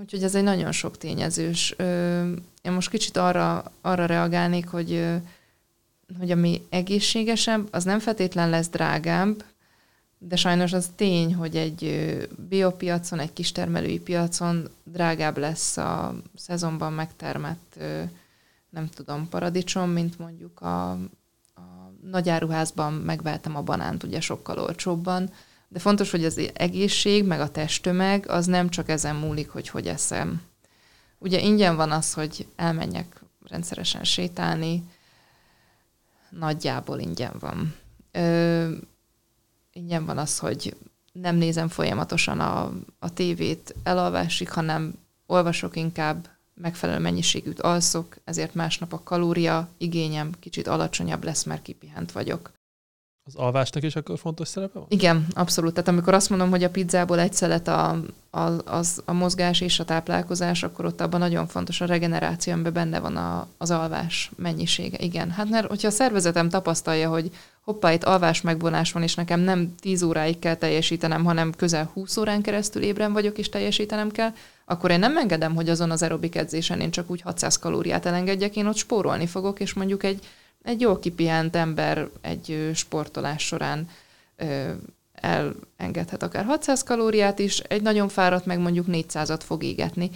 Úgyhogy 0.00 0.22
ez 0.22 0.34
egy 0.34 0.42
nagyon 0.42 0.72
sok 0.72 0.98
tényezős. 0.98 1.74
Én 2.62 2.72
most 2.72 2.90
kicsit 2.90 3.16
arra, 3.16 3.72
arra 3.80 4.06
reagálnék, 4.06 4.68
hogy, 4.68 5.06
hogy 6.18 6.30
ami 6.30 6.62
egészségesebb, 6.70 7.68
az 7.70 7.84
nem 7.84 7.98
feltétlen 7.98 8.50
lesz 8.50 8.68
drágább, 8.68 9.44
de 10.18 10.36
sajnos 10.36 10.72
az 10.72 10.90
tény, 10.96 11.34
hogy 11.34 11.56
egy 11.56 12.16
biopiacon, 12.48 13.18
egy 13.18 13.32
kistermelői 13.32 14.00
piacon 14.00 14.68
drágább 14.84 15.38
lesz 15.38 15.76
a 15.76 16.14
szezonban 16.36 16.92
megtermett, 16.92 17.78
nem 18.70 18.88
tudom, 18.88 19.28
paradicsom, 19.28 19.90
mint 19.90 20.18
mondjuk 20.18 20.60
a 20.60 20.98
nagy 22.10 22.28
áruházban 22.28 22.92
megvettem 22.92 23.56
a 23.56 23.62
banánt 23.62 24.02
ugye 24.02 24.20
sokkal 24.20 24.58
olcsóbban, 24.58 25.30
de 25.68 25.78
fontos, 25.78 26.10
hogy 26.10 26.24
az 26.24 26.40
egészség, 26.54 27.24
meg 27.24 27.40
a 27.40 27.50
testtömeg, 27.50 28.28
az 28.28 28.46
nem 28.46 28.68
csak 28.68 28.88
ezen 28.88 29.16
múlik, 29.16 29.48
hogy 29.48 29.68
hogy 29.68 29.86
eszem. 29.86 30.42
Ugye 31.18 31.40
ingyen 31.40 31.76
van 31.76 31.90
az, 31.90 32.12
hogy 32.12 32.46
elmenjek 32.56 33.22
rendszeresen 33.48 34.04
sétálni, 34.04 34.82
nagyjából 36.30 36.98
ingyen 36.98 37.32
van. 37.38 37.74
Ö, 38.12 38.70
ingyen 39.72 40.04
van 40.04 40.18
az, 40.18 40.38
hogy 40.38 40.76
nem 41.12 41.36
nézem 41.36 41.68
folyamatosan 41.68 42.40
a, 42.40 42.72
a 42.98 43.12
tévét 43.12 43.74
elalvásig, 43.82 44.50
hanem 44.50 44.94
olvasok 45.26 45.76
inkább, 45.76 46.28
megfelelő 46.54 46.98
mennyiségűt 46.98 47.60
alszok, 47.60 48.16
ezért 48.24 48.54
másnap 48.54 48.92
a 48.92 49.00
kalória 49.04 49.68
igényem 49.78 50.30
kicsit 50.40 50.66
alacsonyabb 50.66 51.24
lesz, 51.24 51.44
mert 51.44 51.62
kipihent 51.62 52.12
vagyok. 52.12 52.52
Az 53.26 53.34
alvásnak 53.34 53.82
is 53.82 53.96
akkor 53.96 54.18
fontos 54.18 54.48
szerepe 54.48 54.78
van? 54.78 54.88
Igen, 54.88 55.26
abszolút. 55.30 55.72
Tehát 55.72 55.88
amikor 55.88 56.14
azt 56.14 56.30
mondom, 56.30 56.50
hogy 56.50 56.64
a 56.64 56.70
pizzából 56.70 57.20
egy 57.20 57.32
szelet 57.32 57.68
a, 57.68 58.00
a, 58.30 58.50
az, 58.64 59.02
a 59.04 59.12
mozgás 59.12 59.60
és 59.60 59.80
a 59.80 59.84
táplálkozás, 59.84 60.62
akkor 60.62 60.84
ott 60.84 61.00
abban 61.00 61.20
nagyon 61.20 61.46
fontos 61.46 61.80
a 61.80 61.84
regeneráció, 61.84 62.52
amiben 62.52 62.72
benne 62.72 63.00
van 63.00 63.16
a, 63.16 63.46
az 63.58 63.70
alvás 63.70 64.30
mennyisége. 64.36 64.98
Igen, 64.98 65.30
hát 65.30 65.48
mert 65.48 65.66
hogyha 65.66 65.88
a 65.88 65.90
szervezetem 65.90 66.48
tapasztalja, 66.48 67.08
hogy 67.08 67.30
hoppá, 67.60 67.92
itt 67.92 68.04
alvás 68.04 68.40
megvonás 68.40 68.92
van, 68.92 69.02
és 69.02 69.14
nekem 69.14 69.40
nem 69.40 69.74
10 69.80 70.02
óráig 70.02 70.38
kell 70.38 70.54
teljesítenem, 70.54 71.24
hanem 71.24 71.52
közel 71.52 71.90
20 71.92 72.16
órán 72.16 72.42
keresztül 72.42 72.82
ébren 72.82 73.12
vagyok, 73.12 73.38
és 73.38 73.48
teljesítenem 73.48 74.10
kell, 74.10 74.32
akkor 74.64 74.90
én 74.90 74.98
nem 74.98 75.16
engedem, 75.16 75.54
hogy 75.54 75.68
azon 75.68 75.90
az 75.90 76.02
aerobik 76.02 76.36
edzésen 76.36 76.80
én 76.80 76.90
csak 76.90 77.10
úgy 77.10 77.20
600 77.20 77.58
kalóriát 77.58 78.06
elengedjek, 78.06 78.56
én 78.56 78.66
ott 78.66 78.76
spórolni 78.76 79.26
fogok, 79.26 79.60
és 79.60 79.72
mondjuk 79.72 80.02
egy, 80.02 80.26
egy 80.62 80.80
jól 80.80 80.98
kipihent 80.98 81.56
ember 81.56 82.08
egy 82.20 82.70
sportolás 82.74 83.46
során 83.46 83.88
ö, 84.36 84.70
elengedhet 85.14 86.22
akár 86.22 86.44
600 86.44 86.82
kalóriát 86.82 87.38
is, 87.38 87.58
egy 87.58 87.82
nagyon 87.82 88.08
fáradt 88.08 88.46
meg 88.46 88.58
mondjuk 88.58 88.86
400-at 88.88 89.40
fog 89.44 89.62
égetni. 89.62 90.10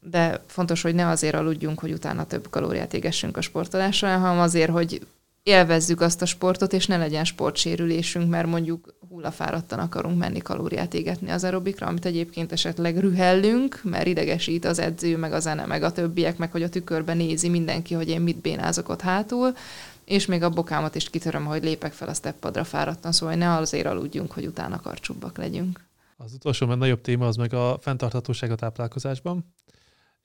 De 0.00 0.42
fontos, 0.46 0.82
hogy 0.82 0.94
ne 0.94 1.08
azért 1.08 1.34
aludjunk, 1.34 1.78
hogy 1.78 1.92
utána 1.92 2.26
több 2.26 2.50
kalóriát 2.50 2.94
égessünk 2.94 3.36
a 3.36 3.40
sportolásra, 3.40 4.18
hanem 4.18 4.38
azért, 4.38 4.70
hogy 4.70 5.06
élvezzük 5.42 6.00
azt 6.00 6.22
a 6.22 6.26
sportot, 6.26 6.72
és 6.72 6.86
ne 6.86 6.96
legyen 6.96 7.24
sportsérülésünk, 7.24 8.30
mert 8.30 8.46
mondjuk 8.46 8.94
hullafáradtan 9.08 9.78
akarunk 9.78 10.18
menni 10.18 10.38
kalóriát 10.38 10.94
égetni 10.94 11.30
az 11.30 11.44
aerobikra, 11.44 11.86
amit 11.86 12.04
egyébként 12.04 12.52
esetleg 12.52 12.98
rühellünk, 12.98 13.80
mert 13.84 14.06
idegesít 14.06 14.64
az 14.64 14.78
edző, 14.78 15.16
meg 15.16 15.32
a 15.32 15.40
zene, 15.40 15.66
meg 15.66 15.82
a 15.82 15.92
többiek, 15.92 16.36
meg 16.36 16.50
hogy 16.50 16.62
a 16.62 16.68
tükörben 16.68 17.16
nézi 17.16 17.48
mindenki, 17.48 17.94
hogy 17.94 18.08
én 18.08 18.20
mit 18.20 18.40
bénázok 18.40 18.88
ott 18.88 19.00
hátul, 19.00 19.56
és 20.04 20.26
még 20.26 20.42
a 20.42 20.50
bokámat 20.50 20.94
is 20.94 21.10
kitöröm, 21.10 21.44
hogy 21.44 21.62
lépek 21.62 21.92
fel 21.92 22.08
a 22.08 22.14
steppadra 22.14 22.64
fáradtan, 22.64 23.12
szóval 23.12 23.34
ne 23.34 23.56
azért 23.56 23.86
aludjunk, 23.86 24.32
hogy 24.32 24.46
utána 24.46 24.80
karcsúbbak 24.80 25.36
legyünk. 25.38 25.88
Az 26.16 26.32
utolsó, 26.32 26.66
mert 26.66 26.78
nagyobb 26.78 27.00
téma 27.00 27.26
az 27.26 27.36
meg 27.36 27.54
a 27.54 27.78
fenntarthatóság 27.80 28.50
a 28.50 28.54
táplálkozásban. 28.54 29.54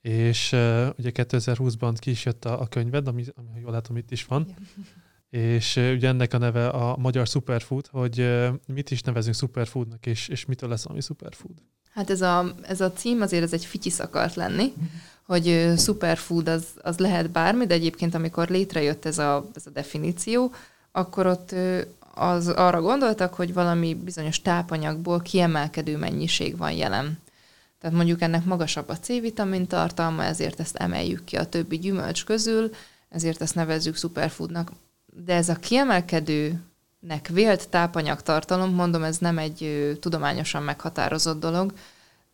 és 0.00 0.52
uh, 0.52 0.88
ugye 0.98 1.10
2020-ban 1.14 1.94
ki 1.98 2.10
is 2.10 2.24
jött 2.24 2.44
a, 2.44 2.60
a 2.60 2.66
könyved, 2.66 3.08
ami, 3.08 3.24
ami 3.34 3.60
jól 3.60 3.70
látom 3.70 3.96
itt 3.96 4.10
is 4.10 4.24
van, 4.24 4.42
Igen. 4.42 4.56
És 5.36 5.76
ugye 5.76 6.08
ennek 6.08 6.34
a 6.34 6.38
neve 6.38 6.68
a 6.68 6.96
magyar 6.96 7.26
superfood, 7.26 7.86
hogy 7.86 8.28
mit 8.66 8.90
is 8.90 9.02
nevezünk 9.02 9.36
superfoodnak, 9.36 10.06
és, 10.06 10.28
és 10.28 10.44
mitől 10.44 10.68
lesz 10.68 10.86
ami 10.86 11.00
superfood? 11.00 11.52
Hát 11.94 12.10
ez 12.10 12.20
a, 12.20 12.54
ez 12.62 12.80
a 12.80 12.92
cím 12.92 13.20
azért 13.20 13.42
ez 13.42 13.52
egy 13.52 13.64
fityisz 13.64 13.98
akart 13.98 14.34
lenni, 14.34 14.72
hogy 15.26 15.72
superfood 15.78 16.48
az, 16.48 16.66
az 16.82 16.98
lehet 16.98 17.30
bármi, 17.30 17.66
de 17.66 17.74
egyébként 17.74 18.14
amikor 18.14 18.48
létrejött 18.48 19.04
ez 19.04 19.18
a, 19.18 19.50
ez 19.54 19.66
a 19.66 19.70
definíció, 19.70 20.52
akkor 20.92 21.26
ott 21.26 21.54
az 22.14 22.48
arra 22.48 22.80
gondoltak, 22.80 23.34
hogy 23.34 23.52
valami 23.52 23.94
bizonyos 23.94 24.42
tápanyagból 24.42 25.20
kiemelkedő 25.20 25.96
mennyiség 25.96 26.56
van 26.56 26.72
jelen. 26.72 27.18
Tehát 27.80 27.96
mondjuk 27.96 28.20
ennek 28.20 28.44
magasabb 28.44 28.88
a 28.88 28.98
C-vitamin 28.98 29.66
tartalma, 29.66 30.24
ezért 30.24 30.60
ezt 30.60 30.76
emeljük 30.76 31.24
ki 31.24 31.36
a 31.36 31.48
többi 31.48 31.78
gyümölcs 31.78 32.24
közül, 32.24 32.70
ezért 33.08 33.42
ezt 33.42 33.54
nevezzük 33.54 33.96
superfoodnak. 33.96 34.70
De 35.24 35.34
ez 35.34 35.48
a 35.48 35.54
kiemelkedőnek 35.54 37.28
vélt 37.30 37.68
tápanyagtartalom, 37.68 38.74
mondom, 38.74 39.02
ez 39.02 39.18
nem 39.18 39.38
egy 39.38 39.90
tudományosan 40.00 40.62
meghatározott 40.62 41.40
dolog. 41.40 41.72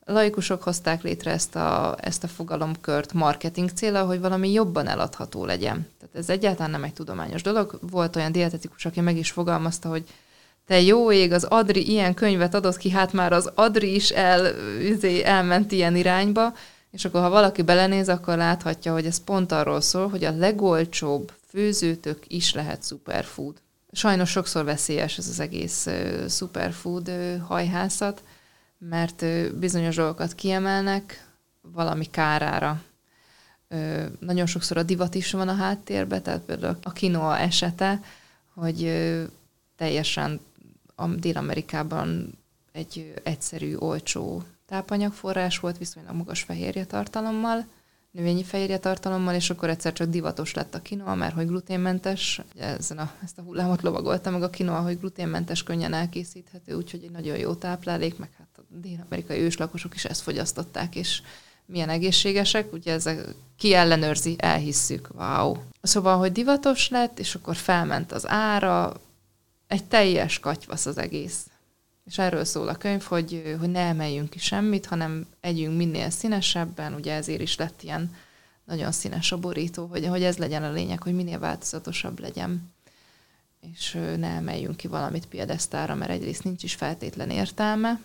Laikusok 0.04 0.62
hozták 0.62 1.02
létre 1.02 1.30
ezt 1.30 1.56
a, 1.56 1.96
ezt 2.00 2.24
a 2.24 2.28
fogalomkört 2.28 3.12
marketing 3.12 3.70
célra, 3.70 4.04
hogy 4.04 4.20
valami 4.20 4.52
jobban 4.52 4.86
eladható 4.86 5.44
legyen. 5.44 5.86
Tehát 5.98 6.14
ez 6.16 6.30
egyáltalán 6.30 6.70
nem 6.70 6.84
egy 6.84 6.92
tudományos 6.92 7.42
dolog. 7.42 7.78
Volt 7.90 8.16
olyan 8.16 8.32
dietetikus, 8.32 8.84
aki 8.84 9.00
meg 9.00 9.16
is 9.16 9.30
fogalmazta, 9.30 9.88
hogy 9.88 10.04
te 10.66 10.80
jó 10.80 11.12
ég, 11.12 11.32
az 11.32 11.44
Adri 11.44 11.90
ilyen 11.90 12.14
könyvet 12.14 12.54
adott 12.54 12.76
ki, 12.76 12.90
hát 12.90 13.12
már 13.12 13.32
az 13.32 13.50
Adri 13.54 13.94
is 13.94 14.10
el, 14.10 14.54
izé, 14.80 15.22
elment 15.22 15.72
ilyen 15.72 15.96
irányba, 15.96 16.54
és 16.90 17.04
akkor 17.04 17.20
ha 17.20 17.28
valaki 17.28 17.62
belenéz, 17.62 18.09
akkor 18.09 18.36
láthatja, 18.36 18.92
hogy 18.92 19.06
ez 19.06 19.24
pont 19.24 19.52
arról 19.52 19.80
szól, 19.80 20.09
hogy 20.09 20.24
a 20.24 20.36
legolcsóbb 20.36 21.32
főzőtök 21.53 22.24
is 22.27 22.55
lehet 22.55 22.87
superfood. 22.87 23.57
Sajnos 23.93 24.31
sokszor 24.31 24.65
veszélyes 24.65 25.19
ez 25.19 25.29
az 25.29 25.41
egész 25.41 25.89
superfood 26.29 27.11
hajhászat, 27.47 28.23
mert 28.79 29.24
bizonyos 29.59 29.95
dolgokat 29.95 30.35
kiemelnek 30.35 31.27
valami 31.61 32.11
kárára. 32.11 32.83
Nagyon 34.19 34.47
sokszor 34.47 34.77
a 34.77 34.83
divat 34.83 35.15
is 35.15 35.33
van 35.33 35.49
a 35.49 35.55
háttérben, 35.55 36.23
tehát 36.23 36.41
például 36.41 36.79
a 36.83 36.93
kinoa 36.93 37.39
esete, 37.39 38.01
hogy 38.55 38.93
teljesen 39.77 40.41
a 40.95 41.07
Dél-Amerikában 41.07 42.39
egy 42.73 43.15
egyszerű, 43.23 43.77
olcsó 43.77 44.43
tápanyagforrás 44.66 45.59
volt, 45.59 45.79
viszonylag 45.79 46.15
magas 46.15 46.43
fehérje 46.43 46.85
tartalommal, 46.85 47.66
növényi 48.12 48.44
fehérje 48.44 48.78
tartalommal, 48.78 49.34
és 49.34 49.51
akkor 49.51 49.68
egyszer 49.68 49.93
csak 49.93 50.09
divatos 50.09 50.55
lett 50.55 50.74
a 50.74 50.82
kinoa, 50.82 51.14
mert 51.14 51.34
hogy 51.34 51.47
gluténmentes, 51.47 52.40
ezen 52.56 52.98
a, 52.98 53.12
ezt 53.24 53.39
a 53.39 53.43
hullámot 53.43 53.82
lovagolta 53.82 54.30
meg 54.30 54.43
a 54.43 54.51
kinoa, 54.51 54.80
hogy 54.80 54.98
gluténmentes, 54.98 55.62
könnyen 55.62 55.93
elkészíthető, 55.93 56.74
úgyhogy 56.74 57.05
egy 57.05 57.10
nagyon 57.10 57.36
jó 57.36 57.55
táplálék, 57.55 58.18
meg 58.18 58.30
hát 58.39 58.48
a 58.56 58.60
dél-amerikai 58.68 59.39
őslakosok 59.39 59.94
is 59.94 60.05
ezt 60.05 60.20
fogyasztották, 60.20 60.97
és 60.97 61.22
milyen 61.66 61.89
egészségesek, 61.89 62.72
ugye 62.72 62.93
ezek 62.93 63.34
ki 63.56 63.74
ellenőrzi, 63.74 64.34
elhisszük, 64.39 65.09
wow. 65.14 65.56
Szóval, 65.82 66.18
hogy 66.18 66.32
divatos 66.32 66.89
lett, 66.89 67.18
és 67.18 67.34
akkor 67.34 67.56
felment 67.56 68.12
az 68.12 68.28
ára, 68.28 68.93
egy 69.66 69.84
teljes 69.84 70.39
katyvasz 70.39 70.86
az 70.86 70.98
egész. 70.98 71.47
És 72.05 72.19
erről 72.19 72.45
szól 72.45 72.69
a 72.69 72.77
könyv, 72.77 73.03
hogy, 73.03 73.57
hogy 73.59 73.70
ne 73.70 73.81
emeljünk 73.81 74.31
ki 74.31 74.39
semmit, 74.39 74.87
hanem 74.87 75.27
együnk 75.41 75.77
minél 75.77 76.11
színesebben, 76.11 76.95
ugye 76.95 77.15
ezért 77.15 77.41
is 77.41 77.57
lett 77.57 77.83
ilyen 77.83 78.15
nagyon 78.65 78.93
színes 78.93 79.33
a 79.33 79.39
borító, 79.39 79.87
hogy, 79.87 80.07
hogy 80.07 80.23
ez 80.23 80.37
legyen 80.37 80.62
a 80.62 80.73
lényeg, 80.73 81.03
hogy 81.03 81.15
minél 81.15 81.39
változatosabb 81.39 82.20
legyen. 82.20 82.73
És 83.73 83.93
ne 83.93 84.29
emeljünk 84.29 84.77
ki 84.77 84.89
valamit 84.89 85.27
piedesztára, 85.27 85.95
mert 85.95 86.11
egyrészt 86.11 86.45
nincs 86.45 86.62
is 86.62 86.74
feltétlen 86.74 87.31
értelme, 87.31 88.01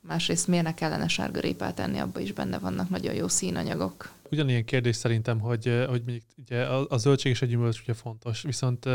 másrészt 0.00 0.46
miért 0.46 0.64
ne 0.64 0.74
kellene 0.74 1.08
sárgarépát 1.08 1.80
enni, 1.80 1.98
abban 1.98 2.22
is 2.22 2.32
benne 2.32 2.58
vannak 2.58 2.88
nagyon 2.88 3.14
jó 3.14 3.28
színanyagok. 3.28 4.12
Ugyanilyen 4.30 4.64
kérdés 4.64 4.96
szerintem, 4.96 5.40
hogy, 5.40 5.84
hogy 5.88 6.02
még 6.04 6.22
ugye 6.36 6.64
a, 6.64 6.86
a 6.88 6.96
zöldség 6.96 7.32
és 7.32 7.42
a 7.42 7.46
gyümölcs 7.46 7.80
ugye 7.80 7.94
fontos, 7.94 8.42
viszont 8.42 8.86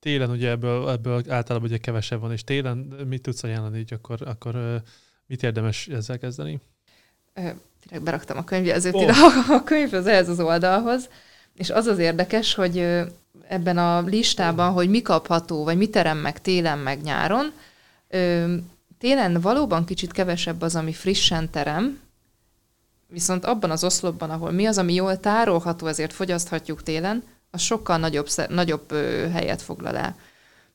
télen 0.00 0.30
ugye 0.30 0.50
ebből, 0.50 0.90
ebből 0.90 1.22
általában 1.28 1.68
ugye 1.68 1.78
kevesebb 1.78 2.20
van, 2.20 2.32
és 2.32 2.44
télen 2.44 2.76
mit 3.08 3.22
tudsz 3.22 3.42
ajánlani, 3.42 3.78
így 3.78 3.92
akkor, 3.92 4.18
akkor 4.22 4.82
mit 5.26 5.42
érdemes 5.42 5.88
ezzel 5.88 6.18
kezdeni? 6.18 6.60
Direkt 7.82 8.02
beraktam 8.02 8.36
a 8.36 8.44
könyvjelzőt 8.44 8.94
oh. 8.94 9.02
ide 9.02 9.12
a, 9.12 9.54
a 9.54 9.64
könyvhöz, 9.64 10.06
ehhez 10.06 10.28
az 10.28 10.40
oldalhoz, 10.40 11.08
és 11.54 11.70
az 11.70 11.86
az 11.86 11.98
érdekes, 11.98 12.54
hogy 12.54 12.78
ebben 13.48 13.78
a 13.78 14.00
listában, 14.00 14.72
hogy 14.72 14.88
mi 14.88 15.02
kapható, 15.02 15.64
vagy 15.64 15.76
mi 15.76 15.88
terem 15.88 16.18
meg 16.18 16.40
télen, 16.40 16.78
meg 16.78 17.02
nyáron, 17.02 17.52
télen 18.98 19.40
valóban 19.40 19.84
kicsit 19.84 20.12
kevesebb 20.12 20.62
az, 20.62 20.76
ami 20.76 20.92
frissen 20.92 21.50
terem, 21.50 22.00
viszont 23.06 23.44
abban 23.44 23.70
az 23.70 23.84
oszlopban, 23.84 24.30
ahol 24.30 24.50
mi 24.50 24.66
az, 24.66 24.78
ami 24.78 24.94
jól 24.94 25.20
tárolható, 25.20 25.86
ezért 25.86 26.12
fogyaszthatjuk 26.12 26.82
télen, 26.82 27.22
az 27.50 27.60
sokkal 27.60 27.98
nagyobb, 27.98 28.28
nagyobb 28.48 28.92
helyet 29.32 29.62
foglal 29.62 29.96
el. 29.96 30.16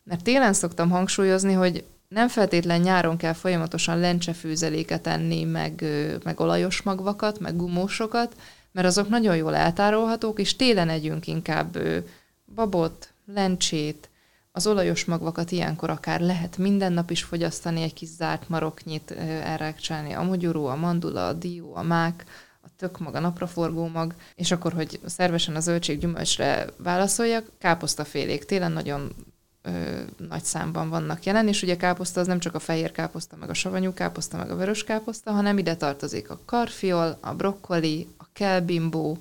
Mert 0.03 0.23
télen 0.23 0.53
szoktam 0.53 0.89
hangsúlyozni, 0.89 1.53
hogy 1.53 1.83
nem 2.07 2.27
feltétlen 2.27 2.81
nyáron 2.81 3.17
kell 3.17 3.33
folyamatosan 3.33 3.99
lencsefőzeléket 3.99 5.07
enni, 5.07 5.43
meg, 5.43 5.85
meg 6.23 6.39
olajos 6.39 6.81
magvakat, 6.81 7.39
meg 7.39 7.55
gumósokat, 7.55 8.35
mert 8.71 8.87
azok 8.87 9.09
nagyon 9.09 9.35
jól 9.35 9.55
eltárolhatók, 9.55 10.39
és 10.39 10.55
télen 10.55 10.89
együnk 10.89 11.27
inkább 11.27 11.77
babot, 12.55 13.13
lencsét, 13.25 14.09
az 14.55 14.67
olajos 14.67 15.05
magvakat 15.05 15.51
ilyenkor 15.51 15.89
akár 15.89 16.19
lehet 16.19 16.57
minden 16.57 16.93
nap 16.93 17.11
is 17.11 17.23
fogyasztani, 17.23 17.81
egy 17.81 17.93
kis 17.93 18.07
zárt 18.07 18.49
maroknyit 18.49 19.11
elrákcsálni, 19.43 20.13
a 20.13 20.21
mogyoró, 20.21 20.65
a 20.65 20.75
mandula, 20.75 21.27
a 21.27 21.33
dió, 21.33 21.75
a 21.75 21.83
mák, 21.83 22.25
tök 22.77 22.99
mag, 22.99 23.15
a 23.15 23.19
napraforgó 23.19 23.87
mag, 23.87 24.15
és 24.35 24.51
akkor, 24.51 24.73
hogy 24.73 24.99
szervesen 25.05 25.55
a 25.55 25.59
zöldség 25.59 25.99
gyümölcsre 25.99 26.67
válaszoljak, 26.77 27.45
káposztafélék 27.57 28.45
télen 28.45 28.71
nagyon 28.71 29.15
ö, 29.61 29.99
nagy 30.29 30.43
számban 30.43 30.89
vannak 30.89 31.23
jelen, 31.23 31.47
és 31.47 31.61
ugye 31.61 31.77
káposzta 31.77 32.19
az 32.19 32.27
nem 32.27 32.39
csak 32.39 32.55
a 32.55 32.59
fehér 32.59 32.91
káposzta, 32.91 33.35
meg 33.35 33.49
a 33.49 33.53
savanyú 33.53 33.93
káposzta, 33.93 34.37
meg 34.37 34.51
a 34.51 34.55
vörös 34.55 34.83
káposzta, 34.83 35.31
hanem 35.31 35.57
ide 35.57 35.75
tartozik 35.75 36.29
a 36.29 36.39
karfiol, 36.45 37.17
a 37.21 37.33
brokkoli, 37.33 38.07
a 38.17 38.25
kelbimbó, 38.33 39.17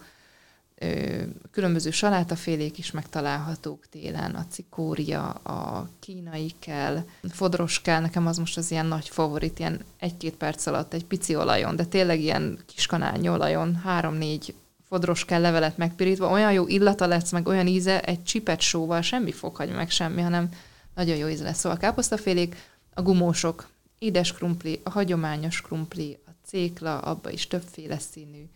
különböző 1.50 1.90
salátafélék 1.90 2.78
is 2.78 2.90
megtalálhatók 2.90 3.86
télen, 3.90 4.34
a 4.34 4.46
cikória, 4.50 5.28
a 5.30 5.88
kínai 6.00 6.52
kell, 6.58 7.04
fodros 7.30 7.80
kell, 7.80 8.00
nekem 8.00 8.26
az 8.26 8.38
most 8.38 8.56
az 8.56 8.70
ilyen 8.70 8.86
nagy 8.86 9.08
favorit, 9.08 9.58
ilyen 9.58 9.80
egy-két 9.98 10.34
perc 10.34 10.66
alatt 10.66 10.94
egy 10.94 11.04
pici 11.04 11.36
olajon, 11.36 11.76
de 11.76 11.84
tényleg 11.84 12.20
ilyen 12.20 12.58
kis 12.66 12.86
kanálnyi 12.86 13.28
olajon, 13.28 13.74
három-négy 13.74 14.54
fodros 14.88 15.24
kell 15.24 15.40
levelet 15.40 15.76
megpirítva, 15.76 16.30
olyan 16.30 16.52
jó 16.52 16.66
illata 16.66 17.06
lesz, 17.06 17.30
meg 17.30 17.46
olyan 17.46 17.66
íze, 17.66 18.00
egy 18.00 18.22
csipet 18.22 18.60
sóval 18.60 19.00
semmi 19.00 19.32
fog 19.32 19.64
meg 19.74 19.90
semmi, 19.90 20.20
hanem 20.20 20.48
nagyon 20.94 21.16
jó 21.16 21.28
íze 21.28 21.44
lesz. 21.44 21.58
Szóval 21.58 21.78
a 21.78 21.80
káposztafélék, 21.80 22.56
a 22.94 23.02
gumósok, 23.02 23.68
édes 23.98 24.32
krumpli, 24.32 24.80
a 24.82 24.90
hagyományos 24.90 25.60
krumpli, 25.60 26.18
a 26.26 26.30
cékla, 26.46 26.98
abba 26.98 27.30
is 27.30 27.46
többféle 27.46 27.98
színű, 27.98 28.48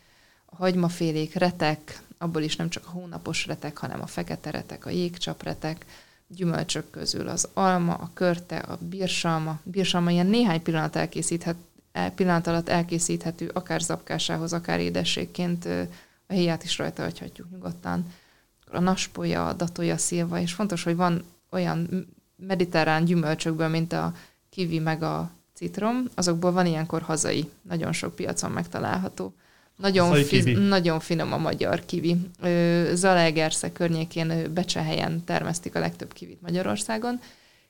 a 0.47 0.57
hagymafélék, 0.57 1.35
retek, 1.35 2.03
abból 2.19 2.43
is 2.43 2.57
nem 2.57 2.69
csak 2.69 2.87
a 2.87 2.91
hónapos 2.91 3.47
retek, 3.47 3.79
hanem 3.79 4.01
a 4.03 4.07
fekete 4.07 4.51
retek, 4.51 4.87
a 4.87 4.91
jégcsapretek, 4.91 5.87
gyümölcsök 6.29 6.91
közül 6.91 7.29
az 7.29 7.49
alma, 7.55 7.95
a 7.95 8.11
körte, 8.15 8.57
a 8.57 8.79
bírsalma. 8.81 9.61
Bírsalma 9.63 10.11
ilyen 10.11 10.27
néhány 10.27 10.63
pillanat, 10.63 10.97
elkészíthet, 10.97 11.57
pillanat 12.15 12.47
alatt 12.47 12.69
elkészíthető, 12.69 13.51
akár 13.55 13.81
zapkásához, 13.81 14.53
akár 14.53 14.81
édességként 14.81 15.65
a 16.27 16.33
héját 16.33 16.65
is 16.65 16.79
rajta 16.79 17.03
hagyhatjuk 17.03 17.51
nyugodtan. 17.51 18.13
A 18.71 18.81
naspolya, 18.81 19.49
a 19.49 19.53
datolja 19.53 19.97
szilva, 19.97 20.41
és 20.41 20.53
fontos, 20.53 20.83
hogy 20.83 20.97
van 20.97 21.25
olyan 21.51 22.07
mediterrán 22.37 23.05
gyümölcsökből, 23.05 23.69
mint 23.69 23.93
a 23.93 24.15
kivi 24.51 24.79
meg 24.79 25.03
a 25.03 25.31
citrom, 25.55 26.05
azokból 26.15 26.53
van 26.53 26.67
ilyenkor 26.67 27.03
hazai, 27.03 27.51
nagyon 27.63 27.93
sok 27.93 28.15
piacon 28.15 28.51
megtalálható. 28.51 29.35
Nagyon, 29.77 30.25
fi, 30.25 30.53
nagyon 30.53 31.01
finom 31.01 31.33
a 31.33 31.37
magyar 31.37 31.85
kivi. 31.85 32.17
Zalaegersze 32.93 33.73
környékén 33.73 34.53
Becsehelyen 34.55 35.25
termesztik 35.25 35.75
a 35.75 35.79
legtöbb 35.79 36.13
kivit 36.13 36.43
Magyarországon. 36.43 37.21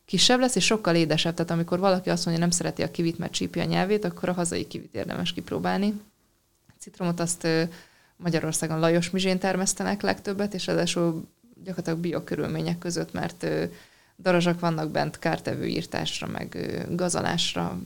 Kisebb 0.05 0.41
lesz, 0.41 0.57
és 0.57 0.65
sokkal 0.65 0.95
édesebb. 0.95 1.35
Tehát 1.35 1.51
amikor 1.51 1.79
valaki 1.79 2.11
azt 2.11 2.25
mondja, 2.25 2.43
nem 2.43 2.53
szereti 2.53 2.83
a 2.83 2.91
kivit, 2.91 3.19
mert 3.19 3.33
csípja 3.33 3.63
a 3.63 3.67
nyelvét, 3.67 4.05
akkor 4.05 4.29
a 4.29 4.33
hazai 4.33 4.67
kivit 4.67 4.95
érdemes 4.95 5.33
kipróbálni. 5.33 6.01
Citromot 6.79 7.21
azt 7.21 7.47
Magyarországon 8.17 8.79
Lajos 8.79 9.11
Mizsén 9.11 9.39
termesztenek 9.39 10.03
legtöbbet, 10.03 10.55
és 10.55 10.67
ráadásul 10.67 11.29
gyakorlatilag 11.65 11.99
biokörülmények 11.99 12.79
között, 12.79 13.13
mert 13.13 13.47
darazsak 14.19 14.61
vannak 14.61 14.91
bent 14.91 15.19
kártevő 15.19 15.67
írtásra, 15.67 16.27
meg 16.27 16.81
gazalásra, 16.91 17.79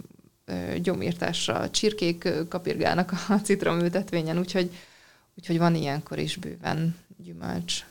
gyomírtásra, 0.82 1.70
csirkék 1.70 2.28
kapirgálnak 2.48 3.12
a 3.28 3.34
citromültetvényen, 3.34 4.38
úgyhogy, 4.38 4.70
Úgyhogy 5.40 5.58
van 5.58 5.74
ilyenkor 5.74 6.18
is 6.18 6.36
bőven 6.36 6.96
gyümölcs. 7.24 7.84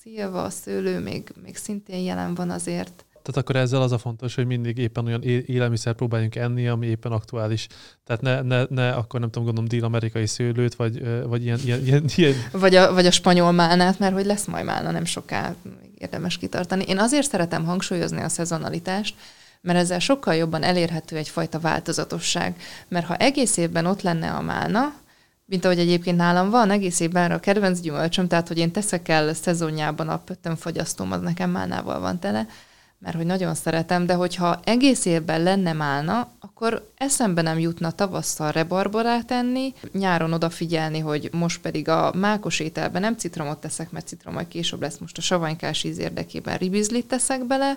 Szilva, 0.00 0.50
szőlő 0.50 0.98
még, 0.98 1.32
még 1.42 1.56
szintén 1.56 2.04
jelen 2.04 2.34
van 2.34 2.50
azért. 2.50 3.04
Tehát 3.22 3.42
akkor 3.42 3.56
ezzel 3.56 3.82
az 3.82 3.92
a 3.92 3.98
fontos, 3.98 4.34
hogy 4.34 4.46
mindig 4.46 4.78
éppen 4.78 5.06
olyan 5.06 5.22
élelmiszer 5.22 5.94
próbáljunk 5.94 6.34
enni, 6.34 6.68
ami 6.68 6.86
éppen 6.86 7.12
aktuális. 7.12 7.66
Tehát 8.04 8.22
ne, 8.22 8.42
ne, 8.42 8.64
ne 8.68 8.92
akkor 8.92 9.20
nem 9.20 9.30
tudom, 9.30 9.44
gondolom 9.44 9.68
dél-amerikai 9.68 10.26
szőlőt, 10.26 10.74
vagy, 10.74 11.22
vagy 11.26 11.44
ilyen, 11.44 11.58
ilyen, 11.64 11.84
ilyen, 11.84 12.04
ilyen... 12.14 12.34
Vagy, 12.52 12.74
a, 12.74 12.92
vagy 12.92 13.06
a 13.06 13.10
spanyol 13.10 13.52
málnát, 13.52 13.98
mert 13.98 14.14
hogy 14.14 14.26
lesz 14.26 14.46
majd 14.46 14.64
málna 14.64 14.90
nem 14.90 15.04
soká, 15.04 15.54
érdemes 15.98 16.38
kitartani. 16.38 16.84
Én 16.86 16.98
azért 16.98 17.28
szeretem 17.28 17.64
hangsúlyozni 17.64 18.20
a 18.20 18.28
szezonalitást, 18.28 19.14
mert 19.66 19.78
ezzel 19.78 19.98
sokkal 19.98 20.34
jobban 20.34 20.62
elérhető 20.62 21.16
egyfajta 21.16 21.58
változatosság. 21.58 22.60
Mert 22.88 23.06
ha 23.06 23.16
egész 23.16 23.56
évben 23.56 23.86
ott 23.86 24.02
lenne 24.02 24.30
a 24.30 24.40
málna, 24.40 24.94
mint 25.44 25.64
ahogy 25.64 25.78
egyébként 25.78 26.16
nálam 26.16 26.50
van, 26.50 26.70
egész 26.70 27.00
évben 27.00 27.30
a 27.30 27.40
kedvenc 27.40 27.80
gyümölcsöm, 27.80 28.28
tehát 28.28 28.48
hogy 28.48 28.58
én 28.58 28.72
teszek 28.72 29.08
el 29.08 29.34
szezonjában 29.34 30.08
a 30.08 30.18
pöttömfogyasztóm, 30.18 31.12
az 31.12 31.20
nekem 31.20 31.50
málnával 31.50 32.00
van 32.00 32.18
tele, 32.18 32.46
mert 32.98 33.16
hogy 33.16 33.26
nagyon 33.26 33.54
szeretem, 33.54 34.06
de 34.06 34.14
hogyha 34.14 34.60
egész 34.64 35.04
évben 35.04 35.42
lenne 35.42 35.72
málna, 35.72 36.30
akkor 36.40 36.90
eszembe 36.96 37.42
nem 37.42 37.58
jutna 37.58 37.90
tavasszal 37.90 38.52
rebarborát 38.52 39.30
enni, 39.30 39.74
nyáron 39.92 40.32
odafigyelni, 40.32 40.98
hogy 40.98 41.28
most 41.32 41.60
pedig 41.60 41.88
a 41.88 42.12
mákos 42.14 42.60
ételben 42.60 43.00
nem 43.00 43.16
citromot 43.16 43.58
teszek, 43.58 43.90
mert 43.90 44.06
citrom 44.06 44.34
majd 44.34 44.48
később 44.48 44.80
lesz 44.80 44.98
most 44.98 45.18
a 45.18 45.20
savanykás 45.20 45.84
íz 45.84 45.98
érdekében 45.98 46.56
ribizlit 46.56 47.06
teszek 47.06 47.46
bele, 47.46 47.76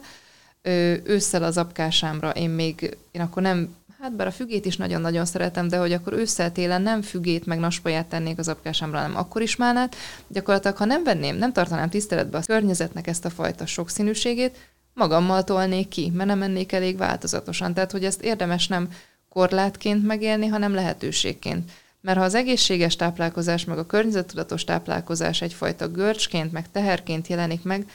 ősszel 1.03 1.44
az 1.44 1.57
apkásámra 1.57 2.30
én 2.30 2.49
még, 2.49 2.98
én 3.11 3.22
akkor 3.22 3.41
nem, 3.41 3.76
hát 3.99 4.15
bár 4.15 4.27
a 4.27 4.31
fügét 4.31 4.65
is 4.65 4.77
nagyon-nagyon 4.77 5.26
szeretem, 5.26 5.68
de 5.68 5.77
hogy 5.77 5.94
akkor 5.94 6.14
ősszel 6.14 6.52
télen 6.52 6.81
nem 6.81 7.02
fügét 7.02 7.45
meg 7.45 7.60
naspaját 7.60 8.06
tennék 8.06 8.38
az 8.38 8.48
apkásámra, 8.48 8.98
hanem 8.98 9.18
akkor 9.18 9.41
is 9.41 9.56
málnát. 9.56 9.95
Gyakorlatilag, 10.27 10.77
ha 10.77 10.86
nem 10.86 11.03
venném, 11.03 11.36
nem 11.36 11.53
tartanám 11.53 11.90
tiszteletbe 11.90 12.38
a 12.38 12.44
környezetnek 12.45 13.07
ezt 13.07 13.26
a 13.26 13.30
fajta 13.30 13.65
sokszínűségét, 13.65 14.57
magammal 14.94 15.44
tolnék 15.44 15.88
ki, 15.88 16.11
mert 16.15 16.30
nem 16.30 16.38
mennék 16.38 16.72
elég 16.72 16.98
változatosan. 16.98 17.73
Tehát, 17.73 17.91
hogy 17.91 18.06
ezt 18.06 18.22
érdemes 18.22 18.68
nem 18.68 18.90
korlátként 19.30 20.06
megélni, 20.06 20.48
hanem 20.48 20.73
lehetőségként. 20.73 21.72
Mert 22.02 22.18
ha 22.18 22.23
az 22.23 22.36
egészséges 22.36 22.95
táplálkozás, 22.95 23.65
meg 23.65 23.77
a 23.77 23.86
környezettudatos 23.86 24.64
táplálkozás 24.64 25.41
egyfajta 25.41 25.88
görcsként, 25.88 26.52
meg 26.52 26.72
teherként 26.72 27.27
jelenik 27.27 27.64
meg, 27.64 27.86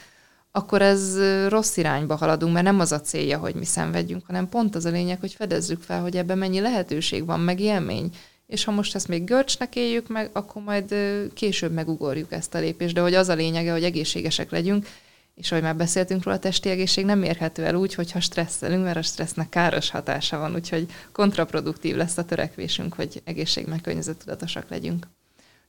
akkor 0.57 0.83
ez 0.83 1.19
rossz 1.49 1.77
irányba 1.77 2.17
haladunk, 2.17 2.53
mert 2.53 2.65
nem 2.65 2.81
az 2.81 2.93
a 2.93 3.01
célja, 3.01 3.39
hogy 3.39 3.55
mi 3.55 3.65
szenvedjünk, 3.65 4.23
hanem 4.27 4.49
pont 4.49 4.75
az 4.75 4.85
a 4.85 4.91
lényeg, 4.91 5.21
hogy 5.21 5.33
fedezzük 5.33 5.83
fel, 5.83 6.01
hogy 6.01 6.17
ebben 6.17 6.39
mennyi 6.39 6.61
lehetőség 6.61 7.25
van, 7.25 7.41
meg 7.41 7.61
élmény. 7.61 8.11
És 8.47 8.65
ha 8.65 8.73
most 8.73 8.95
ezt 8.95 9.09
még 9.09 9.25
görcsnek 9.25 9.77
éljük 9.77 10.09
meg, 10.09 10.31
akkor 10.33 10.63
majd 10.63 10.95
később 11.35 11.73
megugorjuk 11.73 12.33
ezt 12.33 12.55
a 12.55 12.59
lépést. 12.59 12.95
De 12.95 13.01
hogy 13.01 13.15
az 13.15 13.29
a 13.29 13.35
lényege, 13.35 13.73
hogy 13.73 13.85
egészségesek 13.85 14.51
legyünk, 14.51 14.87
és 15.35 15.51
ahogy 15.51 15.63
már 15.63 15.77
beszéltünk 15.77 16.25
róla, 16.25 16.37
a 16.37 16.41
testi 16.41 16.69
egészség 16.69 17.05
nem 17.05 17.23
érhető 17.23 17.65
el 17.65 17.75
úgy, 17.75 17.95
hogyha 17.95 18.21
stresszelünk, 18.21 18.85
mert 18.85 18.97
a 18.97 19.03
stressznek 19.03 19.49
káros 19.49 19.91
hatása 19.91 20.39
van, 20.39 20.55
úgyhogy 20.55 20.87
kontraproduktív 21.13 21.97
lesz 21.97 22.19
a 22.19 22.25
törekvésünk, 22.25 22.95
hogy 22.95 23.23
egészség 23.25 23.67
meg 23.67 23.81
környezettudatosak 23.81 24.69
legyünk. 24.69 25.07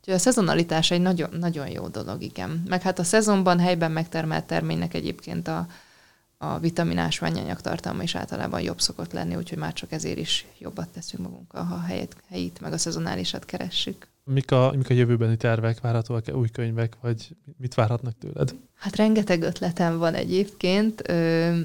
Úgyhogy 0.05 0.19
a 0.19 0.23
szezonalitás 0.23 0.91
egy 0.91 1.01
nagyon, 1.01 1.29
nagyon 1.39 1.69
jó 1.69 1.87
dolog, 1.87 2.21
igen. 2.21 2.63
Meg 2.67 2.81
hát 2.81 2.99
a 2.99 3.03
szezonban 3.03 3.59
helyben 3.59 3.91
megtermelt 3.91 4.45
terménynek 4.45 4.93
egyébként 4.93 5.47
a, 5.47 5.67
a 6.37 6.59
vitaminás 6.59 7.19
ványanyag 7.19 7.61
tartalma 7.61 8.03
is 8.03 8.15
általában 8.15 8.61
jobb 8.61 8.81
szokott 8.81 9.11
lenni, 9.11 9.35
úgyhogy 9.35 9.57
már 9.57 9.73
csak 9.73 9.91
ezért 9.91 10.17
is 10.17 10.45
jobbat 10.57 10.89
teszünk 10.89 11.23
magunkkal, 11.23 11.63
ha 11.63 11.79
helyet, 11.79 12.15
helyit 12.29 12.61
meg 12.61 12.73
a 12.73 12.77
szezonálisat 12.77 13.45
keressük. 13.45 14.07
Mik 14.23 14.51
a, 14.51 14.73
mik 14.75 14.89
a 14.89 14.93
jövőbeni 14.93 15.37
tervek, 15.37 15.81
várhatóak-e 15.81 16.35
új 16.35 16.49
könyvek, 16.49 16.93
vagy 17.01 17.35
mit 17.57 17.73
várhatnak 17.73 18.17
tőled? 18.17 18.55
Hát 18.75 18.95
rengeteg 18.95 19.41
ötletem 19.41 19.97
van 19.97 20.13
egyébként. 20.13 21.09
Ö, 21.09 21.57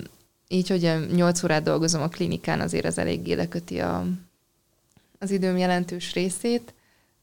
így, 0.49 0.69
hogy 0.69 1.09
8 1.13 1.43
órát 1.43 1.63
dolgozom 1.63 2.03
a 2.03 2.09
klinikán, 2.09 2.61
azért 2.61 2.85
ez 2.85 2.99
eléggé 2.99 3.33
leköti 3.33 3.79
a, 3.79 4.07
az 5.19 5.31
időm 5.31 5.57
jelentős 5.57 6.13
részét. 6.13 6.75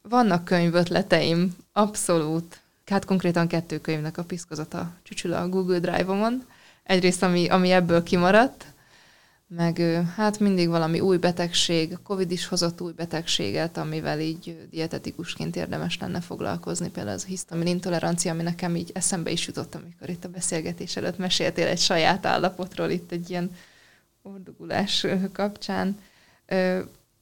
Vannak 0.09 0.45
könyvötleteim, 0.45 1.55
abszolút. 1.71 2.61
Hát 2.85 3.05
konkrétan 3.05 3.47
kettő 3.47 3.79
könyvnek 3.79 4.17
a 4.17 4.23
piszkozata 4.23 4.93
csücsül 5.03 5.34
a 5.34 5.49
Google 5.49 5.79
Drive-omon. 5.79 6.45
Egyrészt, 6.84 7.23
ami, 7.23 7.47
ami 7.47 7.71
ebből 7.71 8.03
kimaradt, 8.03 8.65
meg 9.47 9.77
hát 10.15 10.39
mindig 10.39 10.67
valami 10.67 10.99
új 10.99 11.17
betegség, 11.17 11.93
a 11.93 11.99
Covid 12.03 12.31
is 12.31 12.45
hozott 12.45 12.81
új 12.81 12.91
betegséget, 12.91 13.77
amivel 13.77 14.19
így 14.19 14.67
dietetikusként 14.69 15.55
érdemes 15.55 15.97
lenne 15.99 16.21
foglalkozni, 16.21 16.89
például 16.89 17.15
az 17.15 17.23
a 17.23 17.27
hisztamin 17.27 17.67
intolerancia, 17.67 18.31
ami 18.31 18.43
nekem 18.43 18.75
így 18.75 18.91
eszembe 18.93 19.31
is 19.31 19.47
jutott, 19.47 19.75
amikor 19.75 20.09
itt 20.09 20.25
a 20.25 20.29
beszélgetés 20.29 20.95
előtt 20.95 21.17
meséltél 21.17 21.67
egy 21.67 21.79
saját 21.79 22.25
állapotról, 22.25 22.89
itt 22.89 23.11
egy 23.11 23.29
ilyen 23.29 23.51
ordugulás 24.21 25.05
kapcsán. 25.34 25.97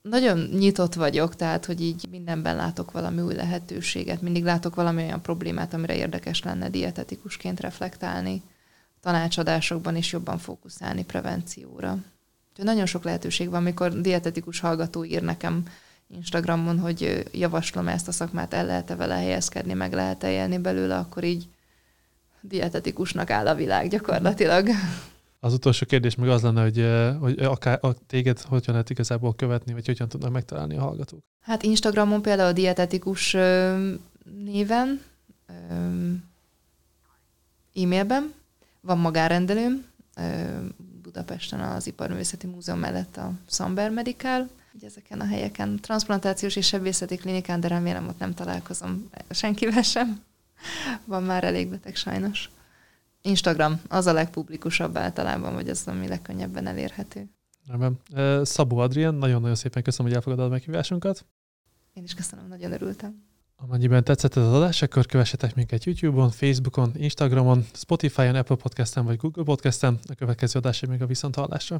Nagyon 0.09 0.39
nyitott 0.39 0.93
vagyok, 0.93 1.35
tehát, 1.35 1.65
hogy 1.65 1.81
így 1.81 2.07
mindenben 2.09 2.55
látok 2.55 2.91
valami 2.91 3.21
új 3.21 3.33
lehetőséget, 3.33 4.21
mindig 4.21 4.43
látok 4.43 4.75
valami 4.75 5.03
olyan 5.03 5.21
problémát, 5.21 5.73
amire 5.73 5.95
érdekes 5.95 6.43
lenne 6.43 6.69
dietetikusként 6.69 7.59
reflektálni, 7.59 8.41
tanácsadásokban 9.01 9.95
is 9.95 10.11
jobban 10.11 10.37
fókuszálni 10.37 11.05
prevencióra. 11.05 11.91
Úgyhogy 12.49 12.65
nagyon 12.65 12.85
sok 12.85 13.03
lehetőség 13.03 13.49
van, 13.49 13.59
amikor 13.59 14.01
dietetikus 14.01 14.59
hallgató 14.59 15.05
ír 15.05 15.21
nekem 15.21 15.63
Instagramon, 16.07 16.79
hogy 16.79 17.29
javaslom 17.31 17.87
ezt 17.87 18.07
a 18.07 18.11
szakmát, 18.11 18.53
el 18.53 18.65
lehet-e 18.65 18.95
vele 18.95 19.15
helyezkedni, 19.15 19.73
meg 19.73 19.93
lehet-e 19.93 20.31
élni 20.31 20.57
belőle, 20.57 20.97
akkor 20.97 21.23
így 21.23 21.47
dietetikusnak 22.41 23.29
áll 23.29 23.47
a 23.47 23.55
világ 23.55 23.89
gyakorlatilag. 23.89 24.67
Az 25.45 25.53
utolsó 25.53 25.85
kérdés 25.85 26.15
meg 26.15 26.29
az 26.29 26.41
lenne, 26.41 26.61
hogy, 26.61 26.87
hogy 27.19 27.39
akár 27.39 27.79
a 27.81 27.93
téged 28.07 28.41
hogyan 28.41 28.71
lehet 28.71 28.89
igazából 28.89 29.35
követni, 29.35 29.73
vagy 29.73 29.85
hogyan 29.85 30.09
tudnak 30.09 30.31
megtalálni 30.31 30.77
a 30.77 30.81
hallgatók? 30.81 31.19
Hát 31.41 31.63
Instagramon 31.63 32.21
például 32.21 32.53
dietetikus 32.53 33.37
néven, 34.43 35.01
e-mailben, 37.75 38.33
van 38.81 38.97
magárendelőm, 38.97 39.85
Budapesten 41.01 41.59
az 41.59 41.87
Iparművészeti 41.87 42.47
Múzeum 42.47 42.79
mellett 42.79 43.17
a 43.17 43.31
Samber 43.49 43.91
Medical, 43.91 44.49
hogy 44.71 44.83
ezeken 44.83 45.19
a 45.19 45.25
helyeken 45.25 45.79
transplantációs 45.81 46.55
és 46.55 46.67
sebészeti 46.67 47.15
klinikán, 47.15 47.59
de 47.59 47.67
remélem 47.67 48.07
ott 48.07 48.19
nem 48.19 48.33
találkozom 48.33 49.09
senkivel 49.29 49.81
sem. 49.81 50.21
Van 51.03 51.23
már 51.23 51.43
elég 51.43 51.69
beteg 51.69 51.95
sajnos. 51.95 52.49
Instagram 53.25 53.81
az 53.87 54.05
a 54.07 54.13
legpublikusabb 54.13 54.97
általában, 54.97 55.53
vagy 55.53 55.69
az, 55.69 55.87
ami 55.87 56.07
legkönnyebben 56.07 56.67
elérhető. 56.67 57.29
Nem. 57.77 57.97
Szabó 58.43 58.77
Adrián, 58.77 59.15
nagyon-nagyon 59.15 59.55
szépen 59.55 59.83
köszönöm, 59.83 60.07
hogy 60.07 60.15
elfogadod 60.15 60.45
a 60.45 60.49
meghívásunkat. 60.49 61.25
Én 61.93 62.03
is 62.03 62.13
köszönöm, 62.13 62.47
nagyon 62.47 62.71
örültem. 62.71 63.23
Amennyiben 63.55 64.03
tetszett 64.03 64.35
ez 64.35 64.43
az 64.43 64.53
adás, 64.53 64.81
akkor 64.81 65.05
kövessetek 65.05 65.55
minket 65.55 65.83
YouTube-on, 65.83 66.29
Facebookon, 66.29 66.91
Instagramon, 66.95 67.65
Spotify-on, 67.73 68.35
Apple 68.35 68.55
Podcast-en 68.55 69.05
vagy 69.05 69.17
Google 69.17 69.43
Podcast-en. 69.43 69.99
A 70.07 70.13
következő 70.13 70.59
adásig 70.59 70.89
még 70.89 71.01
a 71.01 71.05
viszonthallásra. 71.05 71.79